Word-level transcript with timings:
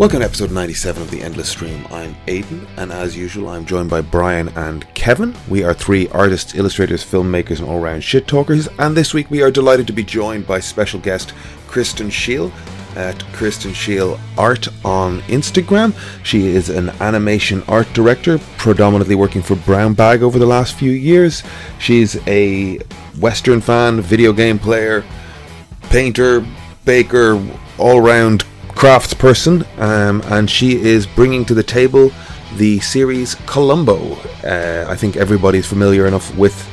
Welcome 0.00 0.20
to 0.20 0.24
episode 0.24 0.50
97 0.50 1.02
of 1.02 1.10
The 1.10 1.20
Endless 1.20 1.50
Stream. 1.50 1.86
I'm 1.90 2.16
Aidan, 2.26 2.66
and 2.78 2.90
as 2.90 3.14
usual, 3.14 3.50
I'm 3.50 3.66
joined 3.66 3.90
by 3.90 4.00
Brian 4.00 4.48
and 4.56 4.94
Kevin. 4.94 5.36
We 5.46 5.62
are 5.62 5.74
three 5.74 6.08
artists, 6.08 6.54
illustrators, 6.54 7.04
filmmakers, 7.04 7.58
and 7.58 7.68
all 7.68 7.80
round 7.80 8.02
shit 8.02 8.26
talkers. 8.26 8.66
And 8.78 8.96
this 8.96 9.12
week, 9.12 9.30
we 9.30 9.42
are 9.42 9.50
delighted 9.50 9.86
to 9.88 9.92
be 9.92 10.02
joined 10.02 10.46
by 10.46 10.60
special 10.60 11.00
guest 11.00 11.34
Kirsten 11.66 12.08
Shiel 12.08 12.50
at 12.96 13.22
Kirsten 13.34 13.74
Shiel 13.74 14.18
Art 14.38 14.68
on 14.86 15.20
Instagram. 15.24 15.94
She 16.24 16.46
is 16.46 16.70
an 16.70 16.88
animation 17.02 17.62
art 17.68 17.92
director, 17.92 18.38
predominantly 18.56 19.16
working 19.16 19.42
for 19.42 19.56
Brown 19.56 19.92
Bag 19.92 20.22
over 20.22 20.38
the 20.38 20.46
last 20.46 20.76
few 20.76 20.92
years. 20.92 21.42
She's 21.78 22.16
a 22.26 22.78
Western 23.20 23.60
fan, 23.60 24.00
video 24.00 24.32
game 24.32 24.58
player, 24.58 25.04
painter, 25.90 26.42
baker, 26.86 27.38
all 27.76 28.00
round 28.00 28.46
crafts 28.74 29.14
person, 29.14 29.64
um, 29.78 30.22
and 30.26 30.50
she 30.50 30.80
is 30.80 31.06
bringing 31.06 31.44
to 31.46 31.54
the 31.54 31.62
table 31.62 32.10
the 32.56 32.80
series 32.80 33.34
Columbo. 33.46 34.14
Uh, 34.44 34.86
I 34.88 34.96
think 34.96 35.16
everybody's 35.16 35.66
familiar 35.66 36.06
enough 36.06 36.34
with 36.36 36.68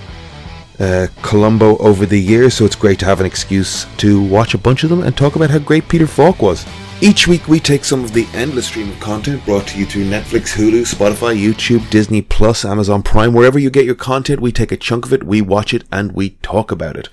uh, 0.80 1.08
Columbo 1.22 1.78
over 1.78 2.06
the 2.06 2.20
years, 2.20 2.54
so 2.54 2.66
it's 2.66 2.76
great 2.76 3.00
to 3.00 3.06
have 3.06 3.20
an 3.20 3.26
excuse 3.26 3.86
to 3.98 4.22
watch 4.24 4.54
a 4.54 4.58
bunch 4.58 4.84
of 4.84 4.90
them 4.90 5.04
and 5.04 5.16
talk 5.16 5.36
about 5.36 5.50
how 5.50 5.60
great 5.60 5.88
Peter 5.90 6.08
Falk 6.08 6.42
was. 6.42 6.66
Each 7.00 7.28
week, 7.28 7.48
we 7.48 7.60
take 7.60 7.86
some 7.86 8.04
of 8.04 8.14
the 8.14 8.28
endless 8.34 8.68
stream 8.68 8.90
of 8.90 9.00
content 9.00 9.46
brought 9.46 9.68
to 9.68 9.78
you 9.78 9.86
through 9.86 10.06
Netflix, 10.06 10.56
Hulu, 10.56 10.82
Spotify, 10.82 11.40
YouTube, 11.40 11.88
Disney 11.92 12.24
Plus, 12.24 12.66
Amazon 12.66 13.04
Prime, 13.04 13.34
wherever 13.34 13.60
you 13.60 13.70
get 13.70 13.86
your 13.86 13.96
content. 13.96 14.40
We 14.40 14.52
take 14.52 14.72
a 14.72 14.78
chunk 14.78 15.06
of 15.06 15.14
it, 15.14 15.24
we 15.24 15.42
watch 15.42 15.76
it, 15.76 15.84
and 15.92 16.14
we 16.14 16.32
talk 16.42 16.72
about 16.72 16.98
it. 16.98 17.10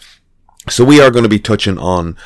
So 0.70 0.83
we 0.83 1.01
are 1.01 1.11
going 1.11 1.25
to 1.25 1.29
be 1.29 1.39
touching 1.39 1.79
on 1.79 2.17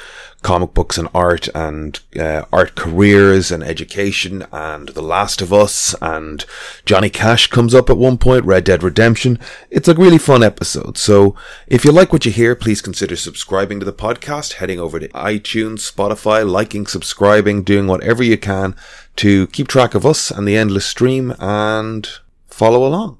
comic 0.42 0.72
books 0.72 0.96
and 0.96 1.08
art 1.12 1.48
and 1.56 1.98
uh, 2.16 2.44
art 2.52 2.76
careers 2.76 3.50
and 3.50 3.64
education 3.64 4.46
and 4.52 4.90
The 4.90 5.02
Last 5.02 5.42
of 5.42 5.52
Us 5.52 5.92
and 6.00 6.44
Johnny 6.86 7.10
Cash 7.10 7.48
comes 7.48 7.74
up 7.74 7.90
at 7.90 7.98
one 7.98 8.16
point, 8.16 8.44
Red 8.44 8.62
Dead 8.62 8.84
Redemption. 8.84 9.40
It's 9.70 9.88
a 9.88 9.94
really 9.94 10.18
fun 10.18 10.44
episode. 10.44 10.96
So 10.96 11.34
if 11.66 11.84
you 11.84 11.90
like 11.90 12.12
what 12.12 12.24
you 12.24 12.30
hear, 12.30 12.54
please 12.54 12.80
consider 12.80 13.16
subscribing 13.16 13.80
to 13.80 13.86
the 13.86 13.92
podcast, 13.92 14.54
heading 14.54 14.78
over 14.78 15.00
to 15.00 15.08
iTunes, 15.08 15.90
Spotify, 15.92 16.48
liking, 16.48 16.86
subscribing, 16.86 17.64
doing 17.64 17.88
whatever 17.88 18.22
you 18.22 18.38
can 18.38 18.76
to 19.16 19.48
keep 19.48 19.66
track 19.66 19.96
of 19.96 20.06
us 20.06 20.30
and 20.30 20.46
the 20.46 20.56
endless 20.56 20.86
stream 20.86 21.34
and 21.40 22.08
follow 22.46 22.86
along. 22.86 23.18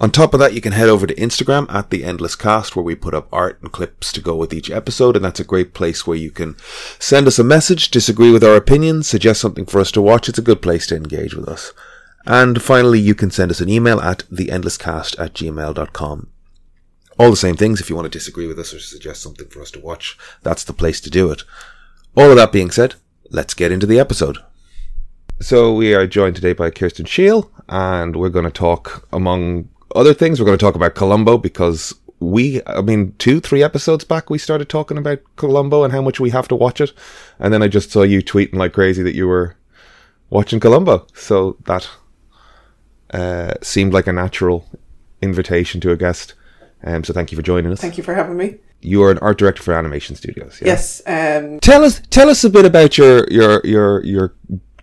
On 0.00 0.12
top 0.12 0.32
of 0.32 0.38
that, 0.38 0.52
you 0.52 0.60
can 0.60 0.72
head 0.72 0.88
over 0.88 1.08
to 1.08 1.14
Instagram 1.16 1.72
at 1.74 1.90
the 1.90 2.04
Endless 2.04 2.36
Cast, 2.36 2.76
where 2.76 2.84
we 2.84 2.94
put 2.94 3.14
up 3.14 3.28
art 3.32 3.58
and 3.60 3.72
clips 3.72 4.12
to 4.12 4.20
go 4.20 4.36
with 4.36 4.54
each 4.54 4.70
episode, 4.70 5.16
and 5.16 5.24
that's 5.24 5.40
a 5.40 5.44
great 5.44 5.74
place 5.74 6.06
where 6.06 6.16
you 6.16 6.30
can 6.30 6.56
send 7.00 7.26
us 7.26 7.40
a 7.40 7.44
message, 7.44 7.90
disagree 7.90 8.30
with 8.30 8.44
our 8.44 8.54
opinions, 8.54 9.08
suggest 9.08 9.40
something 9.40 9.66
for 9.66 9.80
us 9.80 9.90
to 9.92 10.00
watch. 10.00 10.28
It's 10.28 10.38
a 10.38 10.42
good 10.42 10.62
place 10.62 10.86
to 10.88 10.96
engage 10.96 11.34
with 11.34 11.48
us. 11.48 11.72
And 12.26 12.62
finally, 12.62 13.00
you 13.00 13.16
can 13.16 13.32
send 13.32 13.50
us 13.50 13.60
an 13.60 13.68
email 13.68 14.00
at 14.00 14.18
theendlesscast 14.30 15.18
at 15.18 15.34
gmail.com. 15.34 16.30
All 17.18 17.30
the 17.30 17.36
same 17.36 17.56
things. 17.56 17.80
If 17.80 17.90
you 17.90 17.96
want 17.96 18.06
to 18.06 18.18
disagree 18.18 18.46
with 18.46 18.58
us 18.60 18.72
or 18.72 18.78
suggest 18.78 19.20
something 19.20 19.48
for 19.48 19.60
us 19.62 19.72
to 19.72 19.80
watch, 19.80 20.16
that's 20.42 20.62
the 20.62 20.72
place 20.72 21.00
to 21.00 21.10
do 21.10 21.32
it. 21.32 21.42
All 22.16 22.30
of 22.30 22.36
that 22.36 22.52
being 22.52 22.70
said, 22.70 22.94
let's 23.30 23.54
get 23.54 23.72
into 23.72 23.86
the 23.86 23.98
episode. 23.98 24.38
So 25.40 25.74
we 25.74 25.94
are 25.94 26.06
joined 26.06 26.36
today 26.36 26.52
by 26.52 26.70
Kirsten 26.70 27.06
Shiel, 27.06 27.50
and 27.68 28.14
we're 28.14 28.28
going 28.28 28.44
to 28.44 28.50
talk 28.52 29.08
among 29.12 29.68
other 29.94 30.14
things, 30.14 30.40
we're 30.40 30.46
going 30.46 30.58
to 30.58 30.64
talk 30.64 30.74
about 30.74 30.94
Columbo 30.94 31.38
because 31.38 31.94
we, 32.20 32.60
I 32.66 32.80
mean, 32.80 33.14
two, 33.18 33.40
three 33.40 33.62
episodes 33.62 34.04
back, 34.04 34.30
we 34.30 34.38
started 34.38 34.68
talking 34.68 34.98
about 34.98 35.20
Columbo 35.36 35.84
and 35.84 35.92
how 35.92 36.02
much 36.02 36.20
we 36.20 36.30
have 36.30 36.48
to 36.48 36.56
watch 36.56 36.80
it. 36.80 36.92
And 37.38 37.52
then 37.52 37.62
I 37.62 37.68
just 37.68 37.90
saw 37.90 38.02
you 38.02 38.22
tweeting 38.22 38.54
like 38.54 38.72
crazy 38.72 39.02
that 39.02 39.14
you 39.14 39.28
were 39.28 39.56
watching 40.30 40.60
Columbo. 40.60 41.06
So 41.14 41.56
that 41.66 41.88
uh, 43.12 43.54
seemed 43.62 43.92
like 43.92 44.06
a 44.06 44.12
natural 44.12 44.68
invitation 45.22 45.80
to 45.82 45.90
a 45.90 45.96
guest. 45.96 46.34
Um, 46.82 47.04
so 47.04 47.12
thank 47.12 47.32
you 47.32 47.36
for 47.36 47.42
joining 47.42 47.72
us. 47.72 47.80
Thank 47.80 47.98
you 47.98 48.04
for 48.04 48.14
having 48.14 48.36
me. 48.36 48.56
You 48.80 49.02
are 49.02 49.10
an 49.10 49.18
art 49.18 49.38
director 49.38 49.62
for 49.62 49.74
Animation 49.74 50.14
Studios. 50.14 50.60
Yeah? 50.60 50.68
Yes. 50.68 51.02
Um, 51.06 51.58
tell 51.60 51.82
us, 51.82 52.00
tell 52.10 52.28
us 52.28 52.44
a 52.44 52.50
bit 52.50 52.64
about 52.64 52.96
your 52.96 53.26
your 53.28 53.60
your 53.64 54.04
your 54.04 54.34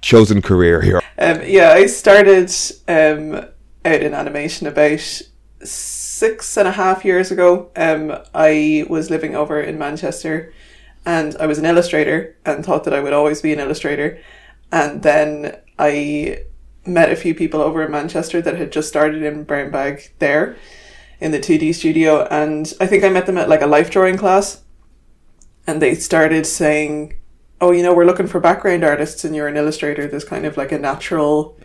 chosen 0.02 0.42
career 0.42 0.82
here. 0.82 1.02
Um, 1.18 1.42
yeah, 1.46 1.72
I 1.72 1.86
started 1.86 2.52
um, 2.90 3.46
out 3.86 4.02
in 4.02 4.14
animation 4.14 4.68
about 4.68 5.22
six 5.64 6.58
and 6.58 6.68
a 6.68 6.72
half 6.72 7.06
years 7.06 7.32
ago. 7.32 7.70
Um, 7.76 8.18
I 8.34 8.86
was 8.90 9.10
living 9.10 9.36
over 9.36 9.62
in 9.62 9.78
Manchester 9.78 10.54
and 11.06 11.36
I 11.40 11.46
was 11.46 11.60
an 11.60 11.66
illustrator 11.66 12.36
and 12.46 12.66
thought 12.66 12.84
that 12.86 12.94
I 12.94 13.00
would 13.00 13.14
always 13.14 13.42
be 13.42 13.54
an 13.54 13.60
illustrator. 13.60 14.20
And 14.72 15.04
then 15.04 15.58
I 15.78 16.44
met 16.86 17.12
a 17.12 17.16
few 17.16 17.36
people 17.36 17.62
over 17.62 17.84
in 17.84 17.92
Manchester 17.92 18.42
that 18.42 18.58
had 18.58 18.72
just 18.72 18.88
started 18.88 19.24
in 19.24 19.44
Brown 19.44 19.72
Bag 19.72 20.12
there 20.20 20.58
in 21.20 21.32
the 21.32 21.40
2D 21.40 21.76
studio. 21.76 22.28
And 22.30 22.74
I 22.82 22.88
think 22.88 23.04
I 23.04 23.10
met 23.10 23.28
them 23.28 23.38
at 23.38 23.50
like 23.50 23.62
a 23.62 23.68
life 23.68 23.92
drawing 23.92 24.18
class. 24.18 24.64
And 25.68 25.82
they 25.82 25.96
started 25.96 26.46
saying, 26.46 27.16
Oh, 27.62 27.72
you 27.72 27.84
know, 27.84 27.94
we're 27.94 28.06
looking 28.06 28.28
for 28.28 28.40
background 28.40 28.84
artists 28.84 29.24
and 29.24 29.36
you're 29.36 29.48
an 29.48 29.58
illustrator. 29.58 30.08
There's 30.08 30.26
kind 30.26 30.46
of 30.46 30.58
like 30.58 30.72
a 30.72 30.80
natural 30.80 31.58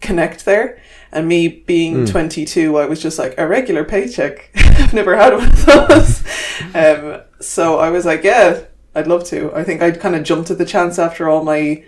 connect 0.00 0.44
there. 0.44 0.80
And 1.12 1.28
me 1.28 1.48
being 1.48 2.04
mm. 2.04 2.10
22, 2.10 2.76
I 2.76 2.86
was 2.86 3.00
just 3.00 3.18
like, 3.18 3.34
a 3.38 3.46
regular 3.46 3.84
paycheck. 3.84 4.50
I've 4.56 4.92
never 4.92 5.16
had 5.16 5.32
one 5.32 5.48
of 5.48 5.66
those. 5.66 6.24
um, 6.74 7.22
so 7.40 7.78
I 7.78 7.90
was 7.90 8.04
like, 8.04 8.22
yeah, 8.22 8.64
I'd 8.94 9.06
love 9.06 9.24
to. 9.26 9.54
I 9.54 9.64
think 9.64 9.82
I'd 9.82 10.00
kind 10.00 10.16
of 10.16 10.24
jumped 10.24 10.50
at 10.50 10.58
the 10.58 10.64
chance 10.64 10.98
after 10.98 11.28
all 11.28 11.44
my 11.44 11.84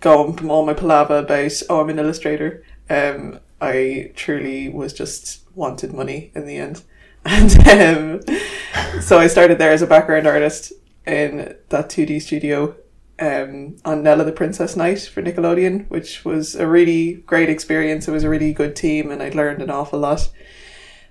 from 0.00 0.50
all 0.50 0.66
my 0.66 0.74
palaver 0.74 1.18
about, 1.18 1.52
oh, 1.70 1.80
I'm 1.80 1.90
an 1.90 1.98
illustrator. 1.98 2.64
Um, 2.90 3.38
I 3.60 4.10
truly 4.16 4.68
was 4.68 4.92
just 4.92 5.44
wanted 5.54 5.92
money 5.94 6.30
in 6.34 6.46
the 6.46 6.56
end. 6.56 6.82
And 7.28 8.22
um, 8.28 9.00
so 9.00 9.18
I 9.18 9.26
started 9.26 9.58
there 9.58 9.72
as 9.72 9.82
a 9.82 9.86
background 9.88 10.28
artist 10.28 10.72
in 11.04 11.56
that 11.70 11.88
2D 11.88 12.22
studio 12.22 12.76
um, 13.18 13.76
on 13.84 14.02
Nella 14.02 14.24
the 14.24 14.32
Princess 14.32 14.76
Knight 14.76 15.00
for 15.00 15.22
Nickelodeon, 15.22 15.88
which 15.88 16.24
was 16.24 16.54
a 16.54 16.66
really 16.66 17.14
great 17.14 17.48
experience. 17.48 18.06
It 18.06 18.12
was 18.12 18.24
a 18.24 18.28
really 18.28 18.52
good 18.52 18.76
team, 18.76 19.10
and 19.10 19.22
I 19.22 19.30
learned 19.30 19.62
an 19.62 19.70
awful 19.70 19.98
lot. 19.98 20.28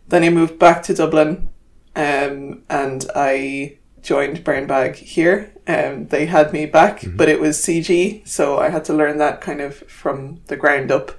Then 0.07 0.23
I 0.23 0.29
moved 0.29 0.59
back 0.59 0.83
to 0.83 0.93
Dublin, 0.93 1.49
um, 1.95 2.63
and 2.69 3.05
I 3.15 3.79
joined 4.01 4.43
Brown 4.43 4.67
Bag 4.67 4.95
here. 4.95 5.51
Um, 5.67 6.07
they 6.07 6.27
had 6.27 6.53
me 6.53 6.67
back, 6.67 7.01
mm-hmm. 7.01 7.17
but 7.17 7.29
it 7.29 7.39
was 7.39 7.57
CG, 7.57 8.27
so 8.27 8.59
I 8.59 8.69
had 8.69 8.85
to 8.85 8.93
learn 8.93 9.17
that 9.17 9.41
kind 9.41 9.61
of 9.61 9.77
from 9.89 10.41
the 10.45 10.55
ground 10.55 10.91
up, 10.91 11.11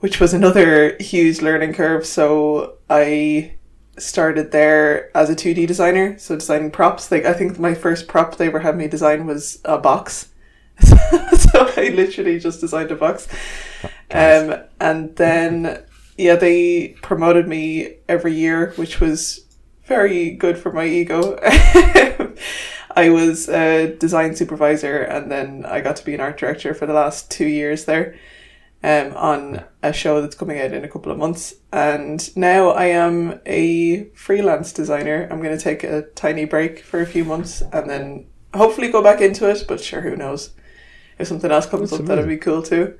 which 0.00 0.18
was 0.18 0.34
another 0.34 0.96
huge 0.98 1.40
learning 1.40 1.74
curve. 1.74 2.04
So 2.04 2.78
I 2.90 3.57
started 3.98 4.52
there 4.52 5.16
as 5.16 5.30
a 5.30 5.34
2D 5.36 5.66
designer, 5.66 6.18
so 6.18 6.36
designing 6.36 6.70
props. 6.70 7.10
Like 7.10 7.24
I 7.24 7.32
think 7.32 7.58
my 7.58 7.74
first 7.74 8.08
prop 8.08 8.36
they 8.36 8.46
ever 8.46 8.60
had 8.60 8.76
me 8.76 8.88
design 8.88 9.26
was 9.26 9.60
a 9.64 9.78
box. 9.78 10.28
so 10.80 11.72
I 11.76 11.92
literally 11.94 12.38
just 12.38 12.60
designed 12.60 12.90
a 12.90 12.96
box. 12.96 13.28
Um, 14.10 14.54
and 14.80 15.14
then 15.16 15.84
yeah, 16.16 16.36
they 16.36 16.96
promoted 17.02 17.46
me 17.48 17.94
every 18.08 18.34
year, 18.34 18.72
which 18.76 19.00
was 19.00 19.44
very 19.84 20.30
good 20.30 20.58
for 20.58 20.72
my 20.72 20.86
ego. 20.86 21.38
I 22.96 23.10
was 23.10 23.48
a 23.48 23.94
design 23.96 24.34
supervisor 24.34 25.02
and 25.02 25.30
then 25.30 25.64
I 25.64 25.80
got 25.80 25.96
to 25.96 26.04
be 26.04 26.14
an 26.14 26.20
art 26.20 26.38
director 26.38 26.74
for 26.74 26.86
the 26.86 26.92
last 26.92 27.30
two 27.30 27.46
years 27.46 27.84
there 27.84 28.16
um, 28.82 29.12
on 29.14 29.64
a 29.82 29.92
show 29.92 30.20
that's 30.20 30.36
coming 30.36 30.60
out 30.60 30.72
in 30.72 30.84
a 30.84 30.88
couple 30.88 31.10
of 31.10 31.18
months. 31.18 31.54
And 31.72 32.36
now 32.36 32.70
I 32.70 32.86
am 32.86 33.40
a 33.46 34.04
freelance 34.10 34.72
designer. 34.72 35.28
I'm 35.30 35.42
going 35.42 35.56
to 35.56 35.62
take 35.62 35.84
a 35.84 36.02
tiny 36.14 36.44
break 36.44 36.80
for 36.80 37.00
a 37.00 37.06
few 37.06 37.24
months 37.24 37.62
and 37.72 37.88
then 37.90 38.26
hopefully 38.54 38.88
go 38.88 39.02
back 39.02 39.20
into 39.20 39.48
it. 39.48 39.64
But 39.66 39.80
sure, 39.80 40.00
who 40.00 40.16
knows? 40.16 40.50
If 41.18 41.28
something 41.28 41.50
else 41.50 41.66
comes 41.66 41.90
that's 41.90 41.94
up, 41.94 42.00
amazing. 42.00 42.16
that'd 42.16 42.28
be 42.28 42.36
cool 42.36 42.62
too. 42.62 42.98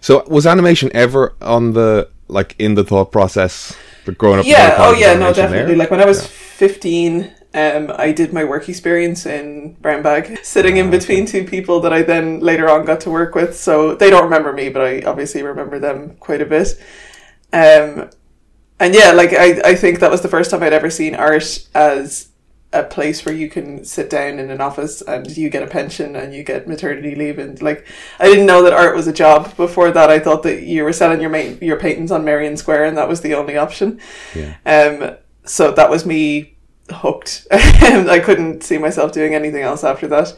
So, 0.00 0.24
was 0.26 0.46
animation 0.46 0.90
ever 0.94 1.34
on 1.42 1.74
the 1.74 2.08
like 2.28 2.54
in 2.58 2.74
the 2.74 2.84
thought 2.84 3.12
process? 3.12 3.76
For 4.04 4.12
growing 4.12 4.40
up, 4.40 4.46
yeah. 4.46 4.76
Oh, 4.78 4.92
yeah. 4.92 5.14
No, 5.14 5.32
definitely. 5.32 5.68
There? 5.68 5.76
Like 5.76 5.90
when 5.90 6.00
I 6.00 6.06
was 6.06 6.22
yeah. 6.22 6.28
fifteen, 6.28 7.32
um, 7.54 7.92
I 7.96 8.10
did 8.10 8.32
my 8.32 8.42
work 8.42 8.68
experience 8.68 9.26
in 9.26 9.74
Brown 9.74 10.02
Bag, 10.02 10.38
sitting 10.44 10.76
in 10.76 10.88
ah, 10.88 10.90
between 10.90 11.24
two 11.24 11.44
people 11.44 11.80
that 11.80 11.92
I 11.92 12.02
then 12.02 12.40
later 12.40 12.68
on 12.68 12.84
got 12.84 13.00
to 13.02 13.10
work 13.10 13.36
with. 13.36 13.56
So 13.56 13.94
they 13.94 14.10
don't 14.10 14.24
remember 14.24 14.52
me, 14.52 14.68
but 14.68 14.82
I 14.82 15.02
obviously 15.02 15.42
remember 15.42 15.78
them 15.78 16.16
quite 16.16 16.42
a 16.42 16.46
bit. 16.46 16.68
Um, 17.52 18.10
and 18.80 18.92
yeah, 18.92 19.12
like 19.12 19.32
I, 19.32 19.60
I 19.64 19.74
think 19.76 20.00
that 20.00 20.10
was 20.10 20.20
the 20.20 20.28
first 20.28 20.50
time 20.50 20.64
I'd 20.64 20.72
ever 20.72 20.90
seen 20.90 21.14
art 21.14 21.68
as 21.74 22.30
a 22.72 22.82
place 22.82 23.24
where 23.24 23.34
you 23.34 23.48
can 23.48 23.84
sit 23.84 24.10
down 24.10 24.40
in 24.40 24.50
an 24.50 24.60
office 24.60 25.00
and 25.00 25.36
you 25.36 25.48
get 25.48 25.62
a 25.62 25.68
pension 25.68 26.16
and 26.16 26.34
you 26.34 26.42
get 26.42 26.66
maternity 26.66 27.14
leave 27.14 27.38
and 27.38 27.62
like 27.62 27.86
I 28.18 28.24
didn't 28.24 28.46
know 28.46 28.64
that 28.64 28.72
art 28.72 28.96
was 28.96 29.06
a 29.06 29.12
job 29.12 29.56
before 29.56 29.92
that 29.92 30.10
I 30.10 30.18
thought 30.18 30.42
that 30.42 30.64
you 30.64 30.82
were 30.82 30.92
selling 30.92 31.20
your 31.20 31.30
ma- 31.30 31.56
your 31.60 31.78
paintings 31.78 32.10
on 32.10 32.24
Merrion 32.24 32.56
Square 32.56 32.86
and 32.86 32.98
that 32.98 33.08
was 33.08 33.20
the 33.20 33.32
only 33.34 33.56
option 33.56 34.00
yeah. 34.34 34.56
um 34.66 35.16
so 35.44 35.70
that 35.70 35.88
was 35.88 36.04
me 36.04 36.53
hooked. 36.90 37.46
I 37.50 38.20
couldn't 38.22 38.62
see 38.62 38.78
myself 38.78 39.12
doing 39.12 39.34
anything 39.34 39.62
else 39.62 39.84
after 39.84 40.06
that. 40.08 40.36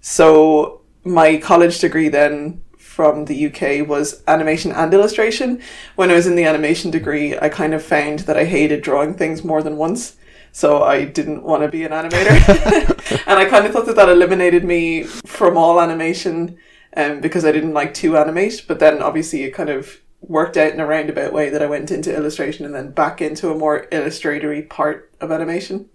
So 0.00 0.82
my 1.04 1.36
college 1.38 1.78
degree 1.78 2.08
then 2.08 2.62
from 2.76 3.26
the 3.26 3.46
UK 3.46 3.86
was 3.86 4.22
animation 4.26 4.72
and 4.72 4.92
illustration. 4.92 5.60
When 5.96 6.10
I 6.10 6.14
was 6.14 6.26
in 6.26 6.34
the 6.34 6.44
animation 6.44 6.90
degree, 6.90 7.38
I 7.38 7.48
kind 7.48 7.74
of 7.74 7.82
found 7.82 8.20
that 8.20 8.36
I 8.36 8.44
hated 8.44 8.82
drawing 8.82 9.14
things 9.14 9.44
more 9.44 9.62
than 9.62 9.76
once. 9.76 10.16
So 10.52 10.82
I 10.82 11.04
didn't 11.04 11.42
want 11.42 11.62
to 11.62 11.68
be 11.68 11.84
an 11.84 11.92
animator. 11.92 13.22
and 13.26 13.38
I 13.38 13.44
kind 13.44 13.66
of 13.66 13.72
thought 13.72 13.84
that 13.86 13.96
that 13.96 14.08
eliminated 14.08 14.64
me 14.64 15.02
from 15.02 15.58
all 15.58 15.80
animation 15.80 16.56
um, 16.96 17.20
because 17.20 17.44
I 17.44 17.52
didn't 17.52 17.74
like 17.74 17.92
to 17.94 18.16
animate. 18.16 18.64
But 18.66 18.78
then 18.78 19.02
obviously 19.02 19.42
it 19.42 19.50
kind 19.50 19.68
of 19.68 20.00
worked 20.20 20.56
out 20.56 20.72
in 20.72 20.80
a 20.80 20.86
roundabout 20.86 21.32
way 21.32 21.50
that 21.50 21.62
I 21.62 21.66
went 21.66 21.90
into 21.90 22.14
illustration 22.14 22.64
and 22.64 22.74
then 22.74 22.90
back 22.90 23.20
into 23.20 23.50
a 23.50 23.58
more 23.58 23.86
illustratory 23.92 24.62
part 24.62 25.12
of 25.20 25.30
animation. 25.30 25.88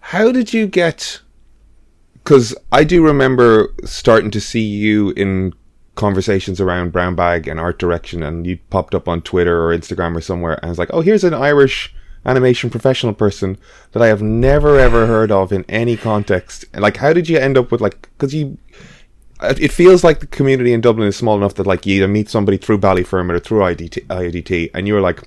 How 0.00 0.32
did 0.32 0.52
you 0.52 0.66
get? 0.66 1.20
Because 2.14 2.54
I 2.72 2.84
do 2.84 3.04
remember 3.04 3.74
starting 3.84 4.30
to 4.32 4.40
see 4.40 4.60
you 4.60 5.10
in 5.10 5.54
conversations 5.94 6.60
around 6.60 6.92
brown 6.92 7.14
bag 7.14 7.46
and 7.46 7.60
art 7.60 7.78
direction, 7.78 8.22
and 8.22 8.46
you 8.46 8.58
popped 8.70 8.94
up 8.94 9.08
on 9.08 9.22
Twitter 9.22 9.64
or 9.64 9.76
Instagram 9.76 10.16
or 10.16 10.20
somewhere, 10.20 10.54
and 10.54 10.66
I 10.66 10.68
was 10.68 10.78
like, 10.78 10.90
"Oh, 10.92 11.00
here's 11.00 11.24
an 11.24 11.34
Irish 11.34 11.94
animation 12.26 12.70
professional 12.70 13.12
person 13.12 13.58
that 13.92 14.02
I 14.02 14.08
have 14.08 14.22
never 14.22 14.78
ever 14.78 15.06
heard 15.06 15.30
of 15.30 15.52
in 15.52 15.64
any 15.68 15.96
context." 15.96 16.64
Like, 16.74 16.96
how 16.98 17.12
did 17.12 17.28
you 17.28 17.38
end 17.38 17.56
up 17.56 17.70
with 17.70 17.80
like? 17.80 18.08
Because 18.16 18.34
you, 18.34 18.58
it 19.50 19.72
feels 19.72 20.04
like 20.04 20.20
the 20.20 20.26
community 20.26 20.72
in 20.72 20.80
Dublin 20.80 21.08
is 21.08 21.16
small 21.16 21.36
enough 21.36 21.54
that 21.54 21.66
like 21.66 21.86
you 21.86 21.96
either 21.96 22.08
meet 22.08 22.28
somebody 22.28 22.56
through 22.56 22.78
Ballyfermot 22.78 23.34
or 23.34 23.38
through 23.40 23.60
IDT, 23.60 24.06
IDT 24.06 24.70
and 24.74 24.86
you're 24.86 25.00
like, 25.00 25.22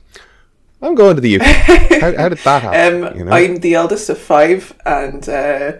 I'm 0.81 0.95
going 0.95 1.15
to 1.15 1.21
the 1.21 1.39
UK. 1.39 1.45
how, 2.01 2.15
how 2.15 2.29
did 2.29 2.37
that 2.39 2.61
happen? 2.61 3.03
Um, 3.03 3.17
you 3.17 3.25
know? 3.25 3.31
I'm 3.31 3.57
the 3.57 3.73
eldest 3.73 4.09
of 4.09 4.17
five, 4.17 4.73
and 4.85 5.27
uh, 5.27 5.73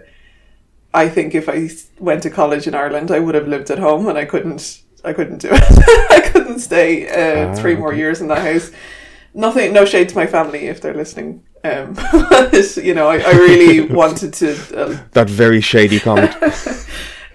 I 0.92 1.08
think 1.08 1.34
if 1.34 1.48
I 1.48 1.70
went 1.98 2.22
to 2.24 2.30
college 2.30 2.66
in 2.66 2.74
Ireland, 2.74 3.10
I 3.10 3.20
would 3.20 3.34
have 3.34 3.46
lived 3.46 3.70
at 3.70 3.78
home, 3.78 4.08
and 4.08 4.18
I 4.18 4.24
couldn't. 4.24 4.82
I 5.04 5.12
couldn't 5.12 5.38
do 5.38 5.50
it. 5.52 6.10
I 6.10 6.28
couldn't 6.28 6.58
stay 6.58 7.06
uh, 7.08 7.50
Ah, 7.50 7.54
three 7.54 7.76
more 7.76 7.94
years 7.94 8.20
in 8.20 8.26
that 8.28 8.38
house. 8.38 8.72
Nothing. 9.32 9.72
No 9.72 9.84
shade 9.84 10.08
to 10.08 10.16
my 10.16 10.26
family 10.26 10.66
if 10.66 10.80
they're 10.80 10.94
listening. 10.94 11.44
Um, 11.62 11.94
but, 12.12 12.76
you 12.78 12.94
know, 12.94 13.08
I, 13.08 13.18
I 13.18 13.30
really 13.30 13.80
wanted 13.94 14.34
to. 14.34 14.76
Uh, 14.76 14.98
that 15.12 15.30
very 15.30 15.60
shady 15.60 16.00
comment. 16.00 16.34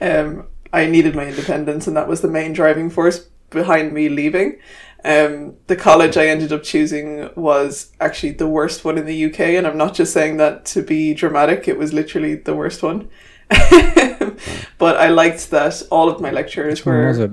um, 0.01 0.45
I 0.74 0.88
needed 0.88 1.16
my 1.16 1.28
independence, 1.28 1.88
and 1.88 1.96
that 1.96 2.08
was 2.08 2.22
the 2.22 2.28
main 2.28 2.52
driving 2.52 2.90
force 2.90 3.28
behind 3.52 3.94
me 3.94 4.10
leaving. 4.10 4.58
Um, 5.06 5.56
the 5.68 5.75
college 5.75 6.18
I 6.18 6.28
ended 6.28 6.52
up 6.52 6.64
choosing 6.64 7.30
was 7.36 7.92
actually 8.00 8.31
the 8.31 8.48
worst 8.48 8.84
one 8.84 8.98
in 8.98 9.06
the 9.06 9.25
UK, 9.25 9.40
and 9.42 9.68
I'm 9.68 9.78
not 9.78 9.94
just 9.94 10.12
saying 10.14 10.38
that 10.38 10.66
to 10.68 10.81
be 10.81 11.14
dramatic. 11.14 11.68
It 11.68 11.78
was 11.78 11.94
literally 11.94 12.36
the 12.36 12.56
worst 12.56 12.81
one. 12.81 13.10
but 13.50 14.98
I 14.98 15.10
liked 15.10 15.52
that 15.52 15.84
all 15.92 16.10
of 16.10 16.20
my 16.20 16.31
lecturers 16.31 16.86
Where 16.86 17.02
were. 17.02 17.08
was 17.08 17.20
it? 17.20 17.31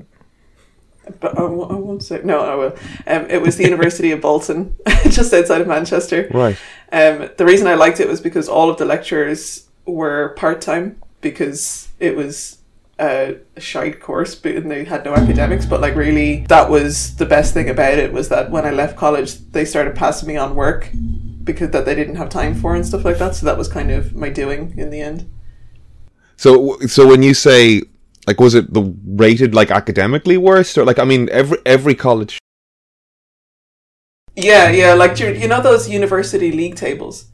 But 1.18 1.38
I 1.38 1.42
won't, 1.42 1.84
won't 1.84 2.02
say 2.02 2.20
no. 2.22 2.40
I 2.40 2.54
will. 2.54 2.76
Um, 3.06 3.30
it 3.30 3.40
was 3.40 3.56
the 3.56 3.64
University 3.64 4.12
of 4.12 4.20
Bolton, 4.20 4.76
just 5.08 5.32
outside 5.32 5.60
of 5.60 5.66
Manchester. 5.66 6.28
right. 6.32 6.56
Um, 6.92 7.30
the 7.36 7.46
reason 7.46 7.66
I 7.68 7.74
liked 7.74 8.00
it 8.00 8.08
was 8.08 8.20
because 8.20 8.48
all 8.48 8.68
of 8.68 8.76
the 8.76 8.84
lecturers 8.84 9.68
were 9.86 10.34
part 10.36 10.60
time 10.60 11.00
because 11.20 11.88
it 12.00 12.16
was 12.16 12.58
a 13.00 13.38
shite 13.58 14.00
course, 14.00 14.34
but 14.34 14.52
and 14.56 14.70
they 14.70 14.84
had 14.84 15.04
no 15.04 15.14
academics. 15.14 15.66
But 15.66 15.80
like, 15.80 15.94
really, 15.94 16.44
that 16.48 16.70
was 16.70 17.16
the 17.16 17.26
best 17.26 17.54
thing 17.54 17.68
about 17.68 17.98
it 17.98 18.12
was 18.12 18.28
that 18.28 18.50
when 18.50 18.66
I 18.66 18.70
left 18.70 18.96
college, 18.96 19.38
they 19.52 19.64
started 19.64 19.94
passing 19.94 20.28
me 20.28 20.36
on 20.36 20.54
work 20.54 20.90
because 21.42 21.70
that 21.70 21.86
they 21.86 21.94
didn't 21.94 22.16
have 22.16 22.28
time 22.28 22.54
for 22.54 22.74
and 22.74 22.86
stuff 22.86 23.04
like 23.04 23.18
that. 23.18 23.34
So 23.34 23.46
that 23.46 23.58
was 23.58 23.68
kind 23.68 23.90
of 23.90 24.14
my 24.14 24.28
doing 24.28 24.74
in 24.76 24.90
the 24.90 25.00
end. 25.00 25.30
So, 26.36 26.78
so 26.80 27.06
when 27.06 27.22
you 27.22 27.34
say 27.34 27.82
like, 28.26 28.40
was 28.40 28.54
it 28.54 28.72
the 28.72 28.94
rated 29.06 29.54
like 29.54 29.70
academically 29.70 30.36
worst, 30.36 30.76
or 30.78 30.84
like, 30.84 30.98
I 30.98 31.04
mean, 31.04 31.28
every 31.30 31.58
every 31.64 31.94
college. 31.94 32.38
Yeah, 34.36 34.70
yeah, 34.70 34.94
like 34.94 35.18
you 35.18 35.30
you 35.30 35.48
know 35.48 35.60
those 35.60 35.88
university 35.88 36.52
league 36.52 36.76
tables. 36.76 37.29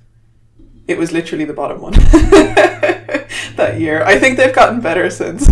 It 0.88 0.98
was 0.98 1.12
literally 1.12 1.44
the 1.44 1.52
bottom 1.52 1.80
one 1.80 1.92
that 3.56 3.76
year. 3.78 4.04
I 4.04 4.18
think 4.18 4.36
they've 4.36 4.54
gotten 4.54 4.80
better 4.80 5.10
since. 5.10 5.48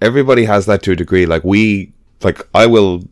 Everybody 0.00 0.44
has 0.44 0.66
that 0.66 0.82
to 0.84 0.92
a 0.92 0.96
degree. 0.96 1.26
Like 1.26 1.42
we, 1.42 1.92
like 2.22 2.46
I 2.54 2.66
will. 2.66 3.02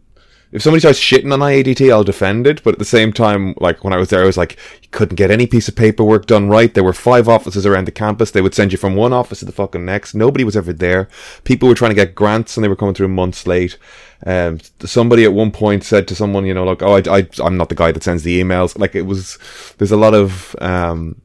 If 0.57 0.63
somebody 0.63 0.81
starts 0.81 0.99
shitting 0.99 1.31
on 1.35 1.41
IADT, 1.41 1.93
I'll 1.93 2.03
defend 2.03 2.47
it. 2.47 2.63
But 2.65 2.73
at 2.73 2.79
the 2.79 2.87
same 2.87 3.13
time, 3.13 3.55
like 3.61 3.85
when 3.85 3.93
I 3.93 3.99
was 3.99 4.09
there, 4.09 4.23
I 4.23 4.27
was 4.27 4.39
like, 4.39 4.57
you 4.81 4.89
couldn't 4.91 5.17
get 5.17 5.31
any 5.31 5.47
piece 5.47 5.69
of 5.69 5.77
paperwork 5.77 6.25
done 6.25 6.49
right. 6.49 6.73
There 6.73 6.83
were 6.83 6.95
five 6.95 7.29
offices 7.29 7.67
around 7.67 7.85
the 7.85 7.93
campus. 7.93 8.31
They 8.31 8.41
would 8.41 8.55
send 8.55 8.73
you 8.73 8.79
from 8.79 8.97
one 8.97 9.13
office 9.13 9.41
to 9.41 9.45
the 9.45 9.53
fucking 9.53 9.85
next. 9.85 10.15
Nobody 10.15 10.45
was 10.45 10.57
ever 10.57 10.73
there. 10.73 11.11
People 11.45 11.69
were 11.69 11.75
trying 11.75 11.91
to 11.91 11.95
get 11.95 12.15
grants 12.15 12.57
and 12.57 12.65
they 12.65 12.71
were 12.71 12.75
coming 12.75 12.95
through 12.95 13.09
months 13.09 13.47
late. 13.47 13.77
Um, 14.25 14.59
somebody 14.81 15.25
at 15.25 15.35
one 15.35 15.51
point 15.51 15.85
said 15.85 16.09
to 16.09 16.15
someone, 16.15 16.47
you 16.47 16.55
know, 16.55 16.65
like, 16.65 16.83
oh, 16.83 16.97
I, 16.97 17.19
I, 17.19 17.29
I'm 17.45 17.59
not 17.59 17.69
the 17.69 17.75
guy 17.75 17.93
that 17.93 18.03
sends 18.03 18.23
the 18.23 18.41
emails. 18.41 18.79
Like 18.79 18.95
it 18.95 19.03
was, 19.03 19.39
there's 19.77 19.93
a 19.93 19.97
lot 19.99 20.15
of, 20.15 20.57
um, 20.63 21.21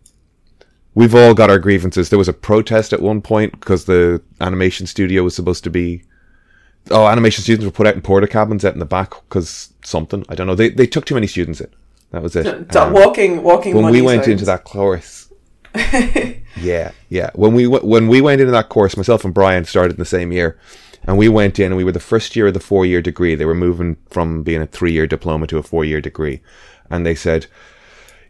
we've 0.93 1.15
all 1.15 1.33
got 1.33 1.49
our 1.49 1.57
grievances. 1.57 2.09
There 2.09 2.19
was 2.19 2.27
a 2.27 2.33
protest 2.33 2.91
at 2.91 3.01
one 3.01 3.21
point 3.21 3.53
because 3.53 3.85
the 3.85 4.21
animation 4.41 4.87
studio 4.87 5.23
was 5.23 5.37
supposed 5.37 5.63
to 5.63 5.69
be. 5.69 6.03
Oh, 6.89 7.07
animation 7.07 7.43
students 7.43 7.65
were 7.65 7.71
put 7.71 7.87
out 7.87 7.95
in 7.95 8.01
porta 8.01 8.27
cabins 8.27 8.65
out 8.65 8.73
in 8.73 8.79
the 8.79 8.85
back 8.85 9.13
because 9.29 9.71
something 9.83 10.25
I 10.29 10.35
don't 10.35 10.47
know. 10.47 10.55
They 10.55 10.69
they 10.69 10.87
took 10.87 11.05
too 11.05 11.15
many 11.15 11.27
students 11.27 11.61
in. 11.61 11.69
That 12.11 12.23
was 12.23 12.35
it. 12.35 12.75
Um, 12.75 12.93
walking, 12.93 13.43
walking. 13.43 13.75
when 13.75 13.91
we 13.91 14.01
went 14.01 14.25
signs. 14.25 14.33
into 14.33 14.45
that 14.45 14.65
course, 14.65 15.31
yeah, 16.57 16.91
yeah. 17.09 17.29
When 17.35 17.53
we 17.53 17.63
w- 17.63 17.85
when 17.85 18.07
we 18.07 18.19
went 18.19 18.41
into 18.41 18.51
that 18.51 18.69
course, 18.69 18.97
myself 18.97 19.23
and 19.23 19.33
Brian 19.33 19.63
started 19.63 19.93
in 19.93 19.99
the 19.99 20.05
same 20.05 20.31
year, 20.33 20.59
and 21.03 21.17
we 21.17 21.29
went 21.29 21.59
in 21.59 21.67
and 21.67 21.77
we 21.77 21.85
were 21.85 21.93
the 21.93 21.99
first 21.99 22.35
year 22.35 22.47
of 22.47 22.53
the 22.53 22.59
four 22.59 22.85
year 22.85 23.01
degree. 23.01 23.35
They 23.35 23.45
were 23.45 23.55
moving 23.55 23.97
from 24.09 24.43
being 24.43 24.61
a 24.61 24.67
three 24.67 24.91
year 24.91 25.07
diploma 25.07 25.47
to 25.47 25.57
a 25.57 25.63
four 25.63 25.85
year 25.85 26.01
degree, 26.01 26.41
and 26.89 27.05
they 27.05 27.15
said. 27.15 27.47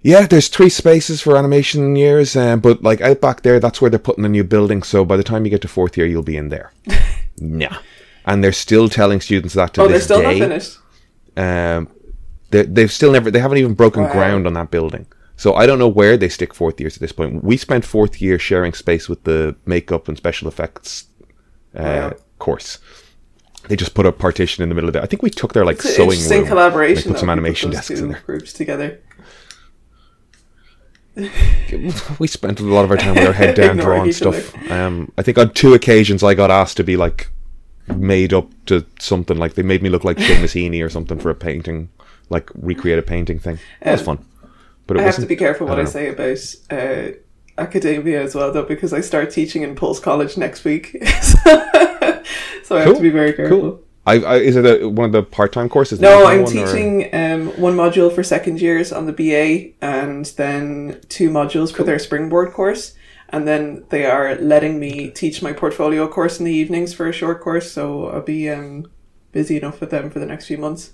Yeah, 0.03 0.25
there's 0.25 0.47
three 0.47 0.69
spaces 0.69 1.21
for 1.21 1.37
animation 1.37 1.95
years, 1.95 2.35
um, 2.35 2.59
but 2.59 2.81
like 2.81 3.01
out 3.01 3.21
back 3.21 3.43
there, 3.43 3.59
that's 3.59 3.81
where 3.81 3.89
they're 3.91 3.99
putting 3.99 4.25
a 4.25 4.29
new 4.29 4.43
building. 4.43 4.81
So 4.81 5.05
by 5.05 5.15
the 5.15 5.21
time 5.21 5.45
you 5.45 5.51
get 5.51 5.61
to 5.61 5.67
fourth 5.67 5.95
year, 5.95 6.07
you'll 6.07 6.23
be 6.23 6.37
in 6.37 6.49
there. 6.49 6.73
yeah, 7.37 7.77
and 8.25 8.43
they're 8.43 8.51
still 8.51 8.87
telling 8.89 9.21
students 9.21 9.53
that 9.55 9.73
to 9.75 9.81
oh, 9.83 9.87
they're 9.87 9.99
still 10.01 10.19
day. 10.21 10.39
not 10.39 10.47
finished. 10.47 10.77
Um, 11.37 11.87
they, 12.51 12.63
they've 12.63 12.91
still 12.91 13.11
never, 13.11 13.31
they 13.31 13.39
haven't 13.39 13.57
even 13.57 13.73
broken 13.73 14.03
Wow. 14.03 14.11
ground 14.11 14.47
on 14.47 14.53
that 14.53 14.71
building. 14.71 15.05
So 15.37 15.55
I 15.55 15.65
don't 15.65 15.79
know 15.79 15.87
where 15.87 16.17
they 16.17 16.29
stick 16.29 16.53
fourth 16.53 16.79
years 16.79 16.95
at 16.97 17.01
this 17.01 17.11
point. 17.11 17.43
We 17.43 17.57
spent 17.57 17.83
fourth 17.85 18.21
year 18.21 18.37
sharing 18.37 18.73
space 18.73 19.09
with 19.09 19.23
the 19.23 19.55
makeup 19.65 20.07
and 20.07 20.15
special 20.17 20.47
effects 20.47 21.05
uh, 21.75 21.81
Wow. 22.11 22.13
course. 22.37 22.77
They 23.67 23.75
just 23.75 23.93
put 23.93 24.05
a 24.05 24.11
partition 24.11 24.61
in 24.63 24.69
the 24.69 24.75
middle 24.75 24.89
of 24.89 24.95
it. 24.95 25.03
I 25.03 25.05
think 25.05 25.21
we 25.23 25.29
took 25.29 25.53
their 25.53 25.63
like 25.65 25.77
It's 25.77 25.95
sewing 25.95 26.19
room. 26.29 26.47
collaboration. 26.47 27.03
They 27.03 27.09
put 27.13 27.19
some 27.19 27.29
animation 27.29 27.69
desks 27.71 27.99
in 27.99 28.09
there. 28.09 28.21
Groups 28.25 28.53
together. 28.53 28.99
We 32.19 32.27
spent 32.27 32.59
a 32.59 32.63
lot 32.63 32.85
of 32.85 32.91
our 32.91 32.97
time 32.97 33.15
with 33.15 33.27
our 33.27 33.33
head 33.33 33.55
down 33.55 33.77
drawing 33.85 34.11
stuff. 34.11 34.55
Um, 34.71 35.11
I 35.17 35.21
think 35.23 35.37
on 35.37 35.53
two 35.53 35.73
occasions 35.73 36.23
I 36.23 36.33
got 36.33 36.49
asked 36.51 36.77
to 36.77 36.83
be 36.83 36.95
like 36.97 37.29
made 37.87 38.33
up 38.33 38.49
to 38.67 38.85
something 38.99 39.37
like 39.37 39.55
they 39.55 39.63
made 39.63 39.81
me 39.81 39.89
look 39.89 40.03
like 40.03 40.17
Seamus 40.17 40.53
Heaney 40.69 40.83
or 40.83 40.89
something 40.89 41.19
for 41.19 41.29
a 41.29 41.35
painting, 41.35 41.89
like 42.29 42.49
recreate 42.55 42.99
a 42.99 43.03
painting 43.03 43.39
thing. 43.39 43.59
That 43.81 43.91
was 43.93 44.01
Um, 44.01 44.17
fun. 44.17 44.25
But 44.87 44.97
it 44.97 45.01
I 45.01 45.03
have 45.03 45.15
to 45.15 45.25
be 45.25 45.35
careful 45.35 45.67
what 45.67 45.79
I, 45.79 45.83
don't 45.83 45.87
say 45.87 46.09
about 46.09 46.55
uh, 46.69 47.17
academia 47.57 48.21
as 48.21 48.35
well, 48.35 48.51
though, 48.51 48.63
because 48.63 48.93
I 48.93 49.01
start 49.01 49.31
teaching 49.31 49.61
in 49.61 49.75
Pulse 49.75 49.99
College 49.99 50.37
next 50.37 50.65
week. 50.65 50.97
so 51.21 52.77
I 52.77 52.81
have 52.81 52.95
to 52.95 53.01
be 53.01 53.09
very 53.09 53.33
careful. 53.33 53.59
Cool. 53.59 53.83
I, 54.05 54.15
I, 54.15 54.35
is 54.37 54.55
it 54.55 54.65
a, 54.65 54.89
one 54.89 55.05
of 55.05 55.11
the 55.11 55.21
part-time 55.21 55.69
courses? 55.69 55.99
No, 55.99 56.25
I'm 56.25 56.43
one, 56.43 56.51
teaching 56.51 57.13
um, 57.13 57.47
one 57.59 57.75
module 57.75 58.13
for 58.13 58.23
second 58.23 58.59
years 58.59 58.91
on 58.91 59.05
the 59.05 59.13
BA 59.13 59.73
and 59.85 60.25
then 60.25 60.99
two 61.07 61.29
modules 61.29 61.71
for 61.71 61.83
their 61.83 61.99
springboard 61.99 62.51
course. 62.51 62.95
And 63.31 63.47
then 63.47 63.85
they 63.89 64.05
are 64.05 64.35
letting 64.35 64.79
me 64.79 65.09
teach 65.09 65.41
my 65.41 65.53
portfolio 65.53 66.07
course 66.07 66.39
in 66.39 66.45
the 66.45 66.53
evenings 66.53 66.93
for 66.93 67.07
a 67.07 67.13
short 67.13 67.41
course. 67.41 67.71
So 67.71 68.09
I'll 68.09 68.21
be 68.21 68.49
um, 68.49 68.91
busy 69.31 69.57
enough 69.57 69.79
with 69.79 69.89
them 69.89 70.09
for 70.09 70.19
the 70.19 70.25
next 70.25 70.47
few 70.47 70.57
months. 70.57 70.91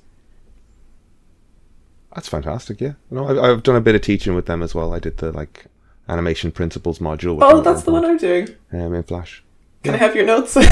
That's 2.14 2.30
fantastic. 2.30 2.82
Yeah, 2.82 2.94
no, 3.12 3.28
I've, 3.28 3.38
I've 3.38 3.64
done 3.64 3.76
a 3.76 3.82
bit 3.82 3.96
of 3.96 4.02
teaching 4.02 4.34
with 4.36 4.46
them 4.46 4.64
as 4.64 4.74
well. 4.74 4.94
I 4.94 5.00
did 5.00 5.18
the 5.18 5.32
like 5.32 5.66
animation 6.08 6.52
principles 6.52 7.00
module. 7.00 7.40
Oh, 7.42 7.62
that's 7.62 7.84
the 7.84 7.92
one 7.92 8.06
I'm 8.06 8.18
doing. 8.18 8.50
um, 8.72 8.94
in 8.94 9.04
Flash. 9.04 9.44
Can 9.84 9.94
I 9.94 9.98
have 9.98 10.16
your 10.16 10.26
notes? 10.26 10.58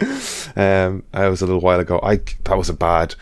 Um, 0.56 1.04
I 1.14 1.28
was 1.28 1.42
a 1.42 1.46
little 1.46 1.60
while 1.60 1.78
ago. 1.80 2.00
I 2.02 2.16
that 2.44 2.58
was 2.58 2.68
a 2.68 2.74
bad. 2.74 3.14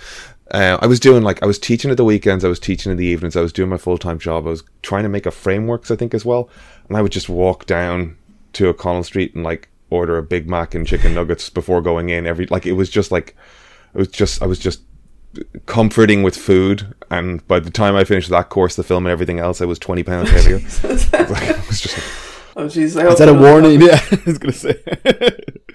Uh, 0.50 0.78
I 0.80 0.86
was 0.86 0.98
doing 0.98 1.22
like 1.22 1.42
I 1.42 1.46
was 1.46 1.58
teaching 1.58 1.90
at 1.90 1.96
the 1.96 2.04
weekends. 2.04 2.44
I 2.44 2.48
was 2.48 2.58
teaching 2.60 2.90
in 2.90 2.96
the 2.98 3.04
evenings. 3.06 3.36
I 3.36 3.42
was 3.42 3.52
doing 3.52 3.68
my 3.68 3.76
full 3.76 3.98
time 3.98 4.18
job. 4.18 4.46
I 4.46 4.50
was 4.50 4.62
trying 4.82 5.02
to 5.02 5.08
make 5.08 5.26
a 5.26 5.30
frameworks, 5.30 5.90
I 5.90 5.96
think, 5.96 6.14
as 6.14 6.24
well. 6.24 6.48
And 6.88 6.96
I 6.96 7.02
would 7.02 7.12
just 7.12 7.28
walk 7.28 7.66
down 7.66 8.16
to 8.54 8.68
a 8.68 8.74
Collins 8.74 9.06
Street 9.08 9.34
and 9.34 9.44
like 9.44 9.68
order 9.90 10.16
a 10.18 10.22
Big 10.22 10.48
Mac 10.48 10.74
and 10.74 10.86
chicken 10.86 11.14
nuggets 11.14 11.50
before 11.50 11.82
going 11.82 12.08
in. 12.08 12.26
Every 12.26 12.46
like 12.46 12.64
it 12.66 12.72
was 12.72 12.88
just 12.88 13.12
like 13.12 13.36
it 13.94 13.98
was 13.98 14.08
just 14.08 14.40
I 14.42 14.46
was 14.46 14.58
just 14.58 14.80
comforting 15.66 16.22
with 16.22 16.34
food, 16.36 16.94
and 17.10 17.46
by 17.46 17.60
the 17.60 17.70
time 17.70 17.94
I 17.94 18.04
finished 18.04 18.30
that 18.30 18.48
course, 18.48 18.74
the 18.76 18.82
film 18.82 19.04
and 19.06 19.12
everything 19.12 19.38
else, 19.38 19.60
I 19.60 19.66
was 19.66 19.78
twenty 19.78 20.02
pounds 20.02 20.30
heavier. 20.30 20.56
it 20.56 20.62
was 20.62 21.80
just 21.80 21.96
like, 21.98 22.04
Oh 22.56 22.64
jeez, 22.66 23.00
I 23.00 23.06
Is 23.08 23.18
that 23.18 23.28
a 23.28 23.32
it'll- 23.32 23.42
warning? 23.42 23.80
Yeah, 23.82 24.00
I 24.10 24.18
was 24.24 24.38
gonna 24.38 24.52
say. 24.52 24.82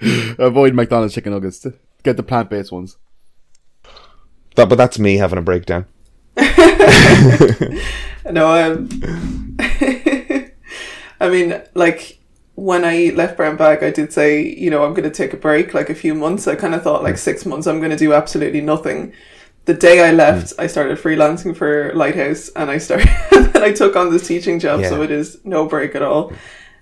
Avoid 0.38 0.74
McDonald's 0.74 1.14
chicken 1.14 1.32
nuggets. 1.32 1.64
Get 2.02 2.16
the 2.16 2.22
plant 2.22 2.50
based 2.50 2.72
ones. 2.72 2.96
That, 4.54 4.68
but 4.68 4.76
that's 4.76 4.98
me 4.98 5.16
having 5.16 5.38
a 5.38 5.42
breakdown. 5.42 5.86
No, 8.30 8.48
um, 8.48 8.88
I 11.20 11.28
mean, 11.28 11.60
like 11.74 12.18
when 12.54 12.84
I 12.84 13.12
left 13.14 13.36
Brown 13.36 13.56
Bag, 13.56 13.82
I 13.82 13.90
did 13.90 14.12
say, 14.12 14.42
you 14.42 14.70
know, 14.70 14.84
I'm 14.84 14.94
going 14.94 15.08
to 15.08 15.14
take 15.14 15.32
a 15.32 15.36
break, 15.36 15.74
like 15.74 15.90
a 15.90 15.94
few 15.94 16.14
months. 16.14 16.46
I 16.48 16.54
kind 16.54 16.74
of 16.74 16.82
thought, 16.82 17.02
like 17.02 17.18
six 17.18 17.44
months, 17.44 17.66
I'm 17.66 17.78
going 17.78 17.90
to 17.90 17.96
do 17.96 18.12
absolutely 18.14 18.60
nothing. 18.60 19.12
The 19.66 19.74
day 19.74 20.06
I 20.06 20.12
left, 20.12 20.52
I 20.58 20.66
started 20.66 20.98
freelancing 20.98 21.56
for 21.56 21.92
Lighthouse, 21.94 22.48
and 22.50 22.70
I 22.70 22.78
started, 22.78 23.08
and 23.32 23.58
I 23.58 23.72
took 23.72 23.96
on 23.96 24.10
this 24.10 24.26
teaching 24.26 24.58
job. 24.58 24.84
So 24.84 25.02
it 25.02 25.10
is 25.10 25.38
no 25.44 25.66
break 25.66 25.94
at 25.94 26.02
all. 26.02 26.32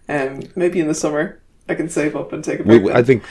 Um, 0.08 0.42
maybe 0.56 0.80
in 0.80 0.88
the 0.88 0.94
summer 0.94 1.40
I 1.68 1.74
can 1.74 1.88
save 1.88 2.16
up 2.16 2.32
and 2.32 2.42
take 2.42 2.60
a 2.60 2.62
We, 2.64 2.78
break. 2.80 2.94
I 2.94 3.02
think, 3.02 3.22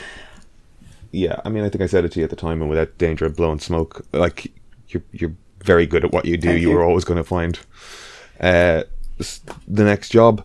yeah. 1.12 1.40
I 1.44 1.48
mean, 1.48 1.62
I 1.64 1.68
think 1.68 1.82
I 1.82 1.86
said 1.86 2.04
it 2.04 2.12
to 2.12 2.20
you 2.20 2.24
at 2.24 2.30
the 2.30 2.36
time, 2.36 2.60
and 2.60 2.68
without 2.68 2.98
danger 2.98 3.24
of 3.26 3.36
blowing 3.36 3.60
smoke, 3.60 4.04
like 4.12 4.52
you're 4.88 5.02
you're 5.12 5.34
very 5.62 5.86
good 5.86 6.04
at 6.04 6.12
what 6.12 6.24
you 6.24 6.36
do. 6.36 6.48
Thank 6.48 6.60
you, 6.62 6.70
you. 6.70 6.74
were 6.76 6.82
always 6.84 7.04
going 7.04 7.18
to 7.18 7.24
find 7.24 7.58
uh, 8.40 8.82
the 9.68 9.84
next 9.84 10.10
job. 10.10 10.44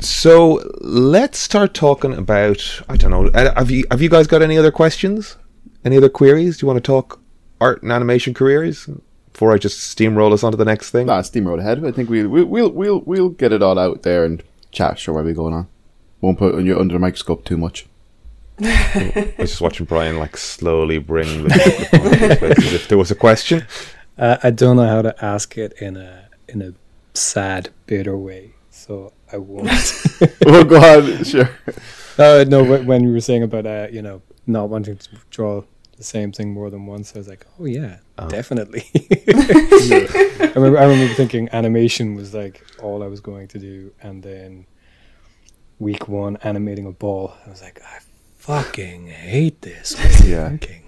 So 0.00 0.62
let's 0.80 1.38
start 1.38 1.74
talking 1.74 2.14
about. 2.14 2.82
I 2.88 2.96
don't 2.96 3.10
know. 3.10 3.26
uh, 3.28 3.54
Have 3.56 3.70
you 3.70 3.84
have 3.90 4.02
you 4.02 4.08
guys 4.10 4.26
got 4.26 4.42
any 4.42 4.58
other 4.58 4.70
questions? 4.70 5.36
Any 5.84 5.96
other 5.96 6.08
queries? 6.08 6.58
Do 6.58 6.64
you 6.64 6.68
want 6.68 6.82
to 6.84 6.86
talk 6.86 7.20
art 7.60 7.82
and 7.82 7.90
animation 7.92 8.34
careers 8.34 8.88
before 9.32 9.52
I 9.52 9.58
just 9.58 9.96
steamroll 9.96 10.32
us 10.32 10.44
onto 10.44 10.56
the 10.58 10.64
next 10.64 10.90
thing? 10.90 11.06
Nah, 11.06 11.22
steamroll 11.22 11.58
ahead. 11.58 11.84
I 11.84 11.90
think 11.92 12.10
we'll 12.10 12.28
we'll 12.28 12.46
we'll 12.46 12.70
we'll, 12.70 13.00
we'll 13.00 13.28
get 13.30 13.52
it 13.52 13.62
all 13.62 13.78
out 13.78 14.02
there 14.02 14.24
and 14.24 14.42
chat. 14.70 14.98
Sure, 14.98 15.14
where 15.14 15.24
we 15.24 15.32
going 15.32 15.54
on. 15.54 15.68
Won't 16.20 16.38
put 16.38 16.62
you 16.62 16.78
under 16.78 16.94
the 16.94 16.98
microscope 16.98 17.44
too 17.44 17.56
much. 17.56 17.86
I 18.60 19.34
was 19.38 19.50
just 19.50 19.60
watching 19.60 19.86
Brian 19.86 20.18
like 20.18 20.36
slowly 20.36 20.98
bring 20.98 21.44
the, 21.44 21.48
the 21.48 21.98
point 21.98 22.14
to 22.14 22.18
his 22.18 22.38
face 22.38 22.58
as 22.58 22.74
if 22.74 22.88
there 22.88 22.98
was 22.98 23.10
a 23.10 23.14
question. 23.14 23.66
Uh, 24.16 24.36
I 24.42 24.50
don't 24.50 24.76
know 24.76 24.86
how 24.86 25.02
to 25.02 25.24
ask 25.24 25.56
it 25.56 25.74
in 25.80 25.96
a 25.96 26.28
in 26.48 26.62
a 26.62 26.74
sad, 27.14 27.70
bitter 27.86 28.16
way, 28.16 28.54
so 28.70 29.12
I 29.32 29.38
won't. 29.38 29.68
oh, 30.46 30.64
go 30.64 30.76
on. 30.76 31.24
Sure. 31.24 31.50
uh, 32.18 32.44
no, 32.48 32.64
when 32.82 33.04
you 33.04 33.12
were 33.12 33.20
saying 33.20 33.42
about 33.42 33.66
uh, 33.66 33.88
you 33.90 34.02
know 34.02 34.22
not 34.46 34.68
wanting 34.68 34.96
to 34.96 35.08
draw 35.30 35.62
the 35.96 36.04
same 36.04 36.32
thing 36.32 36.52
more 36.52 36.70
than 36.70 36.86
once, 36.86 37.14
I 37.14 37.18
was 37.18 37.28
like, 37.28 37.46
oh 37.60 37.66
yeah, 37.66 37.98
definitely. 38.28 38.84
I 38.94 40.52
remember 40.54 40.78
I 40.78 40.84
remember 40.84 41.14
thinking 41.14 41.48
animation 41.52 42.14
was 42.14 42.34
like 42.34 42.64
all 42.82 43.02
I 43.02 43.06
was 43.06 43.20
going 43.20 43.48
to 43.48 43.58
do, 43.58 43.92
and 44.00 44.22
then 44.22 44.66
week 45.78 46.08
one 46.08 46.36
animating 46.42 46.86
a 46.86 46.92
ball, 46.92 47.34
I 47.46 47.50
was 47.50 47.62
like, 47.62 47.80
I 47.82 47.98
fucking 48.48 49.08
hate 49.08 49.60
this. 49.60 49.94
What 49.94 50.06
am 50.06 50.22
I 50.22 50.26
Yeah. 50.26 50.48
thinking? 50.48 50.82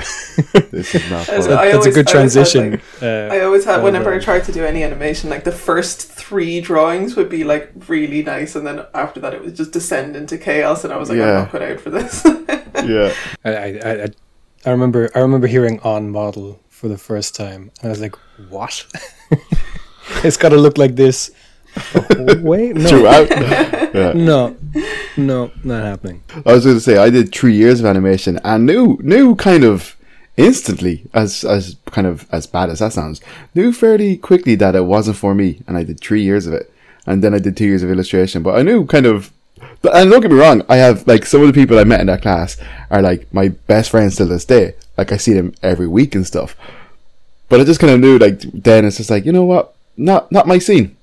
This 0.70 0.94
is 0.94 1.10
not 1.10 1.26
fun. 1.26 1.34
I 1.34 1.36
That's 1.36 1.46
a 1.46 1.52
always- 1.76 1.94
good 1.94 2.08
I 2.08 2.18
always 2.18 2.34
had, 2.34 2.46
transition. 2.46 2.70
like- 2.70 3.02
uh, 3.02 3.34
I 3.34 3.40
always 3.40 3.64
had 3.66 3.82
whenever 3.82 4.10
I 4.12 4.14
no. 4.16 4.20
tried 4.22 4.44
to 4.44 4.52
do 4.52 4.64
any 4.64 4.82
animation, 4.82 5.28
like 5.28 5.44
the 5.44 5.52
first 5.52 6.10
three 6.10 6.62
drawings 6.62 7.16
would 7.16 7.28
be 7.28 7.44
like 7.44 7.70
really 7.86 8.22
nice, 8.22 8.56
and 8.56 8.66
then 8.66 8.80
after 8.94 9.20
that 9.20 9.34
it 9.34 9.44
would 9.44 9.54
just 9.56 9.72
descend 9.72 10.16
into 10.16 10.38
chaos, 10.38 10.84
and 10.84 10.92
I 10.92 10.96
was 10.96 11.10
like, 11.10 11.18
Yeah. 11.18 11.28
I'm 11.28 11.34
not 11.42 11.50
cut 11.52 11.62
out 11.62 11.80
for 11.80 11.90
this. 11.90 12.22
yeah. 12.84 13.12
I, 13.44 13.50
I, 13.54 13.80
I, 13.84 14.02
I- 14.04 14.08
I 14.66 14.70
remember 14.70 15.10
I 15.14 15.18
remember 15.20 15.46
hearing 15.46 15.80
on 15.80 16.10
model 16.10 16.60
for 16.70 16.88
the 16.88 16.98
first 16.98 17.34
time, 17.34 17.70
and 17.80 17.86
I 17.86 17.88
was 17.88 18.00
like, 18.00 18.14
"What? 18.50 18.84
it's 20.24 20.36
got 20.36 20.50
to 20.50 20.56
look 20.58 20.76
like 20.76 20.96
this." 20.96 21.30
Oh, 21.94 22.36
wait, 22.42 22.76
no, 22.76 22.88
Throughout. 22.88 23.30
yeah. 23.94 24.12
no, 24.14 24.54
no, 25.16 25.50
not 25.64 25.84
happening. 25.84 26.22
I 26.46 26.52
was 26.52 26.64
going 26.64 26.76
to 26.76 26.80
say 26.80 26.96
I 26.96 27.10
did 27.10 27.32
three 27.32 27.54
years 27.54 27.80
of 27.80 27.86
animation 27.86 28.38
and 28.44 28.66
knew 28.66 28.98
knew 29.02 29.34
kind 29.36 29.64
of 29.64 29.96
instantly 30.36 31.04
as 31.12 31.44
as 31.44 31.76
kind 31.86 32.06
of 32.06 32.26
as 32.32 32.46
bad 32.46 32.70
as 32.70 32.78
that 32.78 32.92
sounds 32.92 33.20
knew 33.54 33.72
fairly 33.72 34.16
quickly 34.16 34.54
that 34.54 34.74
it 34.74 34.84
wasn't 34.84 35.16
for 35.16 35.34
me 35.34 35.62
and 35.66 35.76
I 35.76 35.84
did 35.84 36.00
three 36.00 36.22
years 36.22 36.46
of 36.46 36.52
it. 36.54 36.72
And 37.06 37.24
then 37.24 37.34
I 37.34 37.38
did 37.38 37.56
two 37.56 37.66
years 37.66 37.82
of 37.82 37.90
illustration 37.90 38.42
but 38.42 38.58
I 38.58 38.62
knew 38.62 38.86
kind 38.86 39.06
of 39.06 39.32
and 39.92 40.10
don't 40.10 40.20
get 40.20 40.30
me 40.30 40.38
wrong 40.38 40.62
I 40.68 40.76
have 40.76 41.06
like 41.06 41.26
some 41.26 41.42
of 41.42 41.46
the 41.46 41.52
people 41.52 41.78
I 41.78 41.84
met 41.84 42.00
in 42.00 42.06
that 42.06 42.22
class 42.22 42.56
are 42.90 43.02
like 43.02 43.32
my 43.32 43.48
best 43.48 43.90
friends 43.90 44.16
till 44.16 44.28
this 44.28 44.44
day. 44.44 44.74
Like 44.96 45.12
I 45.12 45.16
see 45.16 45.32
them 45.32 45.54
every 45.62 45.88
week 45.88 46.14
and 46.14 46.26
stuff. 46.26 46.56
But 47.48 47.60
I 47.60 47.64
just 47.64 47.80
kind 47.80 47.92
of 47.92 48.00
knew 48.00 48.18
like 48.18 48.40
then 48.40 48.84
it's 48.84 48.98
just 48.98 49.10
like 49.10 49.24
you 49.24 49.32
know 49.32 49.44
what? 49.44 49.74
Not 49.96 50.30
not 50.30 50.46
my 50.46 50.58
scene. 50.58 50.96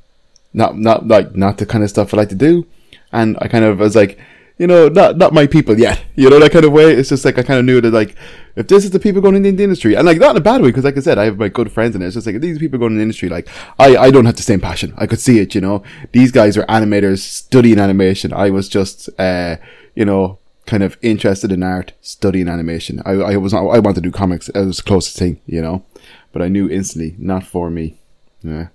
Not 0.54 0.78
not 0.78 1.08
like 1.08 1.36
not 1.36 1.58
the 1.58 1.66
kind 1.66 1.84
of 1.84 1.90
stuff 1.90 2.14
I 2.14 2.18
like 2.18 2.30
to 2.30 2.36
do. 2.36 2.66
And 3.12 3.38
I 3.42 3.48
kind 3.48 3.66
of 3.66 3.80
was 3.80 3.96
like, 3.96 4.20
you 4.58 4.66
know, 4.66 4.88
not 4.90 5.18
not 5.18 5.34
my 5.34 5.48
people 5.48 5.80
yet. 5.80 6.04
You 6.18 6.32
know 6.32 6.40
that 6.40 6.52
kind 6.52 6.66
of 6.66 6.72
way. 6.72 6.94
It's 6.94 7.10
just 7.10 7.24
like 7.26 7.38
I 7.38 7.44
kind 7.44 7.60
of 7.60 7.66
knew 7.66 7.80
that 7.80 7.94
like 7.94 8.16
if 8.56 8.68
this 8.68 8.84
is 8.84 8.90
the 8.90 9.00
people 9.00 9.22
going 9.22 9.36
in 9.36 9.56
the 9.56 9.64
industry, 9.64 9.96
and 9.96 10.04
like 10.04 10.18
not 10.18 10.32
in 10.32 10.38
a 10.38 10.42
bad 10.42 10.62
way, 10.62 10.70
because 10.70 10.84
like 10.84 10.98
I 10.98 11.00
said, 11.00 11.20
I 11.20 11.26
have 11.26 11.38
my 11.38 11.48
good 11.48 11.72
friends 11.72 11.96
in 11.96 12.02
it. 12.02 12.08
It's 12.08 12.16
just 12.16 12.26
like 12.26 12.40
these 12.40 12.58
people 12.58 12.80
going 12.80 12.94
in 12.94 12.98
the 12.98 13.04
industry, 13.04 13.30
like 13.30 13.48
I 13.78 13.96
I 13.96 14.10
don't 14.10 14.26
have 14.26 14.36
the 14.36 14.42
same 14.42 14.60
passion. 14.60 14.96
I 14.98 15.06
could 15.06 15.20
see 15.20 15.38
it. 15.38 15.54
You 15.54 15.62
know, 15.62 15.84
these 16.12 16.32
guys 16.32 16.58
are 16.58 16.66
animators 16.66 17.20
studying 17.20 17.78
animation. 17.78 18.34
I 18.34 18.50
was 18.50 18.68
just 18.68 19.10
uh 19.20 19.58
you 19.94 20.06
know 20.06 20.40
kind 20.66 20.82
of 20.82 20.98
interested 21.04 21.52
in 21.52 21.62
art, 21.62 21.94
studying 22.02 22.50
animation. 22.50 23.00
I 23.06 23.12
I 23.12 23.38
was 23.38 23.54
I 23.54 23.62
wanted 23.62 23.96
to 23.96 24.02
do 24.02 24.12
comics. 24.12 24.50
It 24.50 24.66
was 24.66 24.78
the 24.78 24.84
closest 24.84 25.20
thing, 25.20 25.40
you 25.46 25.62
know, 25.62 25.86
but 26.32 26.42
I 26.42 26.48
knew 26.48 26.68
instantly 26.68 27.16
not 27.20 27.44
for 27.44 27.70
me. 27.70 28.00
Yeah. 28.42 28.70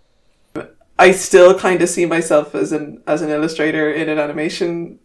I 1.02 1.10
still 1.10 1.58
kind 1.58 1.82
of 1.82 1.88
see 1.88 2.06
myself 2.06 2.54
as 2.54 2.70
an 2.70 3.02
as 3.08 3.22
an 3.22 3.30
illustrator 3.30 3.90
in 3.90 4.08
an 4.08 4.20
animation 4.20 5.00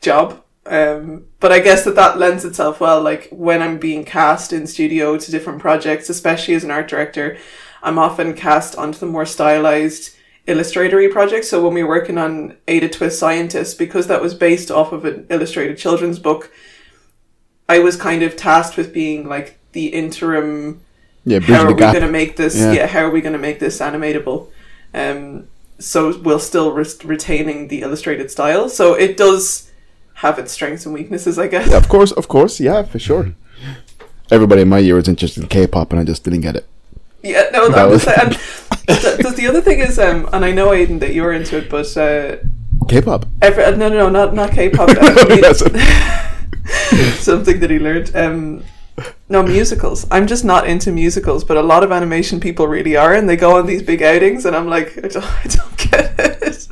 job. 0.00 0.42
Um, 0.66 1.26
but 1.38 1.52
I 1.52 1.60
guess 1.60 1.84
that 1.84 1.94
that 1.94 2.18
lends 2.18 2.44
itself 2.44 2.80
well. 2.80 3.00
Like 3.00 3.28
when 3.30 3.62
I'm 3.62 3.78
being 3.78 4.04
cast 4.04 4.52
in 4.52 4.66
studio 4.66 5.16
to 5.16 5.30
different 5.30 5.60
projects, 5.60 6.10
especially 6.10 6.54
as 6.54 6.64
an 6.64 6.72
art 6.72 6.88
director, 6.88 7.38
I'm 7.80 7.96
often 7.96 8.34
cast 8.34 8.76
onto 8.76 8.98
the 8.98 9.06
more 9.06 9.24
stylized 9.24 10.16
illustratory 10.48 11.08
projects. 11.08 11.48
So 11.48 11.62
when 11.62 11.74
we 11.74 11.84
were 11.84 11.94
working 11.96 12.18
on 12.18 12.56
Ada 12.66 12.88
Twist 12.88 13.20
Scientist, 13.20 13.78
because 13.78 14.08
that 14.08 14.20
was 14.20 14.34
based 14.34 14.70
off 14.70 14.90
of 14.92 15.04
an 15.04 15.26
illustrated 15.30 15.78
children's 15.78 16.18
book, 16.18 16.50
I 17.68 17.78
was 17.78 17.94
kind 17.96 18.24
of 18.24 18.34
tasked 18.34 18.76
with 18.76 18.92
being 18.92 19.28
like 19.28 19.60
the 19.72 19.86
interim 19.86 20.80
Yeah, 21.24 21.38
how 21.38 21.62
are 21.64 21.72
we 21.72 21.80
going 21.80 22.00
to 22.00 22.10
make 22.10 22.34
this 22.34 22.56
Yeah. 22.56 22.72
yeah. 22.72 22.86
how 22.88 23.02
are 23.06 23.10
we 23.10 23.20
going 23.20 23.38
to 23.40 23.46
make 23.48 23.60
this 23.60 23.78
animatable 23.78 24.48
um 24.94 25.46
so 25.78 26.18
we'll 26.18 26.38
still 26.40 26.72
re- 26.72 26.84
retaining 27.04 27.68
the 27.68 27.82
illustrated 27.82 28.30
style 28.30 28.68
so 28.68 28.94
it 28.94 29.16
does 29.16 29.70
have 30.14 30.38
its 30.38 30.52
strengths 30.52 30.84
and 30.86 30.94
weaknesses 30.94 31.38
i 31.38 31.46
guess 31.46 31.68
Yeah, 31.70 31.76
of 31.76 31.88
course, 31.88 32.10
of 32.12 32.26
course, 32.28 32.58
yeah, 32.58 32.82
for 32.82 32.98
sure. 32.98 33.34
Everybody 34.30 34.62
in 34.62 34.68
my 34.68 34.78
year 34.80 34.96
was 34.96 35.08
interested 35.08 35.42
in 35.42 35.48
K-pop, 35.48 35.90
and 35.92 36.00
I 36.00 36.04
just 36.04 36.22
didn't 36.24 36.40
get 36.42 36.56
it. 36.56 36.66
yeah 37.22 37.48
no 37.52 37.68
That 37.70 37.88
was- 37.88 38.04
the, 38.88 39.16
the, 39.22 39.30
the 39.36 39.46
other 39.46 39.60
thing 39.60 39.78
is 39.80 39.98
um 39.98 40.28
and 40.32 40.44
i 40.44 40.50
know 40.52 40.68
aiden 40.68 40.98
that 41.00 41.14
you're 41.14 41.32
into 41.32 41.56
it 41.58 41.68
but 41.70 41.96
uh 41.96 42.36
K-pop. 42.88 43.26
every, 43.42 43.64
uh, 43.64 43.70
no 43.76 43.88
no 43.88 43.96
no 44.04 44.08
not 44.08 44.34
not 44.34 44.50
k-pop 44.52 44.88
something 47.30 47.60
that 47.60 47.70
he 47.70 47.78
learned 47.78 48.10
um 48.16 48.64
no 49.28 49.42
musicals 49.42 50.06
i'm 50.10 50.26
just 50.26 50.44
not 50.44 50.66
into 50.66 50.90
musicals 50.92 51.44
but 51.44 51.56
a 51.56 51.62
lot 51.62 51.82
of 51.84 51.92
animation 51.92 52.40
people 52.40 52.66
really 52.66 52.96
are 52.96 53.14
and 53.14 53.28
they 53.28 53.36
go 53.36 53.56
on 53.58 53.66
these 53.66 53.82
big 53.82 54.02
outings 54.02 54.44
and 54.46 54.56
i'm 54.56 54.68
like 54.68 54.96
i 55.04 55.08
don't, 55.08 55.24
I 55.24 55.44
don't 55.44 55.76
get 55.90 56.14
it 56.18 56.68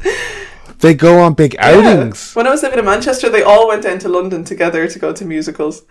They 0.81 0.93
go 0.95 1.21
on 1.21 1.33
big 1.35 1.55
Yeah. 1.55 1.71
outings. 1.71 2.35
When 2.35 2.47
I 2.47 2.51
was 2.51 2.63
living 2.63 2.79
in 2.79 2.85
Manchester, 2.85 3.31
they 3.31 3.43
all 3.43 3.67
went 3.69 3.83
down 3.83 3.99
to 4.01 4.11
London 4.11 4.45
together 4.45 4.87
to 4.87 4.99
go 4.99 5.11
to 5.11 5.25
musicals. 5.25 5.83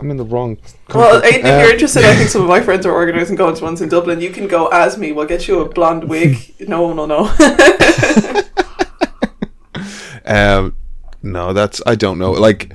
I'm 0.00 0.10
in 0.10 0.16
the 0.16 0.24
wrong. 0.24 0.56
Well. 0.94 1.20
Aiden, 1.20 1.40
if 1.40 1.44
Uh, 1.44 1.58
you're 1.60 1.72
interested, 1.74 2.04
I 2.06 2.14
think 2.16 2.30
some 2.34 2.40
of 2.42 2.48
my 2.48 2.62
friends 2.62 2.86
are 2.86 2.92
organising 2.92 3.36
going 3.36 3.54
to 3.54 3.62
ones 3.62 3.82
in 3.82 3.90
Dublin. 3.90 4.22
You 4.22 4.30
can 4.30 4.48
go 4.48 4.68
as 4.68 4.96
me. 4.96 5.12
We'll 5.12 5.26
get 5.28 5.46
you 5.46 5.60
a 5.60 5.68
blonde 5.68 6.04
wig. 6.04 6.54
no 6.66 6.80
one 6.88 6.96
will 6.96 7.06
know. 7.06 7.24
Um, 10.24 10.74
no, 11.22 11.52
that's 11.52 11.80
I 11.86 11.94
don't 11.94 12.18
know. 12.18 12.32
Like, 12.32 12.72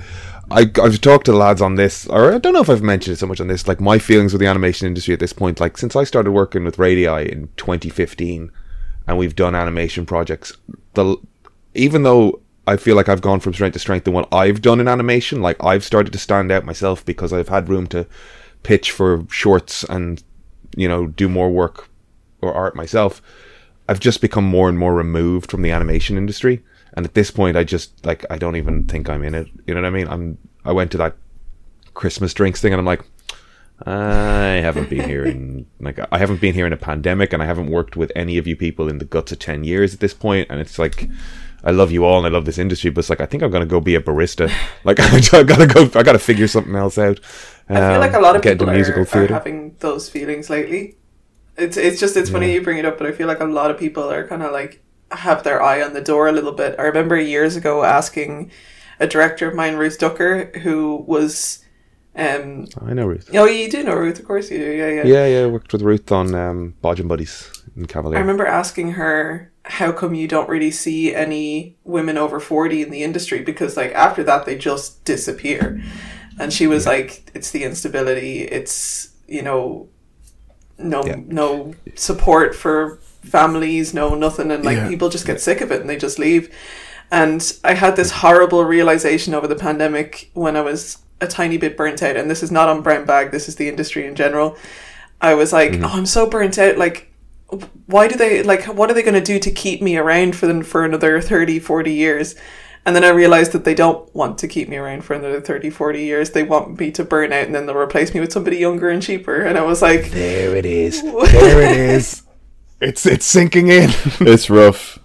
I 0.50 0.70
I've 0.82 1.00
talked 1.00 1.26
to 1.26 1.32
lads 1.32 1.62
on 1.62 1.76
this, 1.76 2.06
or 2.06 2.34
I 2.34 2.38
don't 2.38 2.52
know 2.52 2.60
if 2.60 2.70
I've 2.70 2.82
mentioned 2.82 3.14
it 3.14 3.20
so 3.20 3.26
much 3.26 3.40
on 3.40 3.48
this. 3.48 3.66
Like 3.68 3.80
my 3.80 3.98
feelings 3.98 4.32
with 4.32 4.40
the 4.40 4.46
animation 4.46 4.86
industry 4.86 5.14
at 5.14 5.20
this 5.20 5.32
point. 5.32 5.60
Like 5.60 5.76
since 5.78 5.96
I 5.96 6.04
started 6.04 6.32
working 6.32 6.64
with 6.64 6.78
Radii 6.78 7.30
in 7.30 7.48
2015, 7.56 8.50
and 9.06 9.18
we've 9.18 9.36
done 9.36 9.54
animation 9.54 10.06
projects. 10.06 10.56
The 10.94 11.16
even 11.74 12.02
though 12.02 12.40
I 12.66 12.76
feel 12.76 12.96
like 12.96 13.08
I've 13.08 13.20
gone 13.20 13.40
from 13.40 13.52
strength 13.52 13.74
to 13.74 13.78
strength 13.78 14.06
in 14.06 14.14
what 14.14 14.32
I've 14.32 14.62
done 14.62 14.80
in 14.80 14.88
animation, 14.88 15.42
like 15.42 15.62
I've 15.62 15.84
started 15.84 16.12
to 16.12 16.18
stand 16.18 16.50
out 16.50 16.64
myself 16.64 17.04
because 17.04 17.32
I've 17.32 17.48
had 17.48 17.68
room 17.68 17.86
to 17.88 18.06
pitch 18.62 18.90
for 18.90 19.26
shorts 19.30 19.84
and 19.84 20.22
you 20.76 20.88
know 20.88 21.06
do 21.06 21.28
more 21.28 21.50
work 21.50 21.88
or 22.40 22.54
art 22.54 22.76
myself. 22.76 23.20
I've 23.88 24.00
just 24.00 24.20
become 24.20 24.44
more 24.44 24.68
and 24.68 24.78
more 24.78 24.94
removed 24.94 25.50
from 25.50 25.62
the 25.62 25.70
animation 25.70 26.16
industry. 26.16 26.62
And 26.94 27.04
at 27.04 27.14
this 27.14 27.30
point, 27.30 27.56
I 27.56 27.64
just 27.64 28.04
like 28.06 28.24
I 28.30 28.38
don't 28.38 28.56
even 28.56 28.84
think 28.86 29.08
I'm 29.08 29.24
in 29.24 29.34
it. 29.34 29.48
You 29.66 29.74
know 29.74 29.80
what 29.82 29.88
I 29.88 29.90
mean? 29.90 30.08
I'm 30.08 30.38
I 30.64 30.72
went 30.72 30.90
to 30.92 30.98
that 30.98 31.16
Christmas 31.94 32.32
drinks 32.34 32.60
thing, 32.60 32.72
and 32.72 32.80
I'm 32.80 32.86
like, 32.86 33.02
I 33.84 34.60
haven't 34.62 34.88
been 34.88 35.08
here 35.08 35.24
in 35.24 35.66
like 35.80 35.98
I 36.12 36.18
haven't 36.18 36.40
been 36.40 36.54
here 36.54 36.66
in 36.66 36.72
a 36.72 36.76
pandemic, 36.76 37.32
and 37.32 37.42
I 37.42 37.46
haven't 37.46 37.70
worked 37.70 37.96
with 37.96 38.12
any 38.14 38.38
of 38.38 38.46
you 38.46 38.56
people 38.56 38.88
in 38.88 38.98
the 38.98 39.04
guts 39.04 39.32
of 39.32 39.38
ten 39.40 39.64
years 39.64 39.94
at 39.94 40.00
this 40.00 40.14
point, 40.14 40.48
and 40.50 40.60
it's 40.60 40.78
like. 40.78 41.08
I 41.66 41.70
love 41.70 41.90
you 41.90 42.04
all 42.04 42.18
and 42.18 42.26
I 42.26 42.28
love 42.28 42.44
this 42.44 42.58
industry, 42.58 42.90
but 42.90 42.98
it's 42.98 43.08
like 43.08 43.22
I 43.22 43.24
think 43.24 43.42
I'm 43.42 43.50
gonna 43.50 43.64
go 43.64 43.80
be 43.80 43.94
a 43.94 44.00
barista. 44.00 44.52
Like 44.84 45.00
I 45.32 45.42
gotta 45.44 45.66
go, 45.66 45.88
I 45.98 46.02
gotta 46.02 46.18
figure 46.18 46.46
something 46.46 46.76
else 46.76 46.98
out. 46.98 47.20
I 47.70 47.76
feel 47.90 48.00
like 48.00 48.12
a 48.12 48.20
lot 48.20 48.36
of 48.36 48.40
Um, 48.40 48.42
get 48.42 48.52
into 48.52 48.64
people 48.66 48.74
musical 48.74 49.00
are, 49.00 49.02
are 49.04 49.06
theatre. 49.06 49.32
having 49.32 49.74
those 49.80 50.10
feelings 50.10 50.50
lately. 50.50 50.98
It's 51.56 51.78
it's 51.78 51.98
just 51.98 52.18
it's 52.18 52.28
funny 52.28 52.52
you 52.52 52.60
bring 52.60 52.76
it 52.76 52.84
up, 52.84 52.98
but 52.98 53.06
I 53.06 53.12
feel 53.12 53.26
like 53.26 53.40
a 53.40 53.46
lot 53.46 53.70
of 53.70 53.78
people 53.78 54.12
are 54.12 54.28
kind 54.28 54.42
of 54.42 54.52
like 54.52 54.83
have 55.16 55.42
their 55.44 55.62
eye 55.62 55.82
on 55.82 55.92
the 55.94 56.00
door 56.00 56.28
a 56.28 56.32
little 56.32 56.52
bit. 56.52 56.76
I 56.78 56.82
remember 56.82 57.18
years 57.18 57.56
ago 57.56 57.84
asking 57.84 58.50
a 59.00 59.06
director 59.06 59.48
of 59.48 59.54
mine, 59.54 59.76
Ruth 59.76 59.98
Ducker, 59.98 60.46
who 60.62 61.04
was, 61.06 61.64
um, 62.16 62.66
I 62.80 62.92
know 62.94 63.06
Ruth. 63.06 63.28
oh, 63.34 63.44
you 63.46 63.70
do 63.70 63.82
know 63.82 63.94
Ruth, 63.94 64.18
of 64.20 64.24
course 64.24 64.50
you 64.50 64.58
do, 64.58 64.70
yeah, 64.70 64.88
yeah. 64.90 65.04
Yeah, 65.04 65.26
yeah, 65.26 65.44
I 65.44 65.46
worked 65.46 65.72
with 65.72 65.82
Ruth 65.82 66.10
on 66.12 66.34
um, 66.34 66.74
Bodge 66.82 67.06
Buddies 67.06 67.50
in 67.76 67.86
Cavalier. 67.86 68.18
I 68.18 68.20
remember 68.20 68.46
asking 68.46 68.92
her, 68.92 69.50
how 69.64 69.92
come 69.92 70.14
you 70.14 70.28
don't 70.28 70.48
really 70.48 70.70
see 70.70 71.14
any 71.14 71.76
women 71.84 72.18
over 72.18 72.38
40 72.38 72.82
in 72.82 72.90
the 72.90 73.02
industry? 73.02 73.40
Because, 73.42 73.76
like, 73.76 73.92
after 73.94 74.22
that, 74.24 74.44
they 74.46 74.56
just 74.56 75.04
disappear. 75.04 75.82
And 76.38 76.52
she 76.52 76.66
was 76.66 76.86
like, 76.86 77.30
it's 77.34 77.50
the 77.50 77.64
instability, 77.64 78.42
it's, 78.42 79.10
you 79.26 79.42
know, 79.42 79.88
no, 80.78 81.04
Yeah. 81.04 81.16
no 81.26 81.74
support 81.94 82.54
for 82.54 82.98
families, 83.24 83.94
no 83.94 84.14
nothing. 84.14 84.50
And, 84.50 84.64
like, 84.64 84.76
Yeah. 84.76 84.88
people 84.88 85.08
just 85.08 85.26
get 85.26 85.40
sick 85.40 85.60
of 85.60 85.70
it 85.70 85.80
and 85.80 85.90
they 85.90 85.96
just 85.96 86.18
leave. 86.18 86.50
And 87.10 87.52
I 87.62 87.74
had 87.74 87.96
this 87.96 88.10
horrible 88.10 88.64
realization 88.64 89.34
over 89.34 89.46
the 89.46 89.54
pandemic 89.54 90.30
when 90.34 90.56
I 90.56 90.62
was 90.62 90.98
a 91.20 91.26
tiny 91.26 91.56
bit 91.56 91.76
burnt 91.76 92.02
out. 92.02 92.16
And 92.16 92.30
this 92.30 92.42
is 92.42 92.50
not 92.50 92.68
on 92.68 92.82
Brown 92.82 93.04
Bag, 93.04 93.30
this 93.30 93.48
is 93.48 93.56
the 93.56 93.68
industry 93.68 94.06
in 94.06 94.14
general. 94.14 94.56
I 95.20 95.34
was 95.34 95.52
like, 95.52 95.72
mm-hmm. 95.72 95.84
oh, 95.84 95.90
I'm 95.92 96.06
so 96.06 96.28
burnt 96.28 96.58
out. 96.58 96.76
Like, 96.76 97.14
why 97.86 98.08
do 98.08 98.16
they 98.16 98.42
like 98.42 98.64
what 98.64 98.90
are 98.90 98.94
they 98.94 99.02
going 99.02 99.14
to 99.14 99.20
do 99.20 99.38
to 99.38 99.50
keep 99.50 99.82
me 99.82 99.96
around 99.96 100.34
for 100.34 100.46
them 100.46 100.62
for 100.62 100.84
another 100.84 101.20
30 101.20 101.58
40 101.58 101.92
years 101.92 102.34
and 102.84 102.96
then 102.96 103.04
i 103.04 103.08
realized 103.08 103.52
that 103.52 103.64
they 103.64 103.74
don't 103.74 104.12
want 104.14 104.38
to 104.38 104.48
keep 104.48 104.68
me 104.68 104.76
around 104.76 105.04
for 105.04 105.14
another 105.14 105.40
30 105.40 105.70
40 105.70 106.02
years 106.02 106.30
they 106.30 106.42
want 106.42 106.78
me 106.80 106.90
to 106.90 107.04
burn 107.04 107.32
out 107.32 107.44
and 107.44 107.54
then 107.54 107.66
they'll 107.66 107.76
replace 107.76 108.14
me 108.14 108.20
with 108.20 108.32
somebody 108.32 108.56
younger 108.56 108.88
and 108.88 109.02
cheaper 109.02 109.42
and 109.42 109.58
i 109.58 109.62
was 109.62 109.82
like 109.82 110.10
there 110.10 110.56
it 110.56 110.66
is. 110.66 111.02
There 111.02 111.62
it 111.62 111.76
is. 111.76 112.23
It's 112.84 113.06
it's 113.06 113.24
sinking 113.24 113.68
in. 113.68 113.90
it's 114.20 114.50
rough. 114.50 114.98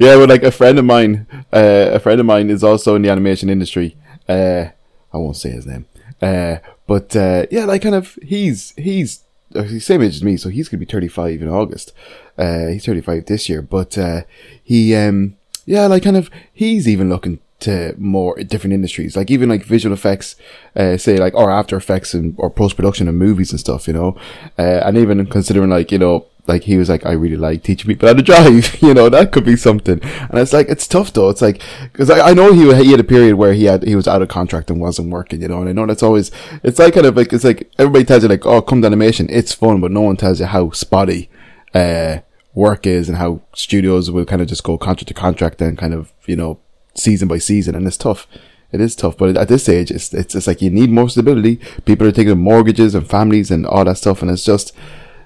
Yeah, 0.00 0.16
but 0.16 0.28
like 0.28 0.42
a 0.42 0.50
friend 0.50 0.78
of 0.78 0.84
mine, 0.84 1.26
uh, 1.52 1.90
a 1.92 2.00
friend 2.00 2.18
of 2.18 2.26
mine 2.26 2.50
is 2.50 2.64
also 2.64 2.96
in 2.96 3.02
the 3.02 3.10
animation 3.10 3.48
industry. 3.48 3.96
Uh, 4.28 4.66
I 5.12 5.16
won't 5.16 5.36
say 5.36 5.50
his 5.50 5.66
name. 5.66 5.86
Uh, 6.20 6.56
but 6.86 7.14
uh, 7.14 7.46
yeah, 7.50 7.66
like 7.66 7.82
kind 7.82 7.94
of 7.94 8.18
he's 8.22 8.72
he's 8.76 9.22
uh, 9.54 9.62
he's 9.62 9.86
same 9.86 10.02
age 10.02 10.16
as 10.16 10.24
me, 10.24 10.36
so 10.36 10.48
he's 10.48 10.68
gonna 10.68 10.80
be 10.80 10.86
thirty 10.86 11.06
five 11.06 11.40
in 11.40 11.48
August. 11.48 11.92
Uh, 12.36 12.66
he's 12.66 12.84
thirty 12.84 13.00
five 13.00 13.26
this 13.26 13.48
year, 13.48 13.62
but 13.62 13.96
uh, 13.96 14.22
he 14.64 14.94
um 14.96 15.36
yeah, 15.66 15.86
like 15.86 16.02
kind 16.02 16.16
of 16.16 16.30
he's 16.52 16.88
even 16.88 17.08
looking 17.08 17.38
to 17.60 17.94
more 17.96 18.34
different 18.36 18.74
industries, 18.74 19.16
like 19.16 19.30
even 19.30 19.48
like 19.48 19.64
visual 19.64 19.94
effects, 19.94 20.34
uh, 20.74 20.96
say 20.96 21.18
like 21.18 21.34
or 21.34 21.50
After 21.50 21.76
Effects 21.76 22.12
and 22.12 22.34
or 22.38 22.50
post 22.50 22.74
production 22.74 23.06
of 23.06 23.14
movies 23.14 23.52
and 23.52 23.60
stuff, 23.60 23.86
you 23.86 23.92
know, 23.92 24.16
uh, 24.58 24.80
and 24.84 24.96
even 24.96 25.24
considering 25.26 25.70
like 25.70 25.92
you 25.92 25.98
know 25.98 26.26
like 26.50 26.64
he 26.64 26.76
was 26.76 26.88
like, 26.88 27.06
I 27.06 27.12
really 27.12 27.36
like 27.36 27.62
teaching 27.62 27.86
people 27.86 28.08
how 28.08 28.14
to 28.14 28.22
drive. 28.22 28.82
you 28.82 28.92
know, 28.92 29.08
that 29.08 29.32
could 29.32 29.44
be 29.44 29.56
something. 29.56 30.02
And 30.02 30.38
it's 30.38 30.52
like, 30.52 30.68
it's 30.68 30.86
tough 30.86 31.12
though. 31.12 31.30
It's 31.30 31.40
like, 31.40 31.62
cause 31.94 32.10
I, 32.10 32.30
I 32.30 32.34
know 32.34 32.52
he, 32.52 32.84
he 32.84 32.90
had 32.90 33.00
a 33.00 33.04
period 33.04 33.36
where 33.36 33.54
he 33.54 33.64
had, 33.64 33.84
he 33.84 33.96
was 33.96 34.06
out 34.06 34.20
of 34.20 34.28
contract 34.28 34.70
and 34.70 34.80
wasn't 34.80 35.10
working, 35.10 35.40
you 35.40 35.48
know, 35.48 35.60
and 35.60 35.68
I 35.68 35.72
know 35.72 35.86
that's 35.86 36.02
always, 36.02 36.30
it's 36.62 36.78
like 36.78 36.94
kind 36.94 37.06
of 37.06 37.16
like, 37.16 37.32
it's 37.32 37.44
like 37.44 37.70
everybody 37.78 38.04
tells 38.04 38.22
you 38.22 38.28
like, 38.28 38.44
oh, 38.44 38.60
come 38.60 38.82
to 38.82 38.86
animation. 38.86 39.28
It's 39.30 39.54
fun, 39.54 39.80
but 39.80 39.90
no 39.92 40.02
one 40.02 40.16
tells 40.16 40.40
you 40.40 40.46
how 40.46 40.70
spotty, 40.70 41.30
uh, 41.74 42.18
work 42.52 42.86
is 42.86 43.08
and 43.08 43.18
how 43.18 43.40
studios 43.54 44.10
will 44.10 44.24
kind 44.24 44.42
of 44.42 44.48
just 44.48 44.64
go 44.64 44.76
contract 44.76 45.08
to 45.08 45.14
contract 45.14 45.62
and 45.62 45.78
kind 45.78 45.94
of, 45.94 46.12
you 46.26 46.36
know, 46.36 46.58
season 46.94 47.28
by 47.28 47.38
season. 47.38 47.74
And 47.74 47.86
it's 47.86 47.96
tough. 47.96 48.26
It 48.72 48.80
is 48.80 48.94
tough, 48.94 49.16
but 49.16 49.36
at 49.36 49.48
this 49.48 49.68
age, 49.68 49.90
it's, 49.90 50.14
it's, 50.14 50.34
it's 50.34 50.46
like 50.46 50.62
you 50.62 50.70
need 50.70 50.90
more 50.90 51.08
stability. 51.08 51.56
People 51.84 52.06
are 52.06 52.12
taking 52.12 52.38
mortgages 52.38 52.94
and 52.94 53.08
families 53.08 53.50
and 53.50 53.66
all 53.66 53.84
that 53.84 53.98
stuff. 53.98 54.22
And 54.22 54.30
it's 54.30 54.44
just, 54.44 54.72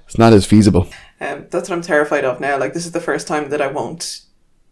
it's 0.06 0.16
not 0.18 0.32
as 0.32 0.46
feasible. 0.46 0.88
Um, 1.20 1.46
that's 1.50 1.68
what 1.68 1.76
i'm 1.76 1.82
terrified 1.82 2.24
of 2.24 2.40
now. 2.40 2.58
Like 2.58 2.74
this 2.74 2.86
is 2.86 2.92
the 2.92 3.00
first 3.00 3.26
time 3.26 3.50
that 3.50 3.60
i 3.60 3.66
won't 3.66 4.22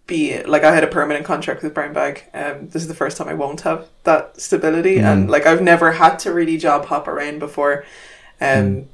be 0.07 0.43
like 0.43 0.65
i 0.65 0.75
had 0.75 0.85
a 0.85 0.89
permanent 0.89 1.25
contract 1.25 1.63
with 1.63 1.75
brown 1.75 1.93
bag. 1.93 2.25
Um, 2.35 2.69
this 2.69 2.83
is 2.83 2.89
the 2.89 2.95
first 2.95 3.17
time 3.17 3.29
i 3.29 3.35
won't 3.35 3.63
have 3.63 3.89
that 4.05 4.41
stability. 4.41 4.99
And 4.99 5.31
like 5.31 5.47
i've 5.47 5.63
never 5.63 5.93
had 5.93 6.19
to 6.21 6.33
really 6.33 6.59
job 6.59 6.87
hop 6.87 7.07
around 7.09 7.39
before. 7.39 7.85
Um, 8.41 8.89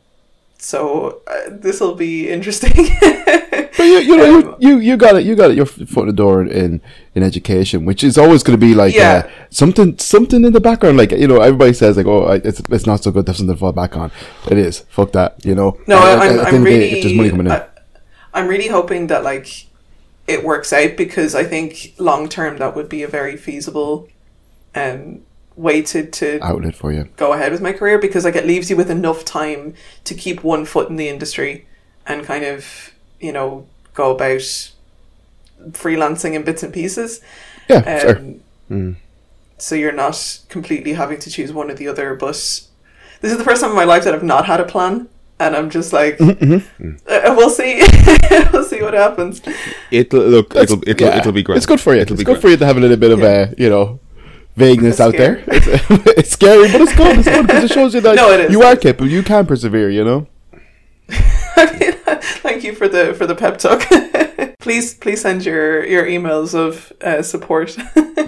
so 0.59 1.23
uh, 1.27 1.51
this 1.51 1.81
will 1.81 1.95
be 1.95 2.29
interesting 2.29 2.73
But 3.79 3.85
you, 3.85 3.99
you 4.01 4.17
know, 4.17 4.39
Um, 4.39 4.57
you, 4.59 4.71
you, 4.71 4.79
you 4.79 4.97
got 4.97 5.15
it. 5.15 5.25
You 5.25 5.37
got 5.37 5.53
it. 5.53 5.57
Your 5.57 5.67
foot 5.67 6.01
in 6.01 6.07
the 6.09 6.13
door 6.13 6.43
in 6.45 6.81
in 7.15 7.23
education, 7.23 7.85
which 7.85 8.03
is 8.03 8.19
always 8.19 8.43
going 8.43 8.59
to 8.59 8.67
be 8.67 8.75
like 8.75 8.93
Yeah. 8.93 9.23
uh, 9.27 9.31
something 9.51 9.97
something 9.99 10.45
in 10.45 10.53
the 10.53 10.61
background. 10.61 10.97
Like 10.97 11.13
you 11.13 11.29
know, 11.29 11.41
everybody 11.41 11.73
says 11.73 11.97
like, 11.97 12.07
oh, 12.07 12.25
I- 12.25 12.41
it's 12.45 12.59
it's 12.71 12.87
not 12.87 13.05
so 13.05 13.13
good. 13.13 13.25
There's 13.25 13.37
something 13.37 13.55
to 13.55 13.61
fall 13.61 13.71
back 13.71 13.97
on. 13.97 14.11
It 14.51 14.59
is. 14.59 14.81
Fuck 14.91 15.13
that. 15.13 15.45
You 15.45 15.55
know. 15.55 15.79
No, 15.87 15.97
At- 15.99 16.19
I, 16.19 16.27
I'm, 16.27 16.39
at 16.41 16.43
the 16.43 16.49
I'm 16.49 16.55
end 16.57 16.65
day, 16.65 16.79
really. 16.91 17.01
there's 17.03 17.15
money 17.15 17.31
coming 17.31 17.47
in. 17.47 17.53
I, 17.53 17.67
I'm 18.35 18.49
really 18.49 18.67
hoping 18.69 19.07
that 19.09 19.23
like 19.23 19.67
it 20.27 20.43
works 20.43 20.73
out 20.73 20.97
because 20.97 21.37
I 21.37 21.45
think 21.45 21.95
long 21.99 22.29
term 22.29 22.59
that 22.59 22.75
would 22.75 22.89
be 22.89 23.05
a 23.05 23.09
very 23.09 23.37
feasible 23.37 24.09
um, 24.75 25.21
way 25.59 25.83
to 25.83 26.07
to 26.19 26.39
outlet 26.43 26.75
for 26.77 26.93
you. 26.93 27.05
go 27.17 27.33
ahead 27.33 27.51
with 27.53 27.61
my 27.61 27.73
career 27.73 27.99
because 27.99 28.25
like 28.25 28.37
it 28.37 28.47
leaves 28.47 28.71
you 28.71 28.77
with 28.77 28.91
enough 28.91 29.25
time 29.25 29.75
to 30.05 30.15
keep 30.15 30.45
one 30.45 30.65
foot 30.65 30.89
in 30.89 30.97
the 30.97 31.09
industry 31.09 31.67
and 32.07 32.25
kind 32.25 32.45
of 32.45 32.93
you 33.21 33.33
know 33.33 33.67
go 33.95 34.15
about 34.15 34.43
freelancing 35.71 36.35
in 36.35 36.43
bits 36.45 36.63
and 36.63 36.73
pieces. 36.73 37.21
Yeah, 37.69 37.79
Um, 37.79 38.01
sure. 38.01 38.15
Hmm. 38.69 38.93
So 39.59 39.75
you're 39.75 39.93
not 39.93 40.39
completely 40.49 40.93
having 40.95 41.19
to 41.19 41.31
choose 41.31 41.53
one 41.53 41.71
or 41.71 41.75
the 41.75 41.89
other. 41.89 42.15
But 42.15 42.37
this 43.21 43.33
is 43.33 43.39
the 43.39 43.45
first 43.45 43.61
time 43.61 43.71
in 43.71 43.77
my 43.77 43.85
life 43.85 44.05
that 44.05 44.15
I've 44.15 44.23
not 44.23 44.47
had 44.47 44.61
a 44.61 44.65
plan, 44.65 45.09
and 45.41 45.57
I'm 45.57 45.69
just 45.69 45.93
like, 45.93 46.17
Mm-hmm, 46.19 46.91
uh, 47.09 47.35
we'll 47.37 47.51
see, 47.51 47.83
we'll 48.53 48.65
see 48.65 48.81
what 48.83 48.95
happens. 48.95 49.43
It'll 49.91 50.21
look. 50.21 50.55
It'll 50.55 50.81
it'll, 50.89 51.07
Yeah, 51.07 51.19
it'll 51.19 51.33
be 51.33 51.43
great. 51.43 51.57
It's 51.57 51.67
good 51.67 51.81
for 51.81 51.95
you. 51.95 52.03
It'll 52.03 52.15
it's 52.15 52.21
be 52.23 52.25
good 52.25 52.35
great. 52.35 52.43
for 52.43 52.49
you 52.51 52.57
to 52.57 52.67
have 52.67 52.77
a 52.77 52.81
little 52.81 52.97
bit 52.97 53.11
of 53.11 53.23
uh, 53.23 53.49
you 53.59 53.69
know 53.69 53.99
vagueness 54.59 55.01
out 55.01 55.17
there. 55.17 55.43
It's, 55.47 55.67
it's 56.19 56.31
scary, 56.31 56.71
but 56.71 56.81
it's 56.83 56.95
good. 56.97 57.19
It's 57.19 57.29
good 57.29 57.47
because 57.47 57.65
it 57.65 57.73
shows 57.73 57.95
you 57.95 58.01
that 58.03 58.17
No, 58.17 58.49
you 58.49 58.63
are 58.63 58.77
capable. 58.77 59.09
You 59.09 59.23
can 59.23 59.47
persevere. 59.47 59.91
You 59.91 60.05
know. 60.05 60.27
Thank 61.09 62.65
you 62.65 62.75
for 62.75 62.89
the 62.89 63.15
for 63.15 63.27
the 63.27 63.35
pep 63.35 63.59
talk. 63.59 63.89
please 64.59 64.95
please 64.95 65.23
send 65.23 65.45
your 65.45 65.85
your 65.87 66.05
emails 66.05 66.55
of 66.55 66.93
uh, 67.01 67.23
support. 67.23 67.77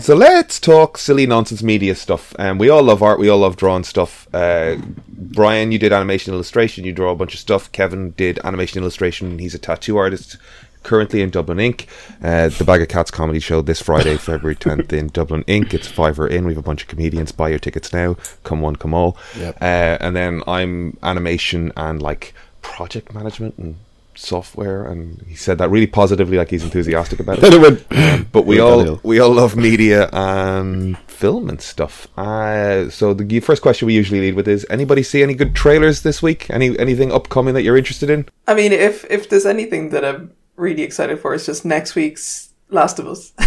So 0.01 0.15
let's 0.15 0.59
talk 0.59 0.97
silly 0.97 1.27
nonsense 1.27 1.63
media 1.63 1.95
stuff. 1.95 2.35
Um, 2.39 2.57
we 2.57 2.71
all 2.71 2.83
love 2.83 3.03
art. 3.03 3.19
We 3.19 3.29
all 3.29 3.41
love 3.41 3.57
drawing 3.57 3.85
stuff. 3.85 4.27
Uh, 4.33 4.77
Brian, 5.09 5.73
you 5.73 5.79
did 5.79 5.93
animation 5.93 6.33
illustration. 6.33 6.85
You 6.85 6.93
draw 6.93 7.13
a 7.13 7.15
bunch 7.15 7.35
of 7.35 7.41
stuff. 7.41 7.71
Kevin 7.73 8.13
did 8.13 8.39
animation 8.43 8.81
illustration. 8.81 9.39
He's 9.39 9.55
a 9.55 9.59
tattoo 9.59 9.99
artist. 9.99 10.39
Currently 10.83 11.21
in 11.23 11.31
Dublin 11.31 11.61
Ink. 11.61 11.87
Uh, 12.23 12.49
the 12.49 12.65
Bag 12.65 12.81
of 12.83 12.89
Cats 12.89 13.11
comedy 13.11 13.39
show 13.39 13.61
this 13.61 13.81
Friday, 13.83 14.17
February 14.17 14.57
10th 14.57 14.93
in 14.93 15.09
Dublin 15.09 15.45
Ink. 15.47 15.75
It's 15.75 15.87
fiver 15.87 16.27
in. 16.27 16.47
We 16.47 16.53
have 16.55 16.59
a 16.59 16.63
bunch 16.67 16.83
of 16.83 16.89
comedians. 16.89 17.33
Buy 17.33 17.51
your 17.51 17.59
tickets 17.59 17.93
now. 17.93 18.17
Come 18.45 18.61
one, 18.61 18.77
come 18.77 18.95
all. 18.95 19.17
Yep. 19.39 19.57
Uh, 19.61 19.99
and 20.01 20.17
then 20.17 20.43
I'm 20.47 20.97
animation 21.03 21.73
and 21.77 22.01
like 22.01 22.33
project 22.63 23.13
management 23.15 23.59
and 23.59 23.77
software. 24.15 24.85
And 24.87 25.23
he 25.29 25.35
said 25.35 25.59
that 25.59 25.69
really 25.71 25.87
positively, 25.87 26.37
like 26.39 26.51
he's 26.51 26.65
enthusiastic 26.65 27.21
about 27.21 27.39
it. 27.39 27.41
Then 27.51 27.61
went- 27.61 27.87
But 28.33 28.47
we 28.47 28.61
all 28.61 29.01
we 29.03 29.19
all 29.19 29.33
love 29.33 29.57
media 29.57 30.09
and 30.13 30.97
film 31.09 31.49
and 31.49 31.61
stuff. 31.61 32.07
Uh, 32.17 32.89
so 32.91 33.13
the 33.13 33.41
first 33.41 33.61
question 33.61 33.87
we 33.87 33.95
usually 33.95 34.21
lead 34.21 34.35
with 34.35 34.47
is: 34.49 34.65
Anybody 34.71 35.03
see 35.03 35.23
any 35.23 35.35
good 35.35 35.55
trailers 35.55 36.03
this 36.03 36.23
week? 36.23 36.49
Any 36.49 36.79
anything 36.79 37.11
upcoming 37.13 37.55
that 37.55 37.63
you're 37.63 37.77
interested 37.77 38.09
in? 38.09 38.27
I 38.47 38.55
mean, 38.55 38.73
if 38.73 39.05
if 39.11 39.29
there's 39.29 39.47
anything 39.47 39.91
that 39.91 40.05
I'm 40.05 40.31
really 40.61 40.83
excited 40.83 41.19
for, 41.19 41.35
it's 41.35 41.47
just 41.47 41.65
next 41.65 41.95
week's 41.95 42.51
Last 42.69 42.99
of 42.99 43.07
Us. 43.09 43.33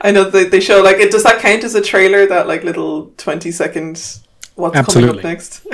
I 0.00 0.10
know 0.10 0.28
they 0.28 0.44
they 0.44 0.60
show 0.60 0.82
like 0.82 0.98
it. 0.98 1.10
Does 1.10 1.22
that 1.22 1.40
count 1.40 1.64
as 1.64 1.74
a 1.74 1.80
trailer? 1.80 2.26
That 2.26 2.46
like 2.46 2.62
little 2.62 3.06
twenty 3.16 3.50
seconds. 3.50 4.22
What's 4.54 4.76
Absolutely. 4.76 5.08
coming 5.08 5.18
up 5.18 5.24
next? 5.24 5.66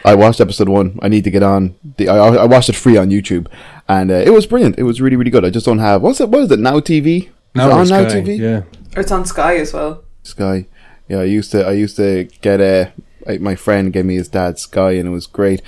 I 0.04 0.14
watched 0.14 0.40
episode 0.40 0.68
one. 0.68 0.98
I 1.02 1.08
need 1.08 1.24
to 1.24 1.30
get 1.30 1.42
on. 1.42 1.76
The, 1.98 2.08
I, 2.08 2.16
I 2.16 2.44
watched 2.46 2.68
it 2.68 2.74
free 2.74 2.96
on 2.96 3.10
YouTube, 3.10 3.46
and 3.88 4.10
uh, 4.10 4.14
it 4.14 4.30
was 4.30 4.46
brilliant. 4.46 4.78
It 4.78 4.84
was 4.84 5.00
really, 5.00 5.16
really 5.16 5.30
good. 5.30 5.44
I 5.44 5.50
just 5.50 5.66
don't 5.66 5.78
have 5.78 6.02
what's 6.02 6.20
it? 6.20 6.30
What 6.30 6.44
is 6.44 6.50
it? 6.50 6.58
Now 6.58 6.80
TV? 6.80 7.28
Now 7.54 7.68
it 7.68 7.72
on 7.72 7.80
it's 7.82 7.90
Now 7.90 8.04
TV? 8.04 8.38
Yeah. 8.38 8.62
or 8.96 9.02
it's 9.02 9.12
on 9.12 9.24
Sky 9.26 9.56
as 9.58 9.72
well. 9.72 10.02
Sky. 10.22 10.66
Yeah, 11.08 11.18
I 11.18 11.24
used 11.24 11.52
to. 11.52 11.66
I 11.66 11.72
used 11.72 11.96
to 11.96 12.24
get 12.40 12.60
a. 12.60 12.92
Like 13.26 13.40
my 13.40 13.54
friend 13.54 13.92
gave 13.92 14.04
me 14.06 14.14
his 14.14 14.28
dad's 14.28 14.62
Sky, 14.62 14.92
and 14.92 15.08
it 15.08 15.12
was 15.12 15.26
great. 15.26 15.60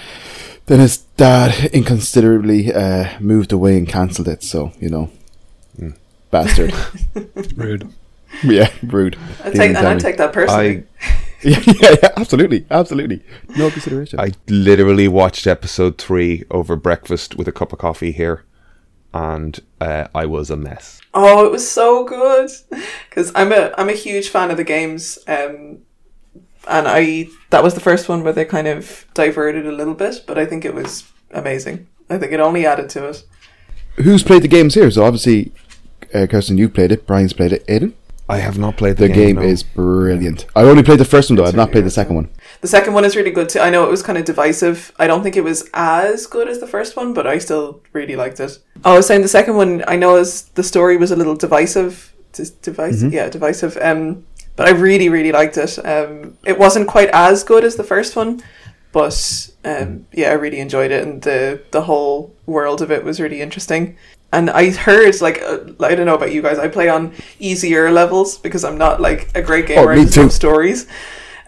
Then 0.69 0.81
his 0.81 0.99
dad 1.17 1.71
inconsiderately 1.73 2.73
uh, 2.73 3.19
moved 3.21 3.53
away 3.53 3.79
and 3.79 3.89
cancelled 3.89 4.29
it. 4.29 4.43
So 4.43 4.73
you 4.79 4.89
know, 4.91 5.11
bastard. 6.31 6.75
Rude. 7.57 7.93
yeah, 8.45 8.71
rude. 8.83 9.17
I 9.43 9.51
take 9.51 9.75
and 9.75 9.79
I 9.79 9.99
take 9.99 10.19
that 10.19 10.33
personally. 10.33 10.85
yeah, 11.43 11.61
yeah, 11.67 11.97
yeah, 12.03 12.13
absolutely, 12.17 12.67
absolutely. 12.71 13.23
No 13.57 13.71
consideration. 13.71 14.21
I 14.21 14.33
literally 14.49 15.09
watched 15.09 15.47
episode 15.47 15.99
three 15.99 16.45
over 16.51 16.77
breakfast 16.77 17.37
with 17.37 17.49
a 17.49 17.53
cup 17.53 17.73
of 17.73 17.79
coffee 17.79 18.13
here, 18.13 18.45
and 19.15 19.59
uh, 19.81 20.09
I 20.15 20.27
was 20.27 20.51
a 20.51 20.57
mess. 20.57 21.01
Oh, 21.15 21.47
it 21.47 21.51
was 21.51 21.69
so 21.69 22.05
good 22.05 22.51
because 23.09 23.33
I'm 23.35 23.53
a 23.53 23.73
I'm 23.79 23.89
a 23.89 23.95
huge 23.95 24.29
fan 24.29 24.51
of 24.51 24.57
the 24.59 24.65
games, 24.65 25.19
um, 25.27 25.79
and 26.67 26.89
I 26.89 27.29
that 27.51 27.63
was 27.63 27.75
the 27.75 27.81
first 27.81 28.09
one 28.09 28.23
where 28.23 28.33
they 28.33 28.45
kind 28.45 28.67
of 28.67 29.07
diverted 29.15 29.67
a 29.67 29.73
little 29.73 29.95
bit, 29.95 30.25
but 30.27 30.39
I 30.39 30.47
think 30.47 30.65
it 30.65 30.75
was 30.75 31.05
amazing. 31.31 31.87
I 32.11 32.19
think 32.19 32.33
it 32.33 32.41
only 32.41 32.67
added 32.67 32.89
to 32.91 33.09
it. 33.09 33.25
Who's 33.97 34.23
played 34.23 34.43
the 34.43 34.49
games 34.49 34.75
here? 34.75 34.91
So 34.91 35.05
obviously, 35.05 35.53
uh, 36.15 36.27
Kirsten, 36.27 36.57
you 36.57 36.69
played 36.69 36.93
it. 36.93 37.07
Brian's 37.07 37.33
played 37.33 37.53
it. 37.53 37.67
Aiden, 37.67 37.95
I 38.29 38.39
have 38.39 38.59
not 38.59 38.77
played 38.77 38.97
the 38.97 39.09
game. 39.09 39.17
the, 39.17 39.25
game 39.25 39.37
no. 39.37 39.43
is 39.43 39.63
brilliant. 39.63 40.47
I 40.55 40.63
only 40.63 40.83
played 40.83 41.01
the 41.01 41.05
first 41.05 41.31
one 41.31 41.37
though. 41.37 41.45
I've 41.45 41.55
not 41.55 41.73
played 41.73 41.85
the 41.85 41.91
second 41.91 42.15
one. 42.15 42.29
The 42.61 42.69
second 42.69 42.93
one 42.93 43.05
is 43.05 43.17
really 43.17 43.31
good 43.31 43.49
too. 43.49 43.61
I 43.61 43.71
know 43.71 43.85
it 43.85 43.91
was 43.91 44.03
kind 44.03 44.19
of 44.19 44.25
divisive. 44.27 44.93
I 44.99 45.07
don't 45.07 45.23
think 45.23 45.37
it 45.37 45.45
was 45.45 45.69
as 45.73 46.27
good 46.27 46.49
as 46.49 46.61
the 46.61 46.67
first 46.67 46.97
one, 46.97 47.15
but 47.15 47.27
I 47.27 47.39
still 47.39 47.81
really 47.93 48.17
liked 48.17 48.41
it. 48.41 48.59
Oh, 48.85 48.95
I 48.95 48.97
was 48.97 49.07
saying 49.07 49.23
the 49.23 49.29
second 49.29 49.57
one. 49.57 49.83
I 49.89 49.97
know 49.97 50.17
as 50.17 50.45
the 50.51 50.63
story 50.63 50.97
was 50.97 51.11
a 51.11 51.17
little 51.17 51.37
divisive. 51.37 52.15
Dis- 52.33 52.51
divisive, 52.51 53.13
yeah, 53.13 53.31
divisive. 53.31 53.79
Um, 53.81 54.27
but 54.59 54.67
I 54.67 54.73
really, 54.73 55.09
really 55.09 55.31
liked 55.31 55.57
it. 55.57 55.79
Um, 55.87 56.37
it 56.45 56.59
wasn't 56.59 56.89
quite 56.89 57.11
as 57.13 57.45
good 57.45 57.63
as 57.63 57.77
the 57.77 57.85
first 57.85 58.17
one, 58.17 58.43
but 58.91 59.51
um, 59.65 60.09
yeah, 60.13 60.31
I 60.31 60.33
really 60.33 60.59
enjoyed 60.59 60.91
it, 60.91 61.07
and 61.07 61.23
the 61.23 61.63
the 61.71 61.83
whole 61.83 62.35
world 62.45 62.83
of 62.83 62.91
it 62.91 63.05
was 63.05 63.21
really 63.21 63.41
interesting. 63.41 63.97
And 64.33 64.51
I 64.51 64.71
heard, 64.71 65.21
like, 65.23 65.41
uh, 65.41 65.61
I 65.81 65.95
don't 65.95 66.07
know 66.07 66.17
about 66.17 66.33
you 66.33 66.43
guys, 66.43 66.59
I 66.59 66.67
play 66.67 66.89
on 66.89 67.15
easier 67.39 67.91
levels 67.93 68.37
because 68.37 68.65
I'm 68.65 68.77
not 68.77 69.01
like 69.01 69.31
a 69.37 69.41
great 69.41 69.69
gamer. 69.69 69.93
Oh, 69.93 69.95
I 69.95 70.05
me 70.05 70.11
too. 70.11 70.29
stories. 70.29 70.89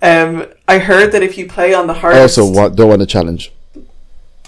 Um, 0.00 0.46
I 0.68 0.78
heard 0.78 1.10
that 1.12 1.22
if 1.22 1.36
you 1.36 1.48
play 1.48 1.74
on 1.74 1.88
the 1.88 1.94
hard, 1.94 2.14
I 2.14 2.22
also 2.22 2.48
want, 2.48 2.76
don't 2.76 2.88
want 2.90 3.02
a 3.02 3.06
challenge. 3.06 3.52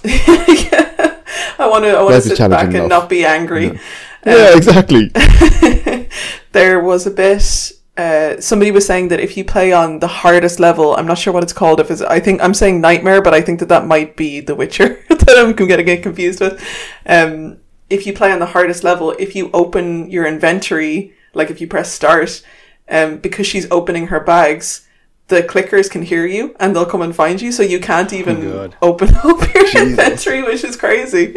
yeah, 0.05 0.15
I 1.59 1.67
want 1.69 1.85
to, 1.85 1.91
I 1.99 2.03
want 2.05 2.23
to 2.23 2.37
sit 2.37 2.39
back 2.49 2.73
and 2.73 2.89
not 2.89 3.11
be 3.11 3.25
angry. 3.25 3.71
Um, 3.71 3.79
yeah, 4.25 4.57
exactly. 4.57 5.09
there 6.53 6.79
was 6.79 7.09
a 7.09 7.11
bit. 7.11 7.73
Uh, 7.97 8.41
somebody 8.41 8.71
was 8.71 8.87
saying 8.87 9.09
that 9.09 9.21
if 9.21 9.37
you 9.37 9.45
play 9.45 9.73
on 9.73 9.99
the 9.99 10.07
hardest 10.07 10.59
level, 10.59 10.97
I'm 10.97 11.07
not 11.07 11.19
sure 11.19 11.33
what 11.33 11.43
it's 11.43 11.53
called. 11.53 11.79
If 11.79 11.91
it's, 11.91 12.01
I 12.01 12.21
think 12.21 12.43
I'm 12.43 12.55
saying 12.55 12.81
Nightmare, 12.81 13.21
but 13.21 13.35
I 13.35 13.43
think 13.43 13.61
that 13.61 13.69
that 13.69 13.87
might 13.87 14.17
be 14.17 14.41
The 14.41 14.55
Witcher 14.55 15.05
that 15.09 15.35
I'm 15.37 15.55
to 15.55 15.83
get 15.83 16.03
confused 16.03 16.41
with. 16.41 16.63
Um, 17.05 17.59
if 17.91 18.07
you 18.07 18.15
play 18.15 18.33
on 18.33 18.39
the 18.39 18.47
hardest 18.47 18.83
level, 18.83 19.15
if 19.19 19.37
you 19.37 19.51
open 19.53 20.11
your 20.11 20.27
inventory, 20.27 21.13
like 21.35 21.51
if 21.51 21.61
you 21.61 21.67
press 21.67 21.93
start, 21.93 22.43
um, 22.89 23.19
because 23.19 23.47
she's 23.47 23.71
opening 23.71 24.07
her 24.07 24.21
bags, 24.21 24.89
the 25.29 25.43
clickers 25.43 25.91
can 25.91 26.03
hear 26.03 26.27
you 26.27 26.57
and 26.59 26.75
they'll 26.75 26.87
come 26.87 27.03
and 27.03 27.15
find 27.15 27.43
you, 27.43 27.53
so 27.53 27.63
you 27.63 27.79
can't 27.79 28.13
even 28.13 28.41
God. 28.41 28.77
open 28.81 29.15
up 29.25 29.55
your 29.55 29.83
inventory, 29.83 30.43
which 30.43 30.65
is 30.65 30.77
crazy. 30.77 31.35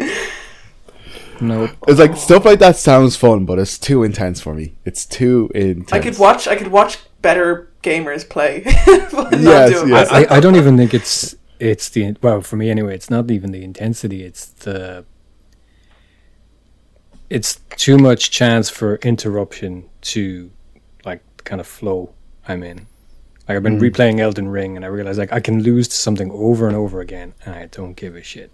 No, 1.40 1.68
It's 1.86 1.98
like 1.98 2.16
stuff 2.16 2.44
like 2.44 2.58
that 2.60 2.76
sounds 2.76 3.16
fun, 3.16 3.44
but 3.44 3.58
it's 3.58 3.78
too 3.78 4.02
intense 4.02 4.40
for 4.40 4.54
me. 4.54 4.74
It's 4.84 5.04
too 5.04 5.50
intense. 5.54 5.92
I 5.92 6.00
could 6.00 6.18
watch. 6.18 6.48
I 6.48 6.56
could 6.56 6.68
watch 6.68 6.98
better 7.22 7.72
gamers 7.82 8.28
play. 8.28 8.62
but 8.86 9.32
not 9.32 9.40
Yes, 9.40 9.82
do 9.82 9.88
yes. 9.88 10.08
I, 10.10 10.36
I 10.36 10.40
don't 10.40 10.56
even 10.56 10.76
think 10.76 10.94
it's 10.94 11.36
it's 11.58 11.88
the 11.88 12.16
well 12.22 12.40
for 12.40 12.56
me 12.56 12.70
anyway. 12.70 12.94
It's 12.94 13.10
not 13.10 13.30
even 13.30 13.52
the 13.52 13.62
intensity. 13.62 14.22
It's 14.22 14.46
the 14.46 15.04
it's 17.28 17.60
too 17.76 17.98
much 17.98 18.30
chance 18.30 18.70
for 18.70 18.96
interruption 18.96 19.88
to 20.00 20.50
like 21.04 21.22
kind 21.44 21.60
of 21.60 21.66
flow 21.66 22.12
I'm 22.46 22.62
in. 22.62 22.86
Like 23.48 23.56
I've 23.56 23.62
been 23.62 23.78
mm. 23.78 23.90
replaying 23.90 24.20
Elden 24.20 24.48
Ring 24.48 24.76
and 24.76 24.84
I 24.84 24.88
realize 24.88 25.18
like 25.18 25.32
I 25.32 25.40
can 25.40 25.62
lose 25.62 25.88
to 25.88 25.96
something 25.96 26.30
over 26.30 26.66
and 26.66 26.76
over 26.76 27.00
again 27.00 27.34
and 27.44 27.54
I 27.54 27.66
don't 27.66 27.94
give 27.94 28.16
a 28.16 28.22
shit. 28.22 28.50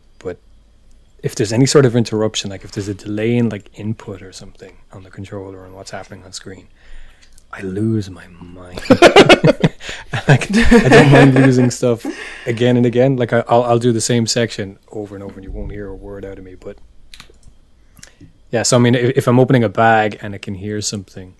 If 1.22 1.34
there's 1.36 1.52
any 1.52 1.66
sort 1.66 1.86
of 1.86 1.94
interruption, 1.94 2.50
like 2.50 2.64
if 2.64 2.72
there's 2.72 2.88
a 2.88 2.94
delay 2.94 3.36
in 3.36 3.48
like 3.48 3.70
input 3.78 4.22
or 4.22 4.32
something 4.32 4.78
on 4.92 5.04
the 5.04 5.10
controller 5.10 5.64
and 5.64 5.74
what's 5.74 5.92
happening 5.92 6.24
on 6.24 6.32
screen, 6.32 6.68
I 7.52 7.60
lose 7.60 8.08
my 8.08 8.26
mind. 8.28 8.80
like, 10.28 10.50
I 10.56 10.88
don't 10.88 11.12
mind 11.12 11.34
losing 11.34 11.70
stuff 11.70 12.06
again 12.46 12.76
and 12.76 12.86
again. 12.86 13.16
Like 13.16 13.32
I, 13.32 13.44
I'll 13.46 13.62
I'll 13.64 13.78
do 13.78 13.92
the 13.92 14.00
same 14.00 14.26
section 14.26 14.78
over 14.90 15.14
and 15.14 15.22
over, 15.22 15.34
and 15.34 15.44
you 15.44 15.52
won't 15.52 15.70
hear 15.70 15.88
a 15.88 15.94
word 15.94 16.24
out 16.24 16.38
of 16.38 16.44
me. 16.44 16.54
But 16.54 16.78
yeah, 18.50 18.62
so 18.62 18.76
I 18.76 18.80
mean, 18.80 18.94
if, 18.94 19.16
if 19.16 19.28
I'm 19.28 19.38
opening 19.38 19.64
a 19.64 19.68
bag 19.68 20.18
and 20.22 20.34
I 20.34 20.38
can 20.38 20.54
hear 20.54 20.80
something, 20.80 21.34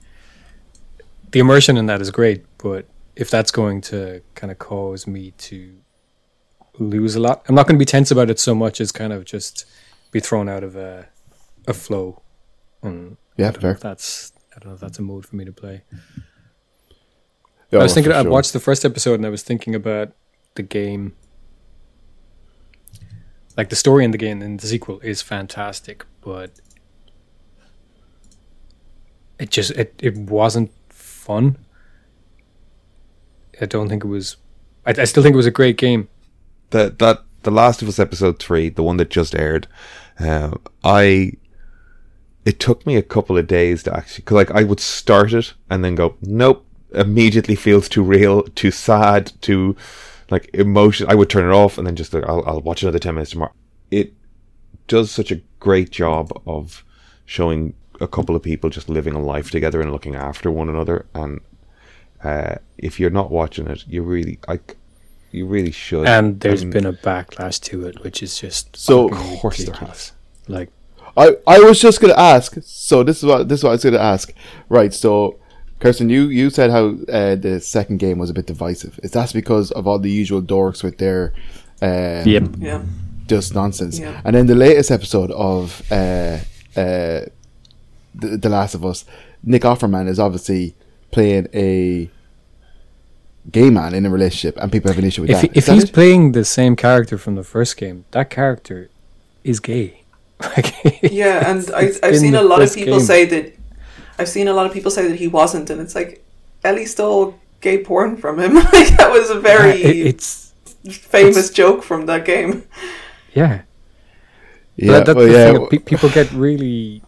the 1.31 1.41
immersion 1.41 1.77
in 1.77 1.87
that 1.87 2.01
is 2.01 2.11
great. 2.11 2.45
But 2.59 2.87
if 3.17 3.31
that's 3.31 3.51
going 3.51 3.81
to 3.83 4.23
kind 4.35 4.51
of 4.51 4.59
cause 4.59 5.07
me 5.07 5.33
to 5.33 5.77
lose 6.79 7.15
a 7.15 7.21
lot, 7.21 7.45
I'm 7.49 7.55
not 7.55 7.67
going 7.67 7.77
to 7.77 7.79
be 7.79 7.85
tense 7.87 8.11
about 8.11 8.31
it 8.31 8.39
so 8.39 8.55
much 8.55 8.81
as 8.81 8.93
kind 8.93 9.13
of 9.13 9.25
just 9.25 9.65
be 10.11 10.21
thrown 10.21 10.49
out 10.49 10.63
of 10.65 10.77
a 10.77 11.09
a 11.67 11.73
flow. 11.75 12.23
And 12.83 13.17
Yeah, 13.37 13.49
I 13.49 13.53
fair. 13.53 13.75
that's 13.75 14.33
I 14.55 14.59
don't 14.59 14.71
know 14.71 14.75
if 14.75 14.81
that's 14.81 14.99
a 14.99 15.03
mode 15.03 15.27
for 15.27 15.37
me 15.37 15.45
to 15.45 15.53
play. 15.53 15.83
Yeah, 17.71 17.79
I 17.79 17.83
was 17.85 17.95
thinking 17.95 18.13
I 18.13 18.23
sure. 18.23 18.31
watched 18.31 18.53
the 18.53 18.61
first 18.61 18.85
episode 18.85 19.15
and 19.15 19.27
I 19.27 19.31
was 19.31 19.43
thinking 19.43 19.75
about 19.75 20.13
the 20.57 20.63
game. 20.63 21.15
Like 23.57 23.69
the 23.71 23.77
story 23.77 24.05
in 24.05 24.11
the 24.11 24.19
game 24.19 24.41
and 24.43 24.59
the 24.61 24.67
sequel 24.67 24.99
is 25.01 25.23
fantastic, 25.23 26.05
but 26.23 26.51
it 29.39 29.51
just 29.51 29.71
it, 29.73 29.95
it 30.03 30.17
wasn't 30.17 30.71
fun. 30.89 31.59
I 33.61 33.67
don't 33.67 33.89
think 33.89 34.05
it 34.05 34.09
was. 34.09 34.37
I, 34.87 34.91
I 34.99 35.05
still 35.05 35.23
think 35.23 35.35
it 35.35 35.37
was 35.37 35.47
a 35.47 35.51
great 35.51 35.77
game. 35.77 36.09
That 36.73 36.99
that 36.99 37.23
the 37.43 37.51
Last 37.51 37.83
of 37.83 37.89
Us 37.89 37.99
episode 37.99 38.39
three, 38.39 38.69
the 38.69 38.83
one 38.83 38.99
that 38.99 39.11
just 39.11 39.35
aired, 39.35 39.67
uh, 40.19 40.53
I 40.85 41.33
it 42.45 42.59
took 42.59 42.87
me 42.87 42.97
a 42.97 43.03
couple 43.03 43.39
of 43.39 43.47
days 43.47 43.83
to 43.85 43.97
actually 43.97 44.25
cause 44.25 44.37
like 44.37 44.51
I 44.51 44.65
would 44.65 44.81
start 44.81 45.33
it 45.33 45.55
and 45.71 45.85
then 45.85 45.95
go 45.95 46.17
nope 46.23 46.67
immediately 46.93 47.55
feels 47.55 47.89
too 47.89 48.03
real 48.03 48.43
too 48.43 48.71
sad 48.71 49.33
too 49.41 49.77
like 50.31 50.51
emotion 50.55 51.07
I 51.09 51.15
would 51.15 51.31
turn 51.31 51.49
it 51.49 51.55
off 51.55 51.79
and 51.79 51.87
then 51.87 51.97
just 51.97 52.13
like, 52.13 52.25
I'll, 52.25 52.43
I'll 52.47 52.61
watch 52.61 52.83
another 52.83 52.99
10 52.99 53.15
minutes 53.15 53.33
tomorrow. 53.33 53.53
It 53.91 54.15
does 54.89 55.11
such 55.11 55.31
a 55.31 55.41
great 55.61 55.91
job 55.91 56.33
of 56.47 56.85
showing 57.25 57.75
a 58.01 58.09
couple 58.09 58.35
of 58.35 58.43
people 58.43 58.71
just 58.71 58.89
living 58.89 59.15
a 59.15 59.21
life 59.21 59.51
together 59.51 59.81
and 59.81 59.93
looking 59.93 60.17
after 60.17 60.51
one 60.51 60.69
another 60.69 61.07
and 61.15 61.41
uh, 62.25 62.57
if 62.79 62.99
you're 62.99 63.11
not 63.11 63.31
watching 63.31 63.67
it 63.69 63.85
you 63.87 64.03
really 64.03 64.39
like 64.49 64.77
you 65.33 65.47
really 65.47 65.71
should 65.73 66.07
And 66.07 66.41
there's 66.41 66.63
And- 66.63 66.73
been 66.73 66.87
a 66.87 66.93
backlash 66.93 67.61
to 67.63 67.87
it, 67.87 68.03
which 68.03 68.23
is 68.23 68.39
just 68.39 68.77
So- 68.77 69.09
fucking 69.09 69.33
Of 69.35 69.41
course 69.41 69.57
there 69.59 69.67
ridiculous. 69.67 70.13
Like 70.49 70.71
I, 71.17 71.37
I 71.47 71.59
was 71.61 71.81
just 71.81 72.01
gonna 72.01 72.15
ask. 72.15 72.57
So 72.63 73.03
this 73.03 73.19
is 73.19 73.25
what 73.25 73.49
this 73.49 73.61
is 73.61 73.65
what 73.65 73.71
I 73.71 73.73
was 73.75 73.85
gonna 73.85 73.99
ask. 73.99 74.33
Right. 74.69 74.95
So, 74.95 75.37
Kirsten, 75.79 76.09
you 76.09 76.29
you 76.29 76.49
said 76.49 76.71
how 76.71 76.97
uh, 77.09 77.35
the 77.37 77.61
second 77.61 77.99
game 77.99 78.19
was 78.19 78.31
a 78.31 78.33
bit 78.33 78.47
divisive. 78.47 78.99
Is 79.03 79.11
that 79.11 79.33
because 79.33 79.71
of 79.73 79.87
all 79.87 79.99
the 79.99 80.11
usual 80.11 80.41
dorks 80.41 80.83
with 80.83 80.99
their 80.99 81.35
uh, 81.83 82.23
yeah. 82.25 82.83
just 83.27 83.55
nonsense? 83.55 83.99
Yeah. 83.99 84.21
And 84.25 84.35
then 84.35 84.47
the 84.47 84.55
latest 84.55 84.91
episode 84.91 85.31
of 85.33 85.83
uh, 85.91 86.39
uh, 86.77 87.27
the, 88.15 88.37
the 88.41 88.49
Last 88.49 88.75
of 88.75 88.85
Us, 88.85 89.05
Nick 89.43 89.63
Offerman 89.63 90.09
is 90.09 90.19
obviously 90.19 90.75
playing 91.11 91.49
a 91.53 92.09
gay 93.51 93.71
man 93.71 93.95
in 93.95 94.07
a 94.07 94.11
relationship, 94.11 94.57
and 94.63 94.71
people 94.71 94.91
have 94.91 94.99
an 94.99 95.05
issue 95.05 95.23
with 95.23 95.31
if 95.31 95.41
that. 95.41 95.53
he, 95.53 95.59
Is 95.59 95.65
if 95.65 95.67
that 95.67 95.75
he's 95.75 95.85
it? 95.85 95.93
playing 95.93 96.33
the 96.33 96.45
same 96.45 96.77
character 96.77 97.19
from 97.19 97.35
the 97.35 97.43
first 97.43 97.77
game, 97.77 98.05
that 98.13 98.31
character 98.31 98.89
is 99.45 99.61
gay. 99.61 99.99
Like, 100.43 100.75
Yeah, 101.03 101.49
and 101.51 101.69
I, 101.75 101.93
I've 102.03 102.19
seen 102.19 102.35
a 102.35 102.43
lot 102.43 102.63
of 102.63 102.75
people 102.75 102.99
game. 102.99 103.07
say 103.07 103.25
that. 103.27 103.55
I've 104.19 104.29
seen 104.29 104.49
a 104.49 104.53
lot 104.53 104.67
of 104.67 104.73
people 104.73 104.91
say 104.91 105.09
that 105.09 105.17
he 105.19 105.29
wasn't, 105.29 105.71
and 105.71 105.81
it's 105.81 105.95
like 105.95 106.25
Ellie 106.65 106.87
stole 106.87 107.39
gay 107.61 107.83
porn 107.83 108.17
from 108.17 108.39
him. 108.41 108.55
like 108.77 108.97
that 108.99 109.11
was 109.13 109.31
a 109.31 109.39
very 109.41 109.71
it- 109.91 110.07
it's 110.07 110.53
famous 110.85 111.37
it's- 111.37 111.51
joke 111.51 111.83
from 111.85 112.07
that 112.07 112.25
game. 112.25 112.65
yeah. 113.35 113.63
yeah, 114.77 114.93
That- 114.93 115.07
that's 115.07 115.17
well, 115.17 115.27
the 115.27 115.33
yeah, 115.33 115.53
thing, 115.53 115.67
pe- 115.69 115.79
people 115.79 116.09
get 116.11 116.31
really 116.33 117.03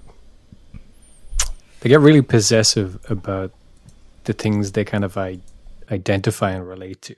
they 1.80 1.88
get 1.90 2.00
really 2.00 2.22
possessive 2.22 2.98
about 3.10 3.50
the 4.24 4.32
things 4.32 4.72
they 4.72 4.84
kind 4.84 5.04
of 5.04 5.16
I- 5.16 5.40
identify 5.90 6.50
and 6.50 6.66
relate 6.66 7.02
to 7.02 7.14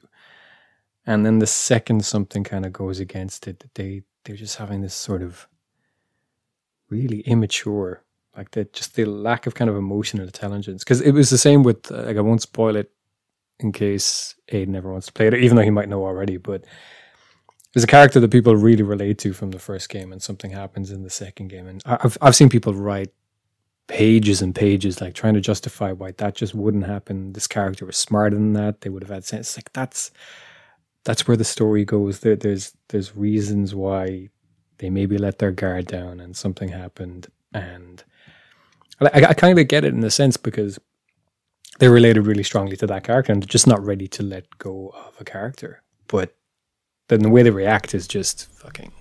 and 1.06 1.24
then 1.24 1.38
the 1.38 1.46
second 1.46 2.04
something 2.04 2.44
kind 2.44 2.66
of 2.66 2.72
goes 2.72 3.00
against 3.00 3.46
it 3.46 3.64
they 3.74 4.02
they're 4.24 4.36
just 4.36 4.56
having 4.56 4.80
this 4.80 4.94
sort 4.94 5.22
of 5.22 5.48
really 6.90 7.20
immature 7.20 8.02
like 8.36 8.50
the 8.52 8.64
just 8.66 8.94
the 8.94 9.04
lack 9.04 9.46
of 9.46 9.54
kind 9.54 9.70
of 9.70 9.76
emotional 9.76 10.26
intelligence 10.26 10.84
because 10.84 11.00
it 11.00 11.12
was 11.12 11.30
the 11.30 11.38
same 11.38 11.62
with 11.62 11.90
like 11.90 12.16
i 12.16 12.20
won't 12.20 12.42
spoil 12.42 12.76
it 12.76 12.90
in 13.60 13.72
case 13.72 14.34
aiden 14.52 14.68
never 14.68 14.90
wants 14.90 15.06
to 15.06 15.12
play 15.12 15.26
it 15.26 15.34
even 15.34 15.56
though 15.56 15.62
he 15.62 15.70
might 15.70 15.88
know 15.88 16.04
already 16.04 16.36
but 16.36 16.64
there's 17.76 17.84
a 17.84 17.88
character 17.88 18.20
that 18.20 18.30
people 18.30 18.56
really 18.56 18.82
relate 18.82 19.18
to 19.18 19.34
from 19.34 19.50
the 19.50 19.58
first 19.58 19.90
game, 19.90 20.10
and 20.10 20.22
something 20.22 20.50
happens 20.50 20.90
in 20.90 21.02
the 21.02 21.10
second 21.10 21.48
game. 21.48 21.66
And 21.66 21.82
I've 21.84 22.16
I've 22.22 22.34
seen 22.34 22.48
people 22.48 22.72
write 22.72 23.12
pages 23.88 24.42
and 24.42 24.54
pages, 24.54 25.00
like 25.00 25.14
trying 25.14 25.34
to 25.34 25.40
justify 25.40 25.92
why 25.92 26.12
that 26.12 26.34
just 26.34 26.54
wouldn't 26.54 26.86
happen. 26.86 27.32
This 27.32 27.46
character 27.46 27.86
was 27.86 27.96
smarter 27.96 28.36
than 28.36 28.52
that. 28.54 28.80
They 28.80 28.90
would 28.90 29.02
have 29.02 29.10
had 29.10 29.24
sense. 29.24 29.56
Like 29.56 29.72
that's 29.72 30.10
that's 31.04 31.28
where 31.28 31.36
the 31.36 31.44
story 31.44 31.84
goes. 31.84 32.20
There, 32.20 32.36
there's 32.36 32.74
there's 32.88 33.16
reasons 33.16 33.74
why 33.74 34.30
they 34.78 34.90
maybe 34.90 35.18
let 35.18 35.38
their 35.38 35.52
guard 35.52 35.86
down 35.86 36.20
and 36.20 36.36
something 36.36 36.68
happened, 36.68 37.28
and 37.54 38.02
I, 39.00 39.26
I 39.28 39.34
kind 39.34 39.58
of 39.58 39.68
get 39.68 39.84
it 39.84 39.94
in 39.94 40.02
a 40.04 40.10
sense 40.10 40.36
because 40.36 40.78
they 41.78 41.88
related 41.88 42.26
really 42.26 42.42
strongly 42.42 42.76
to 42.78 42.86
that 42.86 43.04
character 43.04 43.32
and 43.32 43.42
they're 43.42 43.46
just 43.48 43.66
not 43.66 43.84
ready 43.84 44.08
to 44.08 44.22
let 44.22 44.58
go 44.58 44.94
of 44.96 45.14
a 45.20 45.24
character. 45.24 45.82
But 46.08 46.34
then 47.08 47.20
the 47.22 47.28
way 47.28 47.42
they 47.42 47.50
react 47.50 47.94
is 47.94 48.08
just 48.08 48.46
fucking 48.52 48.92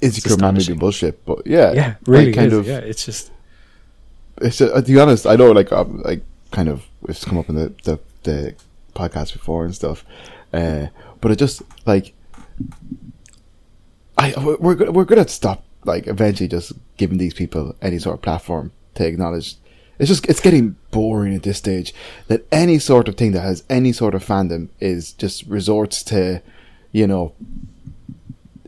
It's, 0.00 0.24
maybe 0.40 0.78
bullshit, 0.78 1.24
but 1.24 1.46
yeah, 1.46 1.72
yeah, 1.72 1.94
really 2.06 2.26
like, 2.26 2.34
kind 2.34 2.52
is, 2.52 2.58
of. 2.58 2.66
yeah. 2.66 2.78
It's 2.78 3.04
just 3.04 3.32
It's 4.40 4.60
uh, 4.60 4.80
to 4.80 4.82
be 4.82 4.98
honest, 4.98 5.26
I 5.26 5.36
know 5.36 5.52
like 5.52 5.72
um, 5.72 6.02
like 6.02 6.22
kind 6.50 6.68
of 6.68 6.84
it's 7.08 7.24
come 7.24 7.38
up 7.38 7.48
in 7.48 7.54
the 7.54 7.72
the, 7.84 8.00
the 8.22 8.54
podcast 8.94 9.32
before 9.32 9.64
and 9.64 9.74
stuff, 9.74 10.04
uh, 10.52 10.86
but 11.20 11.30
it 11.30 11.36
just 11.36 11.62
like 11.86 12.14
I 14.18 14.34
we're 14.38 14.56
we're 14.56 14.90
we're 14.90 15.04
gonna 15.04 15.28
stop 15.28 15.64
like 15.84 16.06
eventually 16.06 16.48
just 16.48 16.72
giving 16.96 17.18
these 17.18 17.34
people 17.34 17.74
any 17.82 17.98
sort 17.98 18.14
of 18.14 18.22
platform 18.22 18.72
to 18.94 19.06
acknowledge. 19.06 19.56
It's 19.98 20.08
just 20.08 20.26
it's 20.26 20.40
getting 20.40 20.76
boring 20.90 21.34
at 21.36 21.44
this 21.44 21.58
stage 21.58 21.94
that 22.26 22.46
any 22.50 22.78
sort 22.80 23.06
of 23.06 23.16
thing 23.16 23.32
that 23.32 23.42
has 23.42 23.62
any 23.70 23.92
sort 23.92 24.14
of 24.14 24.24
fandom 24.24 24.68
is 24.80 25.12
just 25.12 25.46
resorts 25.46 26.02
to, 26.04 26.42
you 26.90 27.06
know, 27.06 27.32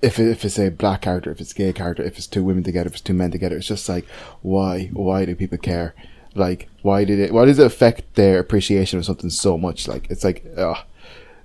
if 0.02 0.18
if 0.18 0.44
it's 0.44 0.58
a 0.58 0.70
black 0.70 1.02
character, 1.02 1.30
if 1.30 1.40
it's 1.40 1.52
a 1.52 1.54
gay 1.54 1.72
character, 1.72 2.02
if 2.02 2.16
it's 2.18 2.26
two 2.26 2.44
women 2.44 2.62
together, 2.62 2.88
if 2.88 2.94
it's 2.94 3.00
two 3.02 3.14
men 3.14 3.30
together, 3.30 3.56
it's 3.56 3.66
just 3.66 3.88
like 3.88 4.06
why 4.42 4.86
why 4.92 5.24
do 5.24 5.34
people 5.34 5.58
care? 5.58 5.94
Like 6.34 6.68
why 6.82 7.04
did 7.04 7.18
it 7.18 7.32
why 7.32 7.44
does 7.46 7.58
it 7.58 7.66
affect 7.66 8.14
their 8.14 8.38
appreciation 8.38 8.98
of 8.98 9.04
something 9.06 9.30
so 9.30 9.56
much? 9.56 9.88
Like 9.88 10.10
it's 10.10 10.24
like 10.24 10.44
ugh. 10.56 10.78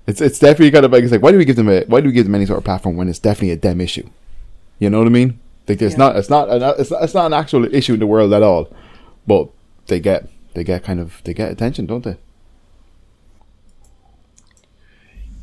It's 0.06 0.20
it's 0.20 0.38
definitely 0.38 0.70
kind 0.72 0.84
of 0.84 0.92
like 0.92 1.02
it's 1.02 1.12
like 1.12 1.22
why 1.22 1.32
do 1.32 1.38
we 1.38 1.44
give 1.44 1.56
them 1.56 1.68
a 1.68 1.84
why 1.84 2.00
do 2.00 2.08
we 2.08 2.12
give 2.12 2.26
them 2.26 2.34
any 2.34 2.46
sort 2.46 2.58
of 2.58 2.64
platform 2.64 2.96
when 2.96 3.08
it's 3.08 3.18
definitely 3.18 3.52
a 3.52 3.56
dem 3.56 3.80
issue? 3.80 4.08
You 4.78 4.90
know 4.90 4.98
what 4.98 5.06
I 5.06 5.10
mean? 5.10 5.38
Like 5.68 5.80
it's 5.80 5.92
Yeah. 5.94 5.98
not 5.98 6.16
it's 6.16 6.28
not 6.28 6.50
an, 6.50 6.62
it's 6.78 6.90
not 6.90 7.02
it's 7.04 7.14
not 7.14 7.26
an 7.26 7.32
actual 7.32 7.72
issue 7.74 7.94
in 7.94 8.00
the 8.00 8.06
world 8.06 8.32
at 8.32 8.42
all, 8.42 8.68
but 9.26 9.48
they 9.86 10.00
get 10.00 10.28
they 10.54 10.64
get 10.64 10.82
kind 10.84 11.00
of 11.00 11.22
they 11.24 11.32
get 11.32 11.50
attention, 11.50 11.86
don't 11.86 12.04
they? 12.04 12.16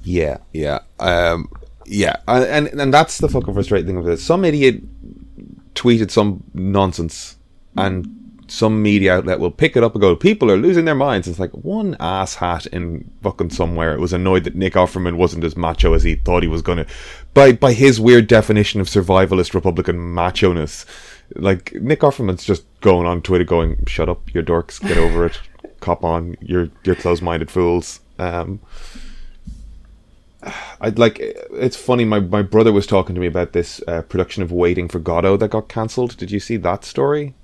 Yeah, 0.04 0.38
yeah, 0.54 0.80
um, 1.00 1.50
yeah, 1.90 2.18
and 2.28 2.68
and 2.68 2.94
that's 2.94 3.18
the 3.18 3.28
fucking 3.28 3.54
frustrating 3.54 3.88
thing 3.88 3.98
of 3.98 4.06
this. 4.06 4.24
Some 4.24 4.46
idiot 4.46 4.84
tweeted 5.74 6.12
some 6.12 6.44
nonsense, 6.54 7.38
and 7.76 8.08
some 8.48 8.82
media 8.82 9.16
outlet 9.16 9.40
will 9.40 9.50
pick 9.50 9.76
it 9.76 9.84
up 9.84 9.96
and 9.96 10.02
go, 10.02 10.16
"People 10.16 10.52
are 10.52 10.58
losing 10.58 10.86
their 10.86 10.94
minds." 10.94 11.28
It's 11.28 11.40
like 11.40 11.52
one 11.52 11.98
ass 12.00 12.36
hat 12.36 12.68
in 12.68 13.10
fucking 13.24 13.50
somewhere 13.50 13.94
it 13.96 14.00
was 14.00 14.14
annoyed 14.14 14.44
that 14.44 14.56
Nick 14.56 14.74
Offerman 14.74 15.18
wasn't 15.18 15.44
as 15.44 15.58
macho 15.58 15.94
as 15.94 16.04
he 16.04 16.14
thought 16.14 16.44
he 16.44 16.50
was 16.50 16.62
gonna, 16.62 16.86
by 17.34 17.54
by 17.54 17.74
his 17.74 18.00
weird 18.00 18.28
definition 18.28 18.80
of 18.80 18.88
survivalist 18.88 19.56
Republican 19.56 20.14
macho 20.14 20.54
ness. 20.54 20.86
Like 21.36 21.74
Nick 21.74 22.02
Offerman's 22.02 22.46
just 22.46 22.66
going 22.82 23.08
on 23.08 23.24
Twitter, 23.24 23.44
going, 23.44 23.84
"Shut 23.88 24.10
up, 24.10 24.34
you 24.34 24.44
dorks, 24.44 24.80
get 24.80 24.98
over 24.98 25.26
it, 25.26 25.40
cop 25.80 26.04
on, 26.04 26.36
you're 26.40 26.70
you're 26.84 26.96
close-minded 26.96 27.50
fools." 27.50 28.00
Um, 28.20 28.60
I'd 30.82 30.98
like. 30.98 31.18
It's 31.20 31.76
funny. 31.76 32.06
My 32.06 32.20
my 32.20 32.42
brother 32.42 32.72
was 32.72 32.88
talking 32.88 33.16
to 33.16 33.22
me 33.22 33.28
about 33.28 33.54
this 33.54 33.82
uh, 33.88 34.02
production 34.04 34.44
of 34.44 34.52
Waiting 34.52 34.88
for 34.88 35.00
Godot 35.00 35.38
that 35.38 35.50
got 35.50 35.68
cancelled. 35.68 36.16
Did 36.18 36.32
you 36.32 36.40
see 36.40 36.58
that 36.58 36.86
story? 36.86 37.36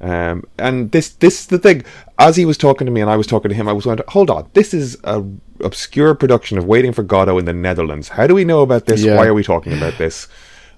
Um, 0.00 0.44
and 0.58 0.90
this 0.92 1.10
this 1.10 1.40
is 1.40 1.46
the 1.46 1.58
thing. 1.58 1.84
As 2.18 2.36
he 2.36 2.44
was 2.44 2.58
talking 2.58 2.86
to 2.86 2.92
me 2.92 3.00
and 3.00 3.10
I 3.10 3.16
was 3.16 3.26
talking 3.26 3.48
to 3.48 3.54
him, 3.54 3.68
I 3.68 3.72
was 3.72 3.84
going, 3.84 4.00
"Hold 4.08 4.30
on, 4.30 4.50
this 4.52 4.74
is 4.74 4.96
a 5.04 5.24
obscure 5.60 6.14
production 6.14 6.58
of 6.58 6.64
Waiting 6.64 6.92
for 6.92 7.02
Godot 7.02 7.38
in 7.38 7.44
the 7.44 7.52
Netherlands. 7.52 8.08
How 8.08 8.26
do 8.26 8.34
we 8.34 8.44
know 8.44 8.62
about 8.62 8.86
this? 8.86 9.02
Yeah. 9.02 9.16
Why 9.16 9.26
are 9.26 9.34
we 9.34 9.42
talking 9.44 9.72
about 9.72 9.98
this?" 9.98 10.28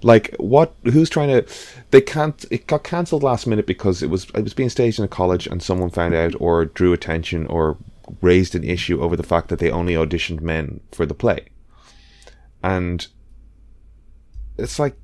Like 0.01 0.35
what? 0.37 0.73
Who's 0.83 1.09
trying 1.09 1.29
to? 1.29 1.45
They 1.89 2.01
can't. 2.01 2.43
It 2.51 2.67
got 2.67 2.83
cancelled 2.83 3.23
last 3.23 3.47
minute 3.47 3.65
because 3.65 4.03
it 4.03 4.09
was 4.09 4.25
it 4.35 4.43
was 4.43 4.53
being 4.53 4.69
staged 4.69 4.99
in 4.99 5.05
a 5.05 5.07
college 5.07 5.47
and 5.47 5.63
someone 5.63 5.89
found 5.89 6.13
out 6.13 6.35
or 6.39 6.65
drew 6.65 6.93
attention 6.93 7.47
or 7.47 7.77
raised 8.21 8.55
an 8.55 8.63
issue 8.63 9.01
over 9.01 9.15
the 9.15 9.23
fact 9.23 9.49
that 9.49 9.59
they 9.59 9.71
only 9.71 9.93
auditioned 9.93 10.41
men 10.41 10.79
for 10.91 11.05
the 11.05 11.13
play, 11.13 11.47
and 12.63 13.07
it's 14.57 14.79
like 14.79 14.95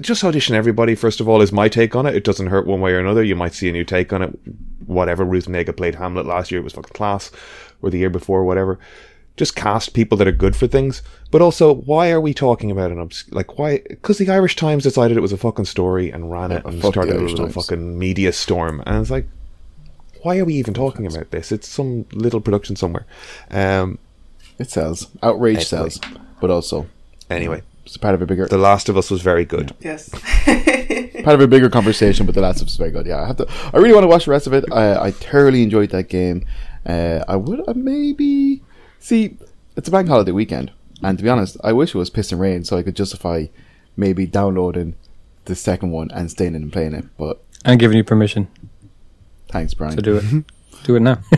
just 0.00 0.24
audition 0.24 0.54
everybody. 0.54 0.94
First 0.94 1.20
of 1.20 1.28
all, 1.28 1.40
is 1.42 1.52
my 1.52 1.68
take 1.68 1.94
on 1.94 2.06
it. 2.06 2.14
It 2.16 2.24
doesn't 2.24 2.48
hurt 2.48 2.66
one 2.66 2.80
way 2.80 2.92
or 2.92 3.00
another. 3.00 3.22
You 3.22 3.36
might 3.36 3.54
see 3.54 3.68
a 3.68 3.72
new 3.72 3.84
take 3.84 4.12
on 4.12 4.22
it. 4.22 4.38
Whatever. 4.86 5.24
Ruth 5.24 5.46
Negga 5.46 5.76
played 5.76 5.94
Hamlet 5.94 6.26
last 6.26 6.50
year. 6.50 6.60
It 6.60 6.64
was 6.64 6.72
fucking 6.72 6.94
class, 6.94 7.30
or 7.80 7.90
the 7.90 7.98
year 7.98 8.10
before, 8.10 8.44
whatever 8.44 8.78
just 9.36 9.56
cast 9.56 9.94
people 9.94 10.18
that 10.18 10.28
are 10.28 10.32
good 10.32 10.54
for 10.54 10.66
things. 10.66 11.02
But 11.30 11.42
also, 11.42 11.74
why 11.74 12.10
are 12.10 12.20
we 12.20 12.34
talking 12.34 12.70
about 12.70 12.90
an 12.90 12.98
obs- 12.98 13.24
like 13.30 13.58
why? 13.58 13.82
Because 13.88 14.18
the 14.18 14.30
Irish 14.30 14.56
Times 14.56 14.82
decided 14.82 15.16
it 15.16 15.20
was 15.20 15.32
a 15.32 15.38
fucking 15.38 15.64
story 15.64 16.10
and 16.10 16.30
ran 16.30 16.52
it 16.52 16.64
and 16.64 16.78
started 16.80 17.16
a 17.16 17.20
little 17.20 17.36
Times. 17.36 17.54
fucking 17.54 17.98
media 17.98 18.32
storm. 18.32 18.82
And 18.86 19.00
it's 19.00 19.10
like, 19.10 19.26
why 20.22 20.38
are 20.38 20.44
we 20.44 20.54
even 20.54 20.74
talking 20.74 21.06
about 21.06 21.30
this? 21.30 21.52
It's 21.52 21.68
some 21.68 22.06
little 22.12 22.40
production 22.40 22.76
somewhere. 22.76 23.06
Um. 23.50 23.98
It 24.58 24.70
sells. 24.70 25.08
Outrage 25.22 25.56
Anyway. 25.56 25.64
sells. 25.64 26.00
But 26.40 26.50
also 26.50 26.86
Anyway, 27.30 27.62
it's 27.84 27.96
part 27.96 28.14
of 28.14 28.22
a 28.22 28.26
bigger 28.26 28.46
The 28.46 28.58
Last 28.58 28.88
of 28.88 28.96
Us 28.96 29.10
was 29.10 29.22
very 29.22 29.44
good. 29.44 29.74
Yes. 29.80 30.08
part 31.24 31.34
of 31.34 31.40
a 31.40 31.46
bigger 31.48 31.70
conversation, 31.70 32.26
but 32.26 32.34
The 32.34 32.40
Last 32.42 32.60
of 32.60 32.66
Us 32.66 32.72
was 32.72 32.76
very 32.76 32.90
good. 32.90 33.06
Yeah, 33.06 33.22
I 33.22 33.26
have 33.26 33.36
to. 33.38 33.46
I 33.72 33.78
really 33.78 33.94
want 33.94 34.04
to 34.04 34.08
watch 34.08 34.26
the 34.26 34.30
rest 34.30 34.46
of 34.46 34.52
it. 34.52 34.64
I, 34.72 35.06
I 35.06 35.10
thoroughly 35.10 35.62
enjoyed 35.62 35.90
that 35.90 36.08
game. 36.08 36.44
Uh, 36.84 37.24
I 37.26 37.36
would 37.36 37.66
uh, 37.66 37.72
maybe 37.74 38.62
see. 38.98 39.36
It's 39.76 39.88
a 39.88 39.90
bank 39.90 40.08
holiday 40.08 40.32
weekend, 40.32 40.70
and 41.02 41.16
to 41.18 41.24
be 41.24 41.30
honest, 41.30 41.56
I 41.64 41.72
wish 41.72 41.94
it 41.94 41.98
was 41.98 42.10
piss 42.10 42.30
and 42.32 42.40
rain 42.40 42.64
so 42.64 42.76
I 42.76 42.82
could 42.82 42.94
justify 42.96 43.46
maybe 43.96 44.26
downloading 44.26 44.94
the 45.46 45.54
second 45.54 45.90
one 45.92 46.10
and 46.12 46.30
staying 46.30 46.54
in 46.54 46.62
and 46.64 46.72
playing 46.72 46.92
it. 46.94 47.06
But 47.16 47.42
I'm 47.64 47.78
giving 47.78 47.96
you 47.96 48.04
permission 48.04 48.48
thanks, 49.52 49.74
Brian. 49.74 49.94
to 49.96 50.02
do 50.02 50.16
it. 50.16 50.24
do 50.84 50.96
it 50.96 51.00
now. 51.00 51.18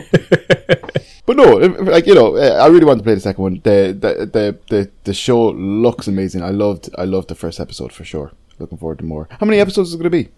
But 1.27 1.37
no, 1.37 1.59
if- 1.59 1.73
if, 1.79 1.87
like 1.87 2.05
you 2.05 2.13
know, 2.13 2.35
uh, 2.37 2.59
I 2.63 2.67
really 2.67 2.85
want 2.85 2.99
to 2.99 3.03
play 3.03 3.15
the 3.15 3.19
second 3.19 3.41
one. 3.41 3.55
The 3.63 3.97
the 3.99 4.25
the 4.27 4.59
the, 4.69 4.91
the 5.05 5.13
show 5.13 5.49
looks 5.49 6.07
amazing. 6.07 6.43
I 6.43 6.49
loved 6.51 6.89
I 6.99 7.05
loved 7.05 7.29
the 7.29 7.35
first 7.35 7.59
episode 7.59 7.91
for 7.91 8.03
sure. 8.05 8.31
Looking 8.59 8.77
forward 8.77 8.99
to 8.99 9.05
more. 9.05 9.27
How 9.31 9.45
many 9.47 9.59
episodes 9.59 9.89
is 9.89 9.95
it 9.95 9.97
going 9.97 10.11
to 10.11 10.23
be? 10.23 10.29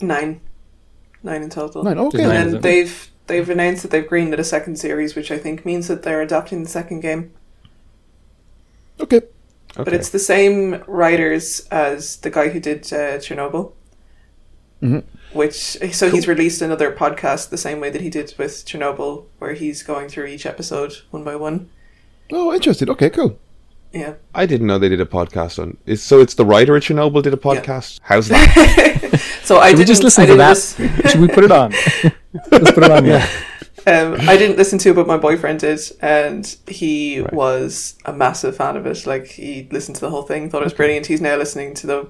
Nine. 0.00 0.40
Nine 1.22 1.42
in 1.42 1.50
total. 1.50 1.84
Nine. 1.84 1.98
Okay. 1.98 2.22
Nine, 2.26 2.36
And 2.36 2.54
is 2.56 2.62
they've 2.62 3.10
they've 3.26 3.50
announced 3.50 3.82
that 3.82 3.90
they've 3.90 4.08
greenlit 4.08 4.38
a 4.38 4.44
second 4.44 4.76
series, 4.78 5.14
which 5.14 5.30
I 5.30 5.36
think 5.38 5.66
means 5.66 5.88
that 5.88 6.04
they're 6.04 6.22
adapting 6.22 6.62
the 6.62 6.70
second 6.70 7.00
game. 7.00 7.30
Okay. 8.98 9.16
Okay. 9.18 9.26
But 9.84 9.92
it's 9.92 10.08
the 10.08 10.18
same 10.18 10.82
writers 10.86 11.66
as 11.70 12.16
the 12.16 12.30
guy 12.30 12.48
who 12.48 12.60
did 12.60 12.80
uh, 12.92 13.18
Chernobyl. 13.18 13.72
Mhm. 14.82 15.04
Which 15.32 15.54
so 15.92 16.10
he's 16.10 16.28
released 16.28 16.60
another 16.62 16.92
podcast 16.92 17.48
the 17.50 17.56
same 17.58 17.80
way 17.80 17.88
that 17.90 18.02
he 18.02 18.10
did 18.10 18.34
with 18.38 18.64
Chernobyl, 18.66 19.26
where 19.38 19.54
he's 19.54 19.82
going 19.82 20.08
through 20.08 20.26
each 20.26 20.44
episode 20.46 20.92
one 21.10 21.24
by 21.24 21.36
one. 21.36 21.70
Oh, 22.30 22.52
interesting. 22.52 22.90
Okay, 22.90 23.08
cool. 23.10 23.38
Yeah. 23.92 24.14
I 24.34 24.46
didn't 24.46 24.66
know 24.66 24.78
they 24.78 24.88
did 24.88 25.00
a 25.00 25.06
podcast 25.06 25.58
on. 25.60 25.76
Is 25.86 26.02
so? 26.02 26.20
It's 26.20 26.34
the 26.34 26.44
writer 26.46 26.76
at 26.76 26.82
Chernobyl 26.82 27.22
did 27.22 27.34
a 27.34 27.38
podcast. 27.38 28.00
How's 28.02 28.28
that? 28.28 28.98
So 29.42 29.58
I 29.58 29.72
didn't 29.72 29.88
just 29.88 30.04
listen 30.04 30.22
I 30.22 30.26
to 30.28 30.36
that? 30.36 30.50
lis- 30.50 30.76
Should 31.10 31.20
we 31.20 31.26
put 31.28 31.42
it 31.44 31.50
on? 31.50 31.72
Let's 32.50 32.70
put 32.70 32.84
it 32.84 32.90
on. 32.92 33.04
Yeah. 33.04 33.28
Um, 33.88 34.14
I 34.20 34.36
didn't 34.36 34.56
listen 34.56 34.78
to 34.78 34.90
it, 34.90 34.94
but 34.94 35.08
my 35.08 35.16
boyfriend 35.18 35.58
did, 35.58 35.80
and 36.00 36.56
he 36.68 37.20
Right. 37.20 37.32
was 37.32 37.96
a 38.04 38.12
massive 38.12 38.56
fan 38.56 38.76
of 38.76 38.86
it. 38.86 39.04
Like 39.04 39.26
he 39.26 39.68
listened 39.72 39.96
to 39.96 40.00
the 40.00 40.10
whole 40.10 40.22
thing, 40.22 40.48
thought 40.48 40.62
it 40.62 40.66
was 40.66 40.72
brilliant. 40.74 41.06
He's 41.06 41.20
now 41.20 41.36
listening 41.36 41.74
to 41.74 41.86
the 41.88 42.08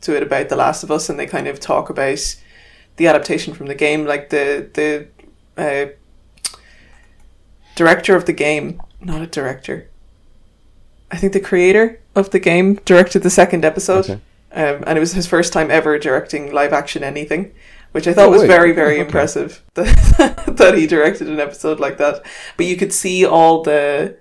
to 0.00 0.16
it 0.16 0.22
about 0.22 0.48
The 0.48 0.56
Last 0.56 0.82
of 0.82 0.90
Us, 0.90 1.08
and 1.10 1.18
they 1.20 1.26
kind 1.26 1.46
of 1.46 1.60
talk 1.60 1.90
about 1.90 2.36
the 2.96 3.06
adaptation 3.06 3.54
from 3.54 3.66
the 3.66 3.74
game. 3.74 4.04
Like 4.06 4.30
the 4.30 4.68
the 4.74 5.08
uh, 5.62 5.92
director 7.74 8.16
of 8.16 8.26
the 8.26 8.32
game, 8.32 8.80
not 9.00 9.22
a 9.22 9.26
director. 9.26 9.88
I 11.10 11.16
think 11.16 11.32
the 11.32 11.40
creator 11.40 12.00
of 12.14 12.30
the 12.30 12.38
game 12.40 12.76
directed 12.84 13.22
the 13.22 13.30
second 13.30 13.64
episode, 13.64 14.04
Okay. 14.08 14.20
um, 14.52 14.82
and 14.86 14.96
it 14.96 15.00
was 15.00 15.12
his 15.12 15.26
first 15.26 15.52
time 15.52 15.70
ever 15.70 15.98
directing 15.98 16.52
live 16.52 16.72
action 16.72 17.02
anything, 17.04 17.52
which 17.92 18.06
I 18.08 18.14
thought 18.14 18.28
Oh, 18.28 18.30
was 18.30 18.40
wait. 18.42 18.46
very, 18.48 18.72
very 18.82 18.94
Okay. 18.94 19.02
impressive 19.04 19.62
that, 19.74 20.44
that 20.56 20.76
he 20.78 20.86
directed 20.86 21.28
an 21.28 21.38
episode 21.40 21.80
like 21.80 21.98
that. 21.98 22.24
But 22.56 22.66
you 22.66 22.76
could 22.76 22.92
see 22.92 23.26
all 23.26 23.62
the 23.62 24.16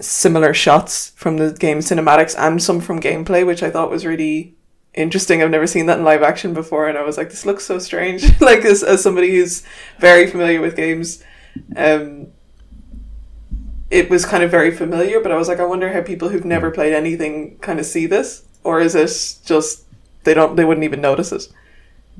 similar 0.00 0.52
shots 0.54 1.10
from 1.16 1.38
the 1.38 1.52
game 1.52 1.78
cinematics 1.78 2.38
and 2.38 2.62
some 2.62 2.80
from 2.80 3.00
gameplay, 3.00 3.44
which 3.46 3.62
I 3.62 3.70
thought 3.70 3.90
was 3.90 4.04
really 4.04 4.54
interesting. 4.98 5.42
I've 5.42 5.50
never 5.50 5.66
seen 5.66 5.86
that 5.86 5.98
in 5.98 6.04
live 6.04 6.22
action 6.22 6.52
before, 6.52 6.88
and 6.88 6.98
I 6.98 7.02
was 7.02 7.16
like, 7.16 7.30
this 7.30 7.46
looks 7.46 7.64
so 7.64 7.78
strange. 7.78 8.40
like 8.40 8.64
as 8.64 8.82
as 8.82 9.02
somebody 9.02 9.30
who's 9.30 9.62
very 9.98 10.26
familiar 10.30 10.60
with 10.60 10.76
games, 10.76 11.22
um, 11.76 12.28
it 13.90 14.10
was 14.10 14.26
kind 14.26 14.42
of 14.42 14.50
very 14.50 14.70
familiar. 14.70 15.20
But 15.20 15.32
I 15.32 15.36
was 15.36 15.48
like, 15.48 15.60
I 15.60 15.64
wonder 15.64 15.92
how 15.92 16.02
people 16.02 16.28
who've 16.28 16.44
never 16.44 16.70
played 16.70 16.92
anything 16.92 17.58
kind 17.58 17.78
of 17.78 17.86
see 17.86 18.06
this, 18.06 18.44
or 18.64 18.80
is 18.80 18.94
it 18.94 19.46
just 19.46 19.84
they 20.24 20.34
don't 20.34 20.56
they 20.56 20.64
wouldn't 20.64 20.84
even 20.84 21.00
notice 21.00 21.32
it. 21.32 21.48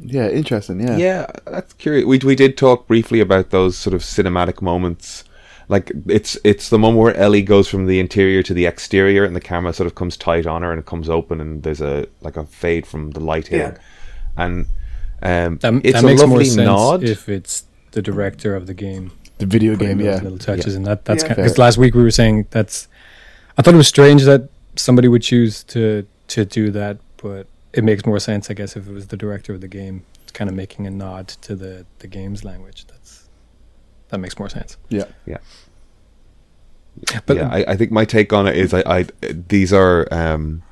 Yeah, 0.00 0.28
interesting. 0.28 0.80
Yeah. 0.80 0.96
Yeah, 0.96 1.26
that's 1.46 1.72
curious. 1.74 2.06
We 2.06 2.18
we 2.18 2.36
did 2.36 2.56
talk 2.56 2.86
briefly 2.86 3.20
about 3.20 3.50
those 3.50 3.76
sort 3.76 3.94
of 3.94 4.02
cinematic 4.02 4.62
moments. 4.62 5.24
Like 5.68 5.92
it's 6.06 6.38
it's 6.44 6.70
the 6.70 6.78
moment 6.78 6.98
where 7.02 7.14
Ellie 7.16 7.42
goes 7.42 7.68
from 7.68 7.86
the 7.86 8.00
interior 8.00 8.42
to 8.42 8.54
the 8.54 8.64
exterior, 8.66 9.24
and 9.24 9.36
the 9.36 9.40
camera 9.40 9.72
sort 9.72 9.86
of 9.86 9.94
comes 9.94 10.16
tight 10.16 10.46
on 10.46 10.62
her, 10.62 10.70
and 10.72 10.78
it 10.80 10.86
comes 10.86 11.08
open, 11.10 11.40
and 11.40 11.62
there's 11.62 11.80
a 11.82 12.06
like 12.22 12.36
a 12.38 12.44
fade 12.46 12.86
from 12.86 13.10
the 13.10 13.20
light 13.20 13.48
here, 13.48 13.78
and 14.36 14.66
um, 15.22 15.58
That, 15.58 15.74
it's 15.84 15.92
that 15.94 16.04
a 16.04 16.06
makes 16.06 16.20
more 16.22 16.28
lovely 16.30 16.44
sense 16.46 16.56
nod. 16.66 17.04
if 17.04 17.28
it's 17.28 17.64
the 17.92 18.00
director 18.02 18.54
of 18.54 18.66
the 18.66 18.74
game. 18.74 19.10
The 19.38 19.46
video 19.46 19.74
putting 19.74 19.88
game. 19.88 19.98
those 19.98 20.16
Yeah. 20.18 20.22
little 20.22 20.38
touches, 20.38 20.74
and 20.74 20.86
that 20.86 21.04
that's 21.04 21.22
Yeah. 21.22 21.28
kind 21.28 21.36
Fair. 21.36 21.44
because 21.44 21.58
last 21.58 21.76
week 21.78 21.94
we 21.94 22.02
were 22.02 22.10
saying 22.10 22.46
that's. 22.50 22.88
I 23.56 23.62
thought 23.62 23.74
it 23.74 23.78
was 23.78 23.88
strange 23.88 24.24
that 24.24 24.48
somebody 24.76 25.06
would 25.08 25.22
choose 25.22 25.62
to 25.64 26.06
to 26.28 26.44
do 26.44 26.70
that, 26.70 26.98
but 27.22 27.46
it 27.74 27.84
makes 27.84 28.04
more 28.06 28.18
sense, 28.20 28.50
I 28.50 28.54
guess, 28.54 28.74
if 28.76 28.88
it 28.88 28.92
was 28.92 29.08
the 29.08 29.16
director 29.16 29.52
of 29.54 29.60
the 29.60 29.68
game, 29.68 30.02
it's 30.22 30.32
kind 30.32 30.48
of 30.50 30.56
making 30.56 30.86
a 30.86 30.90
nod 30.90 31.28
to 31.42 31.54
the 31.54 31.84
the 32.00 32.06
game's 32.06 32.42
language. 32.42 32.86
That's 32.88 32.97
that 34.08 34.18
makes 34.18 34.38
more 34.38 34.48
sense. 34.48 34.76
Yeah. 34.88 35.04
Yeah. 35.26 35.38
But 37.26 37.36
yeah, 37.36 37.48
I, 37.48 37.64
I 37.72 37.76
think 37.76 37.92
my 37.92 38.04
take 38.04 38.32
on 38.32 38.48
it 38.48 38.56
is 38.56 38.74
I, 38.74 38.82
I 38.86 39.06
these 39.22 39.72
are 39.72 40.08
um, 40.10 40.62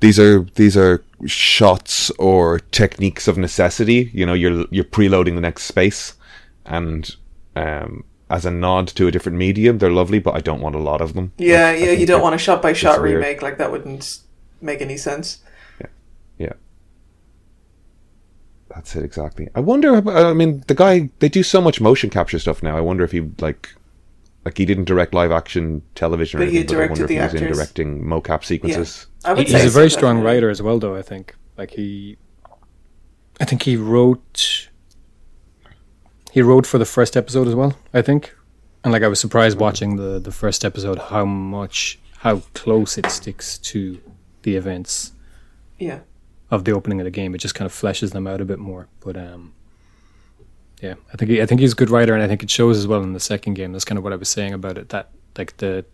these 0.00 0.18
are 0.18 0.40
these 0.54 0.74
are 0.76 1.04
shots 1.26 2.10
or 2.12 2.60
techniques 2.60 3.28
of 3.28 3.36
necessity. 3.36 4.10
You 4.14 4.24
know, 4.24 4.32
you're 4.32 4.64
you're 4.70 4.84
preloading 4.84 5.34
the 5.34 5.40
next 5.42 5.64
space, 5.64 6.14
and 6.64 7.14
um, 7.56 8.04
as 8.30 8.46
a 8.46 8.50
nod 8.50 8.88
to 8.88 9.06
a 9.06 9.10
different 9.10 9.36
medium, 9.36 9.76
they're 9.78 9.90
lovely, 9.90 10.18
but 10.18 10.34
I 10.34 10.40
don't 10.40 10.62
want 10.62 10.74
a 10.76 10.80
lot 10.80 11.02
of 11.02 11.12
them. 11.12 11.32
Yeah, 11.36 11.66
I- 11.66 11.70
I 11.70 11.74
yeah, 11.74 11.84
think 11.86 12.00
you 12.00 12.06
don't 12.06 12.22
want 12.22 12.34
a 12.34 12.38
shot 12.38 12.62
by 12.62 12.72
shot 12.72 12.94
it's 12.94 13.02
weird. 13.02 13.16
remake 13.16 13.42
like 13.42 13.58
that 13.58 13.70
wouldn't 13.70 14.20
make 14.62 14.80
any 14.80 14.96
sense. 14.96 15.42
Yeah. 16.38 16.52
That's 18.76 18.94
it 18.94 19.04
exactly. 19.04 19.48
I 19.54 19.60
wonder. 19.60 20.06
I 20.10 20.32
mean, 20.34 20.62
the 20.66 20.74
guy 20.74 21.08
they 21.20 21.28
do 21.30 21.42
so 21.42 21.60
much 21.62 21.80
motion 21.80 22.10
capture 22.10 22.38
stuff 22.38 22.62
now. 22.62 22.76
I 22.76 22.80
wonder 22.82 23.04
if 23.04 23.10
he 23.12 23.20
like, 23.40 23.74
like 24.44 24.58
he 24.58 24.66
didn't 24.66 24.84
direct 24.84 25.14
live 25.14 25.32
action 25.32 25.80
television, 25.94 26.38
or 26.40 26.44
But 26.44 26.52
he 26.52 26.58
anything, 26.58 26.76
but 26.76 26.82
I 26.82 26.86
directed 26.86 26.90
wonder 26.90 27.04
if 27.04 27.08
the 27.08 27.14
he 27.14 27.20
was 27.22 27.34
in 27.34 27.52
directing 27.54 28.04
mocap 28.04 28.44
sequences. 28.44 29.06
I 29.24 29.32
would 29.32 29.46
He- 29.48 29.52
he's 29.54 29.64
a 29.64 29.70
so, 29.70 29.78
very 29.78 29.90
strong 29.90 30.16
definitely. 30.16 30.34
writer 30.34 30.50
as 30.50 30.60
well, 30.60 30.78
though. 30.78 30.94
I 30.94 31.00
think 31.02 31.34
like 31.56 31.70
he, 31.70 32.18
I 33.40 33.46
think 33.46 33.62
he 33.62 33.76
wrote. 33.76 34.68
He 36.32 36.42
wrote 36.42 36.66
for 36.66 36.76
the 36.76 36.84
first 36.84 37.16
episode 37.16 37.48
as 37.48 37.54
well. 37.54 37.78
I 37.94 38.02
think, 38.02 38.34
and 38.84 38.92
like 38.92 39.02
I 39.02 39.08
was 39.08 39.18
surprised 39.18 39.58
watching 39.58 39.96
the 39.96 40.18
the 40.18 40.32
first 40.32 40.64
episode 40.66 40.98
how 40.98 41.24
much 41.24 41.98
how 42.18 42.42
close 42.52 42.98
it 42.98 43.06
sticks 43.10 43.56
to 43.58 44.00
the 44.42 44.54
events 44.56 45.12
Yeah. 45.78 46.00
Of 46.50 46.64
the 46.64 46.72
opening 46.72 47.00
of 47.00 47.04
the 47.04 47.10
game. 47.10 47.34
It 47.34 47.38
just 47.38 47.54
kind 47.54 47.66
of 47.66 47.72
fleshes 47.72 48.12
them 48.12 48.26
out 48.26 48.40
a 48.40 48.44
bit 48.44 48.58
more. 48.58 48.88
But 49.00 49.16
um, 49.16 49.52
yeah, 50.80 50.94
I 51.12 51.16
think 51.16 51.30
I 51.32 51.46
think 51.46 51.60
he's 51.60 51.72
a 51.72 51.76
good 51.76 51.90
writer, 51.90 52.14
and 52.14 52.22
I 52.22 52.28
think 52.28 52.42
it 52.42 52.50
shows 52.50 52.78
as 52.78 52.86
well 52.86 53.02
in 53.02 53.12
the 53.12 53.20
second 53.20 53.54
game. 53.54 53.72
That's 53.72 53.84
kind 53.84 53.98
of 53.98 54.04
what 54.04 54.12
I 54.12 54.16
was 54.16 54.28
saying 54.28 54.52
about 54.52 54.78
it. 54.78 54.90
That 54.90 55.10
like 55.36 55.56
the 55.56 55.84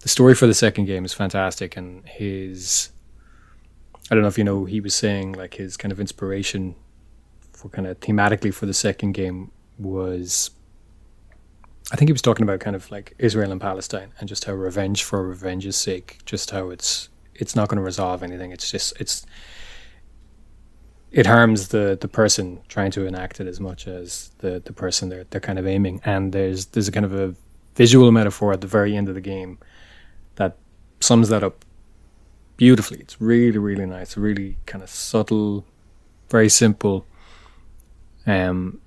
the 0.00 0.08
story 0.08 0.34
for 0.34 0.46
the 0.46 0.54
second 0.54 0.86
game 0.86 1.04
is 1.04 1.12
fantastic, 1.12 1.76
and 1.76 2.06
his 2.08 2.90
I 4.10 4.14
don't 4.14 4.22
know 4.22 4.28
if 4.28 4.38
you 4.38 4.44
know 4.44 4.64
he 4.64 4.80
was 4.80 4.94
saying 4.94 5.32
like 5.32 5.54
his 5.54 5.76
kind 5.76 5.92
of 5.92 6.00
inspiration 6.00 6.74
for 7.52 7.68
kind 7.68 7.86
of 7.86 8.00
thematically 8.00 8.52
for 8.52 8.66
the 8.66 8.74
second 8.74 9.12
game 9.12 9.50
was. 9.78 10.50
I 11.90 11.96
think 11.96 12.08
he 12.08 12.12
was 12.12 12.22
talking 12.22 12.44
about 12.44 12.60
kind 12.60 12.74
of 12.74 12.90
like 12.90 13.14
Israel 13.18 13.52
and 13.52 13.60
Palestine 13.60 14.12
and 14.18 14.26
just 14.26 14.44
how 14.44 14.54
revenge 14.54 15.02
for 15.04 15.28
revenge's 15.28 15.76
sake, 15.76 16.20
just 16.24 16.50
how 16.50 16.70
it's 16.70 17.10
it's 17.34 17.56
not 17.56 17.68
going 17.68 17.76
to 17.76 17.82
resolve 17.82 18.22
anything. 18.22 18.52
It's 18.52 18.70
just 18.70 18.94
it's 19.00 19.26
it 21.10 21.26
harms 21.26 21.68
the 21.68 21.98
the 22.00 22.08
person 22.08 22.60
trying 22.68 22.90
to 22.92 23.06
enact 23.06 23.40
it 23.40 23.46
as 23.46 23.60
much 23.60 23.86
as 23.86 24.30
the 24.38 24.62
the 24.64 24.72
person 24.72 25.08
they're 25.08 25.24
they're 25.30 25.40
kind 25.40 25.58
of 25.58 25.66
aiming. 25.66 26.00
And 26.04 26.32
there's 26.32 26.66
there's 26.66 26.88
a 26.88 26.92
kind 26.92 27.06
of 27.06 27.14
a 27.14 27.34
visual 27.74 28.10
metaphor 28.12 28.52
at 28.52 28.60
the 28.60 28.66
very 28.66 28.96
end 28.96 29.08
of 29.08 29.14
the 29.14 29.20
game 29.20 29.58
that 30.36 30.56
sums 31.00 31.28
that 31.28 31.42
up 31.42 31.64
beautifully. 32.56 33.00
It's 33.00 33.20
really 33.20 33.58
really 33.58 33.86
nice, 33.86 34.16
really 34.16 34.56
kind 34.66 34.82
of 34.82 34.90
subtle, 34.90 35.64
very 36.30 36.48
simple. 36.48 37.06
Um, 38.26 38.80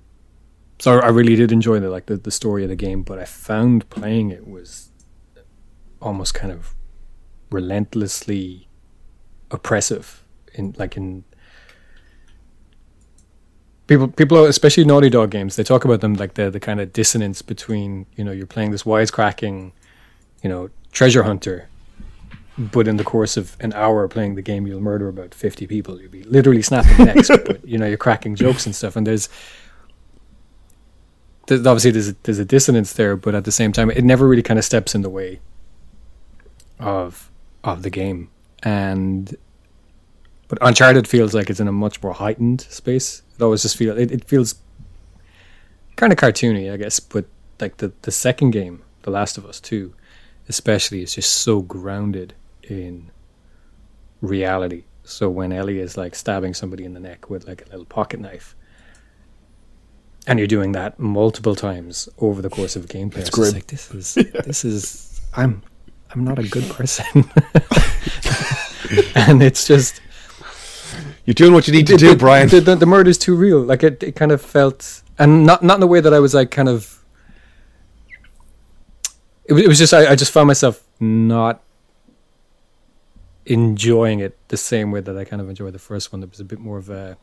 so 0.78 0.98
I 0.98 1.08
really 1.08 1.36
did 1.36 1.52
enjoy 1.52 1.80
the 1.80 1.90
like 1.90 2.06
the, 2.06 2.16
the 2.16 2.30
story 2.30 2.62
of 2.62 2.68
the 2.68 2.76
game, 2.76 3.02
but 3.02 3.18
I 3.18 3.24
found 3.24 3.88
playing 3.88 4.30
it 4.30 4.46
was 4.46 4.90
almost 6.02 6.34
kind 6.34 6.52
of 6.52 6.74
relentlessly 7.50 8.68
oppressive 9.50 10.24
in 10.54 10.74
like 10.78 10.96
in 10.96 11.24
people 13.86 14.08
people 14.08 14.38
are, 14.38 14.48
especially 14.48 14.84
Naughty 14.84 15.10
Dog 15.10 15.30
games 15.30 15.56
they 15.56 15.64
talk 15.64 15.84
about 15.84 16.00
them 16.00 16.14
like 16.14 16.34
the 16.34 16.50
the 16.50 16.60
kind 16.60 16.80
of 16.80 16.92
dissonance 16.92 17.42
between 17.42 18.06
you 18.16 18.24
know 18.24 18.32
you're 18.32 18.46
playing 18.46 18.70
this 18.70 18.82
wisecracking 18.82 19.72
you 20.42 20.48
know 20.48 20.70
treasure 20.92 21.22
hunter 21.22 21.68
but 22.58 22.88
in 22.88 22.96
the 22.96 23.04
course 23.04 23.36
of 23.36 23.56
an 23.60 23.72
hour 23.74 24.08
playing 24.08 24.34
the 24.34 24.42
game 24.42 24.66
you'll 24.66 24.80
murder 24.80 25.08
about 25.08 25.34
50 25.34 25.66
people. 25.66 26.00
You'll 26.00 26.10
be 26.10 26.22
literally 26.24 26.62
snapping 26.62 27.04
necks 27.06 27.28
but 27.28 27.64
you 27.66 27.78
know 27.78 27.86
you're 27.86 27.98
cracking 27.98 28.34
jokes 28.34 28.66
and 28.66 28.74
stuff 28.74 28.96
and 28.96 29.06
there's 29.06 29.28
there's 31.46 31.64
obviously 31.66 31.92
there's 31.92 32.08
a, 32.08 32.16
there's 32.24 32.38
a 32.38 32.44
dissonance 32.44 32.94
there 32.94 33.16
but 33.16 33.34
at 33.34 33.44
the 33.44 33.52
same 33.52 33.72
time 33.72 33.90
it 33.90 34.04
never 34.04 34.26
really 34.26 34.42
kind 34.42 34.58
of 34.58 34.64
steps 34.64 34.94
in 34.94 35.02
the 35.02 35.10
way 35.10 35.40
of 36.78 37.30
of 37.74 37.82
the 37.82 37.90
game. 37.90 38.30
And 38.62 39.34
but 40.48 40.58
uncharted 40.60 41.08
feels 41.08 41.34
like 41.34 41.50
it's 41.50 41.60
in 41.60 41.68
a 41.68 41.72
much 41.72 42.02
more 42.02 42.12
heightened 42.12 42.60
space. 42.62 43.22
It 43.34 43.42
always 43.42 43.62
just 43.62 43.76
feels 43.76 43.98
it, 43.98 44.10
it 44.10 44.24
feels 44.24 44.56
kind 45.96 46.12
of 46.12 46.18
cartoony 46.18 46.70
i 46.70 46.76
guess 46.76 47.00
but 47.00 47.24
like 47.58 47.78
the 47.78 47.90
the 48.02 48.10
second 48.10 48.50
game 48.50 48.82
the 49.02 49.10
last 49.10 49.38
of 49.38 49.46
us 49.46 49.60
2 49.60 49.92
especially 50.48 51.02
is 51.02 51.14
just 51.14 51.32
so 51.32 51.60
grounded 51.60 52.34
in 52.62 53.10
reality. 54.20 54.84
So 55.04 55.28
when 55.28 55.52
ellie 55.52 55.78
is 55.78 55.96
like 55.96 56.14
stabbing 56.14 56.54
somebody 56.54 56.84
in 56.84 56.94
the 56.94 57.00
neck 57.00 57.30
with 57.30 57.46
like 57.46 57.62
a 57.66 57.70
little 57.70 57.84
pocket 57.84 58.20
knife 58.20 58.54
and 60.26 60.38
you're 60.38 60.48
doing 60.48 60.72
that 60.72 60.98
multiple 60.98 61.54
times 61.54 62.08
over 62.18 62.42
the 62.42 62.50
course 62.50 62.74
of 62.76 62.84
a 62.84 62.88
gameplay 62.88 63.18
it's 63.18 63.30
grim. 63.30 63.54
like 63.54 63.68
this 63.68 63.92
is 63.92 64.14
this 64.44 64.64
is 64.64 65.20
i'm 65.34 65.62
i'm 66.16 66.24
not 66.24 66.38
a 66.38 66.48
good 66.48 66.68
person 66.70 67.04
and 69.14 69.42
it's 69.42 69.66
just 69.66 70.00
You're 71.26 71.34
doing 71.34 71.52
what 71.52 71.66
you 71.66 71.72
need 71.72 71.88
to 71.88 71.96
do, 71.96 72.10
the, 72.10 72.16
Brian. 72.16 72.48
The, 72.48 72.60
the, 72.60 72.76
the 72.76 72.86
murder's 72.86 73.18
too 73.18 73.34
real. 73.34 73.60
Like 73.60 73.82
it, 73.82 74.00
it 74.02 74.14
kind 74.14 74.30
of 74.30 74.40
felt, 74.40 75.02
and 75.18 75.44
not 75.44 75.62
not 75.62 75.74
in 75.74 75.80
the 75.80 75.88
way 75.88 76.00
that 76.00 76.14
I 76.14 76.20
was 76.20 76.34
like 76.34 76.52
kind 76.52 76.68
of. 76.68 77.02
It, 79.44 79.54
it 79.54 79.66
was 79.66 79.78
just 79.78 79.92
I, 79.92 80.12
I 80.12 80.14
just 80.14 80.30
found 80.30 80.46
myself 80.46 80.84
not 81.00 81.62
enjoying 83.44 84.20
it 84.20 84.38
the 84.48 84.56
same 84.56 84.92
way 84.92 85.00
that 85.00 85.16
I 85.18 85.24
kind 85.24 85.42
of 85.42 85.48
enjoyed 85.48 85.74
the 85.74 85.80
first 85.80 86.12
one. 86.12 86.20
There 86.20 86.28
was 86.28 86.40
a 86.40 86.44
bit 86.44 86.60
more 86.60 86.78
of 86.78 86.90
a 86.90 87.18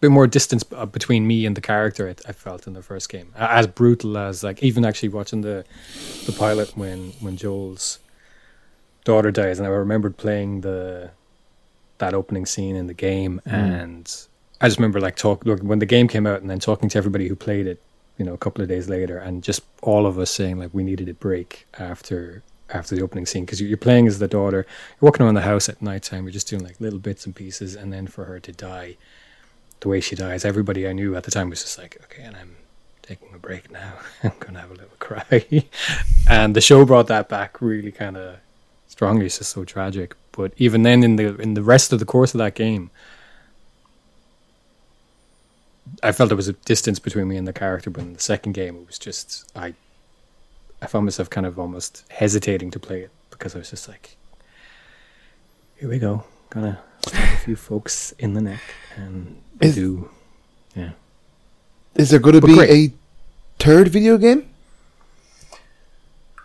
bit 0.00 0.10
more 0.10 0.26
distance 0.26 0.64
uh, 0.72 0.86
between 0.86 1.26
me 1.26 1.46
and 1.46 1.56
the 1.56 1.60
character. 1.60 2.08
I, 2.08 2.28
I 2.28 2.32
felt 2.32 2.66
in 2.66 2.74
the 2.74 2.82
first 2.82 3.08
game, 3.08 3.32
as 3.36 3.66
brutal 3.66 4.16
as 4.18 4.44
like 4.44 4.62
even 4.62 4.84
actually 4.84 5.10
watching 5.10 5.42
the 5.42 5.64
the 6.26 6.32
pilot 6.32 6.76
when 6.76 7.12
when 7.20 7.36
Joel's 7.36 7.98
daughter 9.04 9.30
dies, 9.30 9.58
and 9.58 9.66
I 9.66 9.70
remembered 9.70 10.16
playing 10.16 10.62
the 10.62 11.10
that 11.98 12.14
opening 12.14 12.46
scene 12.46 12.76
in 12.76 12.86
the 12.86 12.94
game, 12.94 13.40
and 13.46 14.10
I 14.60 14.68
just 14.68 14.78
remember 14.78 15.00
like 15.00 15.16
talk 15.16 15.44
look 15.44 15.60
when 15.60 15.78
the 15.78 15.86
game 15.86 16.08
came 16.08 16.26
out, 16.26 16.40
and 16.40 16.50
then 16.50 16.58
talking 16.58 16.88
to 16.88 16.98
everybody 16.98 17.28
who 17.28 17.36
played 17.36 17.66
it, 17.66 17.80
you 18.18 18.24
know, 18.24 18.34
a 18.34 18.38
couple 18.38 18.62
of 18.62 18.68
days 18.68 18.88
later, 18.88 19.18
and 19.18 19.42
just 19.42 19.62
all 19.82 20.06
of 20.06 20.18
us 20.18 20.30
saying 20.30 20.58
like 20.58 20.72
we 20.72 20.82
needed 20.82 21.08
a 21.08 21.14
break 21.14 21.66
after 21.78 22.42
after 22.70 22.96
the 22.96 23.02
opening 23.02 23.26
scene 23.26 23.44
because 23.44 23.60
you're 23.60 23.76
playing 23.76 24.06
as 24.06 24.18
the 24.18 24.28
daughter, 24.28 24.66
you're 24.66 25.06
walking 25.06 25.24
around 25.24 25.34
the 25.34 25.42
house 25.42 25.68
at 25.68 25.80
night 25.82 26.02
time, 26.02 26.24
you're 26.24 26.32
just 26.32 26.48
doing 26.48 26.64
like 26.64 26.80
little 26.80 26.98
bits 26.98 27.26
and 27.26 27.36
pieces, 27.36 27.74
and 27.74 27.92
then 27.92 28.06
for 28.06 28.24
her 28.24 28.40
to 28.40 28.52
die, 28.52 28.96
the 29.80 29.88
way 29.88 30.00
she 30.00 30.16
dies, 30.16 30.44
everybody 30.44 30.88
I 30.88 30.92
knew 30.92 31.16
at 31.16 31.24
the 31.24 31.30
time 31.30 31.50
was 31.50 31.62
just 31.62 31.78
like, 31.78 31.98
okay, 32.04 32.22
and 32.22 32.36
I'm 32.36 32.56
taking 33.02 33.28
a 33.34 33.38
break 33.38 33.70
now. 33.70 33.94
I'm 34.22 34.32
gonna 34.40 34.60
have 34.60 34.70
a 34.70 34.74
little 34.74 34.96
cry, 34.98 35.44
and 36.28 36.54
the 36.56 36.60
show 36.60 36.84
brought 36.84 37.06
that 37.08 37.28
back 37.28 37.60
really 37.60 37.92
kind 37.92 38.16
of 38.16 38.36
strongly. 38.88 39.26
It's 39.26 39.38
just 39.38 39.50
so 39.50 39.64
tragic. 39.64 40.14
But 40.32 40.52
even 40.56 40.82
then, 40.82 41.02
in 41.02 41.16
the 41.16 41.36
in 41.36 41.54
the 41.54 41.62
rest 41.62 41.92
of 41.92 41.98
the 41.98 42.04
course 42.04 42.34
of 42.34 42.38
that 42.38 42.54
game, 42.54 42.90
I 46.02 46.12
felt 46.12 46.28
there 46.30 46.36
was 46.36 46.48
a 46.48 46.54
distance 46.54 46.98
between 46.98 47.28
me 47.28 47.36
and 47.36 47.46
the 47.46 47.52
character. 47.52 47.90
But 47.90 48.02
in 48.02 48.12
the 48.14 48.20
second 48.20 48.52
game, 48.52 48.76
it 48.76 48.86
was 48.86 48.98
just 48.98 49.50
I, 49.54 49.74
I 50.80 50.86
found 50.86 51.06
myself 51.06 51.30
kind 51.30 51.46
of 51.46 51.58
almost 51.58 52.04
hesitating 52.10 52.70
to 52.72 52.78
play 52.78 53.02
it 53.02 53.10
because 53.30 53.54
I 53.54 53.58
was 53.58 53.70
just 53.70 53.88
like, 53.88 54.16
here 55.76 55.88
we 55.88 55.98
go, 55.98 56.24
gonna 56.50 56.80
stab 57.00 57.34
a 57.34 57.36
few 57.38 57.56
folks 57.56 58.12
in 58.18 58.34
the 58.34 58.40
neck 58.40 58.62
and 58.96 59.40
Is- 59.60 59.74
do, 59.74 60.08
yeah. 60.74 60.90
Is 61.94 62.10
there 62.10 62.18
going 62.18 62.40
to 62.40 62.46
be 62.46 62.54
great. 62.54 62.70
a 62.70 62.92
third 63.58 63.88
video 63.88 64.18
game? 64.18 64.48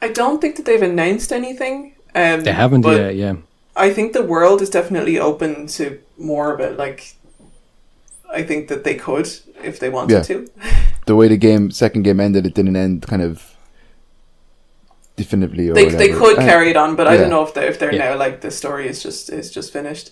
I 0.01 0.09
don't 0.09 0.39
think 0.39 0.55
that 0.55 0.65
they've 0.65 0.81
announced 0.81 1.31
anything. 1.33 1.95
Um, 2.15 2.41
They 2.41 2.51
haven't 2.53 2.85
yet, 2.85 3.15
yeah. 3.15 3.35
I 3.75 3.91
think 3.93 4.13
the 4.13 4.23
world 4.23 4.61
is 4.61 4.69
definitely 4.69 5.19
open 5.19 5.67
to 5.67 5.99
more 6.17 6.53
of 6.53 6.59
it. 6.59 6.77
Like, 6.77 7.15
I 8.31 8.43
think 8.43 8.67
that 8.69 8.83
they 8.83 8.95
could 8.95 9.27
if 9.63 9.79
they 9.79 9.89
wanted 9.89 10.13
Yeah. 10.13 10.21
to. 10.23 10.47
The 11.05 11.15
way 11.15 11.27
the 11.27 11.37
game 11.37 11.71
second 11.71 12.03
game 12.03 12.19
ended, 12.19 12.45
it 12.45 12.53
didn't 12.53 12.75
end 12.75 13.01
kind 13.07 13.23
of 13.23 13.55
definitively 15.15 15.67
or 15.69 15.73
They, 15.73 15.85
whatever. 15.85 15.97
they 16.03 16.09
could 16.13 16.37
carry 16.37 16.69
it 16.69 16.77
on, 16.77 16.95
but 16.95 17.07
I 17.07 17.17
don't 17.17 17.31
know 17.31 17.41
if 17.43 17.53
they're 17.55 17.67
if 17.67 17.79
they're 17.79 17.93
Yeah. 17.93 18.09
now 18.11 18.17
like 18.17 18.41
the 18.41 18.51
story 18.51 18.87
is 18.87 19.01
just 19.01 19.29
is 19.31 19.49
just 19.49 19.73
finished. 19.73 20.11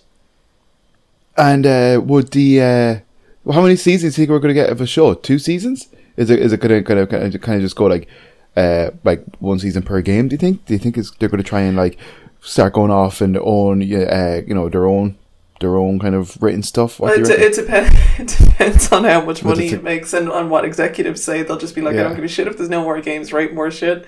And 1.38 1.66
uh, 1.66 2.02
would 2.04 2.32
the 2.32 2.62
uh, 2.62 3.52
how 3.54 3.62
many 3.62 3.76
seasons 3.76 4.16
do 4.16 4.22
you 4.22 4.26
think 4.26 4.32
we're 4.32 4.40
going 4.40 4.56
to 4.56 4.62
get 4.62 4.70
of 4.70 4.82
a 4.82 4.88
show? 4.88 5.14
Two 5.14 5.40
seasons? 5.40 5.88
Is 6.16 6.30
it 6.30 6.40
is 6.40 6.52
it 6.52 6.60
going 6.60 6.84
to 6.84 6.84
kind 6.84 7.00
of 7.00 7.10
kind 7.42 7.56
of, 7.56 7.62
just 7.62 7.76
go 7.76 7.86
like 7.86 8.08
uh, 8.56 8.92
like 9.04 9.24
one 9.40 9.60
season 9.60 9.84
per 9.84 10.02
game? 10.02 10.28
Do 10.28 10.34
you 10.34 10.40
think? 10.40 10.66
Do 10.66 10.74
you 10.74 10.80
think 10.80 10.96
they're 10.96 11.30
going 11.30 11.44
to 11.44 11.48
try 11.48 11.62
and 11.62 11.78
like 11.78 12.00
start 12.42 12.74
going 12.74 12.92
off 12.92 13.22
and 13.22 13.38
own 13.38 13.82
uh, 13.82 14.42
you 14.48 14.54
know 14.54 14.68
their 14.70 14.88
own 14.88 15.18
their 15.60 15.78
own 15.78 16.00
kind 16.00 16.16
of 16.16 16.42
written 16.42 16.64
stuff? 16.64 17.00
Well, 17.00 17.14
it, 17.14 17.20
you 17.20 17.34
it, 17.34 17.56
depends, 17.56 17.96
it 18.20 18.46
depends 18.46 18.92
on 18.92 19.04
how 19.04 19.22
much 19.22 19.44
money 19.44 19.68
it 19.68 19.84
makes 19.84 20.14
and 20.14 20.30
on 20.32 20.50
what 20.50 20.66
executives 20.66 21.24
say. 21.24 21.44
They'll 21.44 21.58
just 21.58 21.76
be 21.76 21.82
like, 21.82 21.96
I 21.96 22.04
don't 22.04 22.16
give 22.16 22.24
a 22.24 22.28
shit 22.28 22.48
if 22.48 22.58
there's 22.58 22.70
no 22.70 22.84
more 22.84 23.00
games, 23.02 23.32
write 23.32 23.54
more 23.54 23.72
shit. 23.72 24.06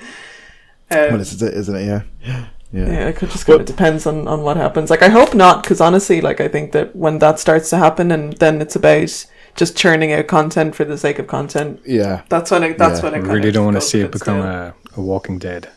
Um, 0.92 0.98
well, 0.98 1.18
this 1.20 1.34
is 1.34 1.42
it, 1.44 1.54
isn't 1.54 1.76
it? 1.76 1.86
Yeah, 1.86 2.48
yeah. 2.72 2.86
yeah, 2.88 3.08
it 3.10 3.16
could 3.16 3.30
just 3.32 3.46
kind 3.46 3.60
of 3.60 3.66
depends 3.66 4.06
on, 4.06 4.28
on 4.28 4.42
what 4.44 4.58
happens. 4.58 4.90
Like, 4.90 5.02
I 5.02 5.10
hope 5.10 5.34
not, 5.34 5.64
because 5.64 5.82
honestly, 5.82 6.22
like, 6.22 6.40
I 6.42 6.48
think 6.48 6.72
that 6.74 6.96
when 6.96 7.20
that 7.20 7.40
starts 7.40 7.70
to 7.72 7.78
happen 7.78 8.12
and 8.12 8.34
then 8.34 8.62
it's 8.62 8.76
about 8.76 9.26
just 9.56 9.76
churning 9.76 10.14
out 10.14 10.28
content 10.28 10.76
for 10.76 10.86
the 10.86 10.98
sake 10.98 11.20
of 11.20 11.28
content, 11.28 11.82
Yeah. 11.86 12.22
that's 12.30 12.52
when 12.52 12.64
it, 12.64 12.78
that's 12.78 13.00
Yeah. 13.04 13.10
when 13.10 13.22
it 13.22 13.28
I 13.28 13.34
really 13.34 13.52
don't 13.52 13.66
want 13.66 13.78
to 13.78 13.82
see 13.82 14.02
it 14.02 14.12
become 14.12 14.42
stale. 14.42 14.52
a, 14.52 14.74
a 14.98 15.02
Walking 15.02 15.40
Dead. 15.40 15.70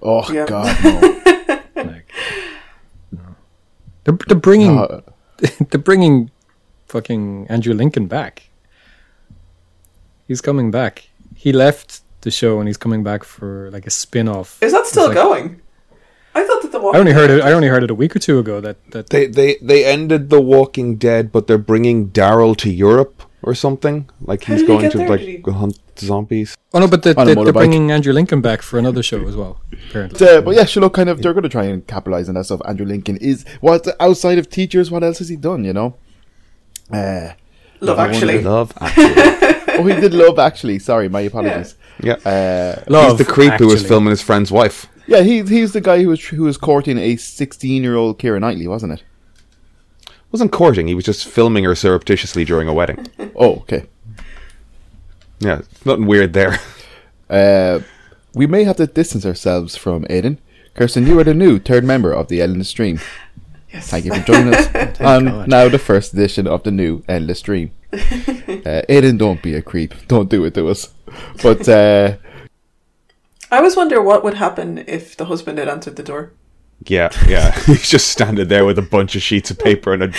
Oh 0.00 0.30
Yeah. 0.32 0.46
God, 0.46 0.84
no. 0.84 1.82
Like, 1.82 2.10
no. 3.12 3.20
They're, 4.04 4.18
they're 4.26 4.36
bringing 4.36 4.76
No. 4.76 5.02
they're 5.70 5.80
bringing 5.80 6.30
fucking 6.88 7.46
Andrew 7.48 7.74
Lincoln 7.74 8.06
back. 8.06 8.48
He's 10.28 10.40
coming 10.40 10.70
back. 10.70 11.08
He 11.34 11.52
left 11.52 12.00
the 12.22 12.30
show 12.30 12.58
and 12.60 12.68
he's 12.68 12.76
coming 12.76 13.02
back 13.02 13.24
for 13.24 13.70
like 13.72 13.86
a 13.86 13.90
spin-off. 13.90 14.62
Is 14.62 14.72
that 14.72 14.86
still 14.86 15.06
like- 15.06 15.14
going? 15.14 15.60
I 16.34 16.44
thought 16.44 16.62
that 16.62 16.72
the 16.72 16.78
I 16.80 16.98
only 16.98 17.12
heard 17.12 17.30
it. 17.30 17.42
I 17.42 17.52
only 17.52 17.68
heard 17.68 17.82
it 17.82 17.90
a 17.90 17.94
week 17.94 18.16
or 18.16 18.18
two 18.18 18.38
ago. 18.38 18.60
That 18.60 18.76
that 18.92 19.10
They 19.10 19.26
they 19.26 19.56
they 19.62 19.84
ended 19.84 20.30
The 20.30 20.40
Walking 20.40 20.96
Dead, 20.96 21.30
but 21.32 21.46
they're 21.46 21.58
bringing 21.58 22.08
Daryl 22.10 22.56
to 22.58 22.70
Europe 22.70 23.22
or 23.42 23.54
something. 23.54 24.08
Like 24.20 24.44
How 24.44 24.54
he's 24.54 24.62
did 24.62 24.70
he 24.70 24.76
going 24.78 24.90
to 24.90 24.98
there? 24.98 25.08
like 25.08 25.20
he- 25.20 25.36
go 25.38 25.52
hunt 25.52 25.78
zombies. 25.98 26.56
oh 26.72 26.80
no, 26.80 26.88
but 26.88 27.02
they, 27.02 27.14
On 27.14 27.28
a 27.28 27.34
they, 27.34 27.44
they're 27.44 27.52
bringing 27.52 27.90
Andrew 27.90 28.12
Lincoln 28.14 28.40
back 28.40 28.62
for 28.62 28.78
another 28.78 29.02
show 29.02 29.26
as 29.28 29.36
well. 29.36 29.60
Apparently, 29.90 30.18
But, 30.18 30.28
uh, 30.28 30.40
but 30.40 30.54
yeah, 30.54 30.64
sure. 30.64 30.80
Look, 30.82 30.94
kind 30.94 31.08
of, 31.10 31.20
they're 31.20 31.34
going 31.34 31.42
to 31.42 31.48
try 31.50 31.64
and 31.64 31.86
capitalize 31.86 32.28
on 32.30 32.34
that 32.36 32.44
stuff. 32.44 32.60
Andrew 32.66 32.86
Lincoln 32.86 33.18
is 33.18 33.44
what 33.60 33.86
outside 34.00 34.38
of 34.38 34.48
teachers. 34.48 34.90
What 34.90 35.02
else 35.04 35.18
has 35.18 35.28
he 35.28 35.36
done? 35.36 35.64
You 35.64 35.74
know. 35.74 35.96
Uh, 36.90 37.32
Love 37.80 37.98
I 37.98 38.08
Actually. 38.08 38.42
Love 38.42 38.72
actually. 38.80 39.12
oh, 39.78 39.84
he 39.86 40.00
did 40.00 40.14
love 40.14 40.38
actually. 40.38 40.78
Sorry, 40.78 41.08
my 41.08 41.20
apologies. 41.22 41.74
yeah. 42.00 42.14
Uh, 42.14 42.82
Love, 42.88 43.18
he's 43.18 43.26
the 43.26 43.32
creep 43.32 43.52
who 43.54 43.66
was 43.66 43.84
filming 43.86 44.10
his 44.10 44.22
friend's 44.22 44.52
wife. 44.52 44.86
Yeah, 45.06 45.22
he, 45.22 45.42
he's 45.42 45.72
the 45.72 45.80
guy 45.80 46.02
who 46.02 46.08
was 46.08 46.24
who 46.24 46.44
was 46.44 46.56
courting 46.56 46.98
a 46.98 47.16
sixteen-year-old 47.16 48.18
Keira 48.18 48.40
Knightley, 48.40 48.66
wasn't 48.68 48.92
it? 48.94 49.02
Wasn't 50.30 50.52
courting. 50.52 50.88
He 50.88 50.94
was 50.94 51.04
just 51.04 51.26
filming 51.26 51.64
her 51.64 51.74
surreptitiously 51.74 52.44
during 52.44 52.68
a 52.68 52.72
wedding. 52.72 53.06
Oh, 53.36 53.56
okay. 53.60 53.84
Yeah, 55.40 55.62
nothing 55.84 56.06
weird 56.06 56.32
there. 56.32 56.58
Uh, 57.28 57.80
we 58.34 58.46
may 58.46 58.64
have 58.64 58.76
to 58.76 58.86
distance 58.86 59.26
ourselves 59.26 59.76
from 59.76 60.04
Aiden. 60.04 60.38
Kirsten, 60.74 61.06
you 61.06 61.18
are 61.18 61.24
the 61.24 61.34
new 61.34 61.58
third 61.58 61.84
member 61.84 62.12
of 62.12 62.28
the 62.28 62.40
Endless 62.40 62.68
Stream. 62.68 62.98
Yes. 63.72 63.88
Thank 63.90 64.04
you 64.04 64.14
for 64.14 64.20
joining 64.20 64.54
us 64.54 64.66
on 65.00 65.24
God. 65.26 65.48
now 65.48 65.68
the 65.68 65.78
first 65.78 66.12
edition 66.14 66.46
of 66.46 66.62
the 66.62 66.70
new 66.70 67.02
Endless 67.08 67.40
Stream. 67.40 67.72
Uh, 68.64 68.82
Aiden, 68.88 69.18
don't 69.18 69.42
be 69.42 69.54
a 69.54 69.62
creep. 69.62 69.92
Don't 70.06 70.28
do 70.28 70.44
it 70.44 70.54
to 70.54 70.68
us. 70.68 70.92
But 71.42 71.68
uh, 71.68 72.16
I 73.52 73.58
always 73.58 73.76
wonder 73.76 74.00
what 74.00 74.24
would 74.24 74.34
happen 74.34 74.82
if 74.86 75.14
the 75.14 75.26
husband 75.26 75.58
had 75.58 75.68
answered 75.68 75.96
the 75.96 76.02
door. 76.02 76.32
Yeah, 76.86 77.10
yeah. 77.28 77.52
He's 77.66 77.90
just 77.90 78.08
standing 78.08 78.48
there 78.48 78.64
with 78.64 78.78
a 78.78 78.82
bunch 78.82 79.14
of 79.14 79.22
sheets 79.22 79.50
of 79.50 79.58
paper 79.58 79.92
and 79.92 80.02
a 80.02 80.12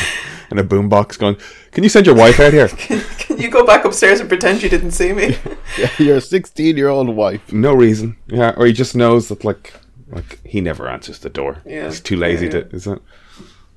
and 0.51 0.59
a 0.59 0.63
boombox, 0.63 1.17
going, 1.17 1.37
"Can 1.71 1.83
you 1.83 1.89
send 1.89 2.05
your 2.05 2.15
wife 2.15 2.39
out 2.39 2.53
here?" 2.53 2.67
Can 3.17 3.39
you 3.39 3.49
go 3.49 3.65
back 3.65 3.85
upstairs 3.85 4.19
and 4.19 4.29
pretend 4.29 4.61
you 4.61 4.69
didn't 4.69 4.91
see 4.91 5.13
me? 5.13 5.35
your 5.97 6.21
16 6.21 6.77
year 6.77 6.89
old 6.89 7.09
wife. 7.09 7.51
No 7.51 7.73
reason. 7.73 8.15
Yeah, 8.27 8.53
or 8.55 8.67
he 8.67 8.71
just 8.71 8.95
knows 8.95 9.27
that 9.29 9.43
like 9.43 9.73
like 10.09 10.39
he 10.45 10.61
never 10.61 10.87
answers 10.87 11.19
the 11.19 11.29
door. 11.29 11.57
Yeah. 11.65 11.87
He's 11.87 11.99
too 11.99 12.15
lazy 12.15 12.45
Yeah, 12.45 12.53
yeah. 12.53 12.63
to. 12.65 12.75
Is 12.75 12.83
that? 12.85 13.01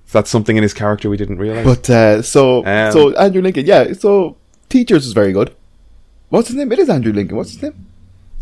Is 0.07 0.13
that 0.13 0.29
something 0.29 0.57
in 0.57 0.63
his 0.63 0.75
character 0.75 1.09
we 1.09 1.17
didn't 1.17 1.39
realize? 1.39 1.65
But 1.65 1.91
uh, 1.91 2.23
so 2.23 2.65
Um, 2.65 2.93
so 2.93 3.17
Andrew 3.17 3.41
Lincoln, 3.43 3.67
yeah. 3.67 3.93
So 3.95 4.37
Teachers 4.69 5.07
is 5.07 5.13
very 5.15 5.33
good. 5.33 5.55
What's 6.29 6.49
his 6.49 6.57
name? 6.57 6.71
It 6.73 6.79
is 6.79 6.89
Andrew 6.91 7.13
Lincoln. 7.13 7.37
What's 7.37 7.53
his 7.53 7.63
name? 7.63 7.86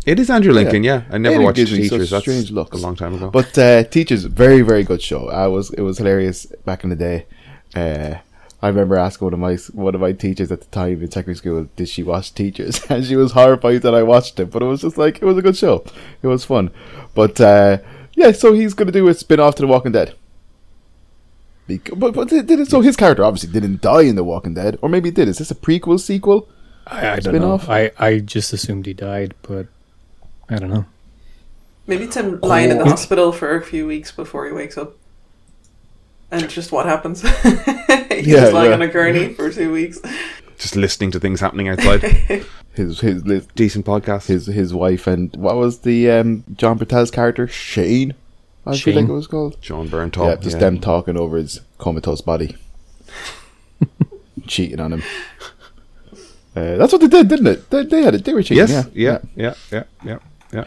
It 0.05 0.19
is 0.19 0.29
Andrew 0.29 0.53
Lincoln. 0.53 0.83
Yeah, 0.83 1.03
I 1.09 1.17
never 1.17 1.37
Aiden 1.37 1.43
watched 1.43 1.55
gives 1.57 1.71
me 1.71 1.83
such 1.83 1.89
Teachers. 1.91 2.09
That's 2.11 2.23
strange 2.23 2.51
looks. 2.51 2.77
a 2.77 2.81
long 2.81 2.95
time 2.95 3.15
ago. 3.15 3.29
But 3.31 3.57
uh, 3.57 3.83
Teachers, 3.85 4.23
very 4.25 4.61
very 4.61 4.83
good 4.83 5.01
show. 5.01 5.29
I 5.29 5.47
was 5.47 5.71
it 5.71 5.81
was 5.81 5.97
hilarious 5.97 6.45
back 6.65 6.83
in 6.83 6.89
the 6.89 6.95
day. 6.95 7.25
Uh, 7.75 8.15
I 8.61 8.69
remember 8.69 8.95
asking 8.95 9.25
one 9.27 9.33
of 9.33 9.39
my 9.39 9.55
one 9.73 9.93
of 9.95 10.01
my 10.01 10.11
teachers 10.13 10.51
at 10.51 10.61
the 10.61 10.67
time 10.67 11.01
in 11.01 11.11
secondary 11.11 11.35
school, 11.35 11.67
did 11.75 11.87
she 11.89 12.01
watch 12.03 12.33
Teachers? 12.33 12.83
And 12.89 13.05
she 13.05 13.15
was 13.15 13.33
horrified 13.33 13.81
that 13.83 13.93
I 13.93 14.01
watched 14.01 14.39
it. 14.39 14.49
But 14.49 14.63
it 14.63 14.65
was 14.65 14.81
just 14.81 14.97
like 14.97 15.17
it 15.21 15.25
was 15.25 15.37
a 15.37 15.41
good 15.41 15.57
show. 15.57 15.83
It 16.23 16.27
was 16.27 16.45
fun. 16.45 16.71
But 17.13 17.39
uh, 17.39 17.79
yeah, 18.13 18.31
so 18.31 18.53
he's 18.53 18.73
going 18.73 18.87
to 18.87 18.91
do 18.91 19.07
a 19.07 19.13
spin 19.13 19.39
off 19.39 19.55
to 19.55 19.61
The 19.61 19.67
Walking 19.67 19.91
Dead. 19.91 20.15
Bec- 21.67 21.89
But, 21.95 22.13
but 22.13 22.29
did 22.29 22.49
it, 22.49 22.67
so 22.69 22.81
his 22.81 22.95
character 22.95 23.23
obviously 23.23 23.51
didn't 23.51 23.81
die 23.81 24.03
in 24.03 24.15
The 24.15 24.23
Walking 24.23 24.53
Dead, 24.53 24.77
or 24.81 24.89
maybe 24.89 25.09
he 25.09 25.13
did. 25.13 25.27
Is 25.27 25.37
this 25.39 25.51
a 25.51 25.55
prequel 25.55 25.99
sequel? 25.99 26.47
I, 26.87 27.09
I 27.13 27.19
don't 27.19 27.35
know. 27.35 27.59
I, 27.67 27.91
I 27.97 28.19
just 28.19 28.53
assumed 28.53 28.85
he 28.85 28.93
died, 28.93 29.33
but 29.41 29.67
I 30.49 30.57
don't 30.57 30.69
know. 30.69 30.85
Maybe 31.87 32.05
it's 32.05 32.15
him 32.17 32.39
lying 32.41 32.71
in 32.71 32.77
the 32.79 32.85
hospital 32.85 33.31
for 33.31 33.55
a 33.55 33.61
few 33.61 33.85
weeks 33.87 34.11
before 34.11 34.45
he 34.47 34.51
wakes 34.51 34.77
up. 34.77 34.95
And 36.31 36.49
just 36.49 36.71
what 36.71 36.85
happens. 36.87 37.21
He's 37.43 38.27
Yeah, 38.27 38.41
just 38.41 38.53
lying 38.53 38.69
yeah. 38.69 38.75
on 38.75 38.81
a 38.81 38.87
gurney 38.87 39.33
for 39.33 39.51
two 39.51 39.71
weeks. 39.71 39.99
just 40.57 40.75
listening 40.75 41.11
to 41.11 41.19
things 41.19 41.39
happening 41.41 41.67
outside. 41.69 42.01
His 42.73 42.99
his 42.99 43.23
his 43.23 43.45
Decent 43.55 43.85
podcast. 43.85 44.27
his, 44.27 44.47
his 44.47 44.73
wife 44.73 45.07
and 45.07 45.33
what 45.37 45.55
was 45.55 45.79
the 45.79 46.11
um, 46.11 46.43
Jon 46.55 46.77
Bernthal's 46.77 47.09
character 47.09 47.47
Shane? 47.47 48.15
I 48.65 48.75
feel 48.75 48.95
like 48.95 49.07
it 49.07 49.13
was 49.13 49.27
called. 49.27 49.61
Jon 49.61 49.87
Bernthal. 49.87 50.27
yeah, 50.27 50.35
just 50.35 50.59
them 50.59 50.81
talking 50.81 51.15
over 51.15 51.37
his 51.37 51.61
comatose 51.77 52.19
body, 52.19 52.57
cheating 54.47 54.79
on 54.81 54.91
him. 54.91 55.03
Uh, 56.53 56.75
that's 56.77 56.91
what 56.91 56.99
they 57.01 57.07
did, 57.07 57.29
didn't 57.29 57.47
it? 57.47 57.69
They, 57.69 57.83
they 57.85 58.01
had 58.03 58.15
it. 58.15 58.25
They 58.25 58.33
were 58.33 58.43
cheating. 58.43 58.67
Yes. 58.67 58.87
yeah, 58.93 59.19
Yeah. 59.35 59.53
Yeah. 59.53 59.53
Yeah. 59.71 59.83
Yeah. 60.03 60.19
Yeah. 60.55 60.65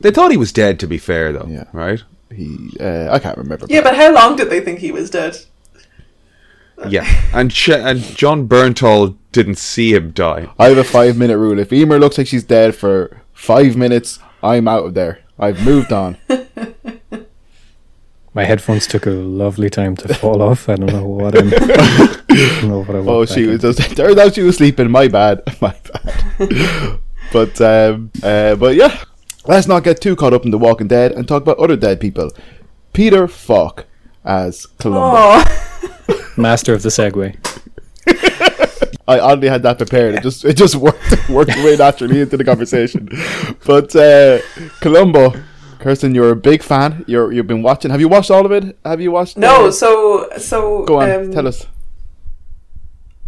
They 0.00 0.10
thought 0.10 0.30
he 0.30 0.36
was 0.36 0.52
dead. 0.52 0.78
To 0.80 0.86
be 0.86 0.98
fair, 0.98 1.32
though. 1.32 1.46
Yeah. 1.48 1.64
Right. 1.72 2.02
He, 2.30 2.76
uh, 2.80 3.08
I 3.10 3.18
can't 3.18 3.38
remember. 3.38 3.66
Yeah, 3.68 3.82
but 3.82 3.94
how 3.96 4.12
long 4.12 4.36
did 4.36 4.50
they 4.50 4.60
think 4.60 4.80
he 4.80 4.92
was 4.92 5.08
dead? 5.10 5.36
Yeah. 6.88 7.06
And 7.32 7.50
Ch- 7.50 7.70
and 7.70 8.00
Jon 8.02 8.46
Bernthal 8.48 9.16
didn't 9.32 9.56
see 9.58 9.94
him 9.94 10.10
die. 10.10 10.48
I 10.58 10.68
have 10.68 10.76
a 10.78 10.84
five 10.84 11.16
minute 11.16 11.38
rule. 11.38 11.58
If 11.58 11.72
Emer 11.72 11.98
looks 11.98 12.18
like 12.18 12.26
she's 12.26 12.44
dead 12.44 12.74
for 12.74 13.22
five 13.32 13.76
minutes, 13.76 14.18
I'm 14.42 14.68
out 14.68 14.84
of 14.84 14.94
there. 14.94 15.20
I've 15.38 15.64
moved 15.64 15.92
on. 15.92 16.18
My 18.34 18.44
headphones 18.44 18.86
took 18.86 19.06
a 19.06 19.10
lovely 19.10 19.70
time 19.70 19.96
to 19.96 20.12
fall 20.12 20.42
off. 20.42 20.68
I 20.68 20.74
don't 20.76 20.92
know 20.92 21.06
what 21.06 21.34
I'm. 21.38 21.48
I 21.54 22.24
don't 22.60 22.68
know 22.68 22.80
what 22.82 22.94
I 22.94 22.98
Oh, 22.98 23.24
she 23.24 23.46
was 23.46 23.64
into. 23.64 23.72
just 23.82 23.96
turns 23.96 24.18
out 24.18 24.34
she 24.34 24.42
was 24.42 24.58
sleeping. 24.58 24.90
My 24.90 25.08
bad, 25.08 25.40
my 25.62 25.74
bad. 26.38 26.98
But 27.32 27.60
um, 27.60 28.10
uh, 28.22 28.54
but 28.56 28.74
yeah, 28.76 29.04
let's 29.46 29.66
not 29.66 29.84
get 29.84 30.00
too 30.00 30.16
caught 30.16 30.32
up 30.34 30.44
in 30.44 30.50
the 30.50 30.58
Walking 30.58 30.88
Dead 30.88 31.12
and 31.12 31.26
talk 31.26 31.42
about 31.42 31.58
other 31.58 31.76
dead 31.76 32.00
people. 32.00 32.30
Peter 32.92 33.28
Falk 33.28 33.86
as 34.24 34.66
Columbo. 34.78 35.00
Oh, 35.16 36.32
master 36.36 36.72
of 36.72 36.82
the 36.82 36.88
segue. 36.88 37.36
I 39.08 39.20
oddly 39.20 39.48
had 39.48 39.62
that 39.62 39.78
prepared. 39.78 40.16
It 40.16 40.22
just 40.22 40.44
it 40.44 40.54
just 40.56 40.74
worked 40.76 41.28
worked 41.28 41.54
way 41.56 41.76
naturally 41.76 42.20
into 42.20 42.36
the 42.36 42.44
conversation. 42.44 43.08
But 43.64 43.94
uh, 43.94 44.40
Columbo, 44.80 45.34
Kirsten, 45.78 46.14
you're 46.14 46.30
a 46.32 46.36
big 46.36 46.62
fan. 46.62 47.04
You're 47.06 47.32
you've 47.32 47.46
been 47.46 47.62
watching. 47.62 47.90
Have 47.90 48.00
you 48.00 48.08
watched 48.08 48.30
all 48.30 48.44
of 48.44 48.52
it? 48.52 48.76
Have 48.84 49.00
you 49.00 49.12
watched? 49.12 49.36
no, 49.36 49.66
uh, 49.68 49.70
so 49.70 50.28
so 50.38 50.84
go 50.84 51.00
on. 51.00 51.10
um, 51.10 51.32
tell 51.32 51.46
us. 51.46 51.66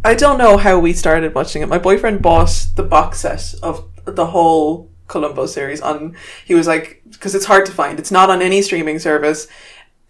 I 0.05 0.15
don't 0.15 0.39
know 0.39 0.57
how 0.57 0.79
we 0.79 0.93
started 0.93 1.35
watching 1.35 1.63
it. 1.63 1.69
My 1.69 1.79
boyfriend 1.79 2.23
bought 2.23 2.69
the 2.77 2.83
box 2.83 3.21
set 3.21 3.55
of 3.63 3.89
the 4.05 4.27
whole 4.27 4.91
Columbo 5.09 5.47
series 5.47 5.81
on. 5.81 6.17
He 6.45 6.55
was 6.55 6.67
like, 6.67 7.03
because 7.11 7.35
it's 7.35 7.47
hard 7.47 7.67
to 7.67 7.73
find. 7.73 7.99
It's 7.99 8.13
not 8.13 8.31
on 8.31 8.41
any 8.41 8.63
streaming 8.63 8.99
service. 8.99 9.49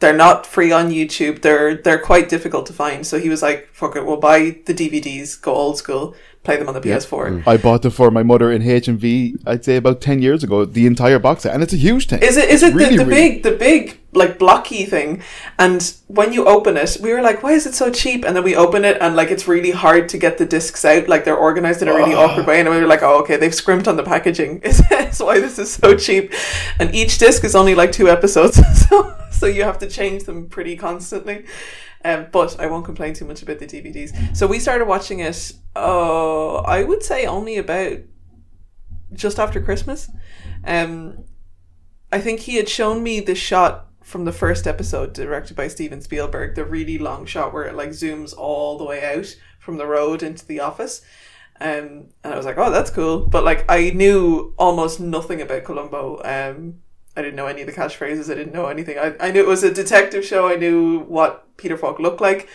They're 0.01 0.17
not 0.17 0.47
free 0.47 0.71
on 0.71 0.91
YouTube. 0.91 1.43
They're 1.43 1.75
they're 1.75 1.99
quite 1.99 2.29
difficult 2.29 2.67
to 2.67 2.73
find. 2.73 3.05
So 3.05 3.19
he 3.19 3.29
was 3.29 3.43
like, 3.43 3.69
"Fuck 3.73 3.97
it, 3.97 4.07
we'll 4.07 4.19
buy 4.19 4.59
the 4.67 4.75
DVDs, 4.75 5.41
go 5.41 5.55
old 5.55 5.79
school, 5.79 6.15
play 6.49 6.57
them 6.57 6.69
on 6.69 6.75
the 6.75 6.81
PS4. 6.81 7.43
Mm. 7.43 7.47
I 7.47 7.59
bought 7.59 7.83
them 7.83 7.91
for 7.91 8.11
my 8.11 8.23
mother 8.23 8.51
in 8.51 8.63
HMV. 8.63 9.43
I'd 9.47 9.65
say 9.67 9.77
about 9.77 10.01
ten 10.01 10.23
years 10.23 10.43
ago. 10.43 10.65
The 10.65 10.87
entire 10.87 11.19
box 11.19 11.43
set, 11.43 11.53
and 11.53 11.63
it's 11.63 11.75
a 11.75 11.83
huge 11.89 12.09
thing. 12.09 12.23
Is 12.23 12.39
it 12.39 12.49
is 12.49 12.63
it 12.63 12.75
Really, 12.75 12.97
the, 12.97 13.05
the 13.05 13.11
really- 13.11 13.29
big 13.29 13.43
the 13.43 13.53
big 13.53 14.01
like 14.13 14.39
blocky 14.39 14.87
thing? 14.87 15.23
And 15.59 15.81
when 16.07 16.33
you 16.33 16.47
open 16.47 16.79
it, 16.79 16.97
we 17.03 17.13
were 17.13 17.21
like, 17.21 17.43
"Why 17.43 17.53
is 17.53 17.67
it 17.67 17.75
so 17.75 17.91
cheap?" 17.91 18.25
And 18.25 18.35
then 18.35 18.45
we 18.45 18.57
open 18.57 18.87
it, 18.87 18.97
and 19.03 19.15
like 19.15 19.31
it's 19.31 19.47
really 19.47 19.73
hard 19.73 20.09
to 20.09 20.17
get 20.17 20.39
the 20.39 20.47
discs 20.47 20.87
out. 20.87 21.07
Like 21.07 21.25
they're 21.25 21.37
organized 21.37 21.83
in 21.83 21.89
a 21.89 21.95
really 21.95 22.15
awkward 22.15 22.47
ah. 22.47 22.49
way, 22.49 22.61
and 22.61 22.71
we 22.71 22.81
were 22.81 22.87
like, 22.87 23.03
"Oh, 23.03 23.21
okay, 23.21 23.37
they've 23.37 23.55
scrimped 23.55 23.87
on 23.87 23.97
the 23.97 24.03
packaging. 24.03 24.61
Is 24.69 24.83
that's 24.89 25.21
why 25.21 25.41
this 25.41 25.59
is 25.59 25.73
so 25.73 25.95
cheap?" 25.97 26.33
And 26.81 26.95
each 26.95 27.19
disc 27.19 27.45
is 27.45 27.55
only 27.55 27.75
like 27.75 27.93
two 27.93 28.09
episodes, 28.09 28.57
so 28.89 29.15
so 29.31 29.45
you 29.47 29.65
have 29.65 29.79
to 29.81 29.87
change 29.87 30.25
them 30.25 30.49
pretty 30.49 30.77
constantly. 30.77 31.45
Um, 32.09 32.29
but 32.33 32.59
I 32.59 32.67
won't 32.69 32.87
complain 32.87 33.13
too 33.13 33.27
much 33.27 33.43
about 33.43 33.59
the 33.59 33.67
DVDs. 33.67 34.35
So 34.35 34.47
we 34.47 34.59
started 34.59 34.87
watching 34.87 35.21
it. 35.21 35.53
Oh, 35.77 36.57
I 36.67 36.83
would 36.83 37.03
say 37.03 37.27
only 37.27 37.59
about 37.59 37.99
just 39.13 39.39
after 39.39 39.61
Christmas. 39.61 40.11
Um, 40.65 41.25
I 42.11 42.21
think 42.21 42.41
he 42.41 42.57
had 42.57 42.69
shown 42.69 43.03
me 43.03 43.21
the 43.21 43.35
shot 43.35 43.89
from 44.03 44.25
the 44.25 44.33
first 44.33 44.67
episode 44.67 45.13
directed 45.13 45.55
by 45.55 45.69
Steven 45.69 46.01
Spielberg, 46.01 46.55
the 46.55 46.65
really 46.65 46.97
long 46.97 47.27
shot 47.27 47.53
where 47.53 47.65
it 47.65 47.75
like 47.75 47.91
zooms 47.91 48.35
all 48.35 48.79
the 48.79 48.85
way 48.85 49.05
out 49.05 49.37
from 49.59 49.77
the 49.77 49.87
road 49.87 50.23
into 50.23 50.47
the 50.47 50.61
office. 50.61 51.03
Um, 51.61 52.07
and 52.25 52.33
I 52.33 52.37
was 52.37 52.47
like, 52.47 52.57
oh, 52.57 52.71
that's 52.71 52.91
cool. 52.91 53.27
But 53.27 53.45
like, 53.45 53.67
I 53.69 53.91
knew 53.91 54.55
almost 54.59 54.99
nothing 54.99 55.43
about 55.43 55.65
Columbo. 55.65 56.23
Um, 56.25 56.77
I 57.19 57.23
didn't 57.23 57.35
know 57.35 57.47
any 57.47 57.63
of 57.63 57.67
the 57.67 57.73
catchphrases. 57.73 58.31
I 58.31 58.37
didn't 58.37 58.55
know 58.55 58.67
anything. 58.67 58.97
I, 58.97 59.13
I 59.19 59.33
knew 59.33 59.41
it 59.41 59.49
was 59.49 59.65
a 59.65 59.75
detective 59.75 60.25
show. 60.25 60.49
I 60.49 60.55
knew 60.55 61.01
what 61.01 61.57
Peter 61.57 61.77
Falk 61.77 61.99
looked 61.99 62.21
like. 62.21 62.49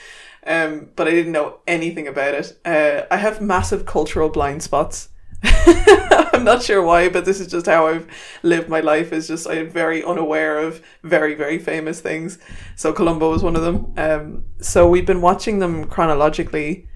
Um, 0.47 0.89
but 0.95 1.05
I 1.05 1.11
didn't 1.11 1.33
know 1.33 1.59
anything 1.67 2.07
about 2.07 2.33
it. 2.33 2.57
Uh, 2.63 3.05
I 3.11 3.17
have 3.17 3.41
massive 3.41 3.85
cultural 3.85 4.29
blind 4.29 4.63
spots. 4.63 5.09
I'm 5.43 6.45
not 6.45 6.63
sure 6.63 6.81
why, 6.81 7.09
but 7.09 7.25
this 7.25 7.41
is 7.41 7.47
just 7.47 7.65
how 7.65 7.87
I've 7.87 8.07
lived 8.41 8.69
my 8.69 8.79
life. 8.79 9.11
Is 9.11 9.27
just 9.27 9.49
I'm 9.49 9.69
very 9.69 10.01
unaware 10.01 10.59
of 10.59 10.81
very 11.03 11.35
very 11.35 11.59
famous 11.59 11.99
things. 11.99 12.39
So 12.77 12.93
Columbo 12.93 13.29
was 13.29 13.43
one 13.43 13.57
of 13.57 13.61
them. 13.61 13.93
Um, 13.97 14.45
so 14.61 14.87
we've 14.87 15.05
been 15.05 15.21
watching 15.21 15.59
them 15.59 15.85
chronologically 15.85 16.87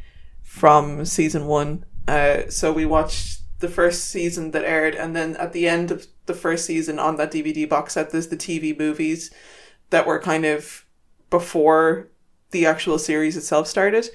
from 0.41 1.03
season 1.03 1.47
one. 1.47 1.85
Uh, 2.07 2.49
so 2.49 2.71
we 2.71 2.85
watched 2.85 3.36
the 3.59 3.67
first 3.67 4.05
season 4.05 4.51
that 4.51 4.65
aired, 4.65 4.95
and 4.95 5.15
then 5.15 5.35
at 5.37 5.53
the 5.53 5.67
end 5.67 5.91
of 5.91 6.07
the 6.25 6.33
first 6.33 6.65
season 6.65 6.99
on 6.99 7.15
that 7.17 7.31
DVD 7.31 7.67
box 7.67 7.93
set, 7.93 8.11
there's 8.11 8.27
the 8.27 8.37
TV 8.37 8.77
movies 8.77 9.31
that 9.89 10.05
were 10.05 10.19
kind 10.19 10.45
of 10.45 10.85
before 11.29 12.09
the 12.51 12.65
actual 12.65 12.99
series 12.99 13.35
itself 13.35 13.67
started. 13.67 14.07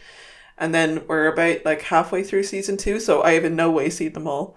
And 0.59 0.75
then 0.75 1.05
we're 1.09 1.27
about 1.27 1.65
like 1.65 1.83
halfway 1.83 2.23
through 2.23 2.45
season 2.45 2.77
two, 2.77 3.01
so 3.01 3.23
I 3.23 3.33
have 3.33 3.45
in 3.45 3.57
no 3.57 3.71
way 3.71 3.91
seen 3.91 4.13
them 4.13 4.29
all, 4.29 4.57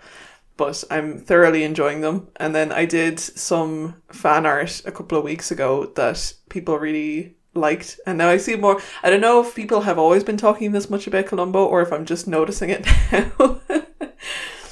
but 0.58 0.84
I'm 0.92 1.20
thoroughly 1.20 1.64
enjoying 1.64 2.02
them. 2.02 2.28
And 2.36 2.54
then 2.54 2.72
I 2.72 2.86
did 2.86 3.20
some 3.20 3.96
fan 4.12 4.46
art 4.46 4.82
a 4.86 4.92
couple 4.92 5.18
of 5.18 5.24
weeks 5.24 5.52
ago 5.52 5.92
that 5.96 6.34
people 6.50 6.78
really 6.78 7.38
liked, 7.56 8.00
and 8.06 8.18
now 8.18 8.30
I 8.30 8.38
see 8.38 8.56
more. 8.56 8.82
I 9.02 9.10
don't 9.10 9.22
know 9.22 9.42
if 9.42 9.56
people 9.56 9.82
have 9.82 9.98
always 9.98 10.24
been 10.24 10.38
talking 10.38 10.74
this 10.74 10.90
much 10.90 11.08
about 11.08 11.28
Columbo 11.28 11.66
or 11.66 11.82
if 11.82 11.92
I'm 11.92 12.06
just 12.06 12.28
noticing 12.28 12.70
it 12.70 12.86
now. 13.12 13.62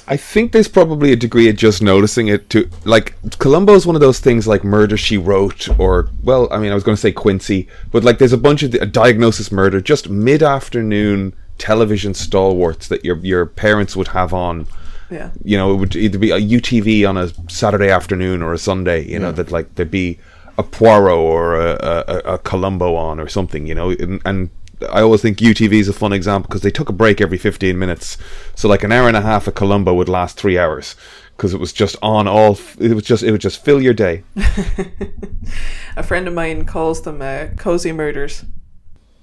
I 0.06 0.16
think 0.16 0.52
there's 0.52 0.68
probably 0.68 1.12
a 1.12 1.16
degree 1.16 1.48
of 1.48 1.56
just 1.56 1.80
noticing 1.80 2.28
it 2.28 2.50
to 2.50 2.68
like 2.84 3.14
Columbo 3.38 3.74
is 3.74 3.86
one 3.86 3.96
of 3.96 4.00
those 4.00 4.20
things 4.20 4.46
like 4.46 4.62
Murder 4.62 4.96
She 4.96 5.16
Wrote 5.16 5.68
or 5.78 6.10
well, 6.22 6.48
I 6.52 6.58
mean 6.58 6.72
I 6.72 6.74
was 6.74 6.84
going 6.84 6.96
to 6.96 7.00
say 7.00 7.12
Quincy, 7.12 7.68
but 7.90 8.04
like 8.04 8.18
there's 8.18 8.32
a 8.32 8.38
bunch 8.38 8.62
of 8.62 8.74
a 8.74 8.86
diagnosis 8.86 9.50
murder 9.50 9.80
just 9.80 10.08
mid 10.10 10.42
afternoon 10.42 11.34
television 11.58 12.12
stalwarts 12.14 12.88
that 12.88 13.04
your 13.04 13.16
your 13.18 13.46
parents 13.46 13.96
would 13.96 14.08
have 14.08 14.34
on. 14.34 14.66
yeah. 15.10 15.30
You 15.42 15.56
know, 15.56 15.72
it 15.72 15.76
would 15.76 15.96
either 15.96 16.18
be 16.18 16.30
a 16.30 16.40
UTV 16.40 17.08
on 17.08 17.16
a 17.16 17.28
Saturday 17.50 17.88
afternoon 17.88 18.42
or 18.42 18.52
a 18.52 18.58
Sunday. 18.58 19.04
You 19.04 19.18
know 19.18 19.32
that 19.32 19.50
like 19.50 19.74
there'd 19.74 19.90
be 19.90 20.18
a 20.58 20.62
Poirot 20.62 21.16
or 21.16 21.56
a, 21.56 22.04
a, 22.06 22.34
a 22.34 22.38
Columbo 22.38 22.94
on 22.94 23.18
or 23.18 23.28
something. 23.28 23.66
You 23.66 23.74
know, 23.74 23.90
and, 23.90 24.20
and 24.24 24.50
I 24.90 25.02
always 25.02 25.22
think 25.22 25.38
UTV 25.38 25.72
is 25.72 25.88
a 25.88 25.92
fun 25.92 26.12
example 26.12 26.48
because 26.48 26.62
they 26.62 26.70
took 26.70 26.88
a 26.88 26.92
break 26.92 27.20
every 27.20 27.38
15 27.38 27.78
minutes. 27.78 28.18
So 28.54 28.68
like 28.68 28.84
an 28.84 28.92
hour 28.92 29.08
and 29.08 29.16
a 29.16 29.22
half 29.22 29.46
of 29.46 29.54
Columbo 29.54 29.94
would 29.94 30.08
last 30.08 30.38
three 30.38 30.58
hours 30.58 30.96
because 31.36 31.54
it 31.54 31.60
was 31.60 31.72
just 31.72 31.96
on 32.02 32.26
all. 32.28 32.58
It 32.78 32.94
was 32.94 33.04
just 33.04 33.22
it 33.22 33.32
would 33.32 33.40
just 33.40 33.64
fill 33.64 33.80
your 33.80 33.94
day. 33.94 34.24
A 35.96 36.02
friend 36.02 36.26
of 36.28 36.34
mine 36.34 36.64
calls 36.64 37.02
them 37.02 37.22
uh, 37.22 37.48
cozy 37.56 37.92
murders. 37.92 38.44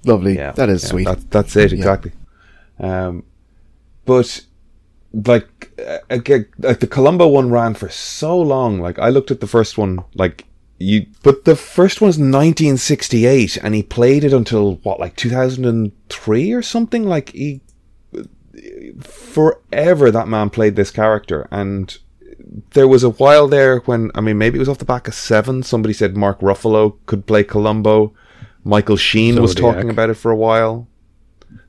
Lovely. 0.04 0.36
Yeah, 0.36 0.52
that 0.52 0.68
is 0.68 0.82
yeah, 0.84 0.90
sweet. 0.90 1.04
That, 1.04 1.30
that's 1.30 1.56
it 1.56 1.72
exactly. 1.72 2.12
Um, 2.78 3.24
but 4.04 4.44
like 5.12 5.70
uh, 5.86 5.98
again, 6.10 6.46
like 6.58 6.80
the 6.80 6.86
Columbo 6.86 7.28
one 7.28 7.50
ran 7.50 7.74
for 7.74 7.88
so 7.88 8.38
long. 8.38 8.80
Like 8.80 8.98
I 8.98 9.08
looked 9.08 9.30
at 9.30 9.40
the 9.40 9.46
first 9.46 9.78
one, 9.78 10.04
like 10.14 10.44
you, 10.82 11.06
but 11.22 11.44
the 11.44 11.56
first 11.56 12.00
one's 12.00 12.18
1968, 12.18 13.56
and 13.58 13.74
he 13.74 13.82
played 13.82 14.24
it 14.24 14.32
until 14.32 14.76
what, 14.76 15.00
like 15.00 15.16
2003 15.16 16.52
or 16.52 16.62
something. 16.62 17.04
Like 17.04 17.30
he 17.30 17.60
forever 19.00 20.10
that 20.10 20.28
man 20.28 20.50
played 20.50 20.76
this 20.76 20.90
character 20.90 21.48
and 21.50 21.98
there 22.72 22.86
was 22.86 23.02
a 23.02 23.10
while 23.10 23.48
there 23.48 23.78
when 23.80 24.10
I 24.14 24.20
mean 24.20 24.36
maybe 24.38 24.58
it 24.58 24.60
was 24.60 24.68
off 24.68 24.78
the 24.78 24.84
back 24.84 25.08
of 25.08 25.14
seven. 25.14 25.62
Somebody 25.62 25.94
said 25.94 26.16
Mark 26.16 26.40
Ruffalo 26.40 26.96
could 27.06 27.26
play 27.26 27.44
Columbo. 27.44 28.14
Michael 28.64 28.96
Sheen 28.96 29.40
was 29.40 29.54
talking 29.54 29.90
about 29.90 30.10
it 30.10 30.14
for 30.14 30.30
a 30.30 30.36
while. 30.36 30.86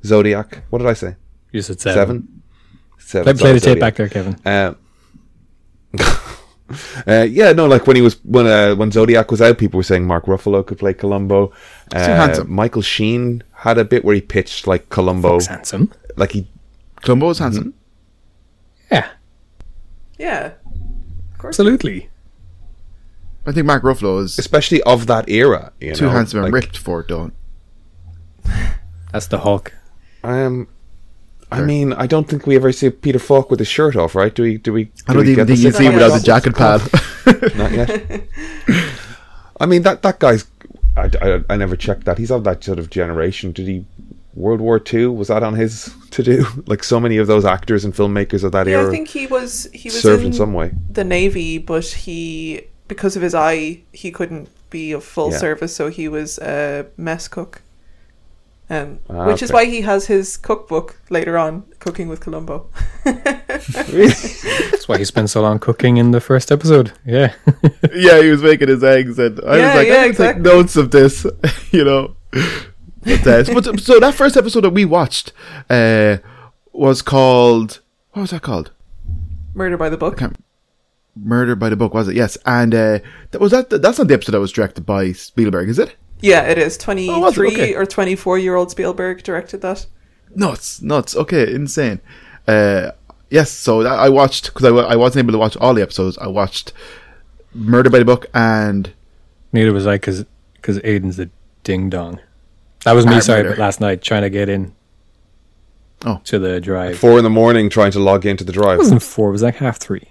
Zodiac. 0.03 0.63
What 0.69 0.79
did 0.79 0.87
I 0.87 0.93
say? 0.93 1.15
You 1.51 1.61
said 1.61 1.79
Seven. 1.79 1.95
seven. 1.95 2.41
Seven. 2.97 3.23
Play, 3.37 3.41
play 3.41 3.53
the 3.53 3.59
sorry, 3.59 3.73
tape 3.75 3.81
back 3.81 3.95
there, 3.95 4.09
Kevin. 4.09 4.35
Uh, 4.45 4.73
uh, 7.07 7.25
yeah, 7.29 7.51
no, 7.51 7.65
like 7.67 7.85
when 7.87 7.95
he 7.95 8.01
was 8.01 8.15
when 8.23 8.47
uh, 8.47 8.75
when 8.75 8.91
Zodiac 8.91 9.29
was 9.31 9.41
out, 9.41 9.57
people 9.57 9.77
were 9.77 9.83
saying 9.83 10.05
Mark 10.07 10.25
Ruffalo 10.25 10.65
could 10.65 10.79
play 10.79 10.93
Columbo. 10.93 11.51
Uh, 11.93 11.99
handsome. 11.99 12.51
Michael 12.51 12.81
Sheen 12.81 13.43
had 13.51 13.77
a 13.77 13.85
bit 13.85 14.03
where 14.05 14.15
he 14.15 14.21
pitched 14.21 14.65
like 14.67 14.89
Columbo, 14.89 15.33
Fuck's 15.39 15.47
handsome. 15.47 15.91
like 16.15 16.31
he 16.31 16.47
Columbo 17.01 17.29
is 17.29 17.39
handsome. 17.39 17.73
Yeah, 18.91 19.09
Yeah. 20.17 20.51
absolutely. 21.43 22.09
I 23.45 23.51
think 23.51 23.65
Mark 23.67 23.83
Ruffalo 23.83 24.21
is 24.23 24.39
especially 24.39 24.81
of 24.83 25.07
that 25.07 25.29
era. 25.29 25.73
You 25.81 25.93
too 25.95 26.05
know, 26.05 26.11
handsome 26.11 26.39
and 26.43 26.53
like, 26.53 26.63
ripped 26.63 26.77
for 26.77 27.01
it, 27.01 27.09
though. 27.09 27.31
That's 29.11 29.27
the 29.27 29.39
Hulk. 29.39 29.73
Um, 30.23 30.67
I 31.53 31.61
mean, 31.61 31.93
I 31.93 32.07
don't 32.07 32.27
think 32.27 32.45
we 32.47 32.55
ever 32.55 32.71
see 32.71 32.89
Peter 32.89 33.19
Falk 33.19 33.49
with 33.49 33.59
his 33.59 33.67
shirt 33.67 33.95
off, 33.95 34.15
right? 34.15 34.33
Do 34.33 34.43
we? 34.43 34.57
Do 34.57 34.73
we? 34.73 34.83
I 35.07 35.13
do 35.13 35.13
don't 35.13 35.25
we 35.25 35.31
even 35.31 35.35
get 35.35 35.47
think 35.47 35.59
the 35.59 35.65
you 35.65 35.71
see 35.73 35.85
him 35.85 35.93
without 35.93 36.17
the 36.17 36.23
jacket 36.25 36.55
pad. 36.55 36.81
Not 37.55 37.71
yet. 37.71 38.23
I 39.59 39.65
mean, 39.65 39.83
that 39.83 40.01
that 40.01 40.19
guy's. 40.19 40.45
I, 40.95 41.09
I, 41.21 41.41
I 41.49 41.55
never 41.57 41.75
checked 41.75 42.05
that. 42.05 42.17
He's 42.17 42.31
of 42.31 42.43
that 42.43 42.63
sort 42.63 42.79
of 42.79 42.89
generation. 42.89 43.51
Did 43.51 43.67
he? 43.67 43.85
World 44.35 44.61
War 44.61 44.79
Two 44.79 45.11
was 45.11 45.27
that 45.27 45.43
on 45.43 45.53
his 45.53 45.93
to 46.11 46.23
do? 46.23 46.45
Like 46.65 46.83
so 46.83 46.99
many 46.99 47.17
of 47.17 47.27
those 47.27 47.45
actors 47.45 47.85
and 47.85 47.93
filmmakers 47.93 48.43
of 48.43 48.51
that 48.53 48.65
Yeah, 48.67 48.77
era 48.79 48.87
I 48.87 48.91
think 48.91 49.07
he 49.09 49.27
was 49.27 49.69
he 49.73 49.89
was 49.89 50.01
served 50.01 50.21
in, 50.21 50.27
in 50.27 50.33
some 50.33 50.53
way. 50.53 50.71
the 50.89 51.03
navy, 51.03 51.59
but 51.59 51.85
he 51.85 52.61
because 52.87 53.15
of 53.15 53.21
his 53.21 53.35
eye, 53.35 53.81
he 53.91 54.11
couldn't 54.11 54.49
be 54.71 54.91
of 54.91 55.03
full 55.03 55.31
Yeah. 55.31 55.37
service, 55.37 55.75
so 55.75 55.89
he 55.89 56.07
was 56.07 56.39
a 56.39 56.87
mess 56.97 57.27
cook. 57.27 57.61
Um, 58.69 58.99
Ah, 59.09 59.27
which 59.27 59.43
is 59.43 59.51
why 59.51 59.65
he 59.65 59.81
has 59.81 60.07
his 60.07 60.37
cookbook 60.37 60.99
later 61.09 61.37
on, 61.37 61.63
Cooking 61.79 62.07
with 62.07 62.21
Columbo. 62.21 62.69
That's 63.03 64.87
why 64.87 64.97
he 64.97 65.05
spent 65.05 65.29
so 65.29 65.41
long 65.41 65.59
cooking 65.59 65.97
in 65.97 66.11
the 66.11 66.21
first 66.21 66.51
episode. 66.51 66.93
Yeah. 67.05 67.33
yeah, 67.93 68.21
he 68.21 68.29
was 68.31 68.41
making 68.41 68.69
his 68.69 68.83
eggs, 68.83 69.19
and 69.19 69.39
I 69.45 69.57
Yeah, 69.57 69.65
was 69.67 69.75
like, 69.75 69.87
yeah, 69.87 69.93
I 69.93 69.97
can 69.97 70.09
exactly. 70.09 70.43
take 70.43 70.53
notes 70.53 70.75
of 70.75 70.91
this, 70.91 71.25
you 71.71 71.83
know. 71.83 72.15
But, 73.03 73.27
uh, 73.27 73.43
but 73.53 73.79
so 73.81 73.99
that 73.99 74.13
first 74.13 74.37
episode 74.37 74.61
that 74.61 74.69
we 74.71 74.85
watched 74.85 75.33
uh, 75.69 76.17
was 76.71 77.01
called 77.01 77.81
what 78.11 78.21
was 78.21 78.31
that 78.31 78.41
called? 78.43 78.71
Murder 79.53 79.77
by 79.77 79.89
the 79.89 79.97
Book. 79.97 80.21
Murder 81.15 81.55
by 81.55 81.69
the 81.69 81.75
Book, 81.75 81.93
was 81.93 82.07
it? 82.07 82.15
Yes, 82.15 82.37
and 82.45 82.73
uh, 82.73 82.99
that 83.31 83.41
was 83.41 83.51
that. 83.51 83.69
That's 83.69 83.97
not 83.97 84.07
the 84.07 84.13
episode 84.13 84.31
that 84.31 84.39
was 84.39 84.51
directed 84.51 84.85
by 84.85 85.11
Spielberg, 85.11 85.67
is 85.69 85.79
it? 85.79 85.95
Yeah, 86.23 86.43
it 86.43 86.57
is. 86.57 86.77
Twenty 86.77 87.09
Oh, 87.09 87.19
was 87.19 87.37
it? 87.37 87.41
Okay. 87.47 87.75
or 87.75 87.85
twenty 87.85 88.15
four 88.15 88.37
year 88.39 88.55
old 88.55 88.71
Spielberg 88.71 89.23
directed 89.23 89.61
that. 89.61 89.85
Nuts, 90.35 90.81
nuts. 90.81 91.15
Okay, 91.15 91.53
insane. 91.53 91.99
Uh, 92.47 92.91
yes, 93.29 93.51
so 93.51 93.83
that, 93.83 93.91
I 93.99 94.09
watched 94.09 94.45
because 94.53 94.65
I, 94.65 94.69
I 94.75 94.95
wasn't 94.95 95.23
able 95.25 95.33
to 95.33 95.37
watch 95.37 95.55
all 95.57 95.73
the 95.73 95.81
episodes. 95.81 96.17
I 96.17 96.27
watched 96.27 96.73
Murder 97.53 97.89
by 97.89 97.99
the 97.99 98.05
Book 98.05 98.25
and 98.33 98.93
Neither 99.51 99.71
was 99.73 99.85
I 99.85 99.97
because 99.97 100.25
Aiden's 100.63 101.19
a 101.19 101.29
ding 101.63 101.89
dong. 101.89 102.19
That 102.85 102.93
was 102.93 103.05
me, 103.05 103.21
sorry, 103.21 103.43
murder. 103.43 103.55
but 103.55 103.59
last 103.61 103.79
night 103.79 104.01
trying 104.01 104.23
to 104.23 104.29
get 104.29 104.49
in 104.49 104.73
Oh. 106.05 106.19
to 106.25 106.39
the 106.39 106.59
drive. 106.59 106.97
Four 106.97 107.17
in 107.17 107.23
the 107.23 107.29
morning 107.29 107.69
trying 107.69 107.91
to 107.91 107.99
log 107.99 108.25
into 108.25 108.43
the 108.43 108.51
drive. 108.51 108.65
It 108.65 108.75
drive, 108.75 108.79
wasn't 108.79 109.03
four, 109.03 109.29
it 109.29 109.33
was 109.33 109.43
like 109.43 109.55
half 109.55 109.77
three. 109.77 110.09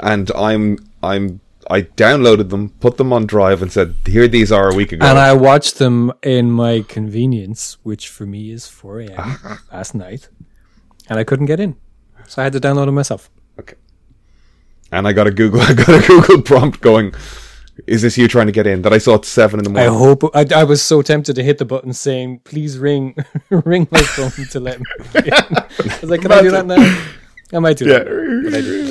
and 0.00 0.30
I'm 0.34 0.78
I'm 1.02 1.40
I 1.70 1.82
downloaded 1.82 2.48
them, 2.48 2.70
put 2.80 2.96
them 2.96 3.12
on 3.12 3.26
Drive, 3.26 3.60
and 3.62 3.70
said, 3.70 3.94
"Here 4.06 4.26
these 4.26 4.50
are 4.50 4.70
a 4.70 4.74
week 4.74 4.92
ago." 4.92 5.04
And 5.06 5.18
I 5.18 5.34
watched 5.34 5.78
them 5.78 6.12
in 6.22 6.50
my 6.50 6.82
convenience, 6.88 7.76
which 7.82 8.08
for 8.08 8.24
me 8.26 8.50
is 8.50 8.66
4 8.68 9.00
a.m. 9.00 9.38
Last 9.72 9.94
night. 9.94 10.28
and 11.10 11.18
I 11.18 11.24
couldn't 11.24 11.46
get 11.46 11.60
in, 11.60 11.76
so 12.26 12.40
I 12.40 12.44
had 12.44 12.52
to 12.54 12.60
download 12.60 12.86
them 12.86 12.94
myself. 12.94 13.30
Okay. 13.60 13.74
And 14.92 15.06
I 15.06 15.12
got 15.12 15.26
a 15.26 15.30
Google. 15.30 15.60
I 15.70 15.74
got 15.74 15.88
a 15.90 16.06
Google 16.06 16.40
prompt 16.42 16.80
going. 16.80 17.12
Is 17.86 18.02
this 18.02 18.18
you 18.18 18.26
trying 18.28 18.46
to 18.46 18.52
get 18.52 18.66
in? 18.66 18.82
That 18.82 18.92
I 18.92 18.98
saw 18.98 19.14
at 19.14 19.24
seven 19.24 19.60
in 19.60 19.64
the 19.64 19.70
morning. 19.70 19.88
I 19.88 19.96
hope 19.96 20.24
I, 20.34 20.44
I 20.54 20.64
was 20.64 20.82
so 20.82 21.00
tempted 21.02 21.34
to 21.36 21.42
hit 21.44 21.58
the 21.58 21.64
button 21.64 21.92
saying, 21.92 22.40
"Please 22.44 22.76
ring, 22.78 23.14
ring 23.50 23.86
my 23.90 24.00
phone 24.02 24.32
to 24.50 24.58
let 24.60 24.80
me." 24.80 24.86
In. 25.14 25.32
I 25.32 25.66
was 26.00 26.10
like, 26.10 26.22
"Can 26.22 26.32
I 26.32 26.42
do 26.42 26.50
that 26.50 26.66
now?" 26.66 27.04
I 27.52 27.60
might 27.60 27.76
do 27.76 27.86
Yeah. 27.86 28.00
that. 28.00 28.87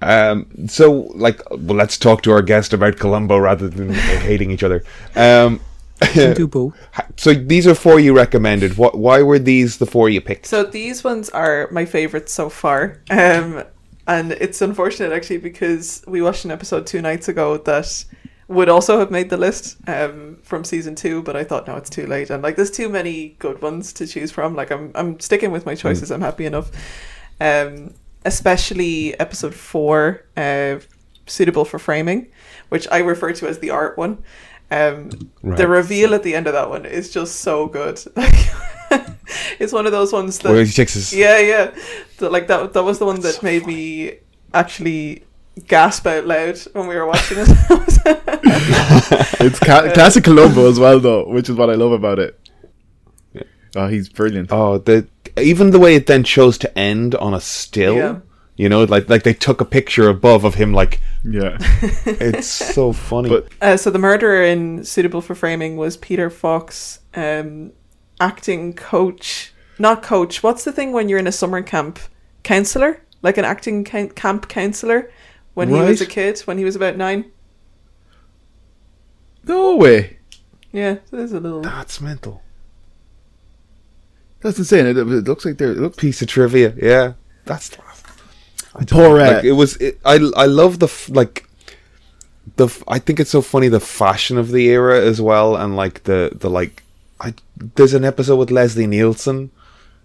But 0.00 0.08
I 0.08 0.34
didn't. 0.34 0.50
Um, 0.60 0.68
so, 0.68 0.92
like, 1.14 1.40
well, 1.50 1.76
let's 1.76 1.98
talk 1.98 2.22
to 2.22 2.32
our 2.32 2.42
guest 2.42 2.72
about 2.72 2.98
Columbo 2.98 3.38
rather 3.38 3.68
than 3.68 3.92
hating 3.92 4.50
each 4.50 4.62
other. 4.62 4.84
Um, 5.14 5.60
do 6.14 6.46
both. 6.50 6.74
so 7.16 7.34
these 7.34 7.66
are 7.66 7.74
four 7.74 8.00
you 8.00 8.14
recommended. 8.14 8.76
What? 8.76 8.98
Why 8.98 9.22
were 9.22 9.38
these 9.38 9.78
the 9.78 9.86
four 9.86 10.08
you 10.08 10.20
picked? 10.20 10.46
So 10.46 10.64
these 10.64 11.04
ones 11.04 11.30
are 11.30 11.68
my 11.70 11.84
favorites 11.84 12.32
so 12.32 12.48
far. 12.48 13.00
Um, 13.10 13.64
and 14.06 14.32
it's 14.32 14.60
unfortunate 14.60 15.12
actually 15.12 15.38
because 15.38 16.04
we 16.06 16.20
watched 16.20 16.44
an 16.44 16.50
episode 16.50 16.86
two 16.86 17.00
nights 17.00 17.28
ago 17.28 17.56
that 17.56 18.04
would 18.48 18.68
also 18.68 18.98
have 18.98 19.10
made 19.10 19.30
the 19.30 19.36
list 19.36 19.76
um, 19.86 20.38
from 20.42 20.64
season 20.64 20.94
two, 20.94 21.22
but 21.22 21.36
I 21.36 21.44
thought 21.44 21.66
no, 21.66 21.76
it's 21.76 21.88
too 21.88 22.06
late. 22.06 22.28
And 22.30 22.42
like, 22.42 22.56
there's 22.56 22.70
too 22.70 22.88
many 22.88 23.36
good 23.38 23.62
ones 23.62 23.92
to 23.94 24.06
choose 24.06 24.30
from. 24.30 24.54
Like, 24.54 24.70
I'm 24.70 24.92
I'm 24.94 25.18
sticking 25.20 25.50
with 25.50 25.64
my 25.64 25.74
choices. 25.74 26.10
I'm 26.10 26.20
happy 26.20 26.44
enough. 26.44 26.70
Um, 27.40 27.94
especially 28.24 29.18
episode 29.20 29.54
four, 29.54 30.24
uh, 30.36 30.76
suitable 31.26 31.64
for 31.64 31.78
framing, 31.78 32.28
which 32.68 32.86
I 32.90 32.98
refer 32.98 33.32
to 33.32 33.48
as 33.48 33.58
the 33.58 33.70
art 33.70 33.96
one. 33.96 34.22
Um, 34.70 35.10
The 35.42 35.68
reveal 35.68 36.14
at 36.14 36.22
the 36.22 36.34
end 36.34 36.46
of 36.46 36.54
that 36.54 36.68
one 36.70 36.86
is 36.86 37.10
just 37.12 37.36
so 37.36 37.66
good. 37.66 38.00
it's 39.58 39.72
one 39.72 39.86
of 39.86 39.92
those 39.92 40.12
ones 40.12 40.38
that 40.40 40.52
Where 40.52 40.64
he 40.64 40.72
takes 40.72 40.94
his 40.94 41.12
yeah, 41.12 41.38
yeah. 41.38 41.74
So, 42.18 42.30
like 42.30 42.46
that 42.48 42.72
that 42.72 42.82
was 42.84 42.98
the 42.98 43.06
one 43.06 43.20
that 43.20 43.42
made 43.42 43.66
me 43.66 44.18
actually 44.52 45.24
gasp 45.66 46.06
out 46.06 46.26
loud 46.26 46.58
when 46.72 46.86
we 46.86 46.96
were 46.96 47.06
watching 47.06 47.38
it. 47.40 47.48
It's 49.40 49.58
ca- 49.58 49.92
classic 49.92 50.24
Columbo 50.24 50.68
as 50.68 50.78
well, 50.78 51.00
though, 51.00 51.28
which 51.28 51.48
is 51.48 51.56
what 51.56 51.68
I 51.68 51.74
love 51.74 51.92
about 51.92 52.18
it. 52.18 52.38
Oh, 53.76 53.88
he's 53.88 54.08
brilliant. 54.08 54.50
Oh, 54.52 54.78
the 54.78 55.06
even 55.38 55.70
the 55.70 55.78
way 55.78 55.94
it 55.94 56.06
then 56.06 56.24
chose 56.24 56.58
to 56.58 56.78
end 56.78 57.14
on 57.14 57.34
a 57.34 57.40
still. 57.40 57.96
Yeah. 57.96 58.20
You 58.56 58.68
know, 58.68 58.84
like 58.84 59.08
like 59.08 59.24
they 59.24 59.34
took 59.34 59.60
a 59.60 59.64
picture 59.64 60.08
above 60.08 60.44
of 60.44 60.54
him. 60.54 60.72
Like 60.72 61.00
Yeah. 61.24 61.56
it's 62.06 62.46
so 62.46 62.92
funny. 62.92 63.28
But- 63.28 63.48
uh, 63.60 63.76
so 63.76 63.90
the 63.90 63.98
murderer 63.98 64.42
in 64.44 64.84
Suitable 64.84 65.20
for 65.20 65.34
Framing 65.34 65.76
was 65.76 65.96
Peter 65.96 66.30
Falk's, 66.30 67.00
um, 67.14 67.72
acting 68.20 68.72
coach, 68.74 69.52
not 69.78 70.02
coach. 70.04 70.42
What's 70.42 70.62
the 70.64 70.70
thing 70.72 70.92
when 70.92 71.08
you're 71.08 71.18
in 71.18 71.26
a 71.26 71.32
summer 71.32 71.62
camp? 71.62 71.98
Counselor, 72.44 73.02
like 73.22 73.38
an 73.38 73.44
acting 73.44 73.82
can- 73.84 74.10
camp 74.10 74.48
counselor, 74.48 75.10
when 75.54 75.68
he 75.68 75.74
was 75.74 76.00
a 76.00 76.06
kid, 76.06 76.38
when 76.40 76.58
he 76.58 76.64
was 76.64 76.76
about 76.76 76.96
nine. 76.96 77.24
No 79.42 79.76
way. 79.76 80.18
Yeah, 80.72 80.98
there's 81.10 81.32
a 81.32 81.40
little. 81.40 81.62
That's 81.62 82.00
mental. 82.00 82.42
That's 84.44 84.58
insane. 84.58 84.84
It, 84.86 84.98
it 84.98 85.06
looks 85.06 85.46
like 85.46 85.56
they're. 85.56 85.72
It 85.72 85.78
looks 85.78 85.96
Piece 85.96 86.20
of 86.20 86.28
trivia. 86.28 86.74
Yeah, 86.76 87.14
that's. 87.46 87.70
I 88.74 88.84
Poor, 88.84 89.16
like 89.18 89.42
it 89.42 89.52
was. 89.52 89.76
It, 89.78 89.98
I 90.04 90.16
I 90.36 90.44
love 90.44 90.80
the 90.80 90.86
f- 90.86 91.08
like. 91.08 91.48
The 92.56 92.66
f- 92.66 92.84
I 92.86 92.98
think 92.98 93.20
it's 93.20 93.30
so 93.30 93.40
funny 93.40 93.68
the 93.68 93.80
fashion 93.80 94.36
of 94.36 94.50
the 94.50 94.68
era 94.68 95.00
as 95.00 95.18
well, 95.18 95.56
and 95.56 95.74
like 95.76 96.04
the 96.04 96.30
the 96.38 96.50
like. 96.50 96.82
I 97.18 97.32
there's 97.56 97.94
an 97.94 98.04
episode 98.04 98.36
with 98.36 98.50
Leslie 98.50 98.86
Nielsen, 98.86 99.50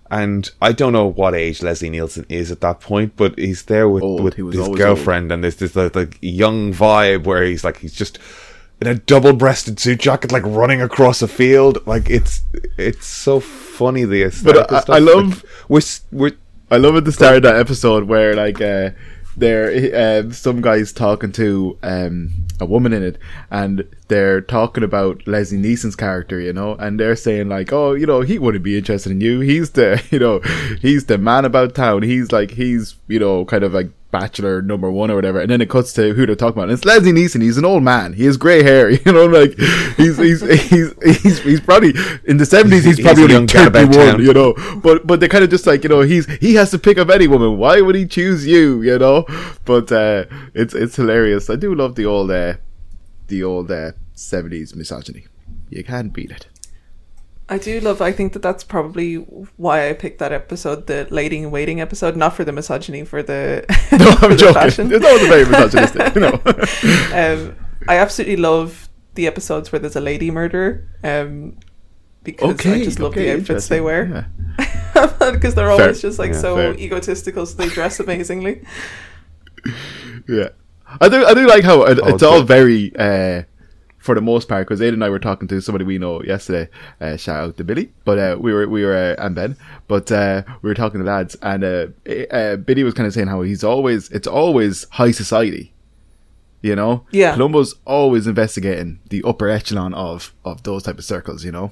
and 0.10 0.50
I 0.62 0.72
don't 0.72 0.94
know 0.94 1.08
what 1.08 1.36
age 1.36 1.62
Leslie 1.62 1.90
Nielsen 1.90 2.26
is 2.30 2.50
at 2.50 2.62
that 2.62 2.80
point, 2.80 3.18
but 3.18 3.38
he's 3.38 3.64
there 3.64 3.90
with 3.90 4.04
Old. 4.04 4.24
with 4.24 4.36
He 4.36 4.44
his 4.44 4.70
girlfriend, 4.70 5.34
and 5.34 5.44
there's 5.44 5.58
this 5.58 5.76
like, 5.76 5.94
like 5.94 6.18
young 6.22 6.74
vibe 6.74 7.26
where 7.26 7.44
he's 7.44 7.66
like 7.66 7.80
he's 7.80 7.94
just 7.94 8.20
in 8.82 8.88
a 8.88 8.96
double-breasted 8.96 9.80
suit 9.80 10.00
jacket, 10.00 10.32
like 10.32 10.44
running 10.46 10.82
across 10.82 11.22
a 11.22 11.28
field. 11.28 11.86
Like 11.86 12.10
it's 12.10 12.42
it's 12.78 13.06
so 13.08 13.40
funny 13.40 14.06
the 14.06 14.24
aesthetic. 14.24 14.72
I- 14.72 14.82
stuff. 14.82 14.90
I 14.96 15.00
love- 15.00 15.44
Like, 15.44 15.44
we're 15.70 15.82
we're 16.12 16.32
I 16.72 16.78
love 16.78 16.96
at 16.96 17.06
the 17.06 17.12
start 17.12 17.38
of 17.38 17.44
that 17.44 17.56
episode 17.56 18.04
where 18.06 18.36
like 18.36 18.62
uh 18.62 18.92
there 19.38 20.20
um, 20.20 20.34
some 20.34 20.60
guys 20.62 20.92
talking 20.92 21.32
to 21.32 21.78
um 21.82 22.32
a 22.60 22.66
woman 22.66 22.92
in 22.92 23.02
it 23.04 23.18
and 23.50 23.86
they're 24.10 24.42
talking 24.42 24.84
about 24.84 25.26
Leslie 25.28 25.58
Nielsen's 25.58 25.96
character, 25.96 26.40
you 26.42 26.52
know, 26.52 26.76
and 26.76 27.00
they're 27.00 27.16
saying 27.16 27.48
like, 27.50 27.72
Oh, 27.72 27.94
you 27.94 28.06
know, 28.06 28.22
he 28.22 28.38
wouldn't 28.38 28.64
be 28.66 28.78
interested 28.78 29.12
in 29.12 29.22
you. 29.22 29.40
He's 29.40 29.72
the 29.72 30.04
you 30.12 30.20
know, 30.20 30.42
he's 30.82 31.06
the 31.06 31.18
man 31.18 31.46
about 31.46 31.74
town. 31.76 32.02
He's 32.04 32.32
like 32.32 32.52
he's, 32.52 32.96
you 33.08 33.20
know, 33.20 33.46
kind 33.46 33.64
of 33.64 33.74
like 33.74 33.90
bachelor 34.12 34.62
number 34.62 34.90
one 34.92 35.12
or 35.12 35.16
whatever. 35.16 35.40
And 35.40 35.50
then 35.50 35.62
it 35.62 35.70
cuts 35.70 35.94
to 35.94 36.14
who 36.14 36.26
they're 36.26 36.36
talking 36.36 36.58
about. 36.58 36.64
And 36.64 36.72
it's 36.72 36.86
Leslie 36.86 37.12
Nielsen, 37.12 37.42
he's 37.42 37.58
an 37.58 37.66
old 37.66 37.84
man. 37.84 38.14
He 38.14 38.26
has 38.26 38.38
grey 38.38 38.64
hair, 38.64 38.90
you 39.06 39.12
know, 39.12 39.26
like 39.26 39.58
he's 39.98 40.18
he's 40.18 40.42
he's 40.70 40.94
he's, 41.04 41.40
he's 41.44 41.62
probably 41.62 41.94
in 42.26 42.38
the 42.38 42.46
seventies 42.46 42.86
he's 42.86 42.98
He's 42.98 43.06
probably 43.06 43.24
a 43.24 43.38
only 43.38 43.54
young 43.54 43.72
thirty 43.72 43.98
one, 43.98 44.22
you 44.22 44.34
know. 44.34 44.54
But 44.82 45.08
but 45.08 45.20
they're 45.20 45.30
kind 45.30 45.44
of 45.44 45.50
just 45.50 45.66
like 45.66 45.84
you 45.84 45.90
know 45.90 46.02
he's 46.02 46.26
he 46.40 46.56
has 46.56 46.72
to 46.72 46.80
pick 46.80 46.98
up 46.98 47.10
any 47.10 47.28
woman. 47.28 47.58
Why 47.58 47.82
would 47.82 47.96
he 47.96 48.06
choose 48.06 48.46
you? 48.46 48.82
You 48.82 48.98
know. 49.00 49.26
But 49.66 49.92
uh, 49.92 50.26
it's 50.54 50.74
it's 50.74 50.96
hilarious. 50.96 51.50
I 51.50 51.56
do 51.56 51.74
love 51.74 51.96
the 51.96 52.06
old 52.06 52.32
uh, 52.32 52.56
the 53.28 53.44
old 53.44 53.72
uh, 53.72 53.94
seventies 54.14 54.76
misogyny. 54.76 55.28
You 55.70 55.84
can't 55.84 56.12
beat 56.12 56.32
it. 56.32 56.48
I 57.52 57.58
do 57.58 57.80
love. 57.80 58.00
I 58.02 58.12
think 58.12 58.34
that 58.34 58.42
that's 58.44 58.64
probably 58.64 59.16
why 59.58 59.90
I 59.90 59.94
picked 59.94 60.20
that 60.20 60.32
episode, 60.32 60.86
the 60.88 61.08
lady 61.10 61.40
in 61.40 61.50
waiting 61.52 61.82
episode, 61.82 62.16
not 62.16 62.36
for 62.36 62.44
the 62.44 62.52
misogyny, 62.52 63.04
for 63.06 63.24
the 63.24 63.66
No, 63.92 64.12
for 64.18 64.26
I'm 64.26 64.32
the 64.32 64.38
joking. 64.38 64.54
fashion. 64.54 64.90
That 64.90 65.02
was 65.02 65.28
very 65.28 65.46
misogynistic. 65.46 66.14
You 66.16 66.22
know. 66.22 67.50
um, 67.50 67.56
I 67.88 67.96
absolutely 67.98 68.36
love 68.38 68.88
the 69.16 69.26
episodes 69.26 69.72
where 69.72 69.80
there's 69.80 69.96
a 69.96 70.02
lady 70.02 70.30
murderer. 70.32 70.88
Um, 71.04 71.58
because 72.24 72.66
I 72.66 72.84
just 72.84 73.00
love 73.00 73.16
the 73.16 73.32
outfits 73.32 73.68
they 73.68 73.78
interesting. 73.80 73.84
wear 73.84 74.28
Yeah. 74.54 75.32
because 75.32 75.56
they're 75.56 75.72
always 75.72 76.02
Fair. 76.02 76.10
just 76.10 76.20
like 76.20 76.34
Yeah, 76.34 76.40
so 76.42 76.56
fair. 76.58 76.74
egotistical. 76.76 77.46
So 77.46 77.56
they 77.58 77.70
dress 77.70 78.00
amazingly. 78.00 78.62
Yeah, 80.28 80.50
I 81.02 81.10
do. 81.10 81.26
I 81.26 81.34
do 81.34 81.48
like 81.48 81.64
how 81.64 81.84
it, 81.84 82.00
Oh, 82.02 82.08
it's 82.14 82.24
all 82.24 82.42
very, 82.44 82.94
uh, 82.96 83.44
for 84.00 84.16
the 84.16 84.22
most 84.22 84.48
part. 84.48 84.68
Because 84.68 84.80
Aiden 84.82 84.94
and 84.94 85.04
I 85.04 85.10
were 85.10 85.20
talking 85.20 85.48
to 85.50 85.62
somebody 85.62 85.86
we 85.86 85.98
know 86.00 86.24
yesterday. 86.24 86.70
Uh, 87.00 87.16
shout 87.18 87.44
out 87.44 87.58
to 87.58 87.64
Billy, 87.64 87.92
but 88.06 88.18
uh, 88.18 88.38
we 88.40 88.52
were 88.54 88.68
we 88.68 88.84
were 88.84 89.16
uh, 89.20 89.24
and 89.24 89.36
Ben, 89.36 89.58
but 89.88 90.12
uh, 90.12 90.42
we 90.62 90.70
were 90.70 90.74
talking 90.76 91.00
to 91.00 91.06
lads, 91.06 91.36
and 91.42 91.64
uh, 91.64 91.88
uh, 92.32 92.56
Billy 92.58 92.84
was 92.84 92.94
kind 92.94 93.08
of 93.08 93.14
saying 93.14 93.28
how 93.28 93.42
he's 93.44 93.64
always 93.64 94.10
it's 94.10 94.28
always 94.28 94.86
high 94.92 95.12
society. 95.12 95.74
You 96.62 96.76
know, 96.76 97.06
Yeah. 97.12 97.36
Columbo's 97.36 97.76
always 97.86 98.28
investigating 98.28 99.00
the 99.10 99.24
upper 99.24 99.48
echelon 99.50 99.94
of 99.94 100.34
of 100.44 100.64
those 100.64 100.84
type 100.84 100.98
of 100.98 101.06
circles. 101.06 101.46
You 101.46 101.52
know, 101.54 101.72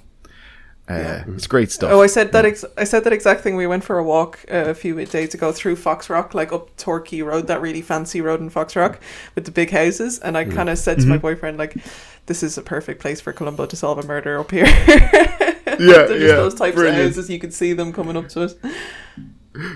uh, 0.90 1.24
it's 1.36 1.48
great 1.48 1.70
stuff. 1.72 1.92
Oh, 1.92 2.02
I 2.02 2.08
said 2.08 2.32
that. 2.32 2.46
Ex- 2.46 2.64
I 2.78 2.84
said 2.86 3.04
that 3.04 3.12
exact 3.14 3.42
thing. 3.42 3.56
We 3.58 3.68
went 3.68 3.84
for 3.84 3.98
a 3.98 4.04
walk 4.04 4.40
uh, 4.50 4.66
a 4.70 4.74
few 4.74 5.04
days 5.06 5.34
ago 5.34 5.52
through 5.52 5.76
Foxrock, 5.76 6.34
like 6.34 6.52
up 6.54 6.76
Torquay 6.78 7.22
Road, 7.22 7.48
that 7.48 7.60
really 7.62 7.82
fancy 7.82 8.22
road 8.22 8.40
in 8.40 8.50
Foxrock 8.50 8.98
with 9.36 9.46
the 9.46 9.52
big 9.52 9.72
houses. 9.72 10.20
And 10.20 10.38
I 10.38 10.46
Mm. 10.46 10.56
kind 10.56 10.70
of 10.70 10.78
said 10.78 10.96
to 10.98 11.02
Mm-hmm. 11.02 11.10
my 11.12 11.18
boyfriend, 11.18 11.58
like, 11.58 11.76
"This 12.28 12.42
is 12.42 12.58
a 12.58 12.62
perfect 12.62 13.02
place 13.02 13.20
for 13.20 13.34
Columbo 13.34 13.66
to 13.66 13.76
solve 13.76 13.98
a 14.00 14.08
murder 14.08 14.40
up 14.40 14.52
here." 14.52 14.66
Yeah, 15.80 16.06
They're 16.08 16.18
yeah, 16.18 16.36
those 16.38 16.56
types 16.56 16.74
brilliant. 16.76 16.98
of 17.00 17.06
houses. 17.08 17.30
You 17.30 17.38
could 17.38 17.54
see 17.54 17.74
them 17.74 17.92
coming 17.94 18.16
up 18.18 18.30
to 18.30 18.44
it. 18.44 18.58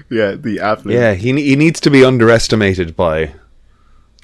yeah, 0.09 0.32
the 0.36 0.59
affluent. 0.62 0.99
yeah. 0.99 1.14
He 1.14 1.34
he 1.43 1.55
needs 1.55 1.80
to 1.82 1.91
be 1.91 2.03
underestimated 2.03 2.95
by 2.95 3.34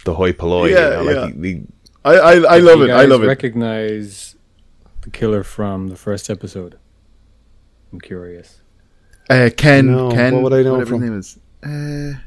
the 0.05 0.15
hoi 0.15 0.31
polloi. 0.31 0.69
Yeah, 0.71 0.75
you 0.75 0.95
know, 0.95 1.03
like 1.03 1.15
yeah. 1.15 1.25
the, 1.35 1.53
the, 1.53 1.61
I 2.05 2.13
I, 2.15 2.33
I 2.55 2.57
love 2.59 2.81
it. 2.81 2.85
I 2.89 3.01
guys 3.03 3.09
love 3.09 3.23
it. 3.23 3.27
Recognize 3.27 4.36
the 5.07 5.17
killer 5.17 5.43
from 5.43 5.87
the 5.87 5.95
first 5.95 6.29
episode. 6.29 6.77
I'm 7.93 8.01
curious. 8.01 8.61
Uh, 9.29 9.49
Ken, 9.55 9.87
No, 9.87 10.11
Ken, 10.11 10.33
what 10.33 10.43
would 10.43 10.53
I 10.53 10.63
know 10.63 10.73
whatever 10.73 10.91
from? 10.91 11.01
his 11.01 11.09
name 11.09 11.19
is. 11.19 12.15
Uh, 12.17 12.19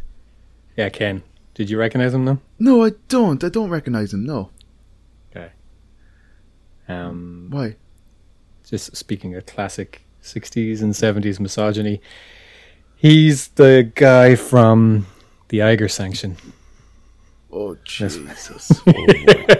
Yeah, 0.76 0.88
Ken. 0.88 1.22
Did 1.54 1.68
you 1.68 1.78
recognize 1.78 2.14
him? 2.14 2.24
No. 2.24 2.38
no, 2.58 2.84
I 2.84 2.92
don't. 3.08 3.42
I 3.44 3.48
don't 3.50 3.68
recognize 3.70 4.14
him. 4.14 4.24
No, 4.24 4.50
Okay. 5.30 5.50
Um, 6.88 7.48
why? 7.50 7.76
just 8.64 8.96
speaking 8.96 9.34
of 9.34 9.44
classic 9.46 10.02
60s 10.22 10.80
and 10.80 10.92
70s 10.94 11.38
misogyny, 11.40 12.00
he's 12.96 13.48
the 13.48 13.90
guy 13.94 14.36
from 14.36 15.06
the 15.48 15.60
Eiger 15.62 15.88
Sanction. 15.88 16.36
Oh 17.52 17.76
Jesus! 17.84 18.70
uh, 18.86 19.54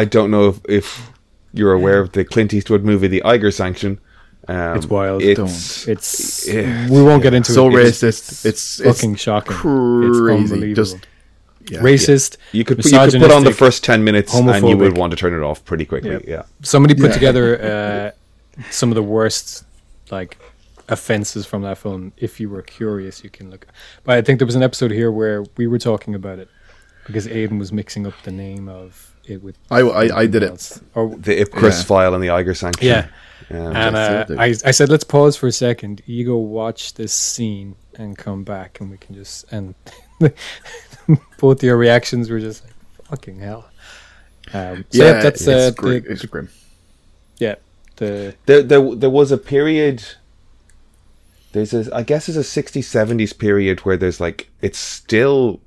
I, 0.00 0.02
I 0.02 0.04
don't 0.06 0.30
know 0.30 0.48
if, 0.48 0.60
if 0.68 1.10
you're 1.52 1.72
aware 1.72 2.00
of 2.00 2.12
the 2.12 2.24
Clint 2.24 2.54
Eastwood 2.54 2.84
movie, 2.84 3.08
The 3.08 3.22
Eiger 3.24 3.50
Sanction. 3.50 4.00
Um, 4.48 4.76
It's 4.76 4.86
wild. 4.86 5.22
It's, 5.22 5.86
It's 5.86 6.48
Yeah. 6.48 6.88
we 6.88 7.02
won't 7.02 7.22
get 7.22 7.34
into 7.34 7.52
so 7.52 7.68
it. 7.68 7.72
So 7.72 8.06
racist. 8.06 8.46
It's, 8.46 8.80
it's 8.80 8.98
fucking 9.00 9.16
shocking. 9.16 9.52
It's 9.54 9.62
crazy. 9.62 10.42
unbelievable. 10.42 10.74
Just 10.74 10.96
yeah. 11.70 11.80
Racist. 11.80 12.36
you 12.52 12.64
could 12.64 12.84
you 12.84 12.90
could 12.90 13.20
put 13.20 13.30
on 13.30 13.44
the 13.44 13.52
first 13.52 13.84
ten 13.84 14.02
minutes 14.02 14.34
and 14.34 14.68
you 14.68 14.76
would 14.76 14.96
want 14.96 15.10
to 15.12 15.16
turn 15.16 15.34
it 15.34 15.44
off 15.44 15.64
pretty 15.64 15.84
quickly. 15.84 16.12
Yep. 16.12 16.22
Yeah. 16.26 16.42
Somebody 16.62 16.94
put 16.94 17.10
Yeah. 17.10 17.12
together 17.12 18.14
uh, 18.58 18.62
some 18.70 18.90
of 18.90 18.94
the 18.96 19.02
worst 19.02 19.64
like 20.10 20.38
offenses 20.88 21.46
from 21.46 21.62
that 21.62 21.78
film. 21.78 22.12
If 22.16 22.40
you 22.40 22.48
were 22.48 22.62
curious, 22.62 23.22
you 23.22 23.30
can 23.30 23.50
look. 23.50 23.66
But 24.04 24.18
I 24.18 24.22
think 24.22 24.38
there 24.40 24.46
was 24.46 24.56
an 24.56 24.62
episode 24.62 24.90
here 24.90 25.12
where 25.12 25.44
we 25.56 25.66
were 25.68 25.78
talking 25.78 26.14
about 26.14 26.38
it 26.40 26.48
because 27.06 27.28
Aiden 27.28 27.58
was 27.58 27.72
mixing 27.72 28.06
up 28.06 28.14
the 28.24 28.32
name 28.32 28.68
of 28.68 29.09
it 29.26 29.42
with. 29.42 29.56
I, 29.70 29.80
I, 29.80 30.18
I 30.20 30.26
did 30.26 30.42
it. 30.42 30.80
Or 30.94 31.08
The 31.08 31.44
Ipcress 31.44 31.78
Yeah. 31.78 31.84
file 31.84 32.14
and 32.14 32.22
the 32.22 32.30
Eiger 32.30 32.54
sanction. 32.54 32.86
yeah. 32.86 33.08
Yeah. 33.50 33.86
And 33.88 33.96
uh, 33.96 34.26
I, 34.38 34.54
I 34.64 34.70
said, 34.70 34.88
let's 34.90 35.02
pause 35.02 35.36
for 35.36 35.48
a 35.48 35.52
second. 35.52 36.02
You 36.06 36.24
go 36.24 36.36
watch 36.36 36.94
this 36.94 37.12
scene 37.12 37.74
and 37.96 38.16
come 38.16 38.44
back, 38.44 38.78
and 38.80 38.90
we 38.92 38.96
can 38.96 39.16
just 39.16 39.44
and 39.52 39.74
both 41.38 41.62
your 41.62 41.76
reactions 41.76 42.30
were 42.30 42.38
just 42.38 42.62
like 42.64 42.74
fucking 43.08 43.40
hell. 43.40 43.68
Um, 44.52 44.84
so 44.90 45.04
yeah, 45.04 45.20
that's 45.20 45.48
uh, 45.48 45.68
it's, 45.70 45.76
grim, 45.76 46.02
the, 46.04 46.10
it's 46.12 46.24
grim. 46.26 46.48
yeah 47.38 47.56
the 47.96 48.34
there, 48.46 48.62
there, 48.62 48.94
there 48.94 49.10
was 49.10 49.32
a 49.32 49.38
period. 49.38 50.04
There's 51.52 51.74
a, 51.74 51.92
I 51.94 52.04
guess, 52.04 52.26
there's 52.26 52.36
a 52.36 52.62
60s, 52.62 52.84
70s 52.84 53.36
period 53.36 53.80
where 53.80 53.96
there's 53.96 54.20
like, 54.20 54.48
it's 54.62 54.78
still 54.78 55.60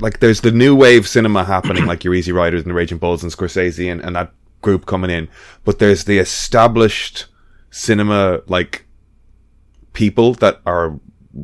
like 0.00 0.20
there's 0.20 0.40
the 0.40 0.50
new 0.50 0.74
wave 0.74 1.06
cinema 1.06 1.44
happening, 1.44 1.86
like 1.86 2.04
your 2.04 2.14
Easy 2.14 2.32
Riders 2.32 2.62
and 2.62 2.70
the 2.70 2.74
Raging 2.74 2.98
Bulls 2.98 3.22
and 3.22 3.32
Scorsese 3.32 3.90
and, 3.90 4.00
and 4.00 4.16
that 4.16 4.32
group 4.62 4.86
coming 4.86 5.10
in, 5.10 5.28
but 5.64 5.78
there's 5.78 6.04
the 6.04 6.18
established 6.18 7.26
cinema 7.70 8.42
like 8.46 8.86
people 9.92 10.34
that 10.34 10.60
are 10.66 10.98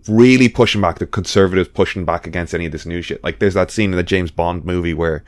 really 0.08 0.48
pushing 0.48 0.80
back, 0.80 0.98
the 0.98 1.06
conservatives 1.06 1.68
pushing 1.68 2.04
back 2.04 2.26
against 2.26 2.54
any 2.54 2.66
of 2.66 2.72
this 2.72 2.86
new 2.86 3.02
shit. 3.02 3.22
Like 3.22 3.38
there's 3.38 3.54
that 3.54 3.70
scene 3.70 3.90
in 3.92 3.96
the 3.96 4.02
James 4.02 4.30
Bond 4.30 4.64
movie 4.64 4.94
where, 4.94 5.24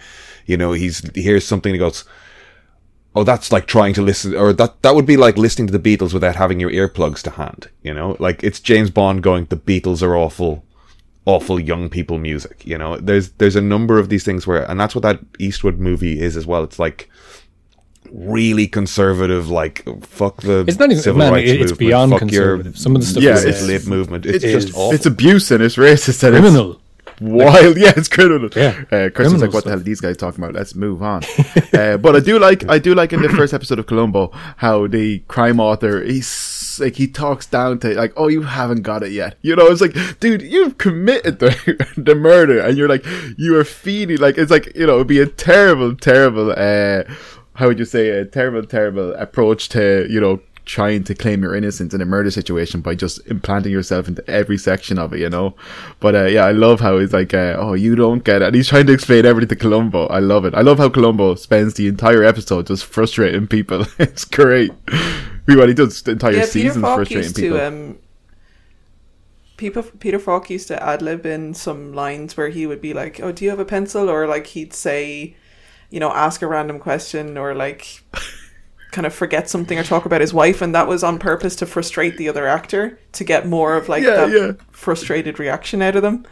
you 0.46 0.56
know, 0.56 0.72
he's 0.72 1.08
he 1.14 1.22
hears 1.22 1.46
something 1.46 1.72
and 1.72 1.78
goes, 1.78 2.04
oh, 3.14 3.24
that's 3.24 3.52
like 3.52 3.66
trying 3.66 3.94
to 3.94 4.02
listen, 4.02 4.34
or 4.34 4.52
that 4.52 4.82
that 4.82 4.94
would 4.94 5.06
be 5.06 5.16
like 5.16 5.38
listening 5.38 5.68
to 5.68 5.76
the 5.76 5.96
Beatles 5.96 6.12
without 6.12 6.36
having 6.36 6.60
your 6.60 6.70
earplugs 6.70 7.22
to 7.22 7.30
hand. 7.30 7.68
You 7.82 7.94
know, 7.94 8.16
like 8.18 8.42
it's 8.42 8.60
James 8.60 8.90
Bond 8.90 9.22
going, 9.22 9.46
the 9.46 9.56
Beatles 9.56 10.02
are 10.02 10.16
awful, 10.16 10.64
awful 11.28 11.60
young 11.60 11.88
people 11.90 12.18
music. 12.18 12.66
You 12.66 12.78
know, 12.78 12.96
there's 12.96 13.26
there's 13.40 13.56
a 13.56 13.60
number 13.60 13.98
of 13.98 14.08
these 14.08 14.24
things 14.24 14.46
where, 14.46 14.62
and 14.70 14.80
that's 14.80 14.94
what 14.94 15.02
that 15.02 15.20
Eastwood 15.38 15.78
movie 15.78 16.20
is 16.20 16.36
as 16.36 16.46
well. 16.46 16.64
It's 16.64 16.78
like 16.78 17.08
really 18.10 18.66
conservative, 18.66 19.50
like 19.50 19.84
fuck 20.02 20.40
the 20.42 20.64
It's 20.66 20.78
not 20.78 20.90
even- 20.90 21.02
civil 21.02 21.18
man, 21.18 21.32
rights 21.32 21.50
it- 21.50 21.60
it's 21.60 21.72
movement, 21.72 21.78
beyond 21.78 22.12
fuck 22.12 22.32
your. 22.32 22.64
Some 22.74 22.96
of 22.96 23.02
the 23.02 23.06
stuff 23.06 23.22
Yeah, 23.22 23.38
it's- 23.38 23.62
lib 23.66 23.86
movement. 23.86 24.24
It's, 24.26 24.42
It's 24.44 24.64
just 24.64 24.74
awful. 24.74 24.94
It's 24.94 25.06
abuse 25.06 25.50
and 25.50 25.62
it's 25.62 25.76
racist 25.76 26.22
and 26.24 26.32
criminal. 26.34 26.80
it's 27.06 27.20
wild. 27.20 27.76
Yeah, 27.84 27.92
it's 27.96 28.08
criminal. 28.08 28.48
Yeah. 28.56 28.68
Uh, 28.68 28.72
Christian's 28.72 29.14
Criminal 29.14 29.40
like, 29.40 29.52
what 29.54 29.64
the 29.64 29.70
hell 29.70 29.78
are 29.80 29.82
these 29.82 30.00
guys 30.00 30.16
talking 30.16 30.42
about? 30.42 30.54
Let's 30.54 30.74
move 30.74 31.02
on. 31.02 31.20
uh, 31.74 31.98
but 31.98 32.16
I 32.16 32.20
do 32.20 32.38
like, 32.38 32.66
I 32.70 32.78
do 32.78 32.94
like 32.94 33.12
in 33.12 33.20
the 33.20 33.28
first 33.28 33.52
episode 33.52 33.78
of 33.78 33.86
Columbo 33.86 34.30
how 34.56 34.86
the 34.86 35.18
crime 35.28 35.60
author, 35.60 36.02
he's 36.02 36.26
like, 36.80 36.96
he 36.96 37.06
talks 37.06 37.46
down 37.46 37.78
to 37.80 37.94
like, 37.94 38.12
oh, 38.16 38.28
you 38.28 38.42
haven't 38.42 38.82
got 38.82 39.02
it 39.02 39.12
yet. 39.12 39.36
You 39.42 39.56
know, 39.56 39.66
it's 39.66 39.80
like, 39.80 39.94
dude, 40.20 40.42
you've 40.42 40.78
committed 40.78 41.38
the, 41.38 41.92
the 41.96 42.14
murder 42.14 42.60
and 42.60 42.76
you're 42.76 42.88
like, 42.88 43.04
you 43.36 43.56
are 43.56 43.64
feeding, 43.64 44.18
like, 44.18 44.38
it's 44.38 44.50
like, 44.50 44.74
you 44.74 44.86
know, 44.86 44.96
it'd 44.96 45.06
be 45.06 45.20
a 45.20 45.26
terrible, 45.26 45.94
terrible, 45.94 46.52
uh, 46.56 47.04
how 47.54 47.66
would 47.66 47.78
you 47.78 47.84
say, 47.84 48.08
a 48.10 48.24
terrible, 48.24 48.64
terrible 48.64 49.12
approach 49.14 49.68
to, 49.70 50.06
you 50.08 50.20
know, 50.20 50.40
trying 50.68 51.02
to 51.02 51.14
claim 51.14 51.42
your 51.42 51.56
innocence 51.56 51.94
in 51.94 52.00
a 52.00 52.04
murder 52.04 52.30
situation 52.30 52.80
by 52.80 52.94
just 52.94 53.26
implanting 53.26 53.72
yourself 53.72 54.06
into 54.06 54.28
every 54.30 54.58
section 54.58 54.98
of 54.98 55.12
it, 55.12 55.18
you 55.18 55.30
know. 55.30 55.56
But 55.98 56.14
uh, 56.14 56.24
yeah, 56.26 56.44
I 56.44 56.52
love 56.52 56.78
how 56.80 56.98
he's 56.98 57.12
like, 57.12 57.34
uh, 57.34 57.56
"Oh, 57.58 57.72
you 57.72 57.96
don't 57.96 58.22
get 58.22 58.42
it," 58.42 58.48
and 58.48 58.54
he's 58.54 58.68
trying 58.68 58.86
to 58.86 58.92
explain 58.92 59.26
everything 59.26 59.48
to 59.48 59.56
Columbo. 59.56 60.06
I 60.06 60.20
love 60.20 60.44
it. 60.44 60.54
I 60.54 60.60
love 60.60 60.78
how 60.78 60.90
Columbo 60.90 61.34
spends 61.34 61.74
the 61.74 61.88
entire 61.88 62.22
episode 62.22 62.66
just 62.66 62.84
frustrating 62.84 63.48
people. 63.48 63.86
it's 63.98 64.24
great. 64.24 64.70
Well, 65.48 65.66
he 65.68 65.74
does 65.74 66.06
entire 66.06 66.40
yeah, 66.40 66.46
Peter 66.46 66.74
season 66.74 66.82
Falk 66.82 66.96
frustrating 66.96 67.16
used 67.16 67.34
people. 67.34 67.58
to 67.58 67.66
um, 67.66 67.98
Peter 69.56 69.82
Peter 69.82 70.18
Falk 70.18 70.50
used 70.50 70.68
to 70.68 70.82
ad 70.82 71.02
lib 71.02 71.26
in 71.26 71.52
some 71.54 71.92
lines 71.92 72.36
where 72.36 72.48
he 72.48 72.66
would 72.66 72.80
be 72.80 72.94
like, 72.94 73.20
"Oh, 73.20 73.32
do 73.32 73.44
you 73.44 73.50
have 73.50 73.58
a 73.58 73.64
pencil?" 73.64 74.08
or 74.08 74.26
like 74.26 74.46
he'd 74.48 74.72
say, 74.72 75.36
you 75.90 75.98
know, 76.00 76.12
ask 76.12 76.42
a 76.42 76.46
random 76.46 76.78
question 76.78 77.36
or 77.36 77.54
like 77.54 78.04
kind 78.92 79.06
of 79.06 79.14
forget 79.14 79.48
something 79.50 79.78
or 79.78 79.84
talk 79.84 80.06
about 80.06 80.20
his 80.20 80.34
wife, 80.34 80.62
and 80.62 80.74
that 80.74 80.88
was 80.88 81.02
on 81.04 81.18
purpose 81.18 81.56
to 81.56 81.66
frustrate 81.66 82.16
the 82.16 82.28
other 82.28 82.46
actor 82.46 83.00
to 83.12 83.24
get 83.24 83.46
more 83.48 83.76
of 83.76 83.88
like 83.88 84.04
Yeah, 84.04 84.14
that 84.14 84.30
yeah. 84.30 84.52
frustrated 84.70 85.38
reaction 85.38 85.82
out 85.82 85.96
of 85.96 86.02
them. 86.02 86.24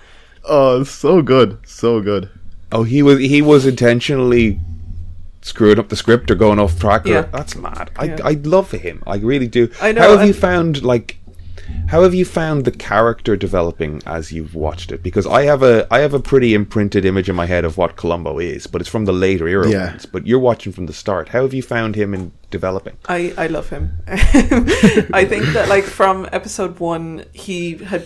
oh, 0.44 0.82
so 0.84 1.22
good, 1.22 1.58
so 1.66 2.00
good. 2.00 2.30
Oh, 2.72 2.82
he 2.84 3.02
was 3.02 3.18
he 3.20 3.42
was 3.42 3.66
intentionally 3.66 4.60
screwing 5.46 5.78
up 5.78 5.88
the 5.88 5.96
script 5.96 6.30
or 6.30 6.34
going 6.34 6.58
off 6.58 6.78
track. 6.80 7.06
Or, 7.06 7.10
Yeah. 7.10 7.22
That's 7.32 7.54
mad. 7.56 7.90
I 7.96 8.04
Yeah. 8.06 8.18
I 8.24 8.32
love 8.56 8.70
him. 8.72 9.02
I 9.06 9.16
really 9.16 9.46
do. 9.48 9.68
I 9.80 9.92
know, 9.92 10.02
How 10.02 10.16
have 10.18 10.26
you 10.26 10.34
found 10.34 10.82
like? 10.82 11.18
How 11.88 12.02
have 12.04 12.14
you 12.14 12.24
found 12.24 12.64
the 12.64 12.70
character 12.70 13.36
developing 13.36 14.00
as 14.06 14.30
you've 14.30 14.54
watched 14.54 14.92
it? 14.92 15.02
Because 15.02 15.26
I 15.26 15.42
have 15.50 15.62
a 15.64 15.86
I 15.90 15.98
have 16.00 16.14
a 16.14 16.20
pretty 16.20 16.54
imprinted 16.54 17.04
image 17.04 17.28
in 17.28 17.34
my 17.36 17.46
head 17.46 17.64
of 17.64 17.76
what 17.76 17.96
Columbo 17.96 18.38
is, 18.38 18.66
but 18.68 18.80
it's 18.80 18.90
from 18.90 19.04
the 19.04 19.12
later 19.12 19.48
era 19.48 19.68
Yeah. 19.68 19.86
ones. 19.90 20.06
But 20.06 20.26
you're 20.28 20.38
watching 20.50 20.72
from 20.72 20.86
the 20.86 20.92
start. 20.92 21.28
How 21.30 21.42
have 21.42 21.54
you 21.54 21.62
found 21.62 21.96
him 21.96 22.14
in 22.14 22.30
developing? 22.50 22.96
I, 23.08 23.32
I 23.36 23.46
love 23.48 23.70
him. 23.70 23.90
I 24.08 25.24
think 25.28 25.44
that 25.54 25.66
like 25.68 25.84
from 25.84 26.28
episode 26.32 26.78
one, 26.80 27.24
he 27.32 27.74
had 27.78 28.04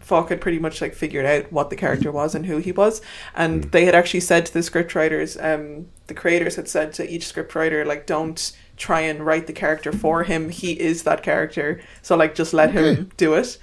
Falk 0.00 0.28
had 0.28 0.40
pretty 0.40 0.58
much 0.58 0.80
like 0.80 0.94
figured 0.94 1.24
out 1.26 1.50
what 1.52 1.70
the 1.70 1.76
character 1.76 2.10
was 2.12 2.34
and 2.34 2.44
who 2.46 2.58
he 2.58 2.72
was, 2.72 3.00
and 3.34 3.64
they 3.72 3.84
had 3.86 3.94
actually 3.94 4.20
said 4.20 4.44
to 4.46 4.52
the 4.52 4.62
script 4.62 4.94
writers, 4.94 5.36
um, 5.38 5.86
the 6.06 6.14
creators 6.14 6.56
had 6.56 6.68
said 6.68 6.92
to 6.94 7.08
each 7.08 7.26
script 7.26 7.54
writer 7.54 7.84
like, 7.84 8.06
don't 8.06 8.52
try 8.76 9.00
and 9.00 9.24
write 9.24 9.46
the 9.46 9.52
character 9.52 9.92
for 9.92 10.24
him. 10.24 10.50
He 10.50 10.72
is 10.80 11.04
that 11.04 11.22
character, 11.22 11.80
so 12.02 12.16
like 12.16 12.34
just 12.34 12.52
let 12.52 12.72
him 12.72 13.10
do 13.16 13.34
it. 13.34 13.58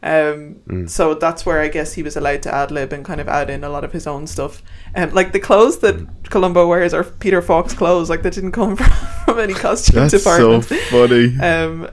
Um, 0.00 0.86
so 0.86 1.14
that's 1.14 1.44
where 1.44 1.60
I 1.60 1.68
guess 1.68 1.94
he 1.94 2.04
was 2.04 2.16
allowed 2.16 2.42
to 2.42 2.54
ad 2.54 2.70
lib 2.70 2.92
and 2.92 3.04
kind 3.04 3.20
of 3.20 3.28
add 3.28 3.50
in 3.50 3.64
a 3.64 3.68
lot 3.68 3.82
of 3.84 3.92
his 3.92 4.06
own 4.06 4.26
stuff. 4.26 4.62
Um, 4.94 5.12
like 5.12 5.32
the 5.32 5.40
clothes 5.40 5.78
that 5.78 6.30
Columbo 6.30 6.68
wears 6.68 6.94
are 6.94 7.02
Peter 7.02 7.42
Falk's 7.42 7.74
clothes. 7.74 8.08
Like 8.08 8.22
that 8.22 8.32
didn't 8.32 8.52
come 8.52 8.76
from, 8.76 8.90
from 9.24 9.38
any 9.40 9.54
costume 9.54 9.96
That's 10.02 10.22
so 10.22 10.60
department. 10.60 10.64
funny. 10.64 11.38
Um, 11.40 11.90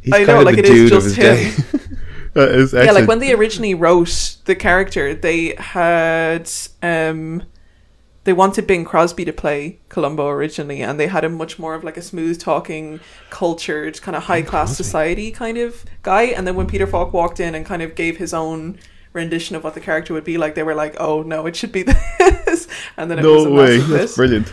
He's 0.00 0.14
I 0.14 0.24
know, 0.24 0.42
like, 0.42 0.56
it 0.56 0.64
is 0.64 0.90
just 0.90 1.16
him. 1.16 1.64
That 2.34 2.50
is 2.50 2.72
yeah, 2.72 2.92
like 2.92 3.08
when 3.08 3.18
they 3.18 3.32
originally 3.32 3.74
wrote 3.74 4.36
the 4.44 4.54
character, 4.54 5.14
they 5.14 5.54
had 5.58 6.48
um, 6.82 7.42
they 8.28 8.34
wanted 8.34 8.66
Bing 8.66 8.84
Crosby 8.84 9.24
to 9.24 9.32
play 9.32 9.78
Columbo 9.88 10.28
originally, 10.28 10.82
and 10.82 11.00
they 11.00 11.06
had 11.06 11.24
him 11.24 11.32
much 11.34 11.58
more 11.58 11.74
of 11.74 11.82
like 11.82 11.96
a 11.96 12.02
smooth 12.02 12.38
talking, 12.38 13.00
cultured, 13.30 14.02
kind 14.02 14.14
of 14.14 14.24
high 14.24 14.42
class 14.42 14.76
society 14.76 15.30
kind 15.30 15.56
of 15.56 15.82
guy. 16.02 16.24
And 16.24 16.46
then 16.46 16.54
when 16.54 16.66
Peter 16.66 16.86
Falk 16.86 17.14
walked 17.14 17.40
in 17.40 17.54
and 17.54 17.64
kind 17.64 17.80
of 17.80 17.94
gave 17.94 18.18
his 18.18 18.34
own 18.34 18.78
rendition 19.14 19.56
of 19.56 19.64
what 19.64 19.72
the 19.72 19.80
character 19.80 20.12
would 20.12 20.24
be 20.24 20.36
like, 20.36 20.54
they 20.54 20.62
were 20.62 20.74
like, 20.74 20.94
"Oh 21.00 21.22
no, 21.22 21.46
it 21.46 21.56
should 21.56 21.72
be 21.72 21.82
this," 22.18 22.68
and 22.98 23.10
then 23.10 23.18
it 23.18 23.24
was 23.24 23.44
no 23.46 23.50
a 23.50 23.54
way, 23.54 23.78
that's 23.78 23.88
miss. 23.88 24.16
brilliant. 24.16 24.52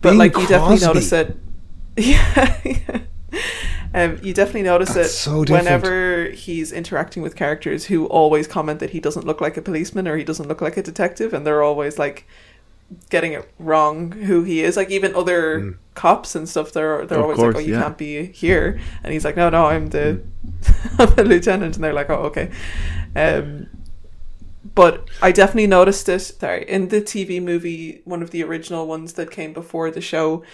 but 0.00 0.10
Bing 0.12 0.18
like 0.18 0.34
you 0.36 0.46
definitely 0.48 0.78
Crosby. 0.78 0.86
notice 0.86 1.12
it. 1.12 1.36
Yeah, 1.98 2.60
yeah. 2.64 3.00
Um, 3.94 4.18
you 4.22 4.34
definitely 4.34 4.62
notice 4.62 4.94
That's 4.94 5.08
it 5.08 5.08
so 5.08 5.44
whenever 5.44 6.26
he's 6.30 6.72
interacting 6.72 7.22
with 7.22 7.36
characters 7.36 7.86
who 7.86 8.06
always 8.06 8.46
comment 8.46 8.80
that 8.80 8.90
he 8.90 9.00
doesn't 9.00 9.24
look 9.26 9.40
like 9.40 9.56
a 9.56 9.62
policeman 9.62 10.06
or 10.06 10.16
he 10.16 10.24
doesn't 10.24 10.46
look 10.48 10.60
like 10.60 10.76
a 10.76 10.82
detective, 10.82 11.32
and 11.32 11.46
they're 11.46 11.62
always 11.62 11.98
like 11.98 12.26
getting 13.10 13.32
it 13.32 13.50
wrong 13.58 14.12
who 14.12 14.44
he 14.44 14.62
is. 14.62 14.76
Like 14.76 14.90
even 14.90 15.14
other 15.14 15.70
cops 15.94 16.34
and 16.34 16.48
stuff, 16.48 16.72
they're 16.72 17.06
they're 17.06 17.18
Of 17.18 17.24
always 17.24 17.38
course, 17.38 17.54
like, 17.54 17.64
"Oh, 17.64 17.66
you 17.66 17.74
yeah. 17.74 17.82
can't 17.82 17.98
be 17.98 18.26
here," 18.26 18.78
and 19.02 19.12
he's 19.12 19.24
like, 19.24 19.36
"No, 19.36 19.50
no, 19.50 19.66
I'm 19.66 19.88
the 19.88 20.22
I'm 20.98 21.12
a 21.18 21.22
lieutenant," 21.24 21.76
and 21.76 21.84
they're 21.84 21.92
like, 21.94 22.10
"Oh, 22.10 22.24
okay." 22.24 22.50
Um, 23.16 23.68
but 24.74 25.08
I 25.22 25.32
definitely 25.32 25.66
noticed 25.66 26.08
it. 26.08 26.20
Sorry, 26.20 26.64
in 26.68 26.88
the 26.88 27.00
TV 27.00 27.40
movie, 27.40 28.02
one 28.04 28.22
of 28.22 28.30
the 28.30 28.42
original 28.42 28.86
ones 28.86 29.14
that 29.14 29.30
came 29.30 29.52
before 29.52 29.90
the 29.90 30.00
show, 30.00 30.44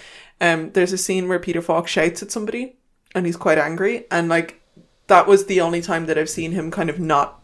um, 0.41 0.70
there's 0.72 0.93
a 0.93 0.99
scene 0.99 1.28
where 1.28 1.39
Peter 1.39 1.61
Falk 1.62 1.89
shouts 1.89 2.22
at 2.22 2.30
somebody, 2.30 2.76
and 3.15 3.27
he's 3.27 3.37
quite 3.37 3.59
angry, 3.59 4.07
and 4.11 4.29
like 4.29 4.61
that 5.07 5.27
was 5.27 5.47
the 5.47 5.61
only 5.61 5.83
time 5.83 6.07
that 6.07 6.19
I've 6.19 6.31
seen 6.31 6.53
him 6.53 6.71
kind 6.71 6.91
of 6.91 6.99
not 6.99 7.41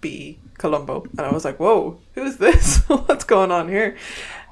be 0.00 0.38
Columbo, 0.58 1.04
and 1.10 1.20
I 1.20 1.32
was 1.32 1.44
like, 1.44 1.58
"Whoa, 1.58 1.98
who's 2.14 2.36
this? 2.36 2.78
What's 2.88 3.24
going 3.24 3.50
on 3.50 3.68
here?" 3.68 3.96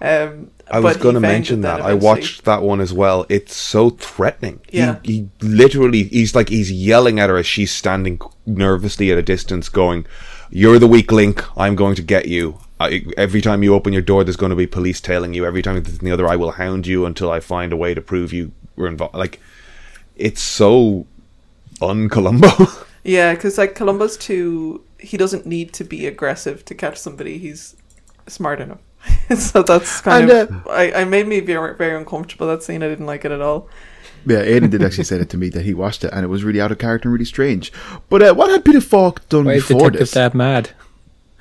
Um, 0.00 0.50
I 0.70 0.80
was 0.80 0.96
going 0.96 1.14
to 1.14 1.20
mention 1.20 1.62
that. 1.62 1.80
I 1.80 1.94
watched 1.94 2.44
that 2.44 2.62
one 2.62 2.80
as 2.80 2.92
well. 2.92 3.26
It's 3.28 3.54
so 3.54 3.90
threatening. 3.90 4.60
Yeah. 4.70 4.98
He, 5.02 5.12
he 5.12 5.28
literally, 5.40 6.04
he's 6.04 6.34
like, 6.34 6.48
he's 6.48 6.70
yelling 6.70 7.18
at 7.18 7.30
her 7.30 7.36
as 7.36 7.46
she's 7.46 7.72
standing 7.72 8.20
nervously 8.46 9.10
at 9.10 9.18
a 9.18 9.22
distance, 9.22 9.68
going, 9.68 10.06
You're 10.50 10.78
the 10.78 10.86
weak 10.86 11.10
link. 11.10 11.44
I'm 11.56 11.74
going 11.74 11.94
to 11.96 12.02
get 12.02 12.28
you. 12.28 12.58
I, 12.80 13.04
every 13.16 13.40
time 13.40 13.62
you 13.62 13.74
open 13.74 13.92
your 13.92 14.02
door, 14.02 14.22
there's 14.22 14.36
going 14.36 14.50
to 14.50 14.56
be 14.56 14.66
police 14.66 15.00
tailing 15.00 15.34
you. 15.34 15.44
Every 15.44 15.62
time 15.62 15.82
the 15.82 16.12
other, 16.12 16.28
I 16.28 16.36
will 16.36 16.52
hound 16.52 16.86
you 16.86 17.06
until 17.06 17.30
I 17.30 17.40
find 17.40 17.72
a 17.72 17.76
way 17.76 17.94
to 17.94 18.00
prove 18.00 18.32
you 18.32 18.52
were 18.76 18.86
involved. 18.86 19.16
Like, 19.16 19.40
it's 20.18 20.42
so 20.42 21.06
un 21.80 22.08
Columbo. 22.08 22.48
Yeah, 23.04 23.34
because 23.34 23.56
like 23.56 23.74
Columbo's 23.74 24.16
too, 24.18 24.84
he 24.98 25.16
doesn't 25.16 25.46
need 25.46 25.72
to 25.74 25.84
be 25.84 26.06
aggressive 26.06 26.64
to 26.66 26.74
catch 26.74 26.98
somebody. 26.98 27.38
He's 27.38 27.74
smart 28.26 28.60
enough. 28.60 28.80
so 29.38 29.62
that's 29.62 30.00
kind 30.02 30.30
And, 30.30 30.30
of 30.30 30.66
I, 30.68 30.92
I 30.92 31.04
made 31.04 31.26
me 31.26 31.40
very 31.40 31.74
very 31.76 31.96
uncomfortable 31.96 32.46
that 32.48 32.62
scene. 32.62 32.82
I 32.82 32.88
didn't 32.88 33.06
like 33.06 33.24
it 33.24 33.32
at 33.32 33.40
all. 33.40 33.68
Yeah, 34.26 34.44
Aiden 34.44 34.70
did 34.70 34.82
actually 34.82 35.04
say 35.04 35.16
that 35.18 35.30
to 35.30 35.36
me 35.38 35.48
that 35.50 35.64
he 35.64 35.72
watched 35.74 36.04
it 36.04 36.10
and 36.12 36.24
it 36.24 36.28
was 36.28 36.44
really 36.44 36.60
out 36.60 36.72
of 36.72 36.78
character 36.78 37.08
and 37.08 37.14
really 37.14 37.24
strange. 37.24 37.72
But 38.08 38.22
uh, 38.22 38.34
what 38.34 38.50
had 38.50 38.64
Peter 38.64 38.80
Falk 38.80 39.26
done 39.28 39.46
Why 39.46 39.54
before 39.54 39.90
Detective 39.90 39.98
this? 40.00 40.10
Dad 40.10 40.34
mad? 40.34 40.70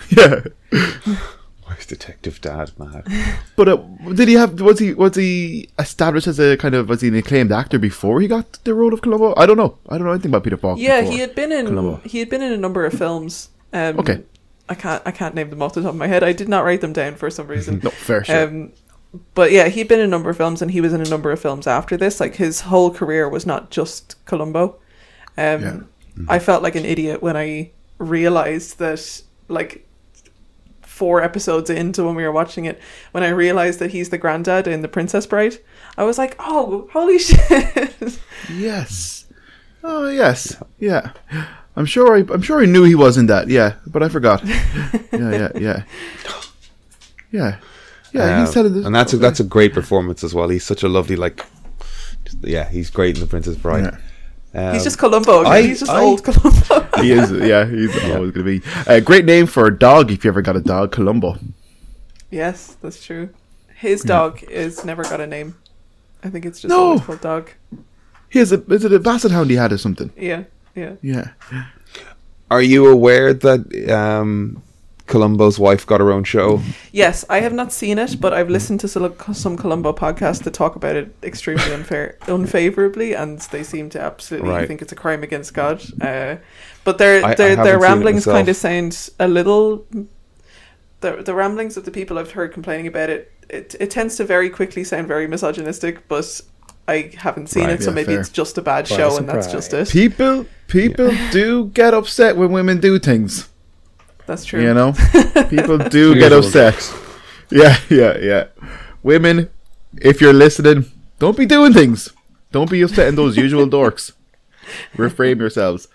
Yeah, 0.09 0.41
Where's 0.69 1.36
Detective 1.86 2.41
Dad 2.41 2.71
mad? 2.80 3.05
but 3.55 3.69
uh, 3.69 3.78
did 4.13 4.28
he 4.28 4.34
have? 4.36 4.59
Was 4.61 4.80
he 4.80 4.93
was 4.93 5.15
he 5.15 5.69
established 5.78 6.28
as 6.28 6.39
a 6.39 6.57
kind 6.57 6.73
of 6.75 6.89
was 6.89 7.01
he 7.01 7.09
an 7.09 7.15
acclaimed 7.15 7.51
actor 7.51 7.78
before 7.80 8.19
he 8.21 8.28
got 8.28 8.53
the 8.63 8.73
role 8.73 8.93
of 8.93 9.01
Columbo? 9.01 9.34
I 9.38 9.45
don't 9.45 9.57
know. 9.57 9.78
I 9.89 9.97
don't 9.97 10.05
know 10.07 10.13
anything 10.13 10.32
about 10.32 10.43
Peter 10.43 10.57
Falk. 10.57 10.80
Yeah, 10.80 11.01
he 11.01 11.19
had 11.19 11.36
been 11.36 11.51
in 11.51 11.67
Columbo. 11.67 11.97
he 12.05 12.19
had 12.19 12.30
been 12.30 12.41
in 12.41 12.51
a 12.51 12.57
number 12.57 12.86
of 12.86 12.93
films. 12.93 13.49
Um, 13.73 13.99
Okay. 13.99 14.23
I 14.69 14.75
can't 14.75 15.01
I 15.05 15.11
can't 15.11 15.34
name 15.36 15.49
them 15.49 15.61
off 15.61 15.73
the 15.73 15.82
top 15.82 15.91
of 15.91 15.95
my 15.95 16.07
head. 16.07 16.23
I 16.23 16.34
did 16.34 16.49
not 16.49 16.65
write 16.65 16.82
them 16.82 16.91
down 16.93 17.15
for 17.15 17.30
some 17.30 17.47
reason. 17.47 17.80
No, 17.84 17.89
fair 17.89 18.23
sure. 18.23 18.43
Um, 18.47 18.73
but 19.34 19.51
yeah, 19.53 19.69
he'd 19.69 19.88
been 19.88 19.99
in 19.99 20.05
a 20.05 20.09
number 20.09 20.30
of 20.30 20.36
films, 20.38 20.61
and 20.61 20.71
he 20.71 20.82
was 20.82 20.91
in 20.93 20.99
a 21.01 21.09
number 21.09 21.32
of 21.32 21.39
films 21.39 21.65
after 21.67 21.95
this. 21.95 22.19
Like 22.19 22.36
his 22.36 22.61
whole 22.61 22.91
career 22.91 23.30
was 23.30 23.45
not 23.45 23.69
just 23.71 24.17
Columbo. 24.25 24.75
Um, 25.38 25.61
Yeah. 25.61 25.80
I 26.28 26.39
felt 26.39 26.63
like 26.63 26.75
an 26.75 26.84
idiot 26.84 27.21
when 27.21 27.38
I 27.38 27.71
realized 27.99 28.80
that, 28.80 29.21
like, 29.47 29.86
four 30.97 31.21
episodes 31.21 31.69
into 31.69 32.03
when 32.03 32.15
we 32.15 32.23
were 32.23 32.31
watching 32.31 32.65
it, 32.65 32.79
when 33.13 33.23
I 33.23 33.29
realized 33.29 33.79
that 33.79 33.91
he's 33.91 34.09
the 34.09 34.17
granddad 34.17 34.67
in 34.67 34.81
The 34.81 34.87
Princess 34.87 35.25
Bride. 35.27 35.57
I 35.97 36.03
was 36.03 36.17
like, 36.17 36.35
oh, 36.39 36.89
holy 36.91 37.19
shit! 37.27 38.19
Yes. 38.51 39.25
Oh 39.83 40.09
yes. 40.09 40.61
Yeah. 40.79 41.11
I'm 41.75 41.85
sure. 41.85 42.17
I, 42.17 42.25
I'm 42.33 42.41
sure 42.41 42.61
I 42.61 42.65
knew 42.65 42.83
he 42.83 42.95
was 42.95 43.17
in 43.17 43.27
that. 43.27 43.47
Yeah, 43.49 43.75
but 43.85 44.01
I 44.03 44.09
forgot. 44.09 44.43
yeah, 44.45 44.91
yeah, 45.11 45.49
yeah. 45.55 45.83
Yeah. 47.31 47.57
Yeah. 48.13 48.39
he's 48.39 48.49
Um, 48.49 48.53
telling 48.53 48.73
this, 48.73 48.85
and 48.85 48.95
that's 48.95 49.13
a, 49.13 49.17
that's 49.17 49.39
a 49.39 49.43
great 49.43 49.73
performance 49.73 50.23
as 50.23 50.33
well. 50.33 50.49
He's 50.49 50.63
such 50.65 50.83
a 50.83 50.87
lovely 50.89 51.15
like. 51.15 51.45
just- 52.25 52.37
yeah, 52.41 52.67
he's 52.69 52.89
great 52.89 53.15
in 53.15 53.21
The 53.21 53.27
Princess 53.27 53.55
Bride. 53.57 53.95
Um, 54.57 54.73
he's 54.73 54.83
just 54.83 54.97
Columbo. 54.97 55.41
again. 55.41 55.51
I- 55.53 55.61
he's 55.61 55.79
just 55.81 55.91
I- 55.91 56.01
old 56.01 56.23
Columbo. 56.23 56.87
he 57.01 57.11
is. 57.11 57.31
Yeah, 57.31 57.65
he's 57.65 57.95
always 58.15 58.31
going 58.31 58.33
to 58.33 58.43
be 58.43 58.61
a 58.87 58.99
great 58.99 59.23
name 59.25 59.45
for 59.45 59.67
a 59.67 59.77
dog. 59.77 60.11
If 60.11 60.23
you 60.25 60.29
ever 60.31 60.41
got 60.41 60.55
a 60.55 60.61
dog, 60.61 60.91
Columbo. 60.91 61.37
yes, 62.31 62.75
that's 62.81 63.03
true. 63.05 63.29
His 63.75 64.01
dog 64.01 64.41
is 64.43 64.83
never 64.83 65.03
got 65.03 65.21
a 65.21 65.27
name. 65.27 65.55
I 66.23 66.29
think 66.29 66.45
it's 66.45 66.59
just 66.61 66.69
No. 66.69 66.79
always 66.79 67.01
called 67.01 67.21
dog. 67.21 67.51
He 68.29 68.39
has 68.39 68.51
a. 68.51 68.59
Is 68.73 68.83
it 68.83 68.91
a 68.91 68.99
basset 68.99 69.29
hound 69.31 69.49
he 69.51 69.55
had 69.55 69.71
or 69.71 69.77
something? 69.77 70.11
Yeah, 70.17 70.43
yeah. 70.75 70.93
Yeah. 71.03 71.27
Are 72.49 72.61
you 72.61 72.87
aware 72.87 73.33
that 73.33 73.89
um, 73.91 74.63
Columbo's 75.07 75.57
wife 75.57 75.85
got 75.85 75.99
her 76.01 76.11
own 76.11 76.23
show? 76.23 76.61
Yes, 76.91 77.25
I 77.29 77.39
have 77.39 77.53
not 77.53 77.71
seen 77.71 77.97
it, 77.97 78.19
but 78.19 78.33
I've 78.33 78.49
listened 78.49 78.79
to 78.81 78.87
some, 78.87 79.13
some 79.33 79.57
Columbo 79.57 79.93
podcasts 79.93 80.43
that 80.43 80.53
talk 80.53 80.75
about 80.75 80.95
it 80.95 81.15
extremely 81.23 81.71
unfair, 81.73 82.17
unfavorably, 82.27 83.13
and 83.15 83.39
they 83.51 83.63
seem 83.63 83.89
to 83.91 83.99
absolutely 84.01 84.49
Right. 84.49 84.67
think 84.67 84.81
it's 84.81 84.91
a 84.91 84.95
crime 84.95 85.23
against 85.23 85.53
God. 85.53 85.81
Uh, 86.01 86.35
but 86.83 86.97
their 86.97 87.23
I- 87.25 87.31
I 87.31 87.35
their 87.35 87.49
haven't 87.49 87.65
their 87.65 87.79
ramblings 87.79 88.25
kind 88.25 88.47
of 88.49 88.55
sound 88.55 89.09
a 89.19 89.27
little. 89.27 89.85
The 91.01 91.21
the 91.23 91.33
ramblings 91.33 91.77
of 91.77 91.85
the 91.85 91.91
people 91.91 92.17
I've 92.17 92.31
heard 92.31 92.51
complaining 92.53 92.87
about 92.87 93.09
it, 93.09 93.31
it 93.49 93.75
it 93.79 93.91
tends 93.91 94.15
to 94.17 94.23
very 94.23 94.49
quickly 94.49 94.83
sound 94.83 95.07
very 95.07 95.27
misogynistic, 95.27 96.07
but. 96.07 96.41
I 96.89 97.11
haven't 97.17 97.47
seen 97.47 97.65
Right, 97.65 97.73
it, 97.81 97.83
so 97.83 97.91
maybe 97.91 98.13
fair. 98.13 98.21
it's 98.21 98.29
just 98.29 98.57
a 98.57 98.61
bad 98.61 98.85
What 98.89 98.91
a 98.91 98.95
show, 98.95 99.17
and 99.17 99.27
that's 99.27 99.51
just 99.51 99.73
it. 99.73 99.89
People, 99.89 100.45
people 100.67 101.11
do 101.33 101.65
get 101.73 101.93
upset 101.93 102.37
when 102.37 102.53
women 102.53 102.79
do 102.79 102.97
things. 102.97 103.49
That's 104.28 104.45
true. 104.45 104.61
You 104.61 104.73
know, 104.73 104.93
people 105.49 105.78
do 105.80 106.13
Usual 106.13 106.15
get 106.15 106.32
upset. 106.34 106.93
Yeah, 107.49 107.78
yeah, 107.89 108.17
yeah. 108.19 108.47
Women, 109.01 109.49
if 110.01 110.21
you're 110.21 110.34
listening, 110.34 110.86
don't 111.17 111.38
be 111.38 111.45
doing 111.45 111.73
things. 111.73 112.13
Don't 112.51 112.69
be 112.69 112.82
upsetting 112.82 113.15
those 113.15 113.38
usual 113.38 113.67
dorks. 113.67 114.11
Reframe 114.95 115.39
yourselves. 115.39 115.88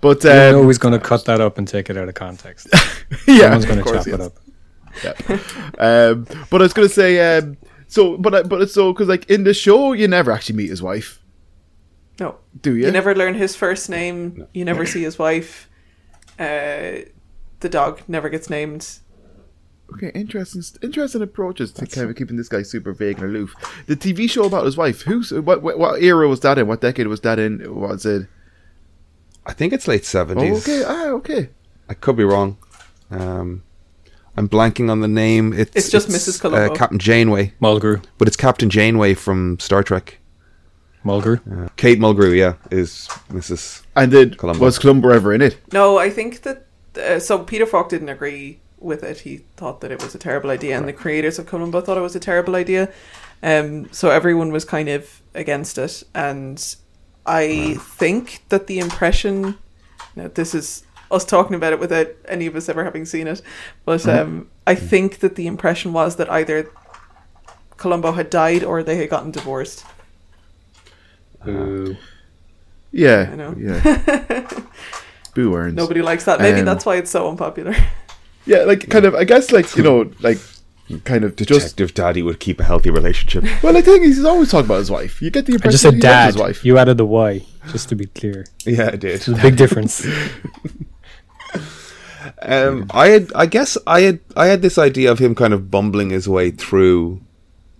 But 0.00 0.24
you 0.24 0.30
know 0.30 0.60
um, 0.62 0.66
he's 0.66 0.78
going 0.78 0.98
to 0.98 1.04
cut 1.04 1.26
that 1.26 1.40
up 1.42 1.58
and 1.58 1.68
take 1.68 1.90
it 1.90 1.96
out 1.98 2.08
of 2.08 2.14
context. 2.14 2.68
yeah, 3.28 3.58
Someone's 3.58 3.66
going 3.66 3.84
to 3.84 3.92
chop 3.92 4.04
he 4.06 4.12
it 4.12 4.20
is. 4.20 4.26
up. 4.26 4.38
Um, 5.78 6.24
but 6.50 6.62
I 6.62 6.64
was 6.64 6.72
gonna 6.72 6.88
say, 6.88 7.38
um, 7.38 7.56
so, 7.88 8.16
but 8.16 8.48
but 8.48 8.62
it's 8.62 8.72
so 8.72 8.92
because 8.92 9.08
like 9.08 9.28
in 9.28 9.44
the 9.44 9.52
show, 9.52 9.92
you 9.92 10.06
never 10.08 10.30
actually 10.30 10.56
meet 10.56 10.70
his 10.70 10.80
wife, 10.82 11.20
No, 12.20 12.36
do 12.62 12.76
you? 12.76 12.86
You 12.86 12.92
never 12.92 13.14
learn 13.14 13.34
his 13.34 13.56
first 13.56 13.90
name. 13.90 14.46
You 14.54 14.64
never 14.64 14.86
see 14.86 15.02
his 15.02 15.18
wife. 15.18 15.68
Uh, 16.38 17.06
the 17.64 17.68
dog 17.70 18.02
never 18.06 18.28
gets 18.28 18.48
named. 18.50 18.98
Okay, 19.94 20.10
interesting, 20.14 20.62
interesting 20.82 21.22
approaches 21.22 21.72
to 21.72 21.86
kind 21.86 22.08
of 22.10 22.16
keeping 22.16 22.36
this 22.36 22.48
guy 22.48 22.62
super 22.62 22.92
vague 22.92 23.18
and 23.20 23.26
aloof. 23.30 23.54
The 23.86 23.96
TV 23.96 24.28
show 24.30 24.44
about 24.44 24.64
his 24.66 24.76
wife, 24.76 25.02
who's 25.02 25.32
what? 25.32 25.62
What, 25.62 25.78
what 25.78 26.02
era 26.02 26.28
was 26.28 26.40
that 26.40 26.58
in? 26.58 26.66
What 26.66 26.80
decade 26.80 27.06
was 27.06 27.20
that 27.22 27.38
in? 27.38 27.74
Was 27.74 28.04
it? 28.06 28.26
I 29.46 29.52
think 29.52 29.72
it's 29.72 29.86
late 29.88 30.02
Oh, 30.02 30.04
seventies. 30.04 30.62
okay, 30.68 30.84
ah, 30.86 31.06
okay. 31.18 31.50
I 31.88 31.94
could 31.94 32.16
be 32.16 32.24
wrong. 32.24 32.56
Um, 33.10 33.62
I'm 34.36 34.48
blanking 34.48 34.90
on 34.90 35.00
the 35.00 35.08
name. 35.08 35.52
It's, 35.52 35.70
It's 35.76 35.90
just 35.90 36.08
Mrs. 36.08 36.40
Columbo. 36.40 36.72
Uh, 36.72 36.76
Captain 36.76 36.98
Janeway, 36.98 37.52
Mulgrew. 37.62 38.02
but 38.18 38.26
it's 38.26 38.36
Captain 38.38 38.68
Janeway 38.70 39.14
from 39.14 39.58
Star 39.60 39.82
Trek. 39.82 40.18
Mulgrew. 41.04 41.38
Uh, 41.66 41.68
Kate 41.76 41.98
Mulgrew, 42.00 42.34
yeah, 42.34 42.54
is 42.70 43.06
Mrs. 43.30 43.82
And 43.94 44.10
did 44.10 44.38
Columbo. 44.38 44.64
was 44.64 44.78
Columbo 44.78 45.10
ever 45.10 45.34
in 45.34 45.42
it? 45.42 45.58
No, 45.72 45.98
I 45.98 46.08
think 46.10 46.42
that. 46.42 46.66
Uh, 46.96 47.18
so 47.18 47.40
Peter 47.40 47.66
Falk 47.66 47.88
didn't 47.88 48.08
agree 48.08 48.60
with 48.78 49.02
it. 49.02 49.20
He 49.20 49.38
thought 49.56 49.80
that 49.80 49.90
it 49.90 50.02
was 50.02 50.14
a 50.14 50.18
terrible 50.18 50.50
idea, 50.50 50.76
and 50.76 50.86
the 50.86 50.92
creators 50.92 51.38
of 51.38 51.46
Columbo 51.46 51.80
thought 51.80 51.96
it 51.96 52.02
was 52.02 52.16
a 52.16 52.20
terrible 52.20 52.54
idea. 52.54 52.92
Um, 53.42 53.92
so 53.92 54.10
everyone 54.10 54.52
was 54.52 54.64
kind 54.64 54.88
of 54.88 55.22
against 55.34 55.78
it, 55.78 56.02
and 56.14 56.76
I 57.26 57.74
think 57.80 58.44
that 58.48 58.66
the 58.66 58.78
impression. 58.78 59.58
Now, 60.16 60.30
this 60.32 60.54
is 60.54 60.84
us 61.10 61.24
talking 61.24 61.56
about 61.56 61.72
it 61.72 61.80
without 61.80 62.08
any 62.28 62.46
of 62.46 62.54
us 62.56 62.68
ever 62.68 62.84
having 62.84 63.04
seen 63.04 63.26
it, 63.26 63.42
but 63.84 64.06
um, 64.08 64.48
I 64.66 64.74
think 64.74 65.18
that 65.18 65.34
the 65.36 65.46
impression 65.46 65.92
was 65.92 66.16
that 66.16 66.30
either 66.30 66.70
Columbo 67.76 68.12
had 68.12 68.30
died 68.30 68.62
or 68.62 68.82
they 68.82 68.96
had 68.96 69.10
gotten 69.10 69.30
divorced. 69.30 69.84
Yeah, 72.92 73.28
I 73.32 73.34
know. 73.34 73.54
yeah. 73.58 74.48
Boo 75.34 75.54
earns. 75.54 75.74
Nobody 75.74 76.02
likes 76.02 76.24
that. 76.24 76.40
Maybe 76.40 76.60
Um, 76.60 76.64
that's 76.66 76.84
why 76.86 76.96
it's 76.96 77.10
so 77.10 77.28
unpopular. 77.28 77.74
Yeah, 78.46 78.58
like 78.64 78.90
kind 78.90 79.06
of. 79.06 79.14
I 79.14 79.24
guess 79.24 79.52
like 79.52 79.74
you 79.74 79.82
know, 79.82 80.10
like 80.20 80.36
kind 81.04 81.24
of 81.24 81.34
to 81.36 81.46
just. 81.46 81.76
Detective 81.76 81.94
Daddy 81.94 82.20
would 82.22 82.40
keep 82.40 82.60
a 82.60 82.64
healthy 82.64 82.90
relationship. 82.90 83.42
Well, 83.62 83.74
I 83.74 83.80
think 83.80 84.04
he's 84.04 84.22
always 84.22 84.50
talking 84.50 84.66
about 84.66 84.80
his 84.80 84.90
wife. 84.90 85.22
You 85.22 85.30
get 85.30 85.46
the 85.46 85.54
impression 85.54 85.62
I 85.64 85.64
impression 85.64 85.72
just 85.72 85.82
that 85.82 85.90
said 85.90 85.94
he 85.94 86.00
dad. 86.00 86.26
his 86.34 86.36
wife. 86.36 86.62
You 86.62 86.76
added 86.76 86.98
the 86.98 87.06
Y, 87.06 87.40
just 87.72 87.88
to 87.88 87.96
be 87.96 88.04
clear. 88.04 88.44
yeah, 88.66 88.88
I 88.92 88.96
did. 88.96 89.00
There's 89.22 89.28
a 89.28 89.40
big 89.40 89.56
difference. 89.56 90.06
Um, 92.42 92.86
I 92.90 93.08
had, 93.08 93.30
I 93.34 93.46
guess, 93.46 93.76
I 93.86 94.00
had, 94.00 94.20
I 94.36 94.46
had 94.46 94.62
this 94.62 94.78
idea 94.78 95.10
of 95.12 95.18
him 95.18 95.34
kind 95.34 95.52
of 95.52 95.70
bumbling 95.70 96.10
his 96.10 96.26
way 96.28 96.50
through 96.50 97.20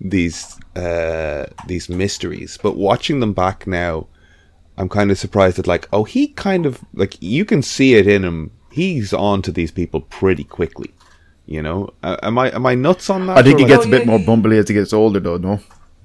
these, 0.01 0.59
uh, 0.77 1.47
these 1.67 1.89
mysteries. 1.89 2.59
But 2.63 2.77
watching 2.77 3.21
them 3.21 3.33
back 3.33 3.67
now, 3.67 4.07
I'm 4.77 4.89
kind 4.89 5.11
of 5.11 5.19
surprised 5.19 5.57
that, 5.59 5.67
like, 5.67 5.89
oh, 5.93 6.05
he 6.05 6.29
kind 6.29 6.67
of 6.67 6.81
like 6.95 7.17
you 7.23 7.45
can 7.45 7.63
see 7.63 7.95
it 7.95 8.07
in 8.07 8.25
him. 8.25 8.51
He's 8.71 9.13
on 9.13 9.41
to 9.43 9.53
these 9.53 9.71
people 9.71 10.01
pretty 10.01 10.45
quickly. 10.45 10.93
You 11.47 11.63
know, 11.63 11.91
uh, 12.03 12.17
am 12.23 12.39
I 12.39 12.51
am 12.55 12.67
I 12.67 12.75
nuts 12.75 13.09
on 13.11 13.27
that? 13.27 13.37
I 13.39 13.43
think 13.43 13.59
he 13.59 13.65
like- 13.65 13.73
gets 13.75 13.85
Oh, 13.85 13.89
a 13.89 13.91
bit 13.91 14.01
yeah, 14.07 14.07
more 14.11 14.19
bumbly 14.19 14.59
as 14.59 14.67
he 14.69 14.75
gets 14.75 14.93
older, 14.93 15.21
though. 15.21 15.37
No, 15.37 15.61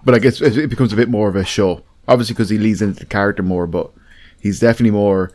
but 0.06 0.14
I 0.14 0.20
guess 0.20 0.42
it 0.42 0.58
it 0.58 0.68
becomes 0.70 0.94
a 0.94 0.96
bit 0.98 1.10
more 1.10 1.30
of 1.30 1.36
a 1.36 1.46
show. 1.46 1.82
Obviously, 2.08 2.34
because 2.34 2.50
he 2.50 2.58
leads 2.58 2.82
into 2.82 3.00
the 3.00 3.06
character 3.06 3.42
more, 3.44 3.66
but 3.68 3.90
he's 4.40 4.60
definitely 4.60 4.92
more 4.92 5.32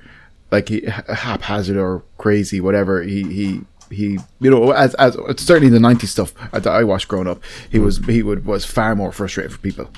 like 0.50 0.68
he, 0.68 0.82
haphazard 0.86 1.76
or 1.76 2.02
crazy, 2.18 2.60
whatever. 2.60 3.02
He 3.02 3.22
he 3.32 3.60
he. 3.90 4.18
You 4.40 4.50
know, 4.50 4.70
as 4.72 4.94
as 4.94 5.14
certainly 5.40 5.70
the 5.70 5.78
'90s 5.78 6.06
stuff 6.08 6.34
that 6.52 6.66
I 6.66 6.84
watched 6.84 7.08
growing 7.08 7.26
up, 7.26 7.42
he 7.70 7.78
was 7.78 7.98
he 8.06 8.22
would 8.22 8.44
was 8.44 8.64
far 8.64 8.94
more 8.94 9.10
frustrated 9.10 9.52
for 9.52 9.58
people. 9.58 9.88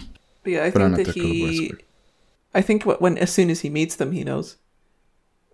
But 0.45 0.53
yeah, 0.53 0.65
I 0.65 0.71
But 0.71 0.83
I'm 0.83 0.95
think 0.95 1.09
not 1.09 1.15
that 1.15 1.15
the 1.15 1.21
Columbo 1.21 1.47
he. 1.49 1.75
I 2.57 2.63
think 2.63 2.85
when 2.85 3.19
as 3.19 3.31
soon 3.33 3.51
as 3.51 3.61
he 3.61 3.71
meets 3.71 3.97
them, 3.97 4.13
he 4.13 4.25
knows. 4.25 4.57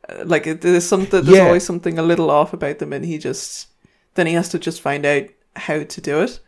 Uh, 0.09 0.23
Like 0.25 0.47
it- 0.47 0.61
there's 0.61 0.87
something, 0.87 1.23
there's 1.25 1.37
Yeah. 1.37 1.47
always 1.47 1.65
something 1.67 1.99
a 1.99 2.03
little 2.03 2.31
off 2.31 2.53
about 2.53 2.79
them, 2.79 2.93
and 2.93 3.05
he 3.05 3.19
just 3.19 3.69
then 4.15 4.27
he 4.27 4.35
has 4.35 4.49
to 4.51 4.59
just 4.59 4.81
find 4.81 5.05
out 5.07 5.25
how 5.57 5.83
to 5.83 6.01
do 6.01 6.21
it. 6.21 6.39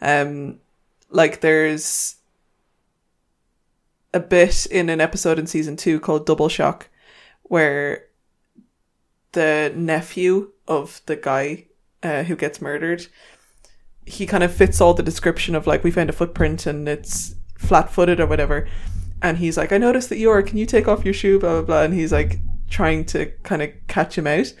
Um, 0.00 0.58
like 1.10 1.40
there's 1.40 2.16
a 4.14 4.20
bit 4.20 4.66
in 4.66 4.88
an 4.90 5.00
episode 5.00 5.38
in 5.38 5.46
season 5.46 5.76
two 5.76 6.00
called 6.00 6.26
Double 6.26 6.48
Shock, 6.48 6.88
where 7.42 8.04
the 9.32 9.72
nephew 9.74 10.52
of 10.68 11.00
the 11.06 11.16
guy 11.16 11.66
uh, 12.02 12.22
who 12.24 12.34
gets 12.36 12.60
murdered, 12.60 13.06
he 14.04 14.26
kind 14.26 14.42
of 14.42 14.52
fits 14.52 14.80
all 14.80 14.94
the 14.94 15.02
description 15.02 15.54
of 15.54 15.66
like 15.66 15.84
we 15.84 15.90
found 15.90 16.10
a 16.10 16.12
footprint 16.12 16.66
and 16.66 16.88
it's 16.88 17.34
flat 17.56 17.90
footed 17.92 18.20
or 18.20 18.26
whatever. 18.26 18.68
And 19.22 19.38
he's 19.38 19.56
like, 19.56 19.72
I 19.72 19.78
noticed 19.78 20.08
that 20.08 20.18
you 20.18 20.30
are, 20.30 20.42
can 20.42 20.58
you 20.58 20.66
take 20.66 20.88
off 20.88 21.04
your 21.04 21.14
shoe? 21.14 21.38
Blah, 21.38 21.52
blah, 21.52 21.62
blah. 21.62 21.82
And 21.82 21.94
he's 21.94 22.12
like 22.12 22.40
trying 22.68 23.04
to 23.06 23.26
kind 23.44 23.62
of 23.62 23.70
catch 23.86 24.18
him 24.18 24.26
out. 24.26 24.52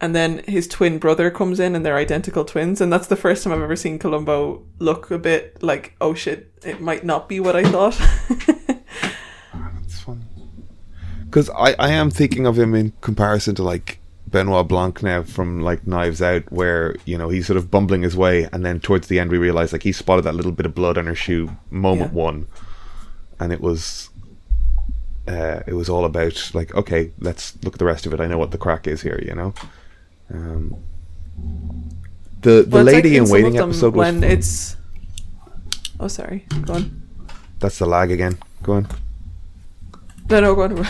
And 0.00 0.14
then 0.14 0.42
his 0.46 0.66
twin 0.68 0.98
brother 0.98 1.30
comes 1.30 1.60
in 1.60 1.74
and 1.76 1.84
they're 1.84 1.96
identical 1.96 2.44
twins. 2.44 2.80
And 2.80 2.92
that's 2.92 3.06
the 3.06 3.16
first 3.16 3.44
time 3.44 3.52
I've 3.52 3.62
ever 3.62 3.76
seen 3.76 3.98
Columbo 3.98 4.62
look 4.78 5.10
a 5.10 5.18
bit 5.18 5.62
like, 5.62 5.94
oh 6.00 6.14
shit, 6.14 6.52
it 6.64 6.80
might 6.80 7.04
not 7.04 7.28
be 7.28 7.40
what 7.40 7.56
I 7.56 7.64
thought. 7.64 7.98
That's 9.54 10.00
funny. 10.00 10.22
Because 11.24 11.50
I, 11.50 11.74
I 11.78 11.90
am 11.90 12.10
thinking 12.10 12.46
of 12.46 12.58
him 12.58 12.74
in 12.74 12.92
comparison 13.00 13.54
to 13.56 13.62
like 13.62 14.00
Benoit 14.28 14.66
Blanc 14.68 15.02
now 15.02 15.22
from 15.22 15.60
like 15.60 15.86
Knives 15.86 16.20
Out, 16.22 16.50
where 16.50 16.96
you 17.04 17.16
know 17.16 17.28
he's 17.28 17.46
sort 17.46 17.56
of 17.56 17.70
bumbling 17.70 18.02
his 18.02 18.16
way, 18.16 18.48
and 18.52 18.64
then 18.64 18.80
towards 18.80 19.08
the 19.08 19.18
end 19.20 19.30
we 19.30 19.38
realize 19.38 19.72
like 19.72 19.82
he 19.82 19.92
spotted 19.92 20.24
that 20.24 20.34
little 20.34 20.52
bit 20.52 20.66
of 20.66 20.74
blood 20.74 20.98
on 20.98 21.06
her 21.06 21.14
shoe, 21.14 21.56
moment 21.70 22.12
Yeah. 22.12 22.18
one, 22.18 22.46
and 23.40 23.52
it 23.52 23.60
was. 23.60 24.10
Uh, 25.28 25.60
it 25.66 25.72
was 25.72 25.88
all 25.88 26.04
about 26.04 26.50
like 26.54 26.72
okay, 26.76 27.10
let's 27.18 27.56
look 27.64 27.74
at 27.74 27.78
the 27.80 27.84
rest 27.84 28.06
of 28.06 28.12
it. 28.12 28.20
I 28.20 28.28
know 28.28 28.38
what 28.38 28.52
the 28.52 28.58
crack 28.58 28.86
is 28.86 29.02
here, 29.02 29.20
you 29.26 29.34
know. 29.34 29.54
Um, 30.32 30.76
the 32.42 32.62
the 32.62 32.68
Well, 32.70 32.86
it's 32.86 32.94
like 32.94 33.04
lady 33.04 33.16
in 33.16 33.28
waiting 33.28 33.58
episode 33.58 33.96
when 33.96 34.22
it's. 34.22 34.76
Oh, 35.98 36.08
sorry. 36.08 36.44
Go 36.62 36.74
on. 36.74 37.02
that's 37.58 37.78
the 37.78 37.86
lag 37.86 38.12
again. 38.12 38.38
Go 38.62 38.74
on. 38.74 38.86
No, 40.28 40.40
no, 40.40 40.54
go 40.54 40.62
on. 40.64 40.78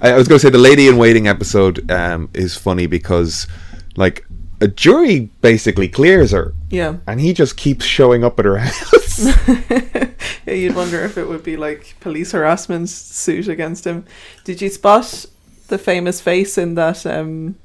I, 0.00 0.12
I 0.12 0.16
was 0.16 0.28
going 0.28 0.38
to 0.38 0.46
say 0.46 0.50
the 0.50 0.58
lady 0.58 0.88
in 0.88 0.96
waiting 0.96 1.28
episode 1.28 1.90
um, 1.90 2.30
is 2.34 2.56
funny 2.56 2.86
because, 2.86 3.46
like, 3.96 4.24
a 4.62 4.68
jury 4.68 5.28
basically 5.40 5.88
clears 5.88 6.30
her, 6.30 6.54
yeah. 6.70 6.96
and 7.06 7.20
he 7.20 7.32
just 7.34 7.56
keeps 7.56 7.84
showing 7.84 8.22
up 8.24 8.38
at 8.38 8.44
her 8.44 8.58
house. 8.58 9.18
yeah, 10.46 10.54
you'd 10.54 10.76
wonder 10.76 11.02
if 11.04 11.18
it 11.18 11.28
would 11.28 11.42
be 11.42 11.56
like 11.56 11.96
police 12.00 12.32
harassment 12.32 12.88
suit 12.88 13.48
against 13.48 13.84
him. 13.84 14.04
Did 14.44 14.62
you 14.62 14.68
spot 14.68 15.26
the 15.68 15.78
famous 15.78 16.20
face 16.20 16.56
in 16.56 16.74
that 16.76 17.04
um, 17.06 17.56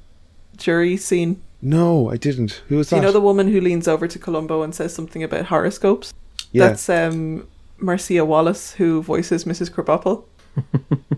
jury 0.57 0.97
scene? 0.97 1.41
no, 1.61 2.09
I 2.11 2.17
didn't. 2.17 2.61
Who 2.69 2.77
was 2.77 2.89
Do 2.89 2.95
that? 2.95 3.01
you 3.01 3.01
know 3.07 3.11
the 3.11 3.21
woman 3.21 3.47
who 3.51 3.59
leans 3.61 3.87
over 3.87 4.07
to 4.07 4.19
Columbo 4.19 4.61
and 4.63 4.73
says 4.75 4.93
something 4.93 5.23
about 5.23 5.45
horoscopes? 5.45 6.13
yeah, 6.51 6.67
That's 6.67 6.87
um, 6.89 7.47
Marcia 7.79 8.23
Wallace, 8.25 8.73
who 8.73 9.01
voices 9.03 9.45
Mrs. 9.45 9.69
Krabappel. 9.71 10.23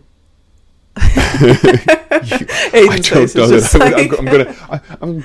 I 0.95 2.71
Aiden's 2.73 3.09
don't 3.09 3.35
know 3.35 3.43
is 3.43 3.63
just 3.63 3.73
that. 3.73 3.81
I'm, 3.81 3.91
like- 3.93 4.19
I'm, 4.19 4.19
I'm 4.19 4.25
gonna. 4.25 4.55
I, 4.69 4.81
I'm 5.01 5.23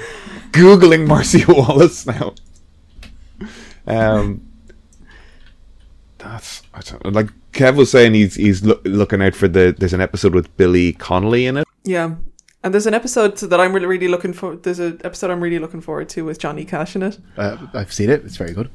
googling 0.54 1.06
Marcia 1.06 1.44
Wallace 1.48 2.06
now. 2.06 2.34
Um, 3.86 4.46
that's 6.18 6.62
I 6.72 6.80
don't, 6.80 7.12
like 7.12 7.28
Kev 7.52 7.76
was 7.76 7.90
saying. 7.90 8.14
He's 8.14 8.34
he's 8.36 8.62
loo- 8.64 8.80
looking 8.84 9.20
out 9.22 9.34
for 9.34 9.46
the. 9.48 9.74
There's 9.76 9.92
an 9.92 10.00
episode 10.00 10.34
with 10.34 10.54
Billy 10.56 10.92
Connolly 10.94 11.46
in 11.46 11.56
it. 11.58 11.66
Yeah. 11.84 12.14
And 12.62 12.72
there's 12.72 12.86
an 12.86 12.94
episode 12.94 13.36
that 13.36 13.60
I'm 13.60 13.74
really, 13.74 13.84
really 13.86 14.08
looking 14.08 14.32
for. 14.32 14.56
There's 14.56 14.78
an 14.78 14.98
episode 15.04 15.30
I'm 15.30 15.42
really 15.42 15.58
looking 15.58 15.82
forward 15.82 16.08
to 16.10 16.24
with 16.24 16.38
Johnny 16.38 16.64
Cash 16.64 16.96
in 16.96 17.02
it. 17.02 17.18
Uh, 17.36 17.58
I've 17.74 17.92
seen 17.92 18.08
it. 18.08 18.24
It's 18.24 18.36
very 18.36 18.52
good. 18.54 18.70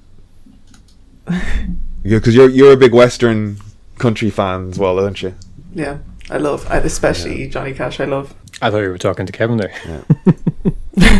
Yeah, 2.01 2.17
because 2.19 2.33
you're 2.33 2.47
you're 2.49 2.71
a 2.71 2.77
big 2.77 2.93
Western 2.93 3.57
country 3.97 4.29
fan 4.29 4.69
as 4.69 4.79
well, 4.79 4.97
aren't 5.01 5.21
you? 5.21 5.35
Yeah, 5.75 5.97
I 6.29 6.37
love, 6.37 6.65
I- 6.71 6.77
especially 6.77 7.45
Johnny 7.49 7.73
Cash. 7.73 7.99
I 7.99 8.05
love. 8.05 8.33
I 8.61 8.69
thought 8.69 8.79
you 8.79 8.89
were 8.89 8.97
talking 8.97 9.25
to 9.25 9.31
Kevin 9.31 9.57
there. 9.57 9.73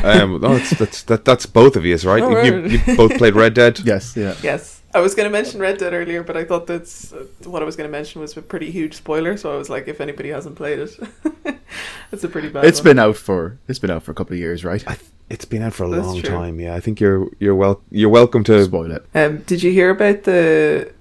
um, 0.04 0.42
no, 0.42 0.58
that's 0.58 0.72
that's 0.72 1.04
that, 1.04 1.26
that's 1.26 1.46
both 1.46 1.76
of 1.76 1.86
you, 1.86 1.96
right? 1.98 2.22
Oh, 2.22 2.44
you, 2.44 2.62
right. 2.62 2.72
you 2.88 2.96
both 2.96 3.18
played 3.18 3.36
Red 3.36 3.54
Dead. 3.54 3.80
Yes, 3.86 4.16
yeah. 4.16 4.36
Yes, 4.44 4.82
I 4.94 5.00
was 5.00 5.16
going 5.16 5.26
to 5.26 5.32
mention 5.32 5.60
Red 5.60 5.78
Dead 5.78 5.94
earlier, 5.94 6.24
but 6.24 6.36
I 6.36 6.44
thought 6.44 6.68
that's 6.68 7.14
uh, 7.14 7.26
what 7.46 7.62
I 7.62 7.66
was 7.66 7.76
going 7.76 7.88
to 7.88 7.92
mention 7.92 8.22
was 8.22 8.36
a 8.36 8.42
pretty 8.42 8.72
huge 8.72 8.96
spoiler. 8.96 9.38
So 9.38 9.54
I 9.54 9.58
was 9.58 9.70
like, 9.70 9.88
if 9.88 10.02
anybody 10.02 10.30
hasn't 10.30 10.56
played 10.56 10.80
it, 10.80 11.00
it's 12.12 12.24
a 12.24 12.30
pretty 12.30 12.50
bad. 12.50 12.66
It's 12.66 12.80
one. 12.80 12.86
been 12.86 13.00
out 13.00 13.16
for 13.18 13.58
it's 13.68 13.80
been 13.80 13.92
out 13.92 14.04
for 14.04 14.12
a 14.12 14.16
couple 14.16 14.34
of 14.34 14.40
years, 14.40 14.66
right? 14.66 14.84
I 14.88 14.96
th- 14.96 15.10
it's 15.30 15.46
been 15.46 15.62
out 15.62 15.74
for 15.74 15.86
a 15.86 15.90
That's 15.90 16.06
long 16.06 16.22
true. 16.22 16.30
time. 16.30 16.60
Yeah, 16.60 16.76
I 16.76 16.80
think 16.80 17.00
you're 17.00 17.30
you're 17.40 17.56
well 17.56 17.82
you're 17.90 18.10
welcome 18.10 18.44
to. 18.46 18.64
Spoil 18.66 18.92
it. 18.92 19.06
Um, 19.16 19.38
did 19.40 19.64
you 19.64 19.72
hear 19.72 19.92
about 19.92 20.24
the 20.24 20.92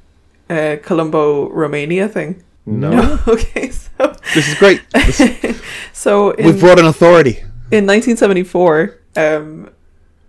uh, 0.49 0.77
Columbo 0.83 1.49
Romania 1.51 2.09
thing? 2.09 2.45
No. 2.69 3.19
okay, 3.29 3.71
so 3.71 3.89
This 4.35 4.49
is 4.49 4.55
great. 4.57 4.83
This- 4.91 5.63
so 5.93 6.31
in, 6.33 6.47
we've 6.47 6.61
brought 6.61 6.79
an 6.79 6.87
authority. 6.87 7.39
in 7.71 7.87
1974, 7.87 8.99
um, 9.17 9.71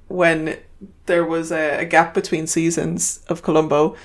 when 0.07 0.57
there 1.05 1.25
was 1.25 1.51
a, 1.51 1.79
a 1.79 1.85
gap 1.85 2.13
between 2.13 2.47
seasons 2.47 3.23
of 3.27 3.41
Columbo, 3.41 3.95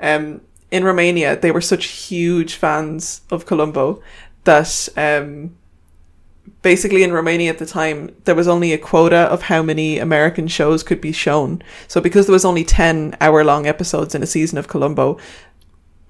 um, 0.00 0.40
in 0.70 0.84
Romania, 0.84 1.36
they 1.36 1.50
were 1.50 1.60
such 1.60 1.86
huge 1.86 2.54
fans 2.54 3.22
of 3.30 3.44
Columbo 3.44 4.00
that 4.44 4.88
um, 4.96 5.56
basically 6.62 7.02
in 7.02 7.12
Romania 7.12 7.50
at 7.50 7.58
the 7.58 7.66
time, 7.66 8.14
there 8.24 8.36
was 8.36 8.46
only 8.46 8.72
a 8.72 8.78
quota 8.78 9.16
of 9.16 9.42
how 9.42 9.62
many 9.62 9.98
American 9.98 10.46
shows 10.46 10.82
could 10.82 11.00
be 11.00 11.12
shown. 11.12 11.62
So 11.88 12.00
because 12.00 12.26
there 12.26 12.32
was 12.32 12.44
only 12.44 12.64
10 12.64 13.16
hour 13.20 13.44
long 13.44 13.66
episodes 13.66 14.14
in 14.14 14.22
a 14.22 14.26
season 14.26 14.58
of 14.58 14.68
Columbo, 14.68 15.18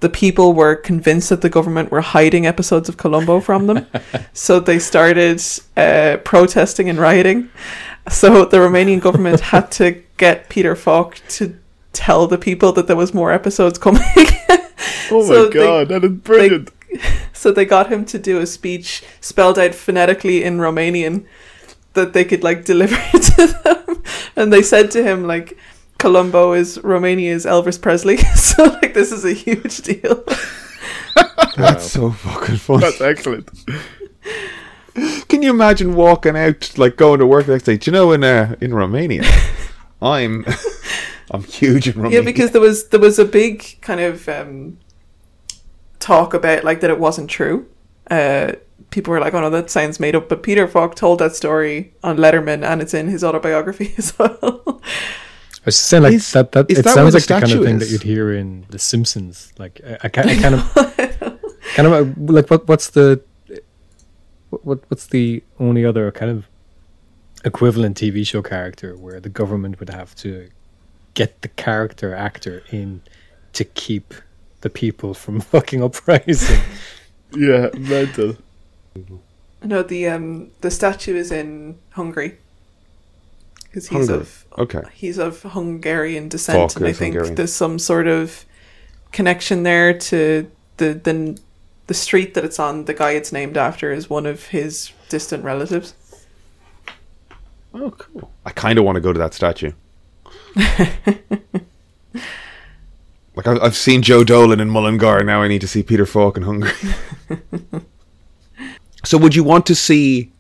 the 0.01 0.09
people 0.09 0.53
were 0.55 0.75
convinced 0.77 1.29
that 1.29 1.41
the 1.43 1.49
government 1.51 1.91
were 1.91 2.01
hiding 2.01 2.47
episodes 2.47 2.89
of 2.89 2.97
Columbo 2.97 3.41
from 3.41 3.67
them. 3.67 3.87
so 4.33 4.59
they 4.61 4.79
started 4.79 5.43
uh, 5.77 6.17
protesting 6.25 6.89
and 6.89 6.99
rioting. 6.99 7.51
So 8.09 8.45
the 8.45 8.57
Romanian 8.59 9.01
government 9.01 9.41
had 9.53 9.71
to 9.73 10.03
get 10.17 10.49
Peter 10.49 10.75
Falk 10.75 11.21
to 11.31 11.57
tell 11.93 12.27
the 12.27 12.39
people 12.39 12.73
that 12.73 12.87
there 12.87 12.97
was 12.97 13.13
more 13.15 13.33
episodes 13.33 13.79
coming. 13.79 14.03
Oh 15.13 15.27
So 15.27 15.43
my 15.45 15.49
they- 15.51 15.55
god, 15.55 15.89
that 15.89 16.05
is 16.05 16.11
brilliant. 16.13 16.71
so 17.33 17.51
they 17.51 17.65
got 17.65 17.91
him 17.93 18.05
to 18.07 18.19
do 18.19 18.39
a 18.39 18.47
speech 18.47 19.03
spelled 19.21 19.59
out 19.59 19.75
phonetically 19.75 20.45
in 20.45 20.59
Romanian 20.59 21.25
that 21.95 22.13
they 22.13 22.25
could 22.25 22.45
like 22.45 22.65
deliver 22.65 22.97
to 23.19 23.47
them. 23.65 24.03
And 24.37 24.53
they 24.53 24.63
said 24.63 24.91
to 24.93 25.03
him 25.03 25.27
like 25.27 25.59
Columbo 26.01 26.55
is 26.55 26.81
Romania's 26.83 27.45
Elvis 27.45 27.81
Presley. 27.81 28.17
so 28.35 28.65
like 28.65 28.95
this 28.95 29.13
is 29.13 29.25
a 29.25 29.33
huge 29.33 29.79
deal. 29.83 30.25
That's 31.57 31.93
so 31.93 32.11
fucking 32.13 32.57
funny. 32.57 32.81
That's 32.81 33.01
excellent. 33.01 33.51
Can 35.29 35.43
you 35.43 35.51
imagine 35.51 35.95
walking 35.95 36.37
out, 36.37 36.77
like 36.79 36.97
going 36.97 37.21
to 37.21 37.27
work 37.27 37.47
the 37.47 37.53
next 37.53 37.65
day? 37.65 37.77
Do 37.77 37.91
you 37.91 37.93
know 37.93 38.13
in 38.13 38.25
uh, 38.25 38.57
in 38.61 38.75
Romania, 38.75 39.25
I'm 40.03 40.45
I'm 41.31 41.45
huge 41.45 41.87
in 41.87 41.97
Romania. 41.97 42.19
Yeah, 42.19 42.25
because 42.25 42.53
there 42.53 42.61
was 42.61 42.89
there 42.89 43.01
was 43.01 43.19
a 43.19 43.25
big 43.25 43.81
kind 43.83 44.01
of 44.01 44.29
um, 44.29 44.79
talk 45.99 46.35
about 46.35 46.65
like 46.65 46.81
that 46.81 46.91
it 46.91 46.99
wasn't 46.99 47.31
true. 47.31 47.67
Uh, 48.11 48.53
people 48.91 49.13
were 49.13 49.21
like, 49.21 49.35
"Oh 49.35 49.41
no, 49.41 49.51
that 49.51 49.71
sounds 49.71 50.01
made 50.01 50.17
up." 50.17 50.29
But 50.29 50.43
Peter 50.43 50.67
Falk 50.67 50.97
told 50.97 51.21
that 51.21 51.37
story 51.37 51.93
on 52.03 52.17
Letterman, 52.17 52.65
and 52.65 52.81
it's 52.81 52.95
in 52.95 53.09
his 53.09 53.23
autobiography 53.23 53.95
as 53.99 54.19
well. 54.19 54.83
I 55.61 55.67
was 55.67 55.77
just 55.77 55.89
saying, 55.89 56.03
like 56.05 56.15
Is- 56.15 56.33
that. 56.33 56.53
That 56.53 56.71
is 56.71 56.79
it 56.79 56.85
that 56.85 56.95
sounds 56.95 57.13
like 57.13 57.25
the 57.25 57.41
kind 57.41 57.53
of 57.53 57.63
thing 57.63 57.77
is? 57.77 57.81
that 57.83 57.93
you'd 57.93 58.03
hear 58.03 58.33
in 58.33 58.65
The 58.71 58.79
Simpsons. 58.79 59.53
Like 59.59 59.81
I, 59.87 59.93
I, 59.93 59.99
I 60.05 60.09
kind 60.09 60.55
of, 60.55 60.75
kind 61.75 61.87
of 61.87 61.93
uh, 61.93 62.33
like 62.33 62.49
what? 62.51 62.67
What's 62.67 62.91
the, 62.91 63.21
what, 64.49 64.65
what? 64.65 64.91
What's 64.91 65.07
the 65.07 65.43
only 65.59 65.85
other 65.85 66.11
kind 66.13 66.31
of 66.31 66.47
equivalent 67.45 67.99
TV 67.99 68.27
show 68.27 68.41
character 68.43 68.97
where 68.97 69.21
the 69.21 69.29
government 69.29 69.81
would 69.81 69.91
have 69.91 70.15
to 70.17 70.49
get 71.15 71.43
the 71.43 71.49
character 71.49 72.15
actor 72.15 72.63
in 72.71 73.03
to 73.53 73.65
keep 73.65 74.15
the 74.63 74.71
people 74.71 75.13
from 75.13 75.41
fucking 75.53 75.83
uprising? 75.83 76.61
Yeah, 77.37 77.69
mental. 77.77 78.37
no, 79.63 79.83
the 79.83 80.09
um 80.09 80.53
the 80.63 80.71
statue 80.71 81.17
is 81.17 81.31
in 81.31 81.79
Hungary 81.91 82.39
because 83.71 83.89
he's 83.89 84.09
Hungary. 84.09 84.17
of 84.17 84.45
Okay. 84.59 84.83
he's 84.93 85.17
of 85.19 85.43
Hungarian 85.43 86.29
descent, 86.29 86.73
Falk 86.73 86.77
and 86.77 86.87
I 86.87 86.93
think 86.93 87.15
Hungarian. 87.15 87.37
there's 87.37 87.53
some 87.53 87.79
sort 87.79 88.09
of 88.09 88.45
connection 89.13 89.63
there 89.63 89.97
to 89.97 90.51
the 90.79 90.95
the 90.95 91.39
the 91.87 91.95
street 91.95 92.35
that 92.35 92.45
it's 92.45 92.59
on. 92.59 92.85
The 92.85 92.95
guy 92.95 93.13
it's 93.13 93.33
named 93.33 93.57
after 93.57 93.93
is 93.93 94.11
one 94.11 94.27
of 94.27 94.47
his 94.47 94.93
distant 95.09 95.45
relatives. 95.45 95.95
Oh, 97.73 97.93
cool. 97.93 98.33
I 98.45 98.51
kind 98.51 98.79
of 98.79 98.85
want 98.85 98.97
to 98.97 99.01
go 99.01 99.13
to 99.13 99.19
that 99.19 99.33
statue. 99.33 99.73
like 103.37 103.47
I've, 103.47 103.63
I've 103.63 103.77
seen 103.77 104.03
Joe 104.03 104.25
Dolan 104.25 104.61
in 104.61 104.69
Mullingar. 104.71 105.23
Now 105.25 105.43
I 105.43 105.49
need 105.49 105.61
to 105.61 105.69
see 105.69 105.83
Peter 105.83 106.07
Falk 106.07 106.37
in 106.37 106.43
Hungary. 106.43 106.73
so, 109.05 109.19
would 109.19 109.35
you 109.35 109.45
want 109.45 109.67
to 109.67 109.75
see 109.75 110.33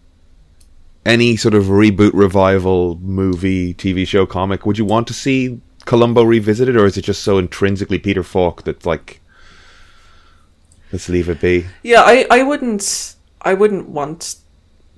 any 1.05 1.37
sort 1.37 1.55
of 1.55 1.65
reboot, 1.65 2.13
revival, 2.15 2.99
movie, 2.99 3.75
TV 3.75 4.07
show, 4.07 4.27
comic? 4.27 4.67
Would 4.67 4.79
you 4.79 4.85
want 4.85 5.07
to 5.09 5.15
see 5.15 5.61
Columbo 5.87 6.23
revisited, 6.23 6.77
or 6.77 6.87
is 6.87 6.97
it 6.97 7.03
just 7.03 7.23
so 7.23 7.39
intrinsically 7.39 7.99
Peter 7.99 8.23
Falk 8.23 8.65
that 8.65 8.85
like, 8.85 9.21
let's 10.93 11.09
leave 11.09 11.29
it 11.29 11.41
be? 11.41 11.67
Yeah, 11.83 12.03
I, 12.03 12.27
I 12.31 12.43
wouldn't 12.43 13.15
I 13.43 13.55
wouldn't 13.55 13.89
want 13.89 14.37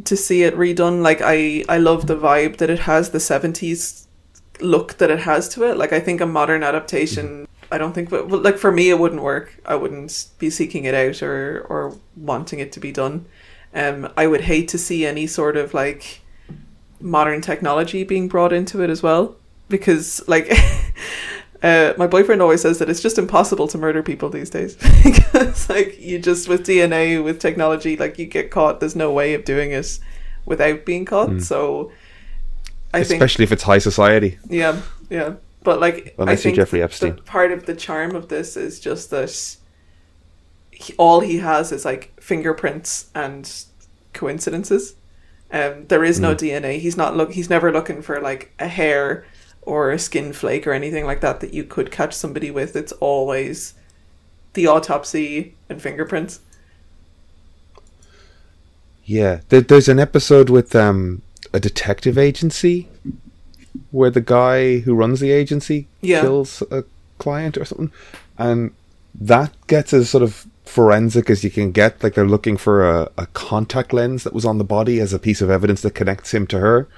to 0.05 0.17
see 0.17 0.43
it 0.43 0.57
redone. 0.57 1.03
Like 1.03 1.21
I 1.23 1.65
I 1.69 1.79
love 1.79 2.07
the 2.07 2.17
vibe 2.17 2.57
that 2.59 2.71
it 2.71 2.81
has, 2.81 3.11
the 3.11 3.21
seventies 3.21 4.07
look 4.61 4.99
that 4.99 5.11
it 5.11 5.21
has 5.21 5.49
to 5.51 5.65
it. 5.65 5.77
Like 5.77 5.93
I 5.93 6.01
think 6.01 6.21
a 6.21 6.27
modern 6.27 6.63
adaptation 6.63 7.47
I 7.71 7.79
don't 7.79 7.95
think 7.95 8.11
but 8.11 8.29
like 8.29 8.59
for 8.59 8.71
me 8.71 8.91
it 8.91 8.99
wouldn't 8.99 9.23
work. 9.23 9.59
I 9.65 9.77
wouldn't 9.77 10.27
be 10.39 10.51
seeking 10.51 10.85
it 10.85 10.95
out 10.95 11.23
or 11.23 11.67
or 11.69 11.97
wanting 12.17 12.59
it 12.59 12.73
to 12.73 12.81
be 12.81 12.93
done. 12.93 13.27
Um 13.75 14.13
I 14.17 14.27
would 14.27 14.43
hate 14.43 14.69
to 14.69 14.79
see 14.79 15.07
any 15.07 15.27
sort 15.27 15.57
of 15.57 15.75
like 15.75 16.21
modern 17.01 17.41
technology 17.41 18.05
being 18.05 18.29
brought 18.29 18.53
into 18.53 18.83
it 18.83 18.91
as 18.91 19.03
well 19.03 19.37
because 19.69 20.23
like 20.29 20.53
Uh, 21.63 21.95
my 21.97 22.09
boyfriend 22.09 22.43
always 22.43 22.61
says 22.61 22.81
that 22.81 22.91
it's 22.91 23.01
just 23.01 23.19
impossible 23.19 23.69
to 23.69 23.79
murder 23.79 24.03
people 24.03 24.29
these 24.29 24.51
days 24.51 24.75
because, 25.05 25.71
like, 25.71 25.97
you 26.01 26.19
just 26.19 26.49
with 26.49 26.67
DNA 26.67 27.23
with 27.23 27.39
technology, 27.39 27.97
like, 27.97 28.19
you 28.19 28.27
get 28.27 28.51
caught. 28.51 28.81
There's 28.81 28.97
no 28.97 29.13
way 29.13 29.35
of 29.35 29.45
doing 29.45 29.71
it 29.71 30.01
without 30.45 30.85
being 30.85 31.05
caught. 31.05 31.41
So, 31.41 31.93
I 32.93 33.05
think 33.05 33.23
Especially 33.23 33.45
if 33.45 33.53
it's 33.53 33.63
high 33.63 33.79
society. 33.79 34.39
yeah, 34.49 34.81
yeah. 35.09 35.35
But 35.63 35.79
like, 35.79 36.17
Unless 36.19 36.29
I 36.29 36.33
you're 36.33 36.37
think 36.37 36.57
Jeffrey 36.57 36.83
Epstein. 36.83 37.15
Part 37.25 37.53
of 37.53 37.67
the 37.67 37.77
charm 37.77 38.17
of 38.17 38.27
this 38.27 38.57
is 38.57 38.81
just 38.81 39.11
that 39.11 39.57
he, 40.83 40.95
all 40.99 41.21
he 41.21 41.39
has 41.39 41.73
is 41.73 41.85
like 41.85 42.13
fingerprints 42.21 43.11
and 43.15 43.51
coincidences. 44.13 44.95
Um, 45.53 45.87
there 45.89 46.05
is 46.05 46.19
Mm. 46.19 46.23
no 46.23 46.35
DNA. 46.35 46.79
He's 46.79 46.97
not 46.97 47.17
look. 47.17 47.33
He's 47.33 47.51
never 47.51 47.71
looking 47.73 48.01
for 48.03 48.21
like 48.21 48.53
a 48.59 48.69
hair 48.69 49.25
or 49.63 49.91
a 49.91 49.99
skin 49.99 50.33
flake 50.33 50.67
or 50.67 50.73
anything 50.73 51.05
like 51.07 51.21
that 51.21 51.41
that 51.41 51.53
you 51.55 51.63
could 51.65 51.91
catch 51.91 52.15
somebody 52.15 52.51
with. 52.51 52.75
It's 52.75 52.93
always 52.93 53.75
the 54.55 54.67
autopsy 54.67 55.55
and 55.69 55.81
fingerprints. 55.81 56.41
Yeah, 59.05 59.41
there, 59.49 59.61
there's 59.61 59.89
an 59.89 59.99
episode 59.99 60.49
with 60.49 60.75
um, 60.77 61.23
a 61.53 61.61
detective 61.61 62.17
agency 62.17 62.89
where 63.91 64.11
the 64.11 64.21
guy 64.21 64.79
who 64.81 64.95
runs 64.95 65.21
the 65.21 65.31
agency 65.33 65.89
Yeah. 66.01 66.21
kills 66.23 66.63
a 66.71 66.85
client 67.19 67.57
or 67.57 67.65
something, 67.65 67.93
and 68.39 68.73
that 69.15 69.53
gets 69.67 69.93
as 69.93 70.09
sort 70.11 70.23
of 70.23 70.47
forensic 70.73 71.31
as 71.31 71.45
you 71.45 71.51
can 71.51 71.73
get. 71.73 72.03
Like 72.03 72.15
they're 72.15 72.27
looking 72.37 72.57
for 72.57 72.89
a, 72.89 73.11
a 73.19 73.27
contact 73.27 73.93
lens 73.93 74.25
that 74.25 74.33
was 74.33 74.45
on 74.45 74.59
the 74.59 74.65
body 74.77 75.01
as 75.01 75.13
a 75.13 75.19
piece 75.19 75.41
of 75.43 75.51
evidence 75.51 75.83
that 75.83 75.95
connects 75.95 76.33
him 76.35 76.47
to 76.49 76.59
her, 76.59 76.89